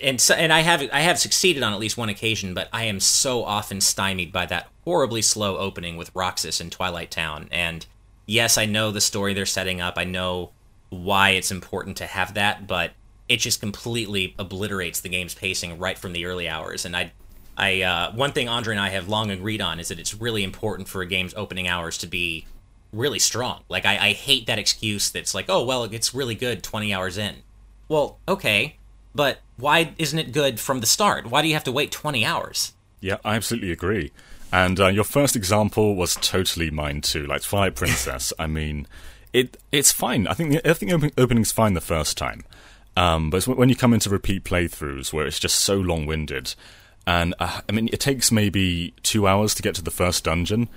and 0.00 0.20
so, 0.20 0.34
and 0.34 0.52
I 0.52 0.60
have 0.60 0.82
I 0.92 1.00
have 1.00 1.18
succeeded 1.18 1.62
on 1.62 1.72
at 1.72 1.78
least 1.78 1.96
one 1.96 2.08
occasion, 2.08 2.54
but 2.54 2.68
I 2.72 2.84
am 2.84 3.00
so 3.00 3.44
often 3.44 3.80
stymied 3.80 4.32
by 4.32 4.46
that 4.46 4.68
horribly 4.84 5.22
slow 5.22 5.58
opening 5.58 5.96
with 5.96 6.10
Roxas 6.14 6.60
in 6.60 6.70
Twilight 6.70 7.10
Town. 7.10 7.48
And 7.50 7.86
yes, 8.26 8.58
I 8.58 8.66
know 8.66 8.90
the 8.90 9.00
story 9.00 9.32
they're 9.32 9.46
setting 9.46 9.80
up. 9.80 9.96
I 9.96 10.04
know 10.04 10.50
why 10.90 11.30
it's 11.30 11.50
important 11.50 11.96
to 11.98 12.06
have 12.06 12.34
that, 12.34 12.66
but 12.66 12.92
it 13.28 13.38
just 13.38 13.60
completely 13.60 14.34
obliterates 14.38 15.00
the 15.00 15.08
game's 15.08 15.34
pacing 15.34 15.78
right 15.78 15.98
from 15.98 16.12
the 16.12 16.26
early 16.26 16.48
hours. 16.48 16.84
And 16.84 16.96
I, 16.96 17.12
I 17.56 17.82
uh, 17.82 18.12
one 18.12 18.32
thing 18.32 18.48
Andre 18.48 18.74
and 18.74 18.80
I 18.80 18.90
have 18.90 19.08
long 19.08 19.30
agreed 19.30 19.60
on 19.60 19.80
is 19.80 19.88
that 19.88 19.98
it's 19.98 20.14
really 20.14 20.44
important 20.44 20.88
for 20.88 21.02
a 21.02 21.06
game's 21.06 21.34
opening 21.34 21.68
hours 21.68 21.98
to 21.98 22.06
be 22.06 22.46
really 22.92 23.18
strong. 23.18 23.62
Like 23.68 23.84
I, 23.84 24.08
I 24.08 24.12
hate 24.12 24.46
that 24.46 24.58
excuse 24.58 25.10
that's 25.10 25.34
like, 25.34 25.46
oh 25.48 25.64
well, 25.64 25.84
it's 25.84 26.14
really 26.14 26.34
good 26.34 26.62
20 26.62 26.92
hours 26.92 27.18
in. 27.18 27.36
Well, 27.88 28.18
okay, 28.28 28.78
but 29.16 29.40
why 29.56 29.94
isn't 29.98 30.18
it 30.18 30.32
good 30.32 30.60
from 30.60 30.80
the 30.80 30.86
start? 30.86 31.26
Why 31.26 31.42
do 31.42 31.48
you 31.48 31.54
have 31.54 31.64
to 31.64 31.72
wait 31.72 31.90
20 31.90 32.24
hours? 32.24 32.72
Yeah, 33.00 33.16
I 33.24 33.36
absolutely 33.36 33.72
agree. 33.72 34.12
And 34.52 34.78
uh, 34.78 34.88
your 34.88 35.04
first 35.04 35.34
example 35.34 35.96
was 35.96 36.16
totally 36.16 36.70
mine 36.70 37.00
too, 37.00 37.26
like 37.26 37.42
Twilight 37.42 37.74
Princess. 37.76 38.32
I 38.38 38.46
mean, 38.46 38.86
it 39.32 39.56
it's 39.72 39.92
fine. 39.92 40.26
I 40.26 40.34
think 40.34 40.52
the, 40.52 40.70
I 40.70 40.74
think 40.74 40.92
open, 40.92 41.10
opening's 41.18 41.52
fine 41.52 41.74
the 41.74 41.80
first 41.80 42.16
time, 42.16 42.44
um, 42.96 43.30
but 43.30 43.46
when 43.46 43.68
you 43.68 43.76
come 43.76 43.92
into 43.92 44.08
repeat 44.08 44.44
playthroughs 44.44 45.12
where 45.12 45.26
it's 45.26 45.38
just 45.38 45.56
so 45.56 45.76
long 45.76 46.06
winded, 46.06 46.54
and 47.06 47.34
uh, 47.38 47.60
I 47.68 47.72
mean, 47.72 47.88
it 47.92 48.00
takes 48.00 48.32
maybe 48.32 48.94
two 49.02 49.26
hours 49.26 49.54
to 49.56 49.62
get 49.62 49.74
to 49.74 49.82
the 49.82 49.90
first 49.90 50.24
dungeon, 50.24 50.68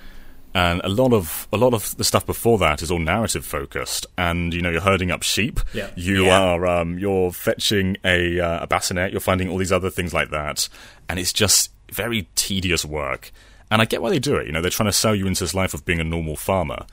and 0.54 0.80
a 0.82 0.88
lot 0.88 1.12
of 1.12 1.46
a 1.52 1.56
lot 1.56 1.74
of 1.74 1.96
the 1.96 2.04
stuff 2.04 2.26
before 2.26 2.58
that 2.58 2.82
is 2.82 2.90
all 2.90 2.98
narrative 2.98 3.44
focused. 3.44 4.06
And 4.18 4.52
you 4.52 4.60
know 4.60 4.70
you're 4.70 4.80
herding 4.80 5.10
up 5.10 5.22
sheep. 5.22 5.60
Yeah. 5.72 5.90
you 5.96 6.26
yeah. 6.26 6.40
are 6.40 6.66
um, 6.66 6.98
you're 6.98 7.32
fetching 7.32 7.96
a, 8.04 8.40
uh, 8.40 8.64
a 8.64 8.66
bassinet. 8.66 9.12
You're 9.12 9.20
finding 9.20 9.48
all 9.48 9.58
these 9.58 9.72
other 9.72 9.90
things 9.90 10.12
like 10.12 10.30
that. 10.30 10.68
And 11.08 11.18
it's 11.18 11.32
just 11.32 11.70
very 11.92 12.28
tedious 12.34 12.84
work. 12.84 13.30
And 13.72 13.80
i 13.80 13.84
get 13.84 14.02
why 14.02 14.10
they 14.10 14.18
do 14.18 14.36
it. 14.36 14.46
You 14.46 14.52
know 14.52 14.60
they're 14.60 14.70
trying 14.70 14.88
to 14.88 14.92
sell 14.92 15.14
you 15.14 15.26
into 15.26 15.44
this 15.44 15.54
life 15.54 15.74
of 15.74 15.84
being 15.84 16.00
a 16.00 16.04
normal 16.04 16.36
farmer. 16.36 16.86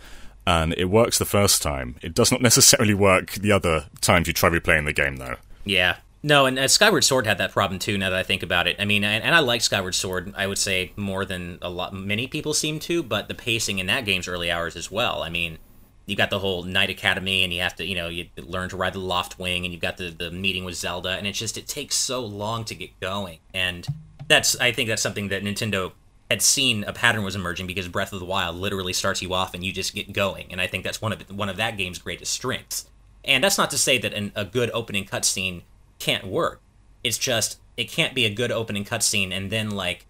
And 0.46 0.74
it 0.78 0.86
works 0.86 1.18
the 1.18 1.26
first 1.26 1.62
time. 1.62 1.96
It 2.02 2.14
does 2.14 2.32
not 2.32 2.42
necessarily 2.50 2.94
work 2.94 3.32
the 3.32 3.52
other 3.52 3.88
times 4.02 4.28
you 4.28 4.34
try 4.34 4.50
replaying 4.50 4.86
the 4.86 4.94
game 4.94 5.18
though. 5.18 5.36
Yeah 5.66 5.98
no, 6.24 6.46
and 6.46 6.58
uh, 6.58 6.68
Skyward 6.68 7.04
Sword 7.04 7.28
had 7.28 7.38
that 7.38 7.52
problem 7.52 7.80
too. 7.80 7.98
Now 7.98 8.10
that 8.10 8.20
I 8.20 8.24
think 8.24 8.44
about 8.44 8.68
it, 8.68 8.76
I 8.80 8.86
mean, 8.86 9.04
and, 9.04 9.24
and, 9.24 9.36
I 9.36 9.40
like 9.40 9.62
Skyward 9.62 9.96
Sword. 9.96 10.34
I 10.36 10.48
would 10.48 10.58
say 10.58 10.92
more 10.96 11.26
than 11.26 11.60
a 11.62 11.70
lot, 11.70 11.94
many 11.94 12.28
people 12.28 12.54
seem 12.54 12.80
to. 12.82 13.04
But 13.04 13.28
the 13.28 13.36
pacing 13.36 13.80
in 13.80 13.88
that 13.88 14.06
game's 14.06 14.28
early 14.28 14.50
hours 14.50 14.76
as 14.76 14.92
well. 14.92 15.22
I 15.22 15.30
mean, 15.30 15.58
you 16.06 16.16
got 16.16 16.30
the 16.30 16.40
whole 16.40 16.64
Knight 16.64 16.90
Academy, 16.90 17.44
and 17.44 17.54
you 17.54 17.62
have 17.62 17.76
to, 17.76 17.86
you 17.86 17.96
know, 17.96 18.08
you 18.08 18.28
learn 18.38 18.70
to 18.70 18.78
ride 18.78 18.94
the 18.94 19.00
Loftwing, 19.00 19.64
and 19.64 19.72
you've 19.72 19.82
got 19.82 19.98
the 19.98 20.10
the 20.10 20.32
meeting 20.32 20.66
with 20.66 20.76
Zelda, 20.76 21.10
and 21.10 21.28
it's 21.28 21.38
just 21.38 21.58
it 21.58 21.68
takes 21.68 21.96
so 21.96 22.26
long 22.26 22.66
to 22.66 22.76
get 22.76 23.00
going. 23.00 23.40
And 23.54 23.88
that's 24.28 24.60
I 24.60 24.72
think 24.72 24.90
that's 24.90 25.02
something 25.02 25.28
that 25.30 25.44
Nintendo 25.44 25.92
had 26.30 26.42
seen 26.42 26.84
a 26.84 26.94
pattern 26.94 27.24
was 27.24 27.36
emerging 27.36 27.68
because 27.68 27.88
Breath 27.88 28.12
of 28.12 28.20
the 28.20 28.26
Wild 28.26 28.56
literally 28.56 28.94
starts 28.94 29.22
you 29.22 29.34
off 29.34 29.54
and 29.54 29.64
you 29.64 29.72
just 29.72 29.96
get 29.96 30.12
going. 30.12 30.48
And 30.52 30.60
I 30.60 30.68
think 30.68 30.84
that's 30.84 31.02
one 31.02 31.14
of 31.14 31.22
one 31.30 31.50
of 31.50 31.58
that 31.58 31.78
game's 31.78 32.00
greatest 32.00 32.34
strengths. 32.34 32.86
And 33.24 33.44
that's 33.44 33.58
not 33.58 33.70
to 33.72 33.78
say 33.78 33.98
that 33.98 34.14
an, 34.14 34.32
a 34.36 34.46
good 34.46 34.72
opening 34.74 35.06
cutscene 35.06 35.64
can't 36.00 36.26
work. 36.26 36.62
It's 37.04 37.18
just 37.18 37.60
it 37.76 37.90
can't 37.90 38.16
be 38.16 38.26
a 38.26 38.30
good 38.30 38.52
opening 38.52 38.84
cutscene 38.84 39.32
and 39.32 39.52
then 39.52 39.72
like 39.72 40.06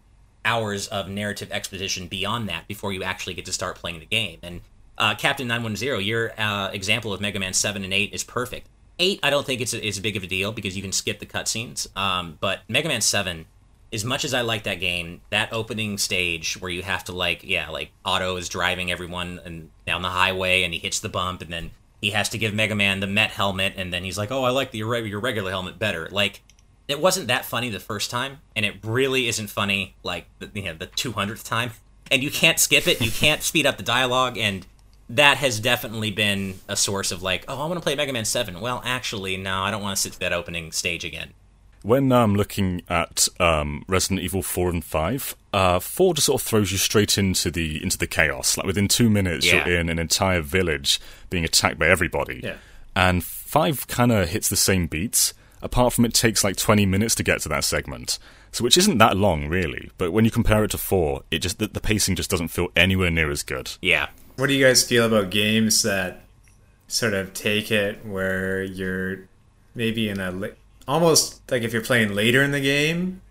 hours 0.46 0.88
of 0.88 1.10
narrative 1.10 1.52
exposition 1.52 2.08
beyond 2.08 2.48
that 2.48 2.68
before 2.68 2.94
you 2.94 3.04
actually 3.04 3.34
get 3.34 3.46
to 3.46 3.52
start 3.52 3.76
playing 3.76 4.00
the 4.00 4.06
game. 4.06 4.40
And 4.42 4.62
uh, 4.98 5.14
Captain 5.16 5.48
Nine 5.48 5.62
One 5.62 5.76
Zero, 5.76 6.00
your 6.00 6.40
uh, 6.40 6.70
example 6.70 7.14
of 7.14 7.22
Mega 7.22 7.40
Man 7.40 7.54
Seven 7.54 7.84
and 7.84 7.94
Eight 7.94 8.14
is 8.14 8.24
perfect. 8.24 8.68
Eight, 9.00 9.20
I 9.22 9.30
don't 9.30 9.46
think 9.46 9.62
it's 9.62 9.74
a, 9.74 10.02
big 10.02 10.16
of 10.16 10.24
a 10.24 10.28
deal 10.28 10.52
because 10.52 10.76
you 10.76 10.82
can 10.82 10.92
skip 10.92 11.20
the 11.20 11.28
cutscenes. 11.28 11.96
Um, 11.96 12.38
but 12.40 12.62
Mega 12.68 12.88
Man 12.88 13.02
Seven, 13.02 13.46
as 13.94 14.04
much 14.04 14.26
as 14.26 14.34
I 14.34 14.42
like 14.42 14.64
that 14.64 14.80
game, 14.80 15.22
that 15.30 15.54
opening 15.54 16.00
stage 16.00 16.60
where 16.60 16.72
you 16.72 16.82
have 16.82 17.04
to 17.04 17.12
like 17.12 17.44
yeah 17.44 17.70
like 17.70 17.92
Auto 18.04 18.38
is 18.38 18.50
driving 18.50 18.92
everyone 18.92 19.40
and 19.46 19.70
down 19.86 20.02
the 20.02 20.10
highway 20.10 20.64
and 20.64 20.74
he 20.74 20.80
hits 20.80 21.00
the 21.00 21.10
bump 21.10 21.42
and 21.42 21.52
then 21.52 21.72
he 22.02 22.12
has 22.12 22.30
to 22.30 22.38
give 22.38 22.54
Mega 22.54 22.76
Man 22.76 23.00
the 23.00 23.08
Met 23.08 23.32
helmet, 23.32 23.74
and 23.76 23.92
then 23.92 24.04
he's 24.04 24.18
like, 24.18 24.32
"Oh, 24.32 24.44
I 24.44 24.50
like 24.50 24.72
the 24.72 24.80
your 24.80 25.20
regular 25.20 25.52
helmet 25.52 25.80
better." 25.80 26.08
Like, 26.12 26.42
it 26.88 27.02
wasn't 27.02 27.28
that 27.28 27.46
funny 27.46 27.70
the 27.70 27.80
first 27.80 28.12
time, 28.12 28.40
and 28.56 28.66
it 28.66 28.76
really 28.84 29.28
isn't 29.28 29.50
funny 29.50 29.96
like 30.04 30.28
the, 30.40 30.50
you 30.54 30.64
know 30.64 30.74
the 30.74 30.88
two 30.88 31.14
hundredth 31.14 31.44
time. 31.44 31.72
And 32.10 32.24
you 32.24 32.32
can't 32.32 32.60
skip 32.60 32.88
it. 32.88 33.02
You 33.02 33.12
can't 33.12 33.44
speed 33.44 33.66
up 33.66 33.78
the 33.78 33.84
dialogue, 33.84 34.38
and 34.38 34.66
that 35.10 35.38
has 35.38 35.60
definitely 35.60 36.12
been 36.12 36.56
a 36.68 36.76
source 36.76 37.12
of 37.12 37.22
like, 37.22 37.46
"Oh, 37.48 37.62
I 37.62 37.66
want 37.66 37.76
to 37.76 37.82
play 37.82 37.96
Mega 37.96 38.14
Man 38.14 38.26
Seven. 38.26 38.62
Well, 38.62 38.82
actually, 38.86 39.38
no, 39.38 39.62
I 39.62 39.72
don't 39.72 39.82
want 39.82 39.96
to 39.96 40.02
sit 40.02 40.14
through 40.14 40.26
that 40.30 40.34
opening 40.34 40.72
stage 40.72 41.04
again. 41.04 41.34
When 41.88 42.12
I'm 42.12 42.32
um, 42.32 42.36
looking 42.36 42.82
at 42.90 43.30
um, 43.40 43.86
Resident 43.88 44.20
Evil 44.20 44.44
4 44.44 44.72
and 44.72 44.84
5, 44.84 45.36
uh, 45.54 45.80
4 45.80 46.14
just 46.16 46.26
sort 46.26 46.42
of 46.42 46.46
throws 46.46 46.70
you 46.70 46.78
straight 46.78 47.18
into 47.18 47.50
the 47.50 47.82
into 47.82 47.98
the 47.98 48.08
chaos. 48.08 48.58
Like 48.58 48.68
within 48.68 48.90
two 48.90 49.10
minutes, 49.10 49.46
yeah. 49.46 49.66
you're 49.66 49.80
in 49.80 49.88
an 49.88 49.98
entire 49.98 50.42
village 50.42 51.00
being 51.30 51.46
attacked 51.46 51.80
by 51.80 51.88
everybody. 51.88 52.42
Yeah. 52.44 52.58
And 52.94 53.24
5 53.24 53.88
kind 53.88 54.12
of 54.12 54.28
hits 54.28 54.50
the 54.50 54.58
same 54.58 54.88
beats, 54.88 55.34
apart 55.62 55.94
from 55.94 56.04
it 56.04 56.14
takes 56.14 56.44
like 56.44 56.58
20 56.58 56.86
minutes 56.86 57.16
to 57.16 57.24
get 57.24 57.40
to 57.44 57.50
that 57.50 57.64
segment. 57.64 58.20
So 58.52 58.66
which 58.66 58.78
isn't 58.78 58.98
that 58.98 59.16
long, 59.16 59.48
really. 59.48 59.90
But 59.98 60.12
when 60.12 60.26
you 60.26 60.32
compare 60.32 60.66
it 60.66 60.72
to 60.72 60.78
4, 60.78 61.24
it 61.32 61.40
just 61.40 61.58
the, 61.58 61.68
the 61.68 61.80
pacing 61.80 62.18
just 62.18 62.30
doesn't 62.30 62.50
feel 62.50 62.68
anywhere 62.76 63.12
near 63.12 63.32
as 63.32 63.44
good. 63.44 63.72
Yeah. 63.82 64.10
What 64.36 64.48
do 64.48 64.54
you 64.54 64.66
guys 64.66 64.84
feel 64.84 65.06
about 65.06 65.30
games 65.30 65.84
that 65.84 66.26
sort 66.90 67.14
of 67.14 67.34
take 67.34 67.72
it 67.72 68.06
where 68.06 68.62
you're 68.62 69.30
maybe 69.74 70.10
in 70.10 70.20
a 70.20 70.34
almost 70.88 71.42
like 71.52 71.64
if 71.64 71.74
you're 71.74 71.84
playing 71.84 72.14
later 72.14 72.42
in 72.44 72.52
the 72.52 72.62
game, 72.62 73.22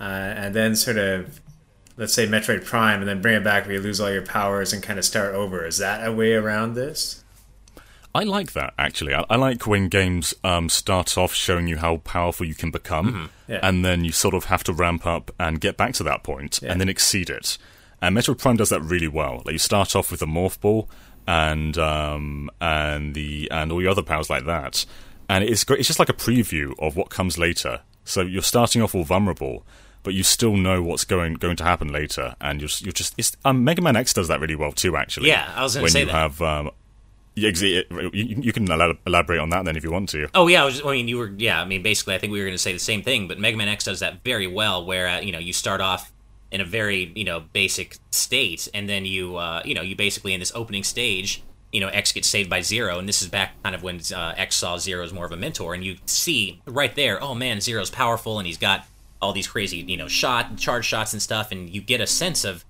uh, 0.00 0.02
and 0.02 0.54
then 0.54 0.76
sort 0.76 0.98
of 0.98 1.40
let's 1.96 2.12
say 2.12 2.26
Metroid 2.26 2.64
Prime, 2.64 3.00
and 3.00 3.08
then 3.08 3.22
bring 3.22 3.36
it 3.36 3.44
back 3.44 3.66
where 3.66 3.74
you 3.74 3.80
lose 3.80 4.00
all 4.00 4.10
your 4.10 4.26
powers 4.26 4.72
and 4.72 4.82
kind 4.82 4.98
of 4.98 5.04
start 5.04 5.34
over. 5.34 5.64
Is 5.64 5.78
that 5.78 6.06
a 6.06 6.12
way 6.12 6.34
around 6.34 6.74
this? 6.74 7.24
I 8.14 8.22
like 8.22 8.52
that 8.52 8.74
actually. 8.78 9.12
I, 9.12 9.24
I 9.28 9.36
like 9.36 9.66
when 9.66 9.88
games 9.88 10.34
um, 10.44 10.68
start 10.68 11.18
off 11.18 11.34
showing 11.34 11.66
you 11.66 11.78
how 11.78 11.96
powerful 11.98 12.46
you 12.46 12.54
can 12.54 12.70
become, 12.70 13.06
mm-hmm. 13.06 13.52
yeah. 13.52 13.60
and 13.62 13.84
then 13.84 14.04
you 14.04 14.12
sort 14.12 14.34
of 14.34 14.44
have 14.44 14.62
to 14.64 14.72
ramp 14.72 15.04
up 15.04 15.32
and 15.38 15.60
get 15.60 15.76
back 15.76 15.94
to 15.94 16.02
that 16.04 16.22
point, 16.22 16.60
yeah. 16.62 16.70
and 16.72 16.80
then 16.80 16.88
exceed 16.88 17.28
it. 17.28 17.58
And 18.00 18.16
Metroid 18.16 18.38
Prime 18.38 18.56
does 18.56 18.68
that 18.68 18.82
really 18.82 19.08
well. 19.08 19.42
Like 19.44 19.54
you 19.54 19.58
start 19.58 19.96
off 19.96 20.10
with 20.10 20.22
a 20.22 20.26
morph 20.26 20.60
ball 20.60 20.88
and 21.26 21.76
um, 21.78 22.50
and 22.60 23.14
the 23.14 23.48
and 23.50 23.72
all 23.72 23.80
your 23.80 23.90
other 23.90 24.02
powers 24.02 24.30
like 24.30 24.44
that, 24.46 24.84
and 25.28 25.44
it's 25.44 25.64
great. 25.64 25.80
It's 25.80 25.88
just 25.88 25.98
like 25.98 26.08
a 26.08 26.14
preview 26.14 26.74
of 26.78 26.96
what 26.96 27.10
comes 27.10 27.38
later. 27.38 27.80
So 28.04 28.20
you're 28.22 28.42
starting 28.42 28.82
off 28.82 28.94
all 28.94 29.04
vulnerable, 29.04 29.64
but 30.02 30.14
you 30.14 30.22
still 30.22 30.56
know 30.56 30.82
what's 30.82 31.04
going 31.04 31.34
going 31.34 31.56
to 31.56 31.64
happen 31.64 31.88
later, 31.88 32.36
and 32.40 32.60
you're 32.60 32.70
you're 32.80 32.92
just. 32.92 33.14
It's, 33.16 33.36
um, 33.44 33.64
Mega 33.64 33.82
Man 33.82 33.96
X 33.96 34.12
does 34.12 34.28
that 34.28 34.40
really 34.40 34.56
well 34.56 34.72
too. 34.72 34.96
Actually, 34.96 35.28
yeah, 35.28 35.52
I 35.54 35.62
was 35.62 35.74
going 35.74 35.86
to 35.86 35.92
say 35.92 36.00
you 36.00 36.06
that. 36.06 36.12
have 36.12 36.42
um, 36.42 36.70
you, 37.34 37.48
you 38.12 38.52
can 38.52 38.70
elaborate 38.70 39.40
on 39.40 39.50
that 39.50 39.64
then 39.64 39.76
if 39.76 39.82
you 39.82 39.90
want 39.90 40.08
to. 40.10 40.28
Oh 40.34 40.46
yeah, 40.46 40.62
I, 40.62 40.64
was, 40.66 40.84
I 40.84 40.92
mean 40.92 41.08
you 41.08 41.18
were 41.18 41.32
yeah. 41.36 41.60
I 41.60 41.64
mean 41.64 41.82
basically, 41.82 42.14
I 42.14 42.18
think 42.18 42.32
we 42.32 42.38
were 42.38 42.44
going 42.44 42.54
to 42.54 42.62
say 42.62 42.72
the 42.72 42.78
same 42.78 43.02
thing, 43.02 43.26
but 43.28 43.38
Mega 43.38 43.56
Man 43.56 43.68
X 43.68 43.84
does 43.84 44.00
that 44.00 44.22
very 44.24 44.46
well. 44.46 44.84
Where 44.84 45.08
uh, 45.08 45.20
you 45.20 45.32
know 45.32 45.38
you 45.38 45.52
start 45.52 45.80
off 45.80 46.12
in 46.50 46.60
a 46.60 46.64
very 46.64 47.12
you 47.14 47.24
know 47.24 47.40
basic 47.40 47.98
state, 48.10 48.68
and 48.72 48.88
then 48.88 49.04
you 49.04 49.36
uh, 49.36 49.62
you 49.64 49.74
know 49.74 49.82
you 49.82 49.96
basically 49.96 50.34
in 50.34 50.40
this 50.40 50.52
opening 50.54 50.84
stage, 50.84 51.42
you 51.74 51.80
know 51.80 51.88
X 51.88 52.12
gets 52.12 52.28
saved 52.28 52.48
by 52.48 52.62
Zero, 52.62 52.98
and 52.98 53.08
this 53.08 53.20
is 53.20 53.28
back 53.28 53.60
kind 53.62 53.74
of 53.74 53.82
when 53.82 54.00
uh, 54.14 54.34
X 54.36 54.56
saw 54.56 54.78
Zero 54.78 55.04
as 55.04 55.12
more 55.12 55.26
of 55.26 55.32
a 55.32 55.36
mentor, 55.36 55.74
and 55.74 55.84
you 55.84 55.96
see 56.06 56.62
right 56.66 56.94
there, 56.94 57.22
oh 57.22 57.34
man, 57.34 57.60
Zero's 57.60 57.90
powerful, 57.90 58.38
and 58.38 58.46
he's 58.46 58.58
got 58.58 58.86
all 59.20 59.32
these 59.32 59.48
crazy 59.48 59.78
you 59.78 59.96
know 59.96 60.08
shot 60.08 60.56
charge 60.56 60.86
shots 60.86 61.12
and 61.12 61.20
stuff, 61.20 61.50
and 61.50 61.68
you 61.68 61.80
get 61.80 62.00
a 62.00 62.06
sense 62.06 62.44
of 62.44 62.64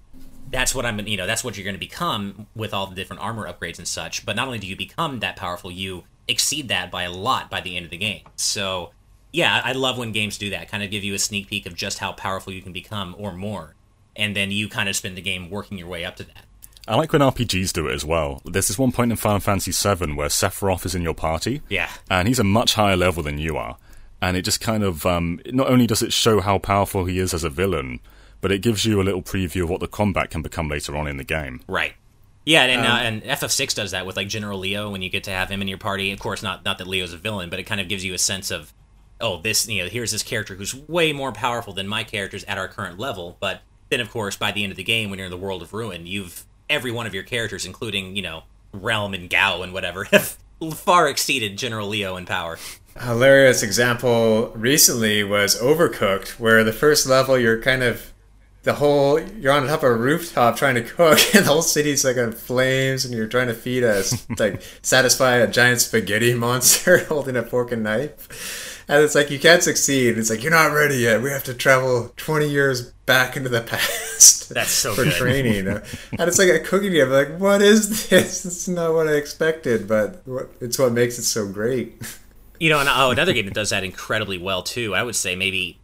that's 0.51 0.75
what 0.75 0.87
I'm, 0.87 1.01
you 1.07 1.17
know, 1.17 1.27
that's 1.27 1.43
what 1.43 1.57
you're 1.57 1.65
going 1.65 1.75
to 1.75 1.81
become 1.81 2.47
with 2.55 2.73
all 2.73 2.87
the 2.87 2.95
different 2.95 3.23
armor 3.23 3.51
upgrades 3.51 3.79
and 3.79 3.89
such. 3.89 4.25
But 4.25 4.37
not 4.37 4.47
only 4.47 4.59
do 4.59 4.67
you 4.67 4.77
become 4.77 5.21
that 5.21 5.37
powerful, 5.37 5.71
you 5.71 6.05
exceed 6.29 6.69
that 6.69 6.91
by 6.91 7.03
a 7.03 7.11
lot 7.11 7.51
by 7.51 7.61
the 7.61 7.77
end 7.77 7.85
of 7.85 7.91
the 7.91 7.97
game. 7.97 8.23
So, 8.37 8.93
yeah, 9.33 9.61
I 9.65 9.73
love 9.73 9.99
when 9.99 10.13
games 10.13 10.39
do 10.39 10.51
that, 10.51 10.71
kind 10.71 10.83
of 10.83 10.91
give 10.91 11.03
you 11.03 11.15
a 11.15 11.19
sneak 11.19 11.49
peek 11.49 11.67
of 11.67 11.75
just 11.75 11.99
how 11.99 12.13
powerful 12.13 12.53
you 12.53 12.63
can 12.63 12.73
become 12.73 13.15
or 13.19 13.33
more. 13.33 13.75
And 14.17 14.37
then 14.37 14.53
you 14.53 14.69
kind 14.69 14.89
of 14.89 14.95
spend 14.95 15.17
the 15.17 15.23
game 15.23 15.51
working 15.51 15.77
your 15.77 15.89
way 15.89 16.05
up 16.05 16.17
to 16.17 16.25
that. 16.25 16.44
I 16.87 16.97
like 16.97 17.13
when 17.13 17.23
RPGs 17.23 17.73
do 17.73 17.89
it 17.89 17.95
as 17.95 18.05
well. 18.05 18.43
There's 18.45 18.69
this 18.69 18.79
one 18.79 18.93
point 18.93 19.11
in 19.11 19.17
Final 19.17 19.41
Fantasy 19.41 19.73
VII 19.73 20.13
where 20.13 20.29
Sephiroth 20.29 20.85
is 20.85 20.95
in 20.95 21.03
your 21.03 21.15
party. 21.15 21.63
Yeah. 21.69 21.91
And 22.11 22.29
he's 22.29 22.39
a 22.39 22.45
much 22.45 22.75
higher 22.75 22.97
level 22.97 23.23
than 23.23 23.39
you 23.39 23.57
are. 23.57 23.79
And 24.21 24.37
it 24.37 24.43
just 24.43 24.61
kind 24.61 24.83
of, 24.83 25.07
um, 25.07 25.41
not 25.47 25.69
only 25.69 25.87
does 25.87 26.03
it 26.03 26.13
show 26.13 26.41
how 26.41 26.59
powerful 26.59 27.05
he 27.07 27.19
is 27.19 27.33
as 27.33 27.45
a 27.45 27.51
villain, 27.51 28.01
but 28.41 28.53
it 28.53 28.61
gives 28.61 28.85
you 28.85 29.01
a 29.01 29.05
little 29.05 29.23
preview 29.23 29.63
of 29.65 29.71
what 29.71 29.81
the 29.81 29.89
combat 29.89 30.31
can 30.31 30.43
become 30.43 30.69
later 30.69 30.97
on 30.97 31.07
in 31.07 31.17
the 31.17 31.25
game. 31.25 31.63
Right. 31.67 31.95
Yeah, 32.45 32.65
and, 32.65 32.87
um, 32.87 32.93
uh, 32.93 32.99
and 32.99 33.23
FF6 33.23 33.75
does 33.75 33.93
that 33.93 34.05
with 34.05 34.17
like 34.17 34.29
General 34.29 34.59
Leo 34.59 34.91
when 34.91 35.01
you 35.01 35.09
get 35.09 35.25
to 35.25 35.31
have 35.31 35.51
him 35.51 35.63
in 35.63 35.69
your 35.69 35.79
party. 35.79 36.13
Of 36.13 36.19
course, 36.19 36.43
not 36.43 36.63
not 36.63 36.77
that 36.77 36.87
Leo's 36.87 37.15
a 37.15 37.17
villain, 37.17 37.49
but 37.49 37.59
it 37.59 37.63
kind 37.63 37.81
of 37.81 37.89
gives 37.89 38.05
you 38.05 38.13
a 38.13 38.19
sense 38.19 38.51
of, 38.51 38.75
oh, 39.19 39.41
this 39.41 39.67
you 39.67 39.83
know, 39.83 39.89
here's 39.89 40.13
this 40.13 40.23
character 40.23 40.55
who's 40.55 40.75
way 40.75 41.15
more 41.15 41.33
powerful 41.33 41.73
than 41.73 41.89
my 41.89 42.05
characters 42.05 42.45
at 42.45 42.59
our 42.59 42.69
current 42.69 42.99
level. 42.99 43.39
But 43.41 43.63
then, 43.89 44.01
of 44.01 44.11
course, 44.11 44.37
by 44.37 44.53
the 44.53 44.63
end 44.63 44.73
of 44.73 44.77
the 44.77 44.85
game, 44.85 45.09
when 45.09 45.19
you're 45.19 45.27
in 45.27 45.31
the 45.31 45.39
world 45.39 45.63
of 45.63 45.73
ruin, 45.73 46.07
you've 46.07 46.45
every 46.69 46.91
one 46.91 47.07
of 47.07 47.15
your 47.15 47.23
characters, 47.23 47.67
including 47.67 48.17
you 48.17 48.23
know 48.23 48.45
Relm 48.73 49.15
and 49.15 49.29
Gau 49.31 49.63
and 49.63 49.73
whatever, 49.73 50.05
have 50.13 50.37
far 50.75 51.09
exceeded 51.09 51.59
General 51.59 51.89
Leo 51.89 52.17
in 52.17 52.27
power. 52.27 52.59
hilarious 53.01 53.63
example 53.63 54.53
recently 54.55 55.25
was 55.25 55.61
Overcooked, 55.61 56.41
where 56.41 56.65
the 56.65 56.73
first 56.73 57.07
level 57.07 57.39
you're 57.39 57.61
kind 57.61 57.83
of 57.83 58.13
the 58.65 58.75
whole 58.75 59.21
you're 59.21 59.53
on 59.53 59.67
top 59.67 59.83
of 59.83 59.91
a 59.91 59.95
rooftop 59.95 60.57
trying 60.57 60.75
to 60.75 60.83
cook 60.83 61.19
and 61.35 61.45
the 61.45 61.49
whole 61.49 61.63
city's 61.63 62.05
like 62.05 62.17
on 62.17 62.33
flames 62.33 63.05
and 63.05 63.15
you're 63.15 63.29
trying 63.29 63.47
to 63.47 63.55
feed 63.55 63.85
us 63.85 64.27
like 64.39 64.63
satisfy 64.83 65.37
a 65.37 65.47
giant 65.47 65.81
spaghetti 65.81 66.35
monster 66.35 67.05
holding 67.05 67.37
a 67.37 67.43
fork 67.43 67.71
and 67.71 67.83
knife 67.85 68.74
and 68.89 69.03
it's 69.03 69.15
like 69.15 69.31
you 69.31 69.39
can't 69.39 69.63
succeed. 69.63 70.19
It's 70.19 70.31
like 70.31 70.43
you're 70.43 70.53
not 70.53 70.73
ready 70.73 70.97
yet. 70.97 71.23
We 71.23 71.31
have 71.31 71.45
to 71.45 71.55
travel 71.55 72.13
20 72.17 72.49
years 72.49 72.93
back 73.07 73.37
into 73.37 73.49
the 73.49 73.61
past 73.67 74.49
that's 74.51 74.71
so 74.71 74.95
for 74.95 75.05
good. 75.05 75.13
training 75.13 75.67
and 75.69 75.83
it's 76.21 76.39
like 76.39 76.49
a 76.49 76.61
cooking 76.61 76.93
game. 76.93 77.11
Like 77.11 77.39
what 77.39 77.63
is 77.63 78.09
this? 78.09 78.45
It's 78.47 78.69
not 78.69 78.95
what 78.95 79.09
i 79.09 79.13
expected 79.13 79.87
but 79.89 80.23
it's 80.61 80.79
what 80.79 80.93
makes 80.93 81.19
it 81.19 81.25
so 81.25 81.47
great. 81.47 82.01
You 82.61 82.71
know 82.71 82.81
and 82.81 82.89
oh 82.91 83.11
another 83.11 83.33
game 83.33 83.45
that 83.47 83.55
does 83.55 83.71
that 83.71 83.85
incredibly 83.85 84.39
well 84.39 84.63
too 84.63 84.95
i 84.95 85.03
would 85.03 85.17
say 85.17 85.35
maybe 85.35 85.79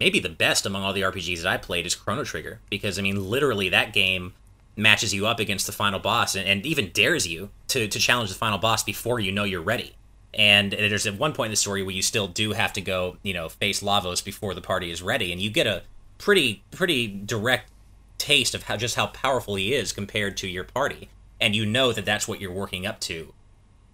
maybe 0.00 0.20
the 0.20 0.28
best 0.28 0.66
among 0.66 0.82
all 0.82 0.92
the 0.92 1.02
RPGs 1.02 1.42
that 1.42 1.48
I 1.48 1.56
played 1.56 1.86
is 1.86 1.94
Chrono 1.94 2.24
Trigger. 2.24 2.60
Because 2.70 2.98
I 2.98 3.02
mean 3.02 3.28
literally 3.30 3.68
that 3.70 3.92
game 3.92 4.34
matches 4.76 5.12
you 5.12 5.26
up 5.26 5.40
against 5.40 5.66
the 5.66 5.72
final 5.72 5.98
boss 5.98 6.36
and, 6.36 6.46
and 6.46 6.64
even 6.64 6.90
dares 6.92 7.26
you 7.26 7.50
to 7.68 7.88
to 7.88 7.98
challenge 7.98 8.30
the 8.30 8.36
final 8.36 8.58
boss 8.58 8.82
before 8.84 9.20
you 9.20 9.32
know 9.32 9.44
you're 9.44 9.62
ready. 9.62 9.94
And 10.34 10.72
there's 10.72 11.06
at 11.06 11.14
one 11.16 11.32
point 11.32 11.48
in 11.48 11.52
the 11.52 11.56
story 11.56 11.82
where 11.82 11.94
you 11.94 12.02
still 12.02 12.28
do 12.28 12.52
have 12.52 12.72
to 12.74 12.80
go, 12.80 13.16
you 13.22 13.32
know, 13.32 13.48
face 13.48 13.82
Lavos 13.82 14.22
before 14.24 14.54
the 14.54 14.60
party 14.60 14.90
is 14.90 15.02
ready, 15.02 15.32
and 15.32 15.40
you 15.40 15.50
get 15.50 15.66
a 15.66 15.82
pretty 16.18 16.62
pretty 16.70 17.06
direct 17.06 17.70
taste 18.18 18.54
of 18.54 18.64
how 18.64 18.76
just 18.76 18.96
how 18.96 19.06
powerful 19.06 19.54
he 19.54 19.72
is 19.72 19.92
compared 19.92 20.36
to 20.38 20.48
your 20.48 20.64
party, 20.64 21.08
and 21.40 21.56
you 21.56 21.64
know 21.64 21.92
that 21.92 22.04
that's 22.04 22.28
what 22.28 22.40
you're 22.40 22.52
working 22.52 22.86
up 22.86 23.00
to, 23.00 23.32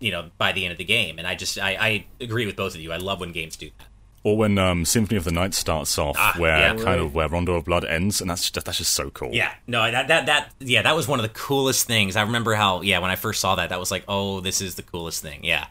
you 0.00 0.10
know, 0.10 0.30
by 0.36 0.52
the 0.52 0.64
end 0.64 0.72
of 0.72 0.78
the 0.78 0.84
game. 0.84 1.18
And 1.18 1.26
I 1.26 1.34
just 1.34 1.58
I, 1.58 1.76
I 1.76 2.06
agree 2.20 2.46
with 2.46 2.56
both 2.56 2.74
of 2.74 2.80
you. 2.80 2.92
I 2.92 2.96
love 2.96 3.20
when 3.20 3.32
games 3.32 3.56
do 3.56 3.70
that 3.78 3.86
or 4.24 4.38
when 4.38 4.56
um, 4.56 4.86
Symphony 4.86 5.18
of 5.18 5.24
the 5.24 5.30
Night 5.30 5.52
starts 5.52 5.98
off, 5.98 6.16
ah, 6.18 6.34
where 6.38 6.58
yeah, 6.58 6.74
kind 6.82 7.00
of 7.00 7.14
where 7.14 7.28
Rondo 7.28 7.54
of 7.54 7.66
Blood 7.66 7.84
ends, 7.84 8.22
and 8.22 8.30
that's 8.30 8.50
just 8.50 8.64
that's 8.64 8.78
just 8.78 8.94
so 8.94 9.10
cool. 9.10 9.30
Yeah, 9.32 9.52
no, 9.66 9.88
that 9.88 10.08
that 10.08 10.26
that 10.26 10.52
yeah, 10.58 10.82
that 10.82 10.96
was 10.96 11.06
one 11.06 11.20
of 11.20 11.22
the 11.22 11.38
coolest 11.38 11.86
things. 11.86 12.16
I 12.16 12.22
remember 12.22 12.54
how 12.54 12.80
yeah, 12.80 12.98
when 12.98 13.10
I 13.10 13.16
first 13.16 13.40
saw 13.40 13.54
that, 13.56 13.68
that 13.68 13.78
was 13.78 13.90
like, 13.90 14.02
oh, 14.08 14.40
this 14.40 14.62
is 14.62 14.76
the 14.76 14.82
coolest 14.82 15.22
thing. 15.22 15.44
Yeah, 15.44 15.66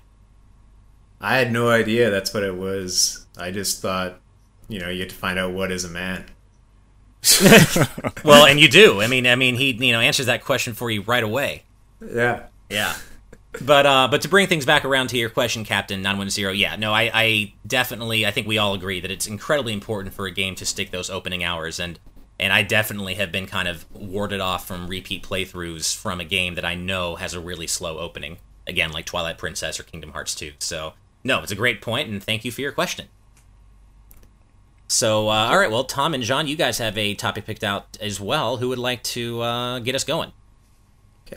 I 1.23 1.37
had 1.37 1.51
no 1.51 1.69
idea 1.69 2.09
that's 2.09 2.33
what 2.33 2.43
it 2.43 2.55
was. 2.55 3.25
I 3.37 3.51
just 3.51 3.81
thought, 3.81 4.19
you 4.67 4.79
know, 4.79 4.89
you 4.89 4.99
get 4.99 5.09
to 5.09 5.15
find 5.15 5.39
out 5.39 5.53
what 5.53 5.71
is 5.71 5.85
a 5.85 5.89
man. 5.89 6.25
well, 8.23 8.45
and 8.45 8.59
you 8.59 8.67
do. 8.67 9.01
I 9.01 9.07
mean, 9.07 9.25
I 9.25 9.35
mean, 9.35 9.55
he 9.55 9.71
you 9.71 9.93
know 9.93 10.01
answers 10.01 10.25
that 10.25 10.43
question 10.43 10.73
for 10.73 10.91
you 10.91 11.01
right 11.01 11.23
away. 11.23 11.63
Yeah, 12.01 12.47
yeah 12.69 12.95
but 13.61 13.85
uh, 13.85 14.07
but 14.09 14.21
to 14.21 14.27
bring 14.27 14.47
things 14.47 14.65
back 14.65 14.83
around 14.85 15.07
to 15.07 15.17
your 15.17 15.29
question, 15.29 15.63
Captain 15.63 16.01
Nine 16.01 16.17
One 16.17 16.29
Zero, 16.29 16.51
yeah, 16.51 16.75
no, 16.75 16.91
I, 16.91 17.11
I 17.13 17.53
definitely, 17.65 18.25
I 18.25 18.31
think 18.31 18.47
we 18.47 18.57
all 18.57 18.73
agree 18.73 18.99
that 18.99 19.11
it's 19.11 19.27
incredibly 19.27 19.73
important 19.73 20.13
for 20.13 20.25
a 20.25 20.31
game 20.31 20.55
to 20.55 20.65
stick 20.65 20.91
those 20.91 21.09
opening 21.09 21.43
hours, 21.43 21.79
and 21.79 21.99
and 22.39 22.51
I 22.51 22.63
definitely 22.63 23.15
have 23.15 23.31
been 23.31 23.45
kind 23.45 23.67
of 23.67 23.85
warded 23.93 24.41
off 24.41 24.67
from 24.67 24.87
repeat 24.87 25.23
playthroughs 25.23 25.95
from 25.95 26.19
a 26.19 26.25
game 26.25 26.55
that 26.55 26.65
I 26.65 26.75
know 26.75 27.15
has 27.15 27.33
a 27.33 27.39
really 27.39 27.67
slow 27.67 27.99
opening, 27.99 28.37
again, 28.65 28.91
like 28.91 29.05
Twilight 29.05 29.37
Princess 29.37 29.79
or 29.79 29.83
Kingdom 29.83 30.11
Hearts 30.11 30.33
2. 30.35 30.53
So 30.59 30.93
no, 31.23 31.41
it's 31.41 31.51
a 31.51 31.55
great 31.55 31.81
point, 31.81 32.09
and 32.09 32.21
thank 32.21 32.43
you 32.43 32.51
for 32.51 32.61
your 32.61 32.71
question. 32.71 33.07
So, 34.87 35.29
uh, 35.29 35.49
all 35.49 35.57
right, 35.57 35.71
well, 35.71 35.85
Tom 35.85 36.13
and 36.13 36.21
John, 36.21 36.47
you 36.47 36.55
guys 36.55 36.77
have 36.77 36.97
a 36.97 37.15
topic 37.15 37.45
picked 37.45 37.63
out 37.63 37.97
as 37.99 38.19
well. 38.19 38.57
Who 38.57 38.69
would 38.69 38.79
like 38.79 39.01
to 39.03 39.41
uh, 39.41 39.79
get 39.79 39.95
us 39.95 40.03
going? 40.03 40.33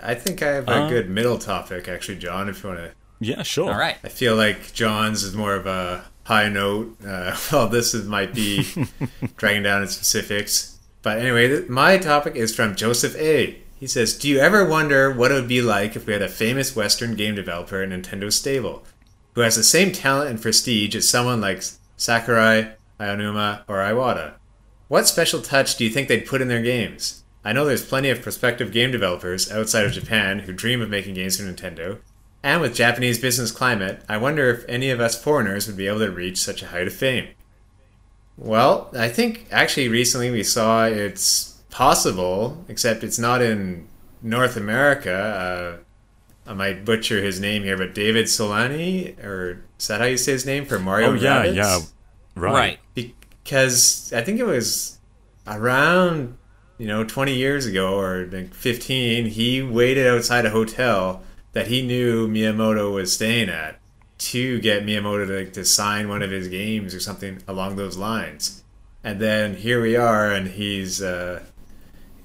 I 0.03 0.14
think 0.14 0.43
I 0.43 0.49
have 0.49 0.68
a 0.68 0.72
uh, 0.72 0.89
good 0.89 1.09
middle 1.09 1.39
topic, 1.39 1.89
actually, 1.89 2.18
John. 2.18 2.49
If 2.49 2.62
you 2.62 2.70
want 2.70 2.80
to. 2.80 2.93
Yeah, 3.18 3.43
sure. 3.43 3.72
All 3.72 3.78
right. 3.78 3.97
I 4.05 4.09
feel 4.09 4.37
like 4.37 4.74
John's 4.74 5.22
is 5.22 5.34
more 5.34 5.55
of 5.55 5.66
a 5.66 6.05
high 6.24 6.49
note. 6.49 6.97
Uh, 7.03 7.34
well, 7.53 7.68
this 7.68 7.95
is, 7.95 8.07
might 8.07 8.34
be 8.34 8.66
dragging 9.37 9.62
down 9.62 9.82
in 9.82 9.89
specifics. 9.89 10.78
But 11.01 11.18
anyway, 11.18 11.66
my 11.68 11.99
topic 11.99 12.37
is 12.37 12.55
from 12.55 12.74
Joseph 12.74 13.16
A. 13.16 13.62
He 13.78 13.87
says, 13.87 14.18
Do 14.18 14.28
you 14.28 14.39
ever 14.39 14.68
wonder 14.68 15.11
what 15.11 15.30
it 15.30 15.34
would 15.34 15.49
be 15.49 15.62
like 15.62 15.97
if 15.97 16.07
we 16.07 16.12
had 16.12 16.22
a 16.22 16.28
famous 16.28 16.74
Western 16.74 17.14
game 17.14 17.34
developer 17.34 17.82
in 17.82 17.91
Nintendo 17.91 18.32
stable 18.32 18.84
who 19.37 19.43
has 19.43 19.55
the 19.55 19.62
same 19.62 19.93
talent 19.93 20.30
and 20.30 20.41
prestige 20.41 20.97
as 20.97 21.07
someone 21.07 21.43
like 21.43 21.62
Sakurai, 21.99 22.72
Aonuma, 22.99 23.64
or 23.68 23.76
Iwata? 23.76 24.32
What 24.89 25.07
special 25.07 25.43
touch 25.43 25.76
do 25.76 25.84
you 25.84 25.91
think 25.91 26.09
they'd 26.09 26.26
put 26.26 26.41
in 26.41 26.49
their 26.49 26.62
games? 26.62 27.22
I 27.45 27.53
know 27.53 27.66
there's 27.66 27.84
plenty 27.84 28.09
of 28.09 28.22
prospective 28.22 28.72
game 28.72 28.91
developers 28.91 29.53
outside 29.53 29.84
of 29.84 29.93
Japan 29.93 30.41
who 30.41 30.55
dream 30.55 30.80
of 30.80 30.89
making 30.89 31.14
games 31.14 31.37
for 31.37 31.43
Nintendo, 31.45 31.99
and 32.43 32.62
with 32.62 32.74
Japanese 32.74 33.18
business 33.18 33.51
climate, 33.51 34.03
I 34.09 34.16
wonder 34.16 34.49
if 34.49 34.64
any 34.68 34.89
of 34.89 35.01
us 35.01 35.22
foreigners 35.22 35.66
would 35.66 35.76
be 35.76 35.87
able 35.87 35.99
to 35.99 36.11
reach 36.11 36.39
such 36.39 36.62
a 36.62 36.68
height 36.68 36.87
of 36.87 36.95
fame. 36.95 37.28
Well, 38.39 38.91
I 38.99 39.11
think 39.11 39.47
actually 39.51 39.89
recently 39.89 40.30
we 40.30 40.45
saw 40.45 40.87
it's 40.87 41.61
possible, 41.68 42.64
except 42.68 43.05
it's 43.05 43.18
not 43.18 43.43
in 43.43 43.87
North 44.22 44.57
America. 44.57 45.12
Uh, 45.12 45.82
I 46.47 46.55
might 46.55 46.84
butcher 46.84 47.22
his 47.22 47.40
name 47.40 47.62
here, 47.64 47.76
but 47.76 47.94
David 47.94 48.26
Solani, 48.26 49.22
or 49.24 49.64
is 49.78 49.88
that 49.88 50.01
how 50.01 50.07
you 50.07 50.16
say 50.16 50.32
his 50.32 50.47
name 50.47 50.64
for 50.64 50.78
Mario? 50.78 51.11
Oh 51.11 51.14
yeah, 51.14 51.44
Rabbids? 51.44 51.55
yeah, 51.55 51.80
right. 52.34 52.78
Because 52.94 54.12
I 54.12 54.22
think 54.22 54.40
it 54.40 54.47
was 54.47 54.99
around 55.47 56.36
you 56.78 56.86
know, 56.86 57.05
20 57.05 57.34
years 57.34 57.66
ago 57.66 57.99
or 57.99 58.26
like 58.26 58.55
15, 58.55 59.26
he 59.26 59.62
waited 59.62 60.07
outside 60.07 60.44
a 60.44 60.51
hotel 60.51 61.22
that 61.53 61.68
he 61.68 61.82
knew 61.82 62.28
Miyamoto 62.28 62.92
was 62.92 63.12
staying 63.12 63.49
at 63.49 63.78
to 64.18 64.61
get 64.61 64.84
Miyamoto 64.84 65.26
to, 65.26 65.38
like, 65.38 65.53
to 65.55 65.64
sign 65.64 66.09
one 66.09 66.22
of 66.22 66.30
his 66.30 66.49
games 66.49 66.94
or 66.94 67.01
something 67.01 67.42
along 67.49 67.76
those 67.76 67.97
lines. 67.97 68.62
And 69.03 69.20
then 69.20 69.57
here 69.57 69.80
we 69.80 69.97
are, 69.97 70.32
and 70.32 70.49
he's 70.49 71.03
uh, 71.03 71.44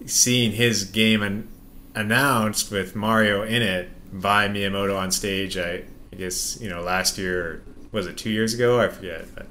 seeing 0.06 0.54
his 0.54 0.84
game 0.84 1.22
an- 1.22 1.48
announced 1.94 2.72
with 2.72 2.96
Mario 2.96 3.44
in 3.44 3.62
it 3.62 3.90
by 4.12 4.48
Miyamoto 4.48 4.98
on 4.98 5.12
stage. 5.12 5.58
I, 5.58 5.84
I 6.12 6.16
guess 6.16 6.60
you 6.62 6.70
know 6.70 6.82
last 6.82 7.18
year 7.18 7.64
was 7.92 8.08
it 8.08 8.18
two 8.18 8.30
years 8.30 8.54
ago? 8.54 8.80
I 8.80 8.88
forget. 8.88 9.26
But, 9.36 9.48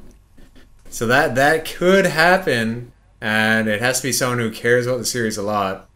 so 0.90 1.06
that 1.06 1.34
that 1.36 1.64
could 1.64 2.06
happen 2.06 2.92
and 3.20 3.68
it 3.68 3.80
has 3.80 4.00
to 4.00 4.08
be 4.08 4.12
someone 4.12 4.38
who 4.38 4.50
cares 4.50 4.86
about 4.86 4.98
the 4.98 5.04
series 5.04 5.36
a 5.36 5.42
lot. 5.42 5.88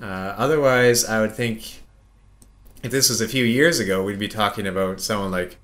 Uh, 0.00 0.34
otherwise, 0.36 1.04
I 1.04 1.20
would 1.20 1.32
think 1.32 1.82
if 2.82 2.90
this 2.90 3.08
was 3.08 3.20
a 3.20 3.28
few 3.28 3.44
years 3.44 3.78
ago, 3.78 4.02
we'd 4.02 4.18
be 4.18 4.28
talking 4.28 4.66
about 4.66 5.00
someone 5.00 5.30
like 5.30 5.56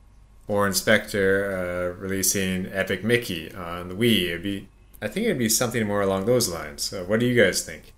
Warren 0.46 0.72
Spector 0.72 1.52
uh, 1.52 1.94
releasing 1.94 2.66
Epic 2.72 3.04
Mickey 3.04 3.52
on 3.54 3.88
the 3.88 3.94
Wii. 3.94 4.28
It'd 4.28 4.42
be, 4.42 4.68
I 5.00 5.08
think, 5.08 5.26
it'd 5.26 5.38
be 5.38 5.48
something 5.48 5.86
more 5.86 6.02
along 6.02 6.26
those 6.26 6.48
lines. 6.48 6.82
So 6.82 7.04
what 7.04 7.20
do 7.20 7.26
you 7.26 7.42
guys 7.42 7.62
think? 7.62 7.92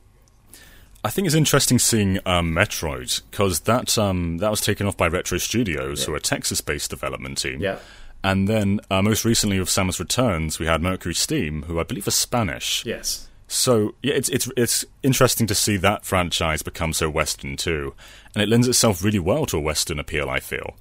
I 1.04 1.10
think 1.10 1.26
it's 1.26 1.34
interesting 1.34 1.78
seeing 1.78 2.18
um, 2.26 2.52
Metroid 2.54 3.20
because 3.30 3.60
that 3.60 3.96
um, 3.98 4.38
that 4.38 4.50
was 4.50 4.60
taken 4.62 4.86
off 4.86 4.96
by 4.96 5.06
Retro 5.06 5.38
Studios, 5.38 6.00
Yeah. 6.00 6.06
who 6.06 6.12
are 6.14 6.16
a 6.16 6.20
Texas-based 6.20 6.88
development 6.90 7.38
team. 7.38 7.60
Yeah. 7.60 7.78
And 8.22 8.48
then 8.48 8.80
uh, 8.90 9.02
most 9.02 9.22
recently 9.26 9.58
with 9.60 9.68
Samus 9.68 10.00
Returns, 10.00 10.58
we 10.58 10.64
had 10.64 10.80
MercurySteam, 10.80 11.64
who 11.66 11.78
I 11.78 11.82
believe 11.82 12.08
are 12.08 12.10
Spanish. 12.10 12.82
Yes. 12.86 13.28
So 13.48 13.94
yeah, 14.02 14.14
it's 14.14 14.30
it's 14.30 14.50
it's 14.56 14.86
interesting 15.02 15.46
to 15.48 15.54
see 15.54 15.76
that 15.76 16.06
franchise 16.06 16.62
become 16.62 16.94
so 16.94 17.10
Western 17.10 17.56
too, 17.58 17.94
and 18.34 18.42
it 18.42 18.48
lends 18.48 18.66
itself 18.66 19.04
really 19.04 19.18
well 19.18 19.44
to 19.46 19.58
a 19.58 19.60
Western 19.60 19.98
appeal. 19.98 20.30
I 20.30 20.40
feel. 20.40 20.74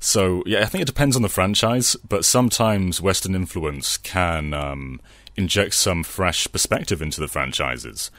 So 0.00 0.42
yeah, 0.46 0.62
I 0.62 0.64
think 0.64 0.82
it 0.82 0.86
depends 0.86 1.14
on 1.14 1.22
the 1.22 1.28
franchise, 1.28 1.94
but 2.08 2.24
sometimes 2.24 3.00
Western 3.00 3.36
influence 3.36 3.96
can 3.98 4.52
um, 4.52 5.00
inject 5.36 5.74
some 5.74 6.02
fresh 6.02 6.48
perspective 6.50 7.00
into 7.00 7.20
the 7.20 7.28
franchises. 7.28 8.10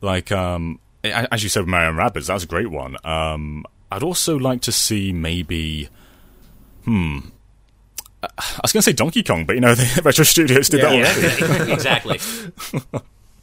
Like 0.00 0.30
um, 0.30 0.78
as 1.04 1.42
you 1.42 1.48
said, 1.48 1.60
with 1.60 1.68
Mario 1.68 1.92
Rabbids, 1.92 2.26
that 2.26 2.34
was 2.34 2.44
a 2.44 2.48
great 2.48 2.70
one. 2.70 2.96
Um, 3.04 3.64
I'd 3.90 4.02
also 4.02 4.36
like 4.38 4.60
to 4.62 4.72
see 4.72 5.12
maybe. 5.12 5.88
Hmm. 6.84 7.18
I 8.22 8.60
was 8.62 8.72
going 8.72 8.80
to 8.80 8.82
say 8.82 8.92
Donkey 8.94 9.22
Kong, 9.22 9.44
but 9.44 9.54
you 9.54 9.60
know, 9.60 9.74
the 9.74 10.02
Retro 10.02 10.24
Studios 10.24 10.68
did 10.68 10.80
Yeah. 10.82 11.02
that 11.02 11.40
already. 11.40 11.68
Yeah, 11.68 11.74
exactly. 11.74 12.18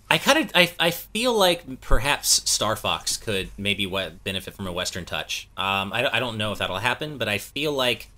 I 0.10 0.18
kind 0.18 0.40
of 0.40 0.52
I, 0.56 0.72
I 0.80 0.92
feel 0.92 1.34
like 1.34 1.80
perhaps 1.82 2.50
Star 2.50 2.76
Fox 2.76 3.16
could 3.18 3.50
maybe 3.58 3.86
benefit 4.24 4.54
from 4.54 4.68
a 4.68 4.72
Western 4.72 5.06
touch. 5.06 5.48
Um, 5.56 5.94
I, 5.94 6.10
I 6.18 6.20
don't 6.20 6.38
know 6.38 6.52
if 6.52 6.58
that'll 6.60 6.80
happen, 6.80 7.18
but 7.18 7.30
I 7.30 7.38
feel 7.38 7.72
like 7.72 8.10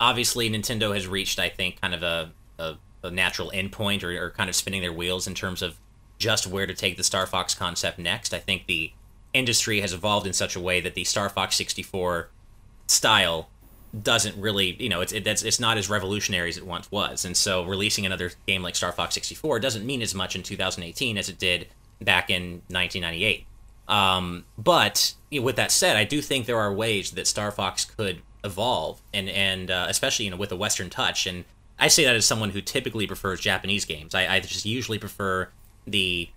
obviously 0.00 0.50
Nintendo 0.50 0.94
has 0.94 1.06
reached 1.06 1.38
I 1.38 1.48
think 1.48 1.80
kind 1.80 1.94
of 1.94 2.02
a, 2.02 2.32
a, 2.58 2.74
a 3.04 3.10
natural 3.10 3.52
endpoint 3.54 4.02
or, 4.02 4.10
or 4.26 4.30
kind 4.30 4.48
of 4.48 4.56
spinning 4.56 4.80
their 4.80 4.92
wheels 4.92 5.26
in 5.28 5.34
terms 5.34 5.62
of 5.62 5.76
just 6.18 6.46
where 6.46 6.66
to 6.66 6.74
take 6.74 6.96
the 6.96 7.04
Star 7.04 7.26
Fox 7.26 7.54
concept 7.54 7.98
next. 7.98 8.34
I 8.34 8.38
think 8.38 8.66
the 8.66 8.92
industry 9.32 9.80
has 9.80 9.92
evolved 9.92 10.26
in 10.26 10.32
such 10.32 10.56
a 10.56 10.60
way 10.60 10.80
that 10.80 10.94
the 10.94 11.04
Star 11.04 11.28
Fox 11.28 11.56
64 11.56 12.28
style 12.86 13.48
doesn't 14.02 14.38
really, 14.40 14.76
you 14.78 14.88
know, 14.88 15.00
it's 15.00 15.12
it, 15.12 15.26
it's 15.26 15.60
not 15.60 15.78
as 15.78 15.88
revolutionary 15.88 16.48
as 16.48 16.56
it 16.56 16.66
once 16.66 16.90
was, 16.90 17.24
and 17.24 17.36
so 17.36 17.64
releasing 17.64 18.04
another 18.04 18.32
game 18.46 18.62
like 18.62 18.76
Star 18.76 18.92
Fox 18.92 19.14
64 19.14 19.60
doesn't 19.60 19.86
mean 19.86 20.02
as 20.02 20.14
much 20.14 20.36
in 20.36 20.42
2018 20.42 21.16
as 21.16 21.28
it 21.28 21.38
did 21.38 21.68
back 22.00 22.30
in 22.30 22.62
1998. 22.68 23.46
Um, 23.88 24.44
but 24.58 25.14
you 25.30 25.40
know, 25.40 25.46
with 25.46 25.56
that 25.56 25.72
said, 25.72 25.96
I 25.96 26.04
do 26.04 26.20
think 26.20 26.46
there 26.46 26.58
are 26.58 26.72
ways 26.72 27.12
that 27.12 27.26
Star 27.26 27.50
Fox 27.50 27.84
could 27.84 28.20
evolve, 28.44 29.00
and 29.14 29.28
and 29.28 29.70
uh, 29.70 29.86
especially 29.88 30.26
you 30.26 30.30
know 30.30 30.36
with 30.36 30.52
a 30.52 30.56
Western 30.56 30.90
touch. 30.90 31.26
And 31.26 31.44
I 31.78 31.88
say 31.88 32.04
that 32.04 32.14
as 32.14 32.26
someone 32.26 32.50
who 32.50 32.60
typically 32.60 33.06
prefers 33.06 33.40
Japanese 33.40 33.84
games. 33.84 34.14
I, 34.14 34.34
I 34.34 34.40
just 34.40 34.66
usually 34.66 34.98
prefer 34.98 35.48
the 35.90 36.28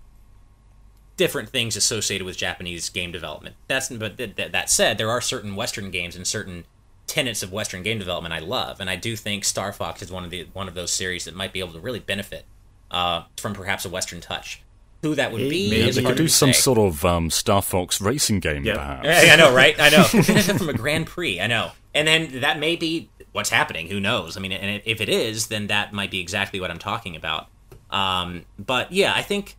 different 1.16 1.50
things 1.50 1.76
associated 1.76 2.24
with 2.24 2.36
Japanese 2.36 2.88
game 2.88 3.12
development. 3.12 3.54
That's 3.68 3.88
but 3.90 4.16
th- 4.18 4.36
th- 4.36 4.52
that 4.52 4.70
said, 4.70 4.98
there 4.98 5.10
are 5.10 5.20
certain 5.20 5.54
Western 5.56 5.90
games 5.90 6.16
and 6.16 6.26
certain 6.26 6.64
tenets 7.06 7.42
of 7.42 7.52
Western 7.52 7.82
game 7.82 7.98
development 7.98 8.32
I 8.34 8.38
love, 8.38 8.80
and 8.80 8.88
I 8.88 8.96
do 8.96 9.16
think 9.16 9.44
Star 9.44 9.72
Fox 9.72 10.02
is 10.02 10.10
one 10.10 10.24
of 10.24 10.30
the 10.30 10.46
one 10.52 10.68
of 10.68 10.74
those 10.74 10.92
series 10.92 11.24
that 11.26 11.34
might 11.34 11.52
be 11.52 11.60
able 11.60 11.72
to 11.74 11.80
really 11.80 12.00
benefit 12.00 12.44
uh, 12.90 13.24
from 13.36 13.54
perhaps 13.54 13.84
a 13.84 13.88
Western 13.88 14.20
touch. 14.20 14.62
Who 15.02 15.16
that 15.16 15.32
would 15.32 15.38
be 15.50 15.68
Maybe 15.68 15.88
is 15.88 15.96
They 15.96 16.04
could 16.04 16.16
do 16.16 16.28
to 16.28 16.32
some 16.32 16.52
say. 16.52 16.60
sort 16.60 16.78
of 16.78 17.04
um, 17.04 17.28
Star 17.28 17.60
Fox 17.60 18.00
racing 18.00 18.38
game, 18.38 18.64
Yeah. 18.64 18.74
perhaps. 18.76 19.26
Yeah, 19.26 19.32
I 19.32 19.36
know, 19.36 19.52
right? 19.52 19.74
I 19.78 19.88
know. 19.88 20.04
From 20.58 20.68
a 20.68 20.72
Grand 20.74 21.08
Prix. 21.08 21.40
I 21.40 21.48
know. 21.48 21.72
And 21.92 22.06
then 22.06 22.40
that 22.40 22.60
may 22.60 22.76
be 22.76 23.10
what's 23.32 23.50
happening. 23.50 23.88
Who 23.88 23.98
knows? 23.98 24.36
I 24.36 24.40
mean, 24.40 24.52
and 24.52 24.80
if 24.84 25.00
it 25.00 25.08
is, 25.08 25.48
then 25.48 25.66
that 25.66 25.92
might 25.92 26.12
be 26.12 26.20
exactly 26.20 26.60
what 26.60 26.70
I'm 26.70 26.78
talking 26.78 27.16
about. 27.16 27.48
Um, 27.92 28.44
but 28.58 28.90
yeah, 28.90 29.12
I 29.14 29.22
think 29.22 29.56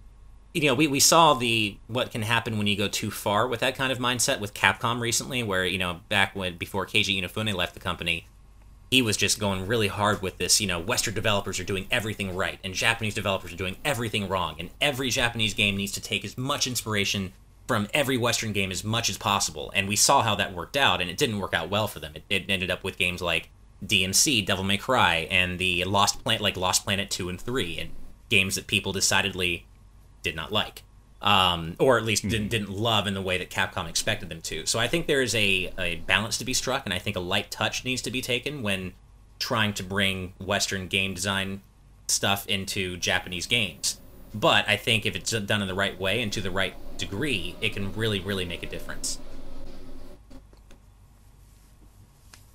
you 0.53 0.65
know 0.65 0.73
we, 0.73 0.87
we 0.87 0.99
saw 0.99 1.33
the 1.33 1.77
what 1.87 2.11
can 2.11 2.23
happen 2.23 2.57
when 2.57 2.67
you 2.67 2.75
go 2.75 2.87
too 2.87 3.11
far 3.11 3.47
with 3.47 3.61
that 3.61 3.75
kind 3.75 3.91
of 3.91 3.99
mindset 3.99 4.39
with 4.39 4.53
Capcom 4.53 4.99
recently, 4.99 5.43
where 5.43 5.65
you 5.65 5.77
know 5.77 6.01
back 6.09 6.35
when 6.35 6.57
before 6.57 6.85
Keiji 6.85 7.21
Inafune 7.21 7.53
left 7.53 7.75
the 7.75 7.79
company, 7.79 8.27
he 8.91 9.01
was 9.01 9.15
just 9.15 9.39
going 9.39 9.67
really 9.67 9.87
hard 9.87 10.21
with 10.21 10.37
this. 10.37 10.59
You 10.59 10.67
know, 10.67 10.79
Western 10.79 11.13
developers 11.13 11.59
are 11.59 11.63
doing 11.63 11.87
everything 11.91 12.35
right, 12.35 12.59
and 12.63 12.73
Japanese 12.73 13.13
developers 13.13 13.53
are 13.53 13.57
doing 13.57 13.77
everything 13.85 14.27
wrong, 14.27 14.55
and 14.59 14.71
every 14.81 15.09
Japanese 15.09 15.53
game 15.53 15.77
needs 15.77 15.93
to 15.93 16.01
take 16.01 16.25
as 16.25 16.37
much 16.37 16.67
inspiration 16.67 17.33
from 17.67 17.87
every 17.93 18.17
Western 18.17 18.51
game 18.51 18.71
as 18.71 18.83
much 18.83 19.09
as 19.09 19.17
possible. 19.17 19.71
And 19.73 19.87
we 19.87 19.95
saw 19.95 20.21
how 20.21 20.35
that 20.35 20.53
worked 20.53 20.75
out, 20.75 21.01
and 21.01 21.09
it 21.09 21.17
didn't 21.17 21.39
work 21.39 21.53
out 21.53 21.69
well 21.69 21.87
for 21.87 21.99
them. 21.99 22.13
It, 22.15 22.23
it 22.29 22.45
ended 22.49 22.69
up 22.69 22.83
with 22.83 22.97
games 22.97 23.21
like 23.21 23.49
DMC, 23.85 24.45
Devil 24.45 24.63
May 24.63 24.77
Cry, 24.77 25.27
and 25.31 25.59
the 25.59 25.83
Lost 25.85 26.23
Planet, 26.23 26.41
like 26.41 26.57
Lost 26.57 26.83
Planet 26.83 27.09
two 27.09 27.29
and 27.29 27.39
three, 27.39 27.79
and 27.79 27.91
games 28.33 28.55
that 28.55 28.67
people 28.67 28.91
decidedly 28.91 29.65
did 30.23 30.35
not 30.35 30.51
like. 30.51 30.83
Um, 31.21 31.75
or 31.79 31.97
at 31.97 32.03
least 32.03 32.27
didn't, 32.27 32.49
didn't 32.49 32.69
love 32.69 33.07
in 33.07 33.13
the 33.13 33.21
way 33.21 33.37
that 33.37 33.49
Capcom 33.49 33.87
expected 33.87 34.27
them 34.27 34.41
to. 34.41 34.65
So 34.65 34.77
I 34.77 34.89
think 34.89 35.07
there 35.07 35.21
is 35.21 35.33
a, 35.35 35.71
a 35.79 35.95
balance 36.05 36.37
to 36.39 36.45
be 36.45 36.53
struck, 36.53 36.83
and 36.85 36.93
I 36.93 36.99
think 36.99 37.15
a 37.15 37.21
light 37.21 37.49
touch 37.49 37.85
needs 37.85 38.01
to 38.01 38.11
be 38.11 38.21
taken 38.21 38.61
when 38.61 38.91
trying 39.39 39.73
to 39.75 39.83
bring 39.83 40.33
Western 40.39 40.87
game 40.87 41.13
design 41.13 41.61
stuff 42.07 42.45
into 42.47 42.97
Japanese 42.97 43.45
games. 43.45 44.01
But 44.33 44.67
I 44.67 44.75
think 44.75 45.05
if 45.05 45.15
it's 45.15 45.31
done 45.31 45.61
in 45.61 45.67
the 45.69 45.73
right 45.73 45.97
way 45.97 46.21
and 46.21 46.33
to 46.33 46.41
the 46.41 46.51
right 46.51 46.73
degree, 46.97 47.55
it 47.61 47.73
can 47.73 47.93
really, 47.93 48.19
really 48.19 48.43
make 48.43 48.63
a 48.63 48.67
difference. 48.67 49.19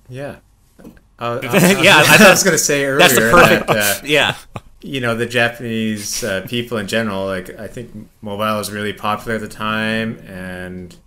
Yeah. 0.07 0.37
Uh, 1.19 1.37
Yeah, 1.43 2.01
I 2.07 2.27
I, 2.27 2.29
was 2.29 2.43
going 2.43 2.53
to 2.53 2.57
say 2.57 2.85
earlier 2.85 2.97
That's 2.97 3.15
the 3.15 3.29
perfect. 3.29 3.67
that, 3.67 3.97
uh, 3.97 4.01
yeah, 4.05 4.35
you 4.81 5.01
know, 5.01 5.15
the 5.15 5.25
Japanese 5.25 6.23
uh, 6.23 6.45
people 6.47 6.77
in 6.77 6.87
general, 6.87 7.25
like, 7.25 7.57
I 7.59 7.67
think 7.67 8.09
mobile 8.21 8.57
was 8.57 8.71
really 8.71 8.93
popular 8.93 9.35
at 9.35 9.41
the 9.41 9.47
time, 9.47 10.19
and 10.19 10.93
I 10.93 10.97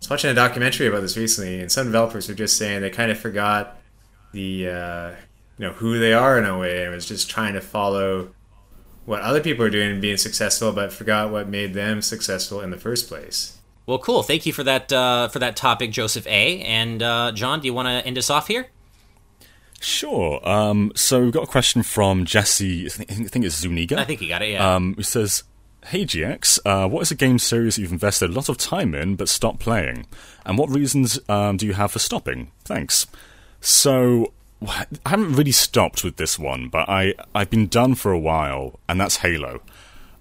was 0.00 0.10
watching 0.10 0.30
a 0.30 0.34
documentary 0.34 0.88
about 0.88 1.02
this 1.02 1.16
recently, 1.16 1.60
and 1.60 1.70
some 1.70 1.86
developers 1.86 2.28
were 2.28 2.34
just 2.34 2.56
saying 2.56 2.82
they 2.82 2.90
kind 2.90 3.10
of 3.10 3.18
forgot 3.18 3.80
the, 4.32 4.68
uh, 4.68 5.10
you 5.58 5.66
know, 5.66 5.72
who 5.72 5.98
they 5.98 6.12
are 6.12 6.38
in 6.38 6.44
a 6.44 6.58
way, 6.58 6.84
and 6.84 6.94
was 6.94 7.06
just 7.06 7.30
trying 7.30 7.54
to 7.54 7.60
follow 7.60 8.30
what 9.04 9.20
other 9.20 9.40
people 9.40 9.64
are 9.64 9.70
doing 9.70 9.90
and 9.92 10.00
being 10.00 10.16
successful, 10.16 10.72
but 10.72 10.92
forgot 10.92 11.30
what 11.30 11.48
made 11.48 11.74
them 11.74 12.02
successful 12.02 12.60
in 12.60 12.70
the 12.70 12.78
first 12.78 13.08
place. 13.08 13.58
Well, 13.86 13.98
cool. 13.98 14.22
Thank 14.22 14.46
you 14.46 14.52
for 14.52 14.62
that 14.62 14.92
uh, 14.92 15.28
for 15.28 15.40
that 15.40 15.56
topic, 15.56 15.90
Joseph 15.90 16.26
A. 16.28 16.60
And 16.62 17.02
uh, 17.02 17.32
John, 17.32 17.60
do 17.60 17.66
you 17.66 17.74
want 17.74 17.88
to 17.88 18.06
end 18.06 18.16
us 18.16 18.30
off 18.30 18.46
here? 18.46 18.68
Sure. 19.82 20.46
Um, 20.48 20.92
so 20.94 21.22
we've 21.22 21.32
got 21.32 21.44
a 21.44 21.48
question 21.48 21.82
from 21.82 22.24
Jesse, 22.24 22.86
I 22.86 22.88
think, 22.88 23.10
I 23.10 23.14
think 23.24 23.44
it's 23.44 23.56
Zuniga. 23.56 23.98
I 23.98 24.04
think 24.04 24.20
he 24.20 24.28
got 24.28 24.42
it. 24.42 24.52
Yeah. 24.52 24.74
Um, 24.74 24.94
who 24.94 25.02
says, 25.02 25.44
Hey 25.86 26.04
GX, 26.04 26.60
uh, 26.64 26.88
what 26.88 27.00
is 27.02 27.10
a 27.10 27.16
game 27.16 27.40
series 27.40 27.76
you've 27.78 27.90
invested 27.90 28.30
a 28.30 28.32
lot 28.32 28.48
of 28.48 28.56
time 28.56 28.94
in 28.94 29.16
but 29.16 29.28
stopped 29.28 29.58
playing? 29.58 30.06
And 30.46 30.56
what 30.56 30.70
reasons 30.70 31.18
um, 31.28 31.56
do 31.56 31.66
you 31.66 31.72
have 31.72 31.90
for 31.90 31.98
stopping? 31.98 32.52
Thanks. 32.64 33.06
So, 33.60 34.32
I 34.66 34.86
haven't 35.06 35.34
really 35.34 35.52
stopped 35.52 36.04
with 36.04 36.16
this 36.16 36.38
one, 36.38 36.68
but 36.68 36.88
I, 36.88 37.14
I've 37.34 37.50
been 37.50 37.66
done 37.66 37.96
for 37.96 38.12
a 38.12 38.18
while, 38.18 38.78
and 38.88 39.00
that's 39.00 39.16
Halo. 39.16 39.60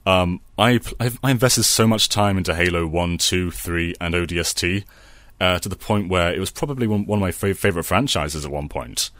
Um, 0.05 0.41
I, 0.57 0.79
I've, 0.99 1.19
I 1.23 1.31
invested 1.31 1.63
so 1.63 1.87
much 1.87 2.09
time 2.09 2.37
into 2.37 2.55
Halo 2.55 2.87
1, 2.87 3.19
2, 3.19 3.51
3, 3.51 3.95
and 4.01 4.15
ODST 4.15 4.83
uh, 5.39 5.59
to 5.59 5.69
the 5.69 5.75
point 5.75 6.09
where 6.09 6.33
it 6.33 6.39
was 6.39 6.49
probably 6.49 6.87
one, 6.87 7.05
one 7.05 7.17
of 7.17 7.21
my 7.21 7.31
fav- 7.31 7.57
favorite 7.57 7.83
franchises 7.83 8.45
at 8.45 8.51
one 8.51 8.67
point. 8.67 9.11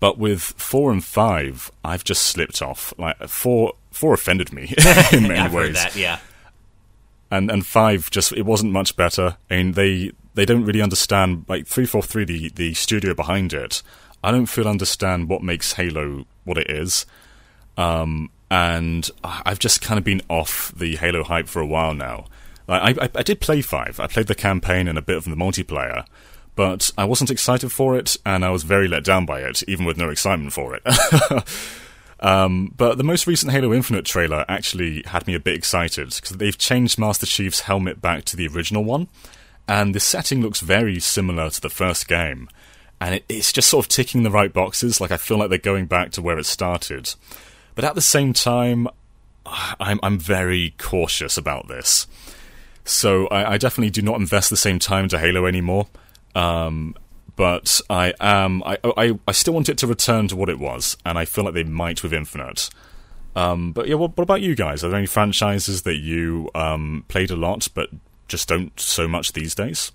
But 0.00 0.18
with 0.18 0.42
4 0.42 0.92
and 0.92 1.02
5, 1.04 1.72
I've 1.84 2.04
just 2.04 2.22
slipped 2.24 2.60
off. 2.60 2.92
Like 2.98 3.16
4, 3.28 3.72
4 3.90 4.14
offended 4.14 4.52
me 4.52 4.74
in 5.12 5.22
many 5.22 5.38
I've 5.40 5.52
ways 5.52 5.68
heard 5.68 5.76
that. 5.76 5.96
Yeah. 5.96 6.18
and 7.30 7.50
and 7.50 7.64
five 7.66 8.10
just 8.10 8.32
it 8.32 8.42
wasn't 8.44 8.72
much 8.72 8.96
better. 8.96 9.36
I 9.50 9.56
mean, 9.56 9.72
they 9.72 10.12
they 10.34 10.44
don't 10.44 10.64
really 10.64 10.82
understand 10.82 11.44
like 11.48 11.66
three 11.66 11.86
four 11.86 12.02
three 12.02 12.24
the 12.24 12.50
the 12.54 12.74
studio 12.74 13.14
behind 13.14 13.52
it. 13.52 13.82
I 14.22 14.30
don't 14.30 14.46
feel 14.46 14.66
understand 14.68 15.28
what 15.28 15.42
makes 15.42 15.74
Halo 15.74 16.26
what 16.44 16.58
it 16.58 16.70
is. 16.70 17.06
Um, 17.76 18.30
and 18.50 19.10
I've 19.24 19.58
just 19.58 19.80
kind 19.80 19.98
of 19.98 20.04
been 20.04 20.22
off 20.28 20.72
the 20.76 20.96
Halo 20.96 21.24
hype 21.24 21.48
for 21.48 21.60
a 21.60 21.66
while 21.66 21.94
now. 21.94 22.26
Like, 22.68 22.98
I, 22.98 23.04
I 23.04 23.08
I 23.16 23.22
did 23.22 23.40
play 23.40 23.62
five. 23.62 23.98
I 24.00 24.06
played 24.06 24.26
the 24.26 24.34
campaign 24.34 24.86
and 24.88 24.96
a 24.98 25.02
bit 25.02 25.16
of 25.16 25.24
the 25.24 25.30
multiplayer, 25.34 26.04
but 26.54 26.90
I 26.96 27.04
wasn't 27.04 27.30
excited 27.30 27.70
for 27.70 27.96
it, 27.96 28.16
and 28.24 28.44
I 28.44 28.50
was 28.50 28.62
very 28.62 28.88
let 28.88 29.04
down 29.04 29.26
by 29.26 29.40
it, 29.40 29.62
even 29.68 29.84
with 29.84 29.96
no 29.96 30.10
excitement 30.10 30.52
for 30.52 30.74
it. 30.76 30.82
Um, 32.24 32.72
but 32.74 32.96
the 32.96 33.04
most 33.04 33.26
recent 33.26 33.52
Halo 33.52 33.74
Infinite 33.74 34.06
trailer 34.06 34.46
actually 34.48 35.02
had 35.06 35.26
me 35.26 35.34
a 35.34 35.40
bit 35.40 35.54
excited 35.56 36.14
because 36.14 36.30
they've 36.38 36.56
changed 36.56 36.98
Master 36.98 37.26
Chief's 37.26 37.60
helmet 37.60 38.00
back 38.00 38.24
to 38.24 38.36
the 38.36 38.48
original 38.48 38.82
one, 38.82 39.08
and 39.68 39.94
the 39.94 40.00
setting 40.00 40.40
looks 40.40 40.60
very 40.60 40.98
similar 41.00 41.50
to 41.50 41.60
the 41.60 41.68
first 41.68 42.08
game. 42.08 42.48
And 42.98 43.16
it, 43.16 43.24
it's 43.28 43.52
just 43.52 43.68
sort 43.68 43.84
of 43.84 43.90
ticking 43.90 44.22
the 44.22 44.30
right 44.30 44.52
boxes. 44.52 45.02
Like 45.02 45.10
I 45.10 45.18
feel 45.18 45.36
like 45.36 45.50
they're 45.50 45.58
going 45.58 45.84
back 45.84 46.12
to 46.12 46.22
where 46.22 46.38
it 46.38 46.46
started, 46.46 47.14
but 47.74 47.84
at 47.84 47.94
the 47.94 48.00
same 48.00 48.32
time, 48.32 48.88
I'm 49.46 50.00
I'm 50.02 50.18
very 50.18 50.74
cautious 50.78 51.36
about 51.36 51.68
this. 51.68 52.06
So 52.86 53.26
I, 53.26 53.52
I 53.52 53.58
definitely 53.58 53.90
do 53.90 54.00
not 54.00 54.18
invest 54.18 54.48
the 54.48 54.56
same 54.56 54.78
time 54.78 55.08
to 55.08 55.18
Halo 55.18 55.44
anymore. 55.44 55.88
Um, 56.34 56.94
but 57.36 57.80
I 57.90 58.14
am 58.20 58.62
I, 58.64 58.78
I 58.84 59.18
I 59.26 59.32
still 59.32 59.54
want 59.54 59.68
it 59.68 59.78
to 59.78 59.86
return 59.86 60.28
to 60.28 60.36
what 60.36 60.48
it 60.48 60.58
was, 60.58 60.96
and 61.04 61.18
I 61.18 61.24
feel 61.24 61.44
like 61.44 61.54
they 61.54 61.64
might 61.64 62.02
with 62.02 62.12
Infinite. 62.12 62.70
Um, 63.36 63.72
but 63.72 63.88
yeah, 63.88 63.96
what, 63.96 64.16
what 64.16 64.22
about 64.22 64.42
you 64.42 64.54
guys? 64.54 64.84
Are 64.84 64.88
there 64.88 64.98
any 64.98 65.06
franchises 65.06 65.82
that 65.82 65.96
you 65.96 66.50
um, 66.54 67.04
played 67.08 67.32
a 67.32 67.36
lot 67.36 67.66
but 67.74 67.90
just 68.28 68.48
don't 68.48 68.78
so 68.78 69.08
much 69.08 69.32
these 69.32 69.54
days? 69.54 69.90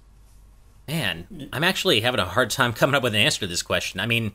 Man, 0.87 1.49
I'm 1.53 1.63
actually 1.63 2.01
having 2.01 2.19
a 2.19 2.25
hard 2.25 2.49
time 2.49 2.73
coming 2.73 2.95
up 2.95 3.03
with 3.03 3.13
an 3.13 3.21
answer 3.21 3.41
to 3.41 3.47
this 3.47 3.61
question. 3.61 3.99
I 3.99 4.07
mean, 4.07 4.33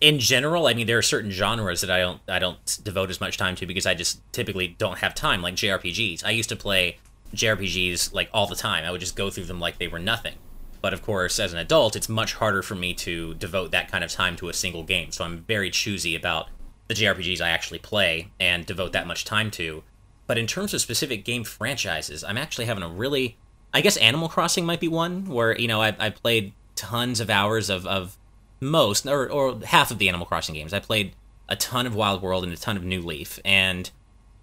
in 0.00 0.18
general, 0.18 0.66
I 0.66 0.74
mean 0.74 0.86
there 0.86 0.98
are 0.98 1.02
certain 1.02 1.30
genres 1.30 1.80
that 1.80 1.90
I 1.90 1.98
don't 1.98 2.20
I 2.28 2.38
don't 2.38 2.78
devote 2.84 3.10
as 3.10 3.20
much 3.20 3.38
time 3.38 3.56
to 3.56 3.66
because 3.66 3.86
I 3.86 3.94
just 3.94 4.20
typically 4.32 4.68
don't 4.68 4.98
have 4.98 5.14
time, 5.14 5.42
like 5.42 5.54
JRPGs. 5.54 6.24
I 6.24 6.30
used 6.30 6.50
to 6.50 6.56
play 6.56 6.98
JRPGs 7.34 8.12
like 8.12 8.28
all 8.32 8.46
the 8.46 8.56
time. 8.56 8.84
I 8.84 8.90
would 8.90 9.00
just 9.00 9.16
go 9.16 9.30
through 9.30 9.44
them 9.44 9.60
like 9.60 9.78
they 9.78 9.88
were 9.88 9.98
nothing. 9.98 10.34
But 10.82 10.92
of 10.92 11.00
course, 11.02 11.38
as 11.38 11.52
an 11.52 11.58
adult, 11.58 11.96
it's 11.96 12.08
much 12.08 12.34
harder 12.34 12.60
for 12.60 12.74
me 12.74 12.92
to 12.94 13.34
devote 13.34 13.70
that 13.70 13.90
kind 13.90 14.04
of 14.04 14.10
time 14.10 14.36
to 14.36 14.48
a 14.48 14.52
single 14.52 14.82
game. 14.82 15.12
So 15.12 15.24
I'm 15.24 15.44
very 15.44 15.70
choosy 15.70 16.14
about 16.14 16.48
the 16.88 16.94
JRPGs 16.94 17.40
I 17.40 17.50
actually 17.50 17.78
play 17.78 18.28
and 18.38 18.66
devote 18.66 18.92
that 18.92 19.06
much 19.06 19.24
time 19.24 19.50
to. 19.52 19.84
But 20.26 20.38
in 20.38 20.46
terms 20.46 20.74
of 20.74 20.80
specific 20.80 21.24
game 21.24 21.44
franchises, 21.44 22.22
I'm 22.24 22.36
actually 22.36 22.66
having 22.66 22.82
a 22.82 22.88
really 22.88 23.38
I 23.74 23.80
guess 23.80 23.96
Animal 23.96 24.28
Crossing 24.28 24.66
might 24.66 24.80
be 24.80 24.88
one 24.88 25.24
where, 25.26 25.58
you 25.58 25.66
know, 25.66 25.80
I, 25.80 25.96
I 25.98 26.10
played 26.10 26.52
tons 26.74 27.20
of 27.20 27.30
hours 27.30 27.70
of, 27.70 27.86
of 27.86 28.18
most 28.60 29.06
or, 29.06 29.30
or 29.30 29.58
half 29.64 29.90
of 29.90 29.98
the 29.98 30.08
Animal 30.08 30.26
Crossing 30.26 30.54
games. 30.54 30.74
I 30.74 30.80
played 30.80 31.14
a 31.48 31.56
ton 31.56 31.86
of 31.86 31.94
Wild 31.94 32.22
World 32.22 32.44
and 32.44 32.52
a 32.52 32.56
ton 32.56 32.76
of 32.76 32.84
New 32.84 33.00
Leaf, 33.00 33.38
and 33.44 33.90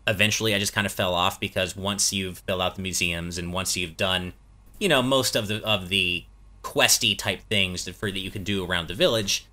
eventually 0.07 0.55
I 0.55 0.59
just 0.59 0.73
kind 0.73 0.87
of 0.87 0.93
fell 0.93 1.13
off 1.13 1.39
because 1.39 1.75
once 1.75 2.11
you've 2.11 2.39
filled 2.39 2.61
out 2.61 2.75
the 2.75 2.81
museums 2.81 3.37
and 3.37 3.53
once 3.53 3.77
you've 3.77 3.97
done, 3.97 4.33
you 4.79 4.89
know, 4.89 5.01
most 5.03 5.35
of 5.35 5.47
the 5.47 5.63
of 5.63 5.89
the 5.89 6.25
questy 6.63 7.17
type 7.17 7.41
things 7.49 7.85
that 7.85 7.95
for 7.95 8.11
that 8.11 8.19
you 8.19 8.31
can 8.31 8.43
do 8.43 8.65
around 8.65 8.87
the 8.87 8.93
village, 8.93 9.45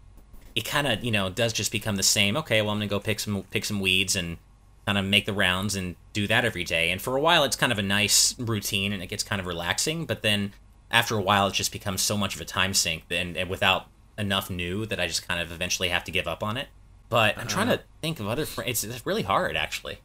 it 0.55 0.65
kind 0.65 0.87
of 0.87 1.05
you 1.05 1.11
know 1.11 1.31
does 1.31 1.53
just 1.53 1.73
become 1.73 1.97
the 1.97 2.03
same. 2.03 2.37
Okay, 2.37 2.63
well 2.63 2.71
I'm 2.71 2.79
gonna 2.79 2.89
go 2.89 3.01
pick 3.01 3.21
some 3.21 3.45
pick 3.51 3.65
some 3.65 3.81
weeds 3.81 4.17
and 4.17 4.39
kind 4.87 4.99
of 4.99 5.05
make 5.05 5.27
the 5.27 5.33
rounds 5.33 5.75
and 5.75 5.97
do 6.13 6.27
that 6.29 6.45
every 6.45 6.65
day. 6.65 6.91
And 6.91 7.03
for 7.03 7.17
a 7.17 7.21
while, 7.21 7.43
it's 7.45 7.57
kind 7.57 7.73
of 7.73 7.79
a 7.79 7.83
nice 7.83 8.39
routine 8.39 8.93
and 8.93 9.03
it 9.03 9.09
gets 9.09 9.25
kind 9.25 9.41
of 9.41 9.47
relaxing. 9.47 10.07
But 10.07 10.23
then 10.23 10.53
after 10.91 11.17
a 11.17 11.21
while, 11.21 11.49
it 11.49 11.55
just 11.55 11.73
becomes 11.73 12.03
so 12.03 12.17
much 12.17 12.37
of 12.37 12.41
a 12.41 12.45
time 12.45 12.73
sink 12.73 13.03
and, 13.11 13.37
and 13.37 13.51
without 13.51 13.89
enough 14.17 14.49
new 14.49 14.87
that 14.87 15.01
I 15.01 15.09
just 15.09 15.27
kind 15.27 15.41
of 15.41 15.51
eventually 15.51 15.89
have 15.89 16.05
to 16.05 16.13
give 16.13 16.29
up 16.29 16.43
on 16.43 16.57
it. 16.57 16.69
But 17.09 17.37
I'm 17.37 17.49
trying 17.49 17.69
to 17.69 17.81
think 18.01 18.21
of 18.21 18.29
other. 18.29 18.47
Fr- 18.47 18.63
it's, 18.63 18.85
it's 18.85 19.05
really 19.05 19.23
hard, 19.23 19.57
actually. 19.57 19.99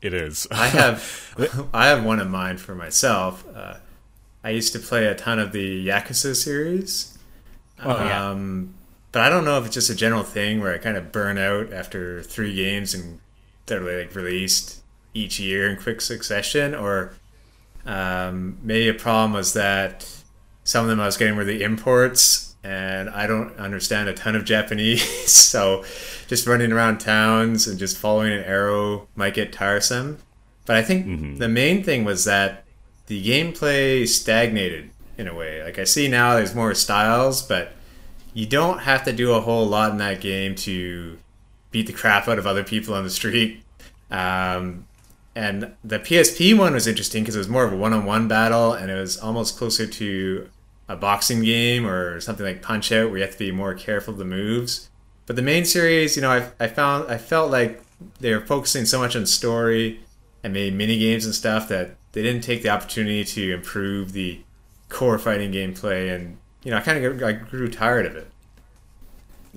It 0.00 0.14
is. 0.14 0.46
I 0.50 0.68
have 0.68 1.68
I 1.72 1.88
have 1.88 2.04
one 2.04 2.20
in 2.20 2.28
mind 2.28 2.60
for 2.60 2.74
myself. 2.74 3.44
Uh, 3.52 3.74
I 4.48 4.52
used 4.52 4.72
to 4.72 4.78
play 4.78 5.04
a 5.04 5.14
ton 5.14 5.38
of 5.38 5.52
the 5.52 5.86
Yakuza 5.86 6.34
series. 6.34 7.18
Oh, 7.84 8.02
yeah. 8.02 8.30
Um, 8.30 8.72
but 9.12 9.20
I 9.20 9.28
don't 9.28 9.44
know 9.44 9.58
if 9.58 9.66
it's 9.66 9.74
just 9.74 9.90
a 9.90 9.94
general 9.94 10.22
thing 10.22 10.62
where 10.62 10.72
I 10.72 10.78
kind 10.78 10.96
of 10.96 11.12
burn 11.12 11.36
out 11.36 11.70
after 11.70 12.22
three 12.22 12.54
games 12.54 12.94
and 12.94 13.20
they're 13.66 13.78
like 13.80 14.14
released 14.14 14.82
each 15.12 15.38
year 15.38 15.68
in 15.68 15.76
quick 15.76 16.00
succession, 16.00 16.74
or 16.74 17.12
um, 17.84 18.56
maybe 18.62 18.88
a 18.88 18.94
problem 18.94 19.34
was 19.34 19.52
that 19.52 20.08
some 20.64 20.82
of 20.82 20.88
them 20.88 20.98
I 20.98 21.04
was 21.04 21.18
getting 21.18 21.36
were 21.36 21.44
the 21.44 21.62
imports, 21.62 22.56
and 22.64 23.10
I 23.10 23.26
don't 23.26 23.54
understand 23.58 24.08
a 24.08 24.14
ton 24.14 24.34
of 24.34 24.44
Japanese, 24.46 25.30
so 25.30 25.84
just 26.26 26.46
running 26.46 26.72
around 26.72 27.00
towns 27.00 27.66
and 27.66 27.78
just 27.78 27.98
following 27.98 28.32
an 28.32 28.44
arrow 28.44 29.08
might 29.14 29.34
get 29.34 29.52
tiresome. 29.52 30.16
But 30.64 30.76
I 30.76 30.82
think 30.82 31.38
the 31.38 31.50
main 31.50 31.84
thing 31.84 32.06
was 32.06 32.24
that 32.24 32.64
the 33.08 33.22
gameplay 33.22 34.06
stagnated 34.06 34.90
in 35.16 35.26
a 35.26 35.34
way. 35.34 35.62
Like 35.62 35.78
I 35.78 35.84
see 35.84 36.08
now, 36.08 36.36
there's 36.36 36.54
more 36.54 36.74
styles, 36.74 37.42
but 37.42 37.72
you 38.34 38.46
don't 38.46 38.80
have 38.80 39.04
to 39.04 39.12
do 39.12 39.32
a 39.32 39.40
whole 39.40 39.66
lot 39.66 39.90
in 39.90 39.98
that 39.98 40.20
game 40.20 40.54
to 40.54 41.18
beat 41.70 41.86
the 41.86 41.92
crap 41.92 42.28
out 42.28 42.38
of 42.38 42.46
other 42.46 42.62
people 42.64 42.94
on 42.94 43.04
the 43.04 43.10
street. 43.10 43.62
Um, 44.10 44.86
and 45.34 45.74
the 45.84 45.98
PSP 45.98 46.56
one 46.56 46.72
was 46.72 46.86
interesting 46.86 47.22
because 47.22 47.34
it 47.36 47.40
was 47.40 47.48
more 47.48 47.64
of 47.64 47.74
a 47.74 47.76
one-on-one 47.76 48.26
battle, 48.26 48.72
and 48.72 48.90
it 48.90 48.94
was 48.94 49.18
almost 49.18 49.58
closer 49.58 49.86
to 49.86 50.48
a 50.88 50.96
boxing 50.96 51.42
game 51.42 51.86
or 51.86 52.18
something 52.22 52.46
like 52.46 52.62
Punch 52.62 52.90
Out, 52.90 53.10
where 53.10 53.18
you 53.18 53.22
have 53.22 53.34
to 53.34 53.38
be 53.38 53.52
more 53.52 53.74
careful 53.74 54.14
of 54.14 54.18
the 54.18 54.24
moves. 54.24 54.88
But 55.26 55.36
the 55.36 55.42
main 55.42 55.66
series, 55.66 56.16
you 56.16 56.22
know, 56.22 56.30
I, 56.30 56.50
I 56.58 56.68
found 56.68 57.10
I 57.10 57.18
felt 57.18 57.50
like 57.50 57.82
they 58.18 58.34
were 58.34 58.46
focusing 58.46 58.86
so 58.86 58.98
much 58.98 59.14
on 59.14 59.26
story 59.26 60.00
and 60.42 60.54
maybe 60.54 60.74
mini 60.74 60.98
games 60.98 61.26
and 61.26 61.34
stuff 61.34 61.68
that 61.68 61.96
they 62.12 62.22
didn't 62.22 62.42
take 62.42 62.62
the 62.62 62.68
opportunity 62.70 63.24
to 63.24 63.54
improve 63.54 64.12
the 64.12 64.40
core 64.88 65.18
fighting 65.18 65.52
gameplay, 65.52 66.14
and 66.14 66.38
you 66.64 66.70
know, 66.70 66.78
I 66.78 66.80
kind 66.80 67.04
of 67.04 67.22
I 67.22 67.32
grew 67.32 67.68
tired 67.68 68.06
of 68.06 68.16
it. 68.16 68.30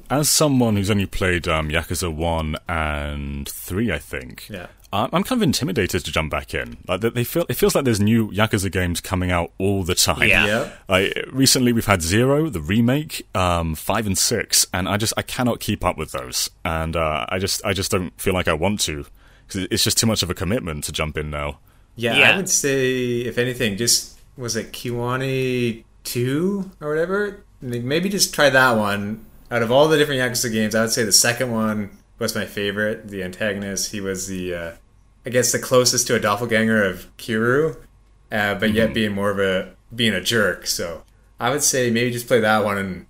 As 0.09 0.29
someone 0.29 0.75
who's 0.75 0.89
only 0.89 1.05
played 1.05 1.47
um, 1.47 1.69
Yakuza 1.69 2.13
1 2.13 2.55
and 2.67 3.47
3, 3.47 3.91
I 3.91 3.99
think, 3.99 4.47
Yeah. 4.49 4.67
I'm 4.93 5.09
I'm 5.13 5.23
kind 5.23 5.39
of 5.39 5.43
intimidated 5.43 6.03
to 6.03 6.11
jump 6.11 6.31
back 6.31 6.53
in. 6.53 6.77
Like 6.85 6.99
they- 6.99 7.09
they 7.11 7.23
feel, 7.23 7.45
it 7.47 7.53
feels 7.53 7.75
like 7.75 7.85
there's 7.85 8.01
new 8.01 8.29
Yakuza 8.31 8.69
games 8.69 8.99
coming 8.99 9.31
out 9.31 9.51
all 9.57 9.83
the 9.83 9.95
time. 9.95 10.27
Yeah. 10.27 10.45
Yeah. 10.45 10.69
Like 10.89 11.13
recently, 11.31 11.71
we've 11.71 11.85
had 11.85 12.01
Zero, 12.01 12.49
the 12.49 12.59
remake, 12.59 13.25
um, 13.33 13.73
five 13.75 14.05
and 14.05 14.17
six, 14.17 14.67
and 14.73 14.89
I 14.89 14.97
just 14.97 15.13
I 15.15 15.21
cannot 15.21 15.61
keep 15.61 15.85
up 15.85 15.97
with 15.97 16.11
those, 16.11 16.49
and 16.65 16.97
uh, 16.97 17.25
I 17.29 17.39
just 17.39 17.63
I 17.65 17.71
just 17.71 17.89
don't 17.91 18.11
feel 18.19 18.33
like 18.33 18.49
I 18.49 18.53
want 18.53 18.81
to 18.81 19.05
because 19.47 19.65
it's 19.71 19.83
just 19.85 19.97
too 19.97 20.07
much 20.07 20.23
of 20.23 20.29
a 20.29 20.33
commitment 20.33 20.83
to 20.85 20.91
jump 20.91 21.17
in 21.17 21.29
now. 21.29 21.59
Yeah, 22.01 22.17
Yeah. 22.17 22.31
I 22.31 22.35
would 22.37 22.49
say 22.49 23.19
if 23.21 23.37
anything, 23.37 23.77
just 23.77 24.19
was 24.37 24.55
it 24.55 24.71
Kiwami 24.71 25.83
two 26.03 26.71
or 26.81 26.89
whatever. 26.89 27.43
Maybe 27.61 28.09
just 28.09 28.33
try 28.33 28.49
that 28.49 28.71
one. 28.77 29.25
Out 29.51 29.61
of 29.61 29.71
all 29.71 29.87
the 29.87 29.97
different 29.97 30.21
Yakuza 30.21 30.51
games, 30.51 30.73
I 30.75 30.81
would 30.81 30.91
say 30.91 31.03
the 31.03 31.11
second 31.11 31.51
one 31.51 31.91
was 32.19 32.33
my 32.35 32.45
favorite. 32.45 33.09
The 33.09 33.21
antagonist, 33.23 33.91
he 33.91 34.01
was 34.01 34.27
the, 34.27 34.55
uh, 34.55 34.71
I 35.25 35.29
guess, 35.29 35.51
the 35.51 35.59
closest 35.59 36.07
to 36.07 36.15
a 36.15 36.19
doppelganger 36.19 36.83
of 36.83 37.05
Kiryu, 37.17 37.77
uh, 38.31 38.55
but 38.55 38.71
yet 38.73 38.93
being 38.93 39.11
more 39.11 39.29
of 39.29 39.39
a 39.39 39.75
being 39.93 40.13
a 40.13 40.21
jerk. 40.21 40.65
So 40.65 41.03
I 41.39 41.49
would 41.49 41.61
say 41.63 41.91
maybe 41.91 42.11
just 42.11 42.27
play 42.27 42.39
that 42.39 42.63
one 42.63 42.77
and 42.79 43.05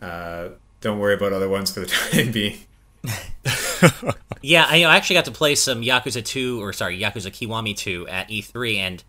uh, 0.00 0.48
don't 0.80 0.98
worry 0.98 1.14
about 1.14 1.32
other 1.32 1.48
ones 1.48 1.70
for 1.72 1.80
the 1.80 1.86
time 2.10 2.32
being. 2.32 2.58
Yeah, 4.42 4.66
I, 4.68 4.82
I 4.82 4.96
actually 4.96 5.14
got 5.14 5.26
to 5.26 5.30
play 5.30 5.54
some 5.54 5.82
Yakuza 5.82 6.24
2 6.24 6.60
or 6.60 6.72
sorry, 6.72 6.98
Yakuza 6.98 7.30
Kiwami 7.30 7.76
2 7.76 8.08
at 8.08 8.28
E3 8.28 8.76
and 8.76 9.04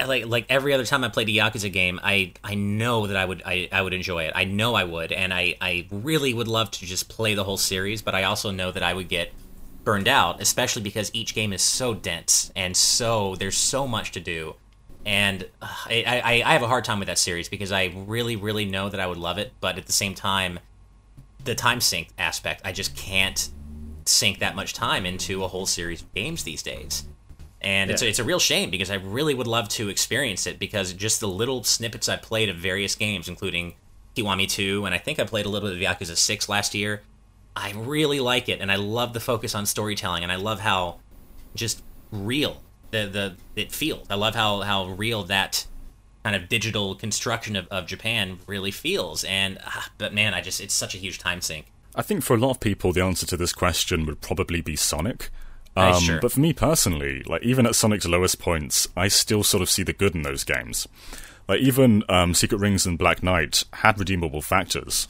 uh, 0.00 0.06
like 0.06 0.26
like 0.26 0.46
every 0.48 0.72
other 0.72 0.84
time 0.84 1.02
I 1.02 1.08
played 1.08 1.28
a 1.28 1.32
Yakuza 1.32 1.72
game, 1.72 1.98
I 2.02 2.32
I 2.44 2.54
know 2.54 3.08
that 3.08 3.16
I 3.16 3.24
would 3.24 3.42
I, 3.44 3.68
I 3.72 3.82
would 3.82 3.92
enjoy 3.92 4.24
it. 4.24 4.32
I 4.36 4.44
know 4.44 4.76
I 4.76 4.84
would 4.84 5.10
and 5.10 5.34
I 5.34 5.56
I 5.60 5.88
really 5.90 6.32
would 6.32 6.46
love 6.46 6.70
to 6.70 6.86
just 6.86 7.08
play 7.08 7.34
the 7.34 7.42
whole 7.42 7.56
series, 7.56 8.02
but 8.02 8.14
I 8.14 8.22
also 8.22 8.52
know 8.52 8.70
that 8.70 8.84
I 8.84 8.94
would 8.94 9.08
get 9.08 9.32
burned 9.82 10.06
out, 10.06 10.40
especially 10.40 10.82
because 10.82 11.10
each 11.12 11.34
game 11.34 11.52
is 11.52 11.62
so 11.62 11.94
dense 11.94 12.52
and 12.54 12.76
so 12.76 13.34
there's 13.34 13.56
so 13.56 13.88
much 13.88 14.12
to 14.12 14.20
do. 14.20 14.54
And 15.04 15.48
I, 15.62 16.04
I, 16.06 16.42
I 16.44 16.52
have 16.52 16.62
a 16.62 16.68
hard 16.68 16.84
time 16.84 16.98
with 16.98 17.08
that 17.08 17.18
series 17.18 17.48
because 17.48 17.72
I 17.72 17.92
really, 18.06 18.36
really 18.36 18.66
know 18.66 18.90
that 18.90 19.00
I 19.00 19.06
would 19.06 19.16
love 19.16 19.38
it, 19.38 19.52
but 19.60 19.78
at 19.78 19.86
the 19.86 19.92
same 19.92 20.14
time, 20.14 20.60
the 21.44 21.54
time 21.54 21.80
sink 21.80 22.08
aspect, 22.18 22.60
I 22.64 22.72
just 22.72 22.94
can't 22.94 23.48
sink 24.08 24.38
that 24.38 24.56
much 24.56 24.72
time 24.72 25.06
into 25.06 25.44
a 25.44 25.48
whole 25.48 25.66
series 25.66 26.02
of 26.02 26.12
games 26.14 26.44
these 26.44 26.62
days. 26.62 27.04
And 27.60 27.90
it's, 27.90 28.02
a, 28.02 28.08
it's 28.08 28.18
a 28.20 28.24
real 28.24 28.38
shame 28.38 28.70
because 28.70 28.90
I 28.90 28.94
really 28.94 29.34
would 29.34 29.48
love 29.48 29.68
to 29.70 29.88
experience 29.88 30.46
it 30.46 30.58
because 30.60 30.92
just 30.92 31.18
the 31.18 31.28
little 31.28 31.64
snippets 31.64 32.08
I 32.08 32.16
played 32.16 32.48
of 32.48 32.56
various 32.56 32.94
games, 32.94 33.28
including 33.28 33.74
Kiwami 34.16 34.48
2, 34.48 34.84
and 34.84 34.94
I 34.94 34.98
think 34.98 35.18
I 35.18 35.24
played 35.24 35.44
a 35.44 35.48
little 35.48 35.68
bit 35.68 35.76
of 35.76 35.82
Yakuza 35.82 36.16
6 36.16 36.48
last 36.48 36.74
year, 36.74 37.02
I 37.56 37.72
really 37.72 38.20
like 38.20 38.48
it. 38.48 38.60
And 38.60 38.70
I 38.70 38.76
love 38.76 39.12
the 39.12 39.20
focus 39.20 39.54
on 39.54 39.66
storytelling, 39.66 40.22
and 40.22 40.30
I 40.30 40.36
love 40.36 40.60
how 40.60 41.00
just 41.54 41.82
real 42.12 42.62
the, 42.90 43.06
the 43.06 43.60
it 43.60 43.72
feels. 43.72 44.06
I 44.08 44.14
love 44.14 44.34
how, 44.34 44.60
how 44.60 44.86
real 44.86 45.24
that 45.24 45.66
kind 46.22 46.36
of 46.36 46.48
digital 46.48 46.94
construction 46.94 47.56
of, 47.56 47.66
of 47.68 47.86
Japan 47.86 48.38
really 48.46 48.70
feels. 48.70 49.24
And, 49.24 49.58
ah, 49.64 49.90
but 49.98 50.14
man, 50.14 50.34
I 50.34 50.40
just, 50.40 50.60
it's 50.60 50.74
such 50.74 50.94
a 50.94 50.98
huge 50.98 51.18
time 51.18 51.40
sink. 51.40 51.66
I 51.98 52.02
think 52.02 52.22
for 52.22 52.34
a 52.34 52.38
lot 52.38 52.50
of 52.50 52.60
people, 52.60 52.92
the 52.92 53.02
answer 53.02 53.26
to 53.26 53.36
this 53.36 53.52
question 53.52 54.06
would 54.06 54.20
probably 54.20 54.60
be 54.60 54.76
Sonic. 54.76 55.30
Um, 55.76 56.00
sure. 56.00 56.20
But 56.20 56.30
for 56.30 56.38
me 56.40 56.52
personally, 56.52 57.24
like 57.24 57.42
even 57.42 57.66
at 57.66 57.74
Sonic's 57.74 58.06
lowest 58.06 58.38
points, 58.38 58.86
I 58.96 59.08
still 59.08 59.42
sort 59.42 59.62
of 59.62 59.68
see 59.68 59.82
the 59.82 59.92
good 59.92 60.14
in 60.14 60.22
those 60.22 60.44
games. 60.44 60.86
Like 61.48 61.60
even 61.60 62.04
um, 62.08 62.34
Secret 62.34 62.58
Rings 62.58 62.86
and 62.86 62.96
Black 62.96 63.22
Knight 63.22 63.64
had 63.72 63.98
redeemable 63.98 64.42
factors, 64.42 65.08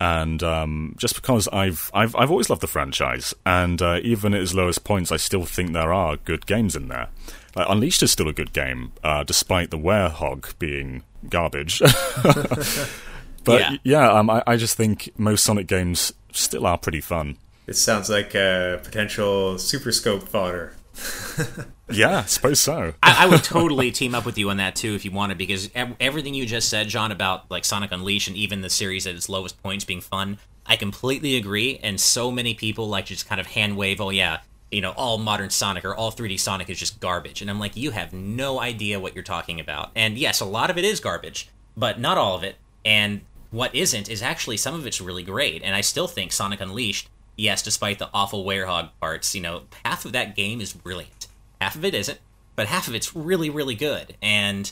and 0.00 0.40
um, 0.44 0.94
just 0.96 1.16
because 1.16 1.48
I've 1.48 1.90
I've 1.92 2.14
I've 2.14 2.30
always 2.30 2.48
loved 2.50 2.62
the 2.62 2.66
franchise, 2.68 3.34
and 3.44 3.82
uh, 3.82 3.98
even 4.04 4.32
at 4.32 4.40
its 4.40 4.54
lowest 4.54 4.84
points, 4.84 5.10
I 5.10 5.16
still 5.16 5.44
think 5.44 5.72
there 5.72 5.92
are 5.92 6.16
good 6.18 6.46
games 6.46 6.76
in 6.76 6.86
there. 6.86 7.08
Like 7.56 7.66
Unleashed 7.68 8.02
is 8.04 8.12
still 8.12 8.28
a 8.28 8.32
good 8.32 8.52
game, 8.52 8.92
uh, 9.02 9.24
despite 9.24 9.70
the 9.72 9.78
Werehog 9.78 10.56
being 10.60 11.02
garbage. 11.28 11.82
But 13.44 13.60
Yeah. 13.60 13.76
yeah, 13.82 14.12
um, 14.12 14.28
I, 14.28 14.42
I 14.46 14.56
just 14.56 14.76
think 14.76 15.08
most 15.16 15.42
Sonic 15.42 15.66
games 15.66 16.12
still 16.32 16.66
are 16.66 16.78
pretty 16.78 17.00
fun. 17.00 17.36
This 17.66 17.80
sounds 17.80 18.08
like 18.08 18.34
a 18.34 18.80
potential 18.82 19.58
Super 19.58 19.92
Scope 19.92 20.28
fodder. 20.28 20.74
Yeah, 21.90 22.18
I 22.18 22.22
suppose 22.26 22.60
so. 22.60 22.92
I, 23.02 23.24
I 23.24 23.26
would 23.26 23.42
totally 23.42 23.90
team 23.90 24.14
up 24.14 24.26
with 24.26 24.36
you 24.36 24.50
on 24.50 24.58
that 24.58 24.76
too 24.76 24.94
if 24.94 25.04
you 25.04 25.10
wanted, 25.10 25.38
because 25.38 25.70
everything 25.74 26.34
you 26.34 26.44
just 26.44 26.68
said, 26.68 26.88
John, 26.88 27.10
about 27.12 27.50
like 27.50 27.64
Sonic 27.64 27.92
Unleashed 27.92 28.28
and 28.28 28.36
even 28.36 28.60
the 28.60 28.68
series 28.68 29.06
at 29.06 29.14
its 29.14 29.28
lowest 29.28 29.62
points 29.62 29.84
being 29.84 30.00
fun, 30.00 30.38
I 30.66 30.76
completely 30.76 31.36
agree. 31.36 31.78
And 31.82 31.98
so 31.98 32.30
many 32.30 32.54
people 32.54 32.88
like 32.88 33.06
just 33.06 33.26
kind 33.26 33.40
of 33.40 33.46
hand 33.46 33.76
wave, 33.76 34.00
oh 34.00 34.10
yeah, 34.10 34.40
you 34.70 34.82
know, 34.82 34.92
all 34.92 35.16
modern 35.16 35.48
Sonic 35.48 35.84
or 35.84 35.94
all 35.94 36.12
3D 36.12 36.38
Sonic 36.38 36.68
is 36.68 36.78
just 36.78 37.00
garbage. 37.00 37.40
And 37.40 37.50
I'm 37.50 37.58
like, 37.58 37.74
you 37.74 37.90
have 37.92 38.12
no 38.12 38.60
idea 38.60 39.00
what 39.00 39.14
you're 39.14 39.24
talking 39.24 39.58
about. 39.58 39.90
And 39.96 40.18
yes, 40.18 40.40
a 40.40 40.44
lot 40.44 40.68
of 40.68 40.76
it 40.76 40.84
is 40.84 41.00
garbage, 41.00 41.48
but 41.74 41.98
not 41.98 42.18
all 42.18 42.36
of 42.36 42.42
it. 42.44 42.56
And 42.84 43.22
what 43.50 43.74
isn't 43.74 44.08
is 44.08 44.22
actually 44.22 44.56
some 44.56 44.74
of 44.74 44.86
it's 44.86 45.00
really 45.00 45.22
great. 45.22 45.62
And 45.62 45.74
I 45.74 45.80
still 45.80 46.08
think 46.08 46.32
Sonic 46.32 46.60
Unleashed, 46.60 47.08
yes, 47.36 47.62
despite 47.62 47.98
the 47.98 48.10
awful 48.12 48.44
Werehog 48.44 48.90
parts, 49.00 49.34
you 49.34 49.40
know, 49.40 49.62
half 49.84 50.04
of 50.04 50.12
that 50.12 50.36
game 50.36 50.60
is 50.60 50.72
brilliant. 50.72 51.28
Half 51.60 51.74
of 51.74 51.84
it 51.84 51.94
isn't, 51.94 52.18
but 52.56 52.66
half 52.66 52.88
of 52.88 52.94
it's 52.94 53.16
really, 53.16 53.50
really 53.50 53.74
good. 53.74 54.16
And 54.22 54.70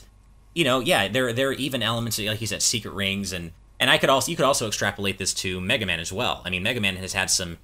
you 0.53 0.63
know, 0.63 0.79
yeah, 0.79 1.07
there 1.07 1.33
there 1.33 1.49
are 1.49 1.53
even 1.53 1.83
elements 1.83 2.17
like 2.17 2.41
you 2.41 2.47
said, 2.47 2.61
secret 2.61 2.93
rings 2.93 3.31
and 3.31 3.51
and 3.79 3.89
I 3.89 3.97
could 3.97 4.09
also 4.09 4.31
you 4.31 4.35
could 4.35 4.45
also 4.45 4.67
extrapolate 4.67 5.17
this 5.17 5.33
to 5.35 5.61
Mega 5.61 5.85
Man 5.85 5.99
as 5.99 6.11
well. 6.11 6.41
I 6.45 6.49
mean, 6.49 6.63
Mega 6.63 6.81
Man 6.81 6.95
has 6.97 7.13
had 7.13 7.29
some 7.29 7.57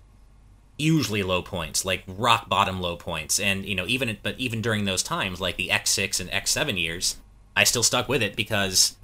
usually 0.77 1.23
low 1.23 1.41
points, 1.41 1.85
like 1.85 2.03
rock 2.07 2.49
bottom 2.49 2.81
low 2.81 2.95
points, 2.95 3.39
and 3.39 3.65
you 3.65 3.75
know 3.75 3.85
even 3.87 4.17
but 4.21 4.39
even 4.39 4.61
during 4.61 4.85
those 4.85 5.03
times, 5.03 5.41
like 5.41 5.57
the 5.57 5.69
X6 5.69 6.19
and 6.19 6.29
X7 6.29 6.79
years, 6.79 7.17
I 7.55 7.63
still 7.63 7.83
stuck 7.83 8.07
with 8.07 8.21
it 8.21 8.35
because 8.35 8.95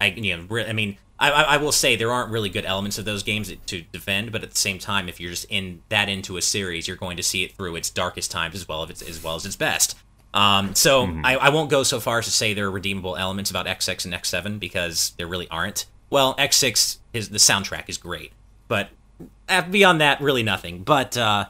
I 0.00 0.06
you 0.06 0.36
know 0.36 0.58
I 0.58 0.72
mean 0.72 0.96
I, 1.18 1.30
I 1.30 1.56
will 1.58 1.72
say 1.72 1.94
there 1.94 2.10
aren't 2.10 2.30
really 2.30 2.48
good 2.48 2.64
elements 2.64 2.98
of 2.98 3.04
those 3.04 3.22
games 3.22 3.52
to 3.66 3.82
defend, 3.92 4.32
but 4.32 4.42
at 4.42 4.50
the 4.50 4.58
same 4.58 4.78
time, 4.78 5.08
if 5.08 5.20
you're 5.20 5.30
just 5.30 5.46
in 5.48 5.80
that 5.88 6.08
into 6.08 6.36
a 6.36 6.42
series, 6.42 6.88
you're 6.88 6.96
going 6.96 7.16
to 7.16 7.22
see 7.22 7.44
it 7.44 7.52
through 7.52 7.76
its 7.76 7.88
darkest 7.88 8.30
times 8.30 8.54
as 8.56 8.66
well 8.66 8.82
as 8.82 8.90
its, 8.90 9.02
as 9.02 9.22
well 9.22 9.36
as 9.36 9.46
its 9.46 9.56
best. 9.56 9.96
Um, 10.34 10.74
so 10.74 11.06
mm-hmm. 11.06 11.24
I, 11.24 11.36
I 11.36 11.48
won't 11.50 11.70
go 11.70 11.84
so 11.84 12.00
far 12.00 12.18
as 12.18 12.24
to 12.24 12.32
say 12.32 12.52
there 12.52 12.66
are 12.66 12.70
redeemable 12.70 13.16
elements 13.16 13.50
about 13.50 13.66
X6 13.66 14.04
and 14.04 14.12
X7 14.12 14.58
because 14.58 15.12
there 15.16 15.28
really 15.28 15.48
aren't. 15.48 15.86
Well, 16.10 16.34
X6 16.34 16.98
is 17.12 17.28
the 17.28 17.38
soundtrack 17.38 17.88
is 17.88 17.96
great, 17.96 18.32
but 18.66 18.90
uh, 19.48 19.62
beyond 19.62 20.00
that, 20.00 20.20
really 20.20 20.42
nothing. 20.42 20.82
But 20.82 21.16
uh, 21.16 21.46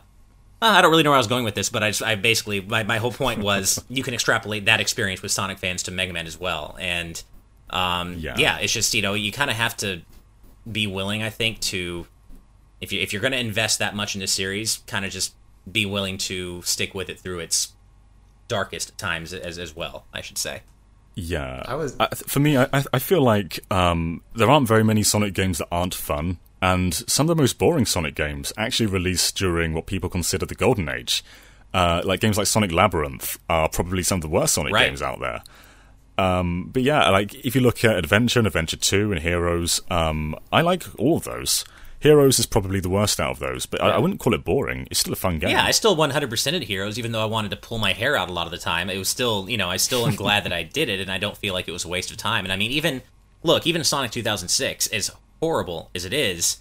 I 0.60 0.82
don't 0.82 0.90
really 0.90 1.02
know 1.02 1.10
where 1.10 1.16
I 1.16 1.20
was 1.20 1.26
going 1.26 1.44
with 1.44 1.54
this, 1.54 1.70
but 1.70 1.82
I, 1.82 1.90
just, 1.90 2.02
I 2.02 2.14
basically 2.14 2.60
my, 2.60 2.82
my 2.82 2.98
whole 2.98 3.12
point 3.12 3.40
was 3.40 3.82
you 3.88 4.02
can 4.02 4.12
extrapolate 4.12 4.66
that 4.66 4.80
experience 4.80 5.22
with 5.22 5.32
Sonic 5.32 5.58
fans 5.58 5.82
to 5.84 5.90
Mega 5.90 6.12
Man 6.12 6.26
as 6.26 6.38
well, 6.38 6.76
and 6.78 7.22
um, 7.70 8.14
yeah. 8.18 8.34
yeah, 8.36 8.58
it's 8.58 8.72
just 8.72 8.94
you 8.94 9.02
know 9.02 9.14
you 9.14 9.32
kind 9.32 9.50
of 9.50 9.56
have 9.56 9.76
to 9.78 10.02
be 10.70 10.86
willing, 10.86 11.22
I 11.22 11.30
think, 11.30 11.60
to 11.60 12.06
if 12.80 12.92
you 12.92 13.00
if 13.00 13.12
you're 13.12 13.22
going 13.22 13.32
to 13.32 13.38
invest 13.38 13.78
that 13.78 13.94
much 13.94 14.14
in 14.14 14.20
this 14.20 14.32
series, 14.32 14.78
kind 14.86 15.04
of 15.04 15.10
just 15.10 15.34
be 15.70 15.86
willing 15.86 16.18
to 16.18 16.62
stick 16.62 16.94
with 16.94 17.08
it 17.08 17.18
through 17.18 17.40
its 17.40 17.72
darkest 18.48 18.96
times 18.98 19.32
as 19.32 19.58
as 19.58 19.74
well. 19.74 20.06
I 20.12 20.20
should 20.20 20.38
say. 20.38 20.62
Yeah, 21.16 21.62
I 21.66 21.74
was 21.74 21.96
uh, 22.00 22.08
for 22.08 22.40
me. 22.40 22.58
I 22.58 22.68
I 22.72 22.98
feel 22.98 23.22
like 23.22 23.60
um, 23.70 24.22
there 24.34 24.50
aren't 24.50 24.68
very 24.68 24.84
many 24.84 25.02
Sonic 25.02 25.34
games 25.34 25.58
that 25.58 25.68
aren't 25.70 25.94
fun. 25.94 26.38
And 26.60 26.94
some 26.94 27.28
of 27.28 27.36
the 27.36 27.42
most 27.42 27.58
boring 27.58 27.84
Sonic 27.84 28.14
games 28.14 28.50
actually 28.56 28.86
released 28.86 29.36
during 29.36 29.74
what 29.74 29.84
people 29.84 30.08
consider 30.08 30.46
the 30.46 30.54
Golden 30.54 30.88
Age. 30.88 31.22
Uh, 31.74 32.00
like 32.04 32.20
games 32.20 32.38
like 32.38 32.46
Sonic 32.46 32.72
Labyrinth 32.72 33.38
are 33.50 33.68
probably 33.68 34.02
some 34.02 34.16
of 34.16 34.22
the 34.22 34.28
worst 34.28 34.54
Sonic 34.54 34.72
right. 34.72 34.86
games 34.86 35.02
out 35.02 35.20
there. 35.20 35.42
Um, 36.16 36.70
but 36.72 36.82
yeah, 36.82 37.08
like 37.10 37.34
if 37.34 37.54
you 37.54 37.60
look 37.60 37.84
at 37.84 37.96
Adventure 37.96 38.38
and 38.38 38.46
Adventure 38.46 38.76
Two 38.76 39.12
and 39.12 39.20
Heroes, 39.20 39.80
um, 39.90 40.36
I 40.52 40.60
like 40.60 40.84
all 40.98 41.16
of 41.16 41.24
those. 41.24 41.64
Heroes 41.98 42.38
is 42.38 42.44
probably 42.44 42.80
the 42.80 42.90
worst 42.90 43.18
out 43.18 43.30
of 43.30 43.38
those, 43.38 43.64
but 43.64 43.82
I, 43.82 43.92
I, 43.92 43.98
wouldn't 43.98 44.20
call 44.20 44.34
it 44.34 44.44
boring. 44.44 44.86
It's 44.90 45.00
still 45.00 45.14
a 45.14 45.16
fun 45.16 45.38
game. 45.38 45.48
Yeah, 45.48 45.64
I 45.64 45.70
still 45.70 45.96
100%ed 45.96 46.64
Heroes, 46.64 46.98
even 46.98 47.12
though 47.12 47.22
I 47.22 47.24
wanted 47.24 47.50
to 47.52 47.56
pull 47.56 47.78
my 47.78 47.94
hair 47.94 48.14
out 48.14 48.28
a 48.28 48.32
lot 48.32 48.46
of 48.46 48.50
the 48.50 48.58
time. 48.58 48.90
It 48.90 48.98
was 48.98 49.08
still, 49.08 49.48
you 49.48 49.56
know, 49.56 49.70
I 49.70 49.78
still 49.78 50.06
am 50.06 50.14
glad 50.14 50.44
that 50.44 50.52
I 50.52 50.62
did 50.78 50.90
it, 50.90 51.00
and 51.00 51.10
I 51.10 51.16
don't 51.16 51.36
feel 51.36 51.54
like 51.54 51.66
it 51.66 51.72
was 51.72 51.86
a 51.86 51.88
waste 51.88 52.10
of 52.10 52.18
time. 52.18 52.44
And 52.44 52.52
I 52.52 52.56
mean, 52.56 52.72
even 52.72 53.00
look, 53.42 53.66
even 53.66 53.82
Sonic 53.84 54.10
2006, 54.10 54.88
is 54.88 55.12
horrible 55.40 55.90
as 55.94 56.04
it 56.04 56.12
is, 56.12 56.58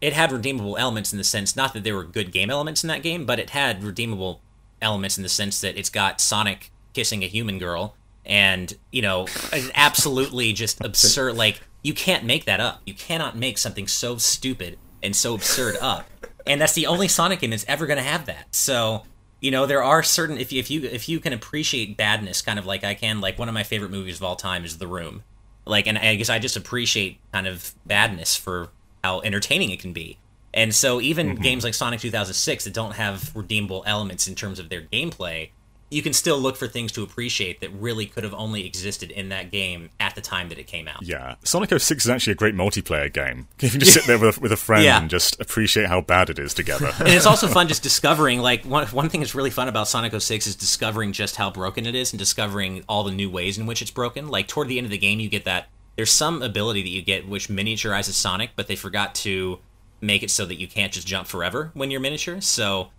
it 0.00 0.12
had 0.12 0.30
redeemable 0.30 0.76
elements 0.76 1.12
in 1.12 1.18
the 1.18 1.24
sense 1.24 1.56
not 1.56 1.72
that 1.72 1.82
there 1.82 1.96
were 1.96 2.04
good 2.04 2.30
game 2.30 2.50
elements 2.50 2.84
in 2.84 2.88
that 2.88 3.02
game, 3.02 3.24
but 3.24 3.38
it 3.38 3.50
had 3.50 3.82
redeemable 3.82 4.42
elements 4.82 5.16
in 5.16 5.22
the 5.22 5.28
sense 5.28 5.60
that 5.60 5.78
it's 5.78 5.90
got 5.90 6.20
Sonic 6.20 6.70
kissing 6.92 7.24
a 7.24 7.28
human 7.28 7.58
girl 7.58 7.96
and, 8.26 8.72
you 8.90 9.02
know, 9.02 9.26
absolutely 9.74 10.52
just 10.52 10.84
absurd 10.84 11.36
like 11.36 11.60
you 11.82 11.94
can't 11.94 12.24
make 12.24 12.46
that 12.46 12.60
up. 12.60 12.80
You 12.86 12.94
cannot 12.94 13.36
make 13.36 13.58
something 13.58 13.86
so 13.86 14.16
stupid 14.16 14.78
and 15.02 15.14
so 15.14 15.34
absurd 15.34 15.76
up. 15.80 16.08
And 16.46 16.60
that's 16.60 16.72
the 16.74 16.86
only 16.86 17.08
Sonic 17.08 17.40
game 17.40 17.50
that's 17.50 17.64
ever 17.68 17.86
going 17.86 17.98
to 17.98 18.02
have 18.02 18.26
that. 18.26 18.54
So, 18.54 19.04
you 19.40 19.50
know, 19.50 19.66
there 19.66 19.82
are 19.82 20.02
certain 20.02 20.38
if 20.38 20.52
you 20.52 20.60
if 20.60 20.70
you 20.70 20.82
if 20.84 21.08
you 21.08 21.20
can 21.20 21.32
appreciate 21.32 21.96
badness 21.96 22.42
kind 22.42 22.58
of 22.58 22.66
like 22.66 22.84
I 22.84 22.94
can, 22.94 23.20
like 23.20 23.38
one 23.38 23.48
of 23.48 23.54
my 23.54 23.62
favorite 23.62 23.90
movies 23.90 24.16
of 24.16 24.22
all 24.22 24.36
time 24.36 24.64
is 24.64 24.78
The 24.78 24.86
Room 24.86 25.22
like 25.66 25.86
and 25.86 25.98
i 25.98 26.14
guess 26.14 26.30
i 26.30 26.38
just 26.38 26.56
appreciate 26.56 27.18
kind 27.32 27.46
of 27.46 27.74
badness 27.86 28.36
for 28.36 28.68
how 29.02 29.20
entertaining 29.20 29.70
it 29.70 29.80
can 29.80 29.92
be 29.92 30.18
and 30.52 30.74
so 30.74 31.00
even 31.00 31.30
mm-hmm. 31.30 31.42
games 31.42 31.64
like 31.64 31.74
sonic 31.74 32.00
2006 32.00 32.64
that 32.64 32.74
don't 32.74 32.94
have 32.94 33.34
redeemable 33.34 33.82
elements 33.86 34.26
in 34.26 34.34
terms 34.34 34.58
of 34.58 34.68
their 34.68 34.82
gameplay 34.82 35.50
you 35.94 36.02
can 36.02 36.12
still 36.12 36.38
look 36.38 36.56
for 36.56 36.66
things 36.66 36.90
to 36.90 37.04
appreciate 37.04 37.60
that 37.60 37.70
really 37.70 38.04
could 38.04 38.24
have 38.24 38.34
only 38.34 38.66
existed 38.66 39.12
in 39.12 39.28
that 39.28 39.52
game 39.52 39.90
at 40.00 40.16
the 40.16 40.20
time 40.20 40.48
that 40.48 40.58
it 40.58 40.66
came 40.66 40.88
out. 40.88 41.00
Yeah, 41.02 41.36
Sonic 41.44 41.70
06 41.70 42.04
is 42.04 42.10
actually 42.10 42.32
a 42.32 42.36
great 42.36 42.54
multiplayer 42.54 43.12
game. 43.12 43.46
You 43.64 43.70
can 43.70 43.80
just 43.80 43.94
sit 43.94 44.04
there 44.04 44.18
with, 44.18 44.40
with 44.40 44.52
a 44.52 44.56
friend 44.56 44.84
yeah. 44.84 45.00
and 45.00 45.08
just 45.08 45.40
appreciate 45.40 45.86
how 45.86 46.00
bad 46.00 46.28
it 46.28 46.38
is 46.38 46.52
together. 46.52 46.90
and 46.98 47.08
it's 47.08 47.24
also 47.24 47.46
fun 47.46 47.68
just 47.68 47.82
discovering, 47.82 48.40
like, 48.40 48.64
one, 48.64 48.86
one 48.88 49.08
thing 49.08 49.20
that's 49.20 49.34
really 49.34 49.50
fun 49.50 49.68
about 49.68 49.88
Sonic 49.88 50.20
06 50.20 50.48
is 50.48 50.56
discovering 50.56 51.12
just 51.12 51.36
how 51.36 51.50
broken 51.50 51.86
it 51.86 51.94
is 51.94 52.12
and 52.12 52.18
discovering 52.18 52.84
all 52.88 53.04
the 53.04 53.12
new 53.12 53.30
ways 53.30 53.56
in 53.56 53.66
which 53.66 53.80
it's 53.80 53.90
broken. 53.90 54.28
Like, 54.28 54.48
toward 54.48 54.68
the 54.68 54.76
end 54.76 54.84
of 54.84 54.90
the 54.90 54.98
game, 54.98 55.20
you 55.20 55.28
get 55.28 55.44
that 55.44 55.68
there's 55.96 56.10
some 56.10 56.42
ability 56.42 56.82
that 56.82 56.88
you 56.88 57.02
get 57.02 57.28
which 57.28 57.48
miniaturizes 57.48 58.12
Sonic, 58.12 58.50
but 58.56 58.66
they 58.66 58.76
forgot 58.76 59.14
to 59.16 59.60
make 60.00 60.22
it 60.22 60.30
so 60.30 60.44
that 60.44 60.56
you 60.56 60.66
can't 60.66 60.92
just 60.92 61.06
jump 61.06 61.28
forever 61.28 61.70
when 61.74 61.90
you're 61.90 62.00
miniature. 62.00 62.40
So 62.40 62.90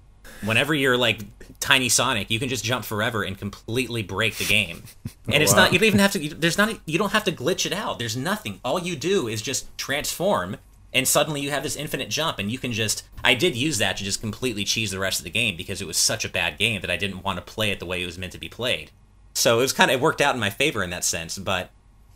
whenever 0.42 0.74
you're 0.74 0.98
like 0.98 1.24
tiny 1.60 1.90
Sonic, 1.90 2.30
you 2.30 2.40
can 2.40 2.50
just 2.50 2.64
jump 2.64 2.86
forever 2.86 3.24
and 3.24 3.38
completely 3.38 4.04
break 4.04 4.38
the 4.38 4.46
game. 4.46 4.84
And 5.28 5.38
oh, 5.38 5.42
it's 5.42 5.54
wow. 5.54 5.64
not 5.64 5.74
you 5.74 5.80
don't 5.80 5.88
even 5.88 6.00
have 6.00 6.12
to 6.12 6.36
there's 6.36 6.60
not 6.60 6.80
you 6.86 7.00
don't 7.00 7.12
have 7.12 7.24
to 7.24 7.32
glitch 7.32 7.66
it 7.66 7.74
out. 7.74 7.98
There's 7.98 8.16
nothing. 8.16 8.60
All 8.64 8.80
you 8.80 8.96
do 8.96 9.28
is 9.28 9.42
just 9.42 9.76
transform 9.76 10.58
and 10.94 11.08
suddenly 11.08 11.42
you 11.42 11.50
have 11.50 11.64
this 11.64 11.76
infinite 11.76 12.12
jump 12.12 12.38
and 12.38 12.52
you 12.52 12.60
can 12.60 12.72
just 12.72 13.04
I 13.24 13.34
did 13.34 13.56
use 13.56 13.80
that 13.80 13.98
to 13.98 14.04
just 14.04 14.22
completely 14.22 14.64
cheese 14.64 14.92
the 14.92 15.00
rest 15.00 15.20
of 15.20 15.24
the 15.24 15.32
game 15.32 15.58
because 15.58 15.82
it 15.82 15.88
was 15.88 15.98
such 15.98 16.26
a 16.26 16.30
bad 16.30 16.60
game 16.60 16.82
that 16.82 16.92
I 16.92 16.96
didn't 16.96 17.24
want 17.24 17.38
to 17.38 17.42
play 17.42 17.72
it 17.72 17.80
the 17.80 17.88
way 17.88 18.04
it 18.04 18.06
was 18.06 18.20
meant 18.20 18.34
to 18.34 18.38
be 18.38 18.50
played. 18.50 18.92
So 19.34 19.58
it 19.58 19.62
was 19.64 19.74
kind 19.74 19.90
of 19.90 20.00
it 20.00 20.04
worked 20.04 20.22
out 20.22 20.36
in 20.36 20.40
my 20.40 20.52
favor 20.52 20.84
in 20.84 20.92
that 20.92 21.04
sense, 21.04 21.40
but 21.40 21.72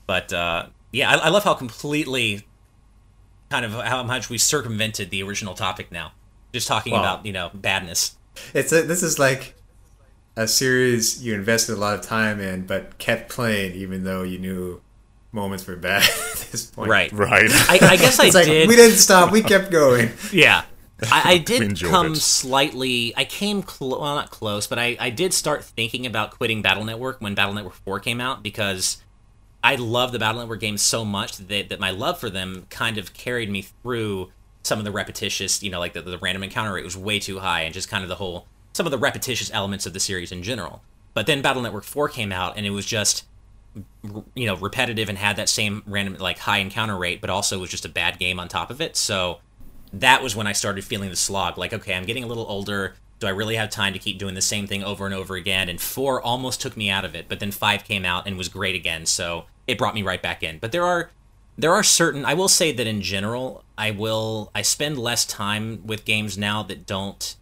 but 0.05 0.31
uh, 0.31 0.67
yeah, 0.91 1.09
I, 1.09 1.15
I 1.15 1.29
love 1.29 1.43
how 1.43 1.55
completely 1.55 2.45
kind 3.49 3.65
of 3.65 3.73
how 3.73 4.03
much 4.03 4.29
we 4.29 4.37
circumvented 4.37 5.09
the 5.09 5.23
original 5.23 5.55
topic 5.55 5.91
now. 5.91 6.11
Just 6.53 6.67
talking 6.67 6.93
well, 6.93 7.01
about 7.01 7.25
you 7.25 7.33
know 7.33 7.51
badness. 7.53 8.15
It's 8.53 8.71
a, 8.71 8.81
this 8.83 9.03
is 9.03 9.19
like 9.19 9.55
a 10.35 10.47
series 10.47 11.23
you 11.23 11.33
invested 11.33 11.73
a 11.73 11.79
lot 11.79 11.95
of 11.95 12.01
time 12.01 12.39
in, 12.39 12.65
but 12.65 12.97
kept 12.97 13.29
playing 13.29 13.75
even 13.75 14.03
though 14.03 14.23
you 14.23 14.39
knew 14.39 14.81
moments 15.31 15.67
were 15.67 15.75
bad 15.75 16.03
at 16.31 16.47
this 16.51 16.65
point. 16.65 16.89
Right, 16.89 17.11
right. 17.11 17.49
I, 17.69 17.79
I 17.81 17.97
guess 17.97 18.19
I 18.19 18.29
like, 18.29 18.45
did. 18.45 18.67
We 18.67 18.75
didn't 18.75 18.97
stop. 18.97 19.31
We 19.31 19.41
kept 19.41 19.71
going. 19.71 20.11
yeah, 20.31 20.63
I, 21.03 21.33
I 21.33 21.37
did 21.45 21.79
come 21.81 22.13
it. 22.13 22.17
slightly. 22.17 23.13
I 23.15 23.25
came 23.25 23.61
close. 23.61 23.99
Well, 23.99 24.15
not 24.15 24.31
close, 24.31 24.67
but 24.67 24.79
I, 24.79 24.97
I 24.99 25.09
did 25.09 25.33
start 25.33 25.63
thinking 25.63 26.05
about 26.05 26.31
quitting 26.31 26.61
Battle 26.61 26.83
Network 26.83 27.21
when 27.21 27.35
Battle 27.35 27.53
Network 27.53 27.75
Four 27.75 27.99
came 27.99 28.21
out 28.21 28.43
because 28.43 29.01
I 29.63 29.75
love 29.75 30.11
the 30.11 30.19
Battle 30.19 30.41
Network 30.41 30.61
games 30.61 30.81
so 30.81 31.03
much 31.05 31.37
that, 31.37 31.69
that 31.69 31.79
my 31.79 31.91
love 31.91 32.19
for 32.19 32.29
them 32.29 32.65
kind 32.69 32.97
of 32.97 33.13
carried 33.13 33.49
me 33.49 33.61
through 33.61 34.31
some 34.69 34.79
of 34.79 34.85
the 34.85 34.91
repetitious, 34.91 35.61
you 35.61 35.69
know, 35.69 35.79
like 35.79 35.93
the, 35.93 36.01
the 36.01 36.19
random 36.19 36.43
encounter 36.43 36.71
rate 36.71 36.85
was 36.85 36.95
way 36.95 37.19
too 37.19 37.39
high, 37.39 37.61
and 37.61 37.73
just 37.73 37.89
kind 37.89 38.03
of 38.03 38.09
the 38.09 38.15
whole 38.15 38.47
some 38.71 38.85
of 38.85 38.91
the 38.91 38.97
repetitious 38.97 39.51
elements 39.51 39.85
of 39.85 39.93
the 39.93 39.99
series 39.99 40.31
in 40.31 40.43
general. 40.43 40.83
But 41.13 41.25
then 41.25 41.41
Battle 41.41 41.61
Network 41.61 41.83
4 41.83 42.07
came 42.07 42.31
out, 42.31 42.55
and 42.55 42.65
it 42.65 42.69
was 42.69 42.85
just 42.85 43.25
you 44.35 44.45
know 44.45 44.55
repetitive 44.55 45.09
and 45.09 45.17
had 45.17 45.35
that 45.35 45.49
same 45.49 45.83
random 45.85 46.15
like 46.19 46.37
high 46.37 46.59
encounter 46.59 46.97
rate, 46.97 47.19
but 47.19 47.29
also 47.29 47.59
was 47.59 47.69
just 47.69 47.83
a 47.83 47.89
bad 47.89 48.19
game 48.19 48.39
on 48.39 48.47
top 48.47 48.69
of 48.69 48.79
it. 48.79 48.95
So 48.95 49.39
that 49.91 50.21
was 50.21 50.35
when 50.35 50.47
I 50.47 50.53
started 50.53 50.83
feeling 50.85 51.09
the 51.09 51.15
slog. 51.15 51.57
Like, 51.57 51.73
okay, 51.73 51.95
I'm 51.95 52.05
getting 52.05 52.23
a 52.23 52.27
little 52.27 52.45
older. 52.47 52.93
Do 53.19 53.27
I 53.27 53.31
really 53.31 53.55
have 53.55 53.69
time 53.69 53.93
to 53.93 53.99
keep 53.99 54.17
doing 54.17 54.35
the 54.35 54.41
same 54.41 54.67
thing 54.67 54.83
over 54.83 55.05
and 55.05 55.13
over 55.13 55.35
again? 55.35 55.67
And 55.67 55.81
four 55.81 56.21
almost 56.21 56.61
took 56.61 56.77
me 56.77 56.89
out 56.89 57.03
of 57.03 57.15
it, 57.15 57.25
but 57.27 57.39
then 57.39 57.51
five 57.51 57.83
came 57.83 58.05
out 58.05 58.27
and 58.27 58.37
was 58.37 58.47
great 58.47 58.75
again, 58.75 59.05
so 59.05 59.45
it 59.67 59.77
brought 59.77 59.95
me 59.95 60.03
right 60.03 60.21
back 60.21 60.41
in. 60.43 60.59
But 60.59 60.71
there 60.71 60.85
are 60.85 61.09
there 61.59 61.73
are 61.73 61.83
certain 61.83 62.23
I 62.25 62.33
will 62.35 62.47
say 62.47 62.71
that 62.71 62.87
in 62.87 63.01
general, 63.01 63.63
I 63.77 63.91
will 63.91 64.49
I 64.55 64.61
spend 64.61 64.97
less 64.97 65.25
time 65.25 65.85
with 65.85 66.05
games 66.05 66.37
now 66.37 66.63
that 66.63 66.85
don't 66.85 67.35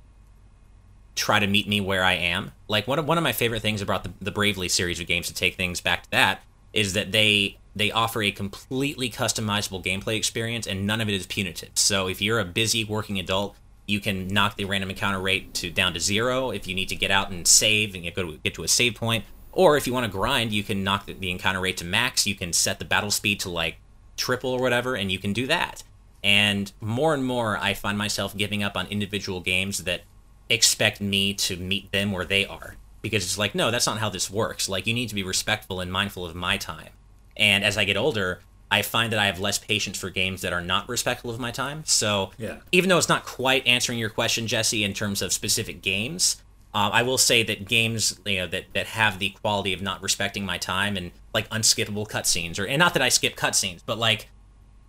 try 1.15 1.39
to 1.39 1.47
meet 1.47 1.67
me 1.67 1.81
where 1.81 2.03
I 2.03 2.13
am. 2.13 2.51
Like 2.67 2.87
one 2.87 2.97
of 2.97 3.07
one 3.07 3.17
of 3.17 3.23
my 3.23 3.33
favorite 3.33 3.61
things 3.61 3.81
about 3.81 4.03
the, 4.03 4.11
the 4.19 4.31
Bravely 4.31 4.69
series 4.69 4.99
of 4.99 5.07
games 5.07 5.27
to 5.27 5.33
take 5.33 5.55
things 5.55 5.81
back 5.81 6.03
to 6.03 6.11
that 6.11 6.41
is 6.73 6.93
that 6.93 7.11
they 7.11 7.59
they 7.75 7.91
offer 7.91 8.23
a 8.23 8.31
completely 8.31 9.09
customizable 9.09 9.83
gameplay 9.83 10.17
experience 10.17 10.65
and 10.65 10.87
none 10.87 10.99
of 10.99 11.07
it 11.07 11.13
is 11.13 11.27
punitive. 11.27 11.71
So 11.75 12.07
if 12.07 12.19
you're 12.19 12.39
a 12.39 12.45
busy 12.45 12.83
working 12.83 13.19
adult, 13.19 13.55
you 13.85 13.99
can 13.99 14.27
knock 14.27 14.57
the 14.57 14.65
random 14.65 14.89
encounter 14.89 15.19
rate 15.19 15.53
to 15.55 15.69
down 15.69 15.93
to 15.93 15.99
zero 15.99 16.49
if 16.49 16.67
you 16.67 16.73
need 16.73 16.89
to 16.89 16.95
get 16.95 17.11
out 17.11 17.29
and 17.29 17.47
save 17.47 17.93
and 17.93 18.03
get, 18.03 18.15
go 18.15 18.31
to, 18.31 18.37
get 18.37 18.55
to 18.55 18.63
a 18.63 18.67
save 18.67 18.95
point. 18.95 19.25
Or 19.51 19.77
if 19.77 19.85
you 19.85 19.93
want 19.93 20.05
to 20.05 20.11
grind, 20.11 20.53
you 20.53 20.63
can 20.63 20.83
knock 20.83 21.05
the, 21.05 21.13
the 21.13 21.29
encounter 21.29 21.61
rate 21.61 21.77
to 21.77 21.85
max. 21.85 22.25
You 22.25 22.35
can 22.35 22.51
set 22.51 22.79
the 22.79 22.85
battle 22.85 23.11
speed 23.11 23.39
to 23.41 23.49
like 23.49 23.77
triple 24.17 24.51
or 24.51 24.59
whatever, 24.61 24.95
and 24.95 25.11
you 25.11 25.19
can 25.19 25.31
do 25.33 25.47
that. 25.47 25.83
And 26.23 26.71
more 26.81 27.13
and 27.13 27.23
more, 27.23 27.57
I 27.57 27.73
find 27.73 27.97
myself 27.97 28.35
giving 28.35 28.63
up 28.63 28.75
on 28.75 28.87
individual 28.87 29.39
games 29.39 29.83
that 29.85 30.01
expect 30.49 30.99
me 31.01 31.33
to 31.33 31.55
meet 31.57 31.91
them 31.91 32.11
where 32.11 32.25
they 32.25 32.45
are 32.45 32.75
because 33.01 33.23
it's 33.23 33.37
like 33.37 33.53
no 33.53 33.69
that's 33.69 33.85
not 33.85 33.97
how 33.99 34.09
this 34.09 34.31
works 34.31 34.69
like 34.69 34.87
you 34.87 34.93
need 34.93 35.09
to 35.09 35.15
be 35.15 35.21
respectful 35.23 35.81
and 35.81 35.91
mindful 35.91 36.25
of 36.25 36.33
my 36.35 36.55
time 36.55 36.87
and 37.35 37.65
as 37.65 37.77
i 37.77 37.83
get 37.83 37.97
older 37.97 38.39
i 38.71 38.81
find 38.81 39.11
that 39.11 39.19
i 39.19 39.25
have 39.25 39.41
less 39.41 39.57
patience 39.59 39.97
for 39.99 40.09
games 40.09 40.41
that 40.41 40.53
are 40.53 40.61
not 40.61 40.87
respectful 40.87 41.29
of 41.29 41.37
my 41.37 41.51
time 41.51 41.83
so 41.85 42.31
Yeah. 42.37 42.59
even 42.71 42.87
though 42.89 42.97
it's 42.97 43.09
not 43.09 43.25
quite 43.25 43.67
answering 43.67 43.99
your 43.99 44.09
question 44.09 44.47
jesse 44.47 44.85
in 44.85 44.93
terms 44.93 45.21
of 45.21 45.33
specific 45.33 45.81
games 45.81 46.41
um, 46.73 46.91
i 46.93 47.03
will 47.03 47.17
say 47.17 47.43
that 47.43 47.67
games 47.67 48.17
you 48.25 48.37
know 48.37 48.47
that, 48.47 48.65
that 48.73 48.87
have 48.87 49.19
the 49.19 49.31
quality 49.31 49.73
of 49.73 49.81
not 49.81 50.01
respecting 50.01 50.45
my 50.45 50.57
time 50.57 50.95
and 50.95 51.11
like 51.37 51.49
unskippable 51.49 52.07
cutscenes 52.07 52.59
or 52.59 52.65
and 52.65 52.79
not 52.79 52.93
that 52.93 53.01
i 53.01 53.09
skip 53.09 53.35
cutscenes 53.35 53.81
but 53.85 53.97
like 53.97 54.29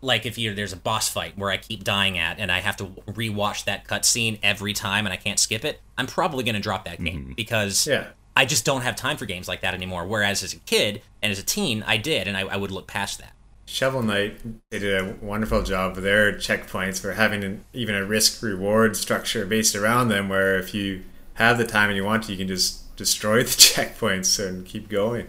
like 0.00 0.26
if 0.26 0.38
you 0.38 0.54
there's 0.54 0.72
a 0.72 0.76
boss 0.76 1.08
fight 1.08 1.36
where 1.36 1.50
I 1.50 1.56
keep 1.56 1.84
dying 1.84 2.18
at 2.18 2.38
and 2.38 2.52
I 2.52 2.60
have 2.60 2.76
to 2.76 2.84
rewatch 2.84 3.64
that 3.64 3.86
cutscene 3.86 4.38
every 4.42 4.72
time 4.72 5.06
and 5.06 5.12
I 5.12 5.16
can't 5.16 5.38
skip 5.38 5.64
it, 5.64 5.80
I'm 5.96 6.06
probably 6.06 6.44
going 6.44 6.54
to 6.54 6.60
drop 6.60 6.84
that 6.84 7.02
game 7.02 7.22
mm-hmm. 7.22 7.32
because 7.32 7.86
Yeah. 7.86 8.08
I 8.36 8.44
just 8.44 8.64
don't 8.64 8.82
have 8.82 8.94
time 8.94 9.16
for 9.16 9.26
games 9.26 9.48
like 9.48 9.62
that 9.62 9.74
anymore. 9.74 10.06
Whereas 10.06 10.44
as 10.44 10.52
a 10.52 10.58
kid 10.58 11.02
and 11.20 11.32
as 11.32 11.40
a 11.40 11.42
teen, 11.42 11.82
I 11.84 11.96
did, 11.96 12.28
and 12.28 12.36
I, 12.36 12.42
I 12.42 12.56
would 12.56 12.70
look 12.70 12.86
past 12.86 13.18
that. 13.18 13.32
Shovel 13.66 14.02
Knight, 14.02 14.38
they 14.70 14.78
did 14.78 14.94
a 14.94 15.16
wonderful 15.20 15.64
job 15.64 15.96
with 15.96 16.04
their 16.04 16.32
checkpoints 16.34 17.00
for 17.00 17.14
having 17.14 17.42
an, 17.42 17.64
even 17.72 17.96
a 17.96 18.04
risk 18.04 18.40
reward 18.40 18.96
structure 18.96 19.44
based 19.44 19.74
around 19.74 20.08
them, 20.08 20.28
where 20.28 20.56
if 20.56 20.72
you 20.72 21.02
have 21.34 21.58
the 21.58 21.66
time 21.66 21.90
and 21.90 21.96
you 21.96 22.04
want 22.04 22.22
to, 22.24 22.32
you 22.32 22.38
can 22.38 22.46
just 22.46 22.94
destroy 22.96 23.42
the 23.42 23.48
checkpoints 23.48 24.38
and 24.42 24.64
keep 24.64 24.88
going. 24.88 25.26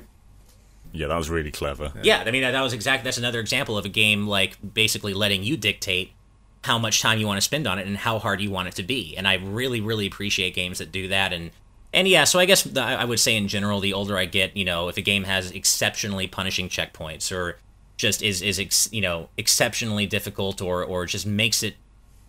Yeah, 0.92 1.08
that 1.08 1.18
was 1.18 1.30
really 1.30 1.52
clever. 1.52 1.92
Yeah, 2.02 2.24
I 2.26 2.32
mean 2.32 2.42
that 2.42 2.62
was 2.62 2.74
exactly 2.74 3.04
that's 3.04 3.18
another 3.18 3.40
example 3.40 3.78
of 3.78 3.86
a 3.86 3.90
game 3.90 4.28
like 4.28 4.58
basically 4.74 5.14
letting 5.14 5.44
you 5.44 5.58
dictate 5.58 6.12
how 6.64 6.78
much 6.78 7.02
time 7.02 7.20
you 7.20 7.28
want 7.28 7.38
to 7.38 7.42
spend 7.42 7.68
on 7.68 7.80
it 7.80 7.88
and 7.88 7.98
how 7.98 8.20
hard 8.20 8.42
you 8.42 8.52
want 8.52 8.68
it 8.68 8.76
to 8.76 8.84
be. 8.84 9.16
And 9.16 9.28
I 9.28 9.36
really, 9.36 9.80
really 9.80 10.08
appreciate 10.08 10.54
games 10.54 10.80
that 10.80 10.92
do 10.92 11.08
that. 11.08 11.32
And 11.32 11.52
and 11.94 12.08
yeah, 12.08 12.24
so 12.24 12.38
I 12.38 12.46
guess 12.46 12.64
the, 12.64 12.82
I 12.82 13.06
would 13.06 13.20
say 13.20 13.36
in 13.36 13.48
general, 13.48 13.80
the 13.80 13.94
older 13.94 14.18
I 14.18 14.26
get, 14.26 14.56
you 14.56 14.66
know, 14.66 14.90
if 14.90 14.98
a 14.98 15.02
game 15.02 15.24
has 15.24 15.52
exceptionally 15.52 16.28
punishing 16.28 16.70
checkpoints 16.70 17.32
or 17.36 17.58
just 17.98 18.22
is 18.22 18.42
is 18.42 18.60
ex, 18.60 18.92
you 18.94 19.02
know 19.02 19.30
exceptionally 19.38 20.06
difficult 20.06 20.62
or 20.62 20.84
or 20.84 21.06
just 21.06 21.26
makes 21.26 21.64
it 21.64 21.76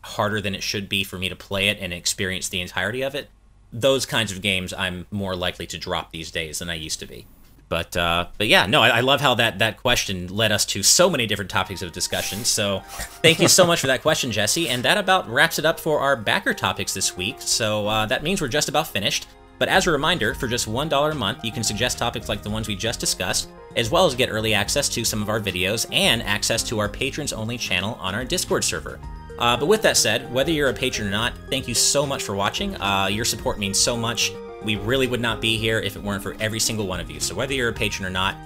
harder 0.03 0.41
than 0.41 0.55
it 0.55 0.63
should 0.63 0.89
be 0.89 1.05
for 1.05 1.19
me 1.19 1.29
to 1.29 1.37
play 1.37 1.69
it 1.69 1.79
and 1.81 1.93
experience 1.93 2.49
the 2.49 2.61
entirety 2.61 3.03
of 3.03 3.15
it, 3.15 3.29
those 3.73 4.07
kinds 4.07 4.33
of 4.33 4.41
games 4.41 4.73
I'm 4.73 5.07
more 5.11 5.37
likely 5.37 5.67
to 5.69 5.79
drop 5.79 6.11
these 6.11 6.31
days 6.31 6.59
than 6.61 6.71
I 6.71 6.75
used 6.75 6.99
to 7.01 7.07
be. 7.07 7.27
But 7.71 7.97
uh, 7.97 8.27
but 8.37 8.49
yeah, 8.49 8.67
no, 8.67 8.83
I, 8.83 8.89
I 8.89 9.01
love 9.01 9.21
how 9.21 9.35
that 9.37 9.61
that 9.61 9.79
question 9.79 10.27
led 10.27 10.51
us 10.51 10.67
to 10.67 10.83
so 10.83 11.09
many 11.09 11.27
different 11.27 11.51
topics 11.51 11.83
of 11.83 11.93
discussion. 11.93 12.45
So 12.45 12.81
thank 13.23 13.39
you 13.39 13.47
so 13.49 13.65
much 13.65 13.81
for 13.81 13.87
that 13.87 14.03
question, 14.03 14.33
Jesse. 14.33 14.69
And 14.69 14.83
that 14.83 14.99
about 14.99 15.31
wraps 15.31 15.59
it 15.61 15.65
up 15.65 15.79
for 15.79 16.01
our 16.01 16.17
backer 16.17 16.53
topics 16.53 16.93
this 16.93 17.17
week. 17.17 17.37
So 17.39 17.87
uh, 17.87 18.07
that 18.07 18.25
means 18.25 18.41
we're 18.43 18.49
just 18.49 18.69
about 18.69 18.89
finished. 18.89 19.29
But 19.61 19.69
as 19.69 19.87
a 19.87 19.93
reminder, 19.93 20.35
for 20.35 20.49
just 20.49 20.67
one 20.67 20.89
dollar 20.89 21.13
a 21.13 21.15
month, 21.15 21.45
you 21.45 21.53
can 21.53 21.63
suggest 21.63 21.97
topics 21.97 22.29
like 22.29 22.43
the 22.43 22.51
ones 22.51 22.67
we 22.67 22.75
just 22.75 22.99
discussed, 22.99 23.51
as 23.77 23.89
well 23.89 24.05
as 24.05 24.17
get 24.17 24.31
early 24.31 24.53
access 24.53 24.89
to 24.89 25.05
some 25.05 25.23
of 25.23 25.29
our 25.29 25.39
videos 25.39 25.87
and 25.93 26.23
access 26.25 26.65
to 26.65 26.81
our 26.81 26.89
patrons 26.89 27.33
only 27.33 27.57
channel 27.57 27.97
on 28.01 28.17
our 28.17 28.25
Discord 28.25 28.65
server. 28.65 28.99
Uh, 29.39 29.57
but 29.57 29.67
with 29.67 29.83
that 29.83 29.97
said, 29.97 30.33
whether 30.33 30.51
you're 30.51 30.71
a 30.71 30.75
patron 30.75 31.07
or 31.07 31.11
not, 31.13 31.35
thank 31.51 31.69
you 31.69 31.75
so 31.75 32.05
much 32.05 32.23
for 32.25 32.35
watching. 32.35 32.75
Uh, 32.81 33.07
your 33.07 33.25
support 33.25 33.59
means 33.61 33.79
so 33.79 33.97
much. 33.97 34.33
We 34.65 34.77
really 34.77 35.07
would 35.07 35.21
not 35.21 35.41
be 35.41 35.57
here 35.57 35.79
if 35.79 35.97
it 35.97 36.03
weren't 36.03 36.23
for 36.23 36.37
every 36.41 36.61
single 36.61 36.87
one 36.87 37.01
of 37.01 37.11
you. 37.11 37.21
So 37.21 37.35
whether 37.35 37.55
you're 37.55 37.69
a 37.71 37.73
patron 37.73 38.07
or 38.07 38.11
not, 38.11 38.37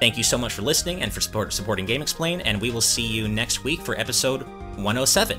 thank 0.00 0.16
you 0.18 0.24
so 0.24 0.36
much 0.36 0.52
for 0.52 0.62
listening 0.62 1.02
and 1.02 1.12
for 1.12 1.20
support, 1.20 1.52
supporting 1.52 1.86
GameXplain. 1.86 2.42
And 2.44 2.60
we 2.60 2.70
will 2.70 2.80
see 2.80 3.06
you 3.06 3.26
next 3.28 3.64
week 3.64 3.80
for 3.80 3.98
episode 3.98 4.42
107. 4.76 5.38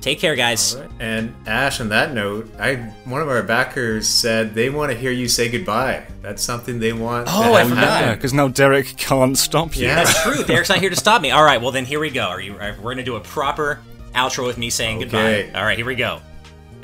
Take 0.00 0.18
care, 0.20 0.34
guys. 0.36 0.76
And 1.00 1.34
Ash, 1.46 1.80
on 1.80 1.88
that 1.88 2.12
note, 2.12 2.50
I 2.60 2.74
one 3.06 3.22
of 3.22 3.28
our 3.30 3.42
backers 3.42 4.06
said 4.06 4.54
they 4.54 4.68
want 4.68 4.92
to 4.92 4.98
hear 4.98 5.10
you 5.10 5.28
say 5.28 5.48
goodbye. 5.48 6.06
That's 6.20 6.42
something 6.42 6.78
they 6.78 6.92
want. 6.92 7.26
Oh, 7.30 7.42
to 7.44 7.48
I 7.54 7.60
have 7.60 7.68
forgot. 7.70 7.84
happen. 7.84 8.08
Yeah, 8.10 8.14
because 8.14 8.34
now 8.34 8.48
Derek 8.48 8.98
can't 8.98 9.38
stop 9.38 9.74
you. 9.74 9.86
Yeah. 9.86 9.94
That's 10.04 10.22
true. 10.22 10.44
Derek's 10.44 10.68
not 10.68 10.78
here 10.80 10.90
to 10.90 10.96
stop 10.96 11.22
me. 11.22 11.30
All 11.30 11.42
right, 11.42 11.58
well 11.60 11.70
then 11.70 11.86
here 11.86 12.00
we 12.00 12.10
go. 12.10 12.24
Are 12.24 12.40
you? 12.40 12.52
We're 12.52 12.92
gonna 12.92 13.02
do 13.02 13.16
a 13.16 13.20
proper 13.20 13.80
outro 14.14 14.46
with 14.46 14.58
me 14.58 14.68
saying 14.68 14.98
Okay. 14.98 15.04
goodbye. 15.44 15.58
All 15.58 15.64
right, 15.64 15.78
here 15.78 15.86
we 15.86 15.94
go. 15.94 16.20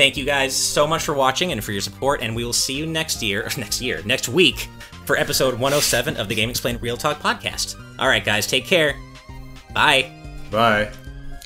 Thank 0.01 0.17
you 0.17 0.25
guys 0.25 0.57
so 0.57 0.87
much 0.87 1.03
for 1.03 1.13
watching 1.13 1.53
and 1.53 1.63
for 1.63 1.73
your 1.73 1.83
support, 1.83 2.23
and 2.23 2.35
we 2.35 2.43
will 2.43 2.55
see 2.55 2.73
you 2.73 2.87
next 2.87 3.23
year, 3.23 3.47
next 3.59 3.83
year, 3.83 4.01
next 4.07 4.31
week 4.31 4.67
for 5.05 5.15
episode 5.15 5.53
107 5.53 6.17
of 6.17 6.27
the 6.27 6.35
GameXplain 6.35 6.81
Real 6.81 6.97
Talk 6.97 7.21
podcast. 7.21 7.79
All 7.99 8.09
right, 8.09 8.25
guys, 8.25 8.47
take 8.47 8.65
care. 8.65 8.97
Bye. 9.75 10.11
Bye. 10.51 10.91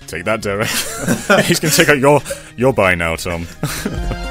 Take 0.06 0.22
that, 0.26 0.40
Derek. 0.40 0.68
He's 1.48 1.59
going 1.59 1.72
to 1.72 1.76
take 1.76 1.89
out 1.89 1.98
your 1.98 2.20
your 2.56 2.72
buy 2.72 2.94
now, 2.94 3.16
Tom. 3.16 3.48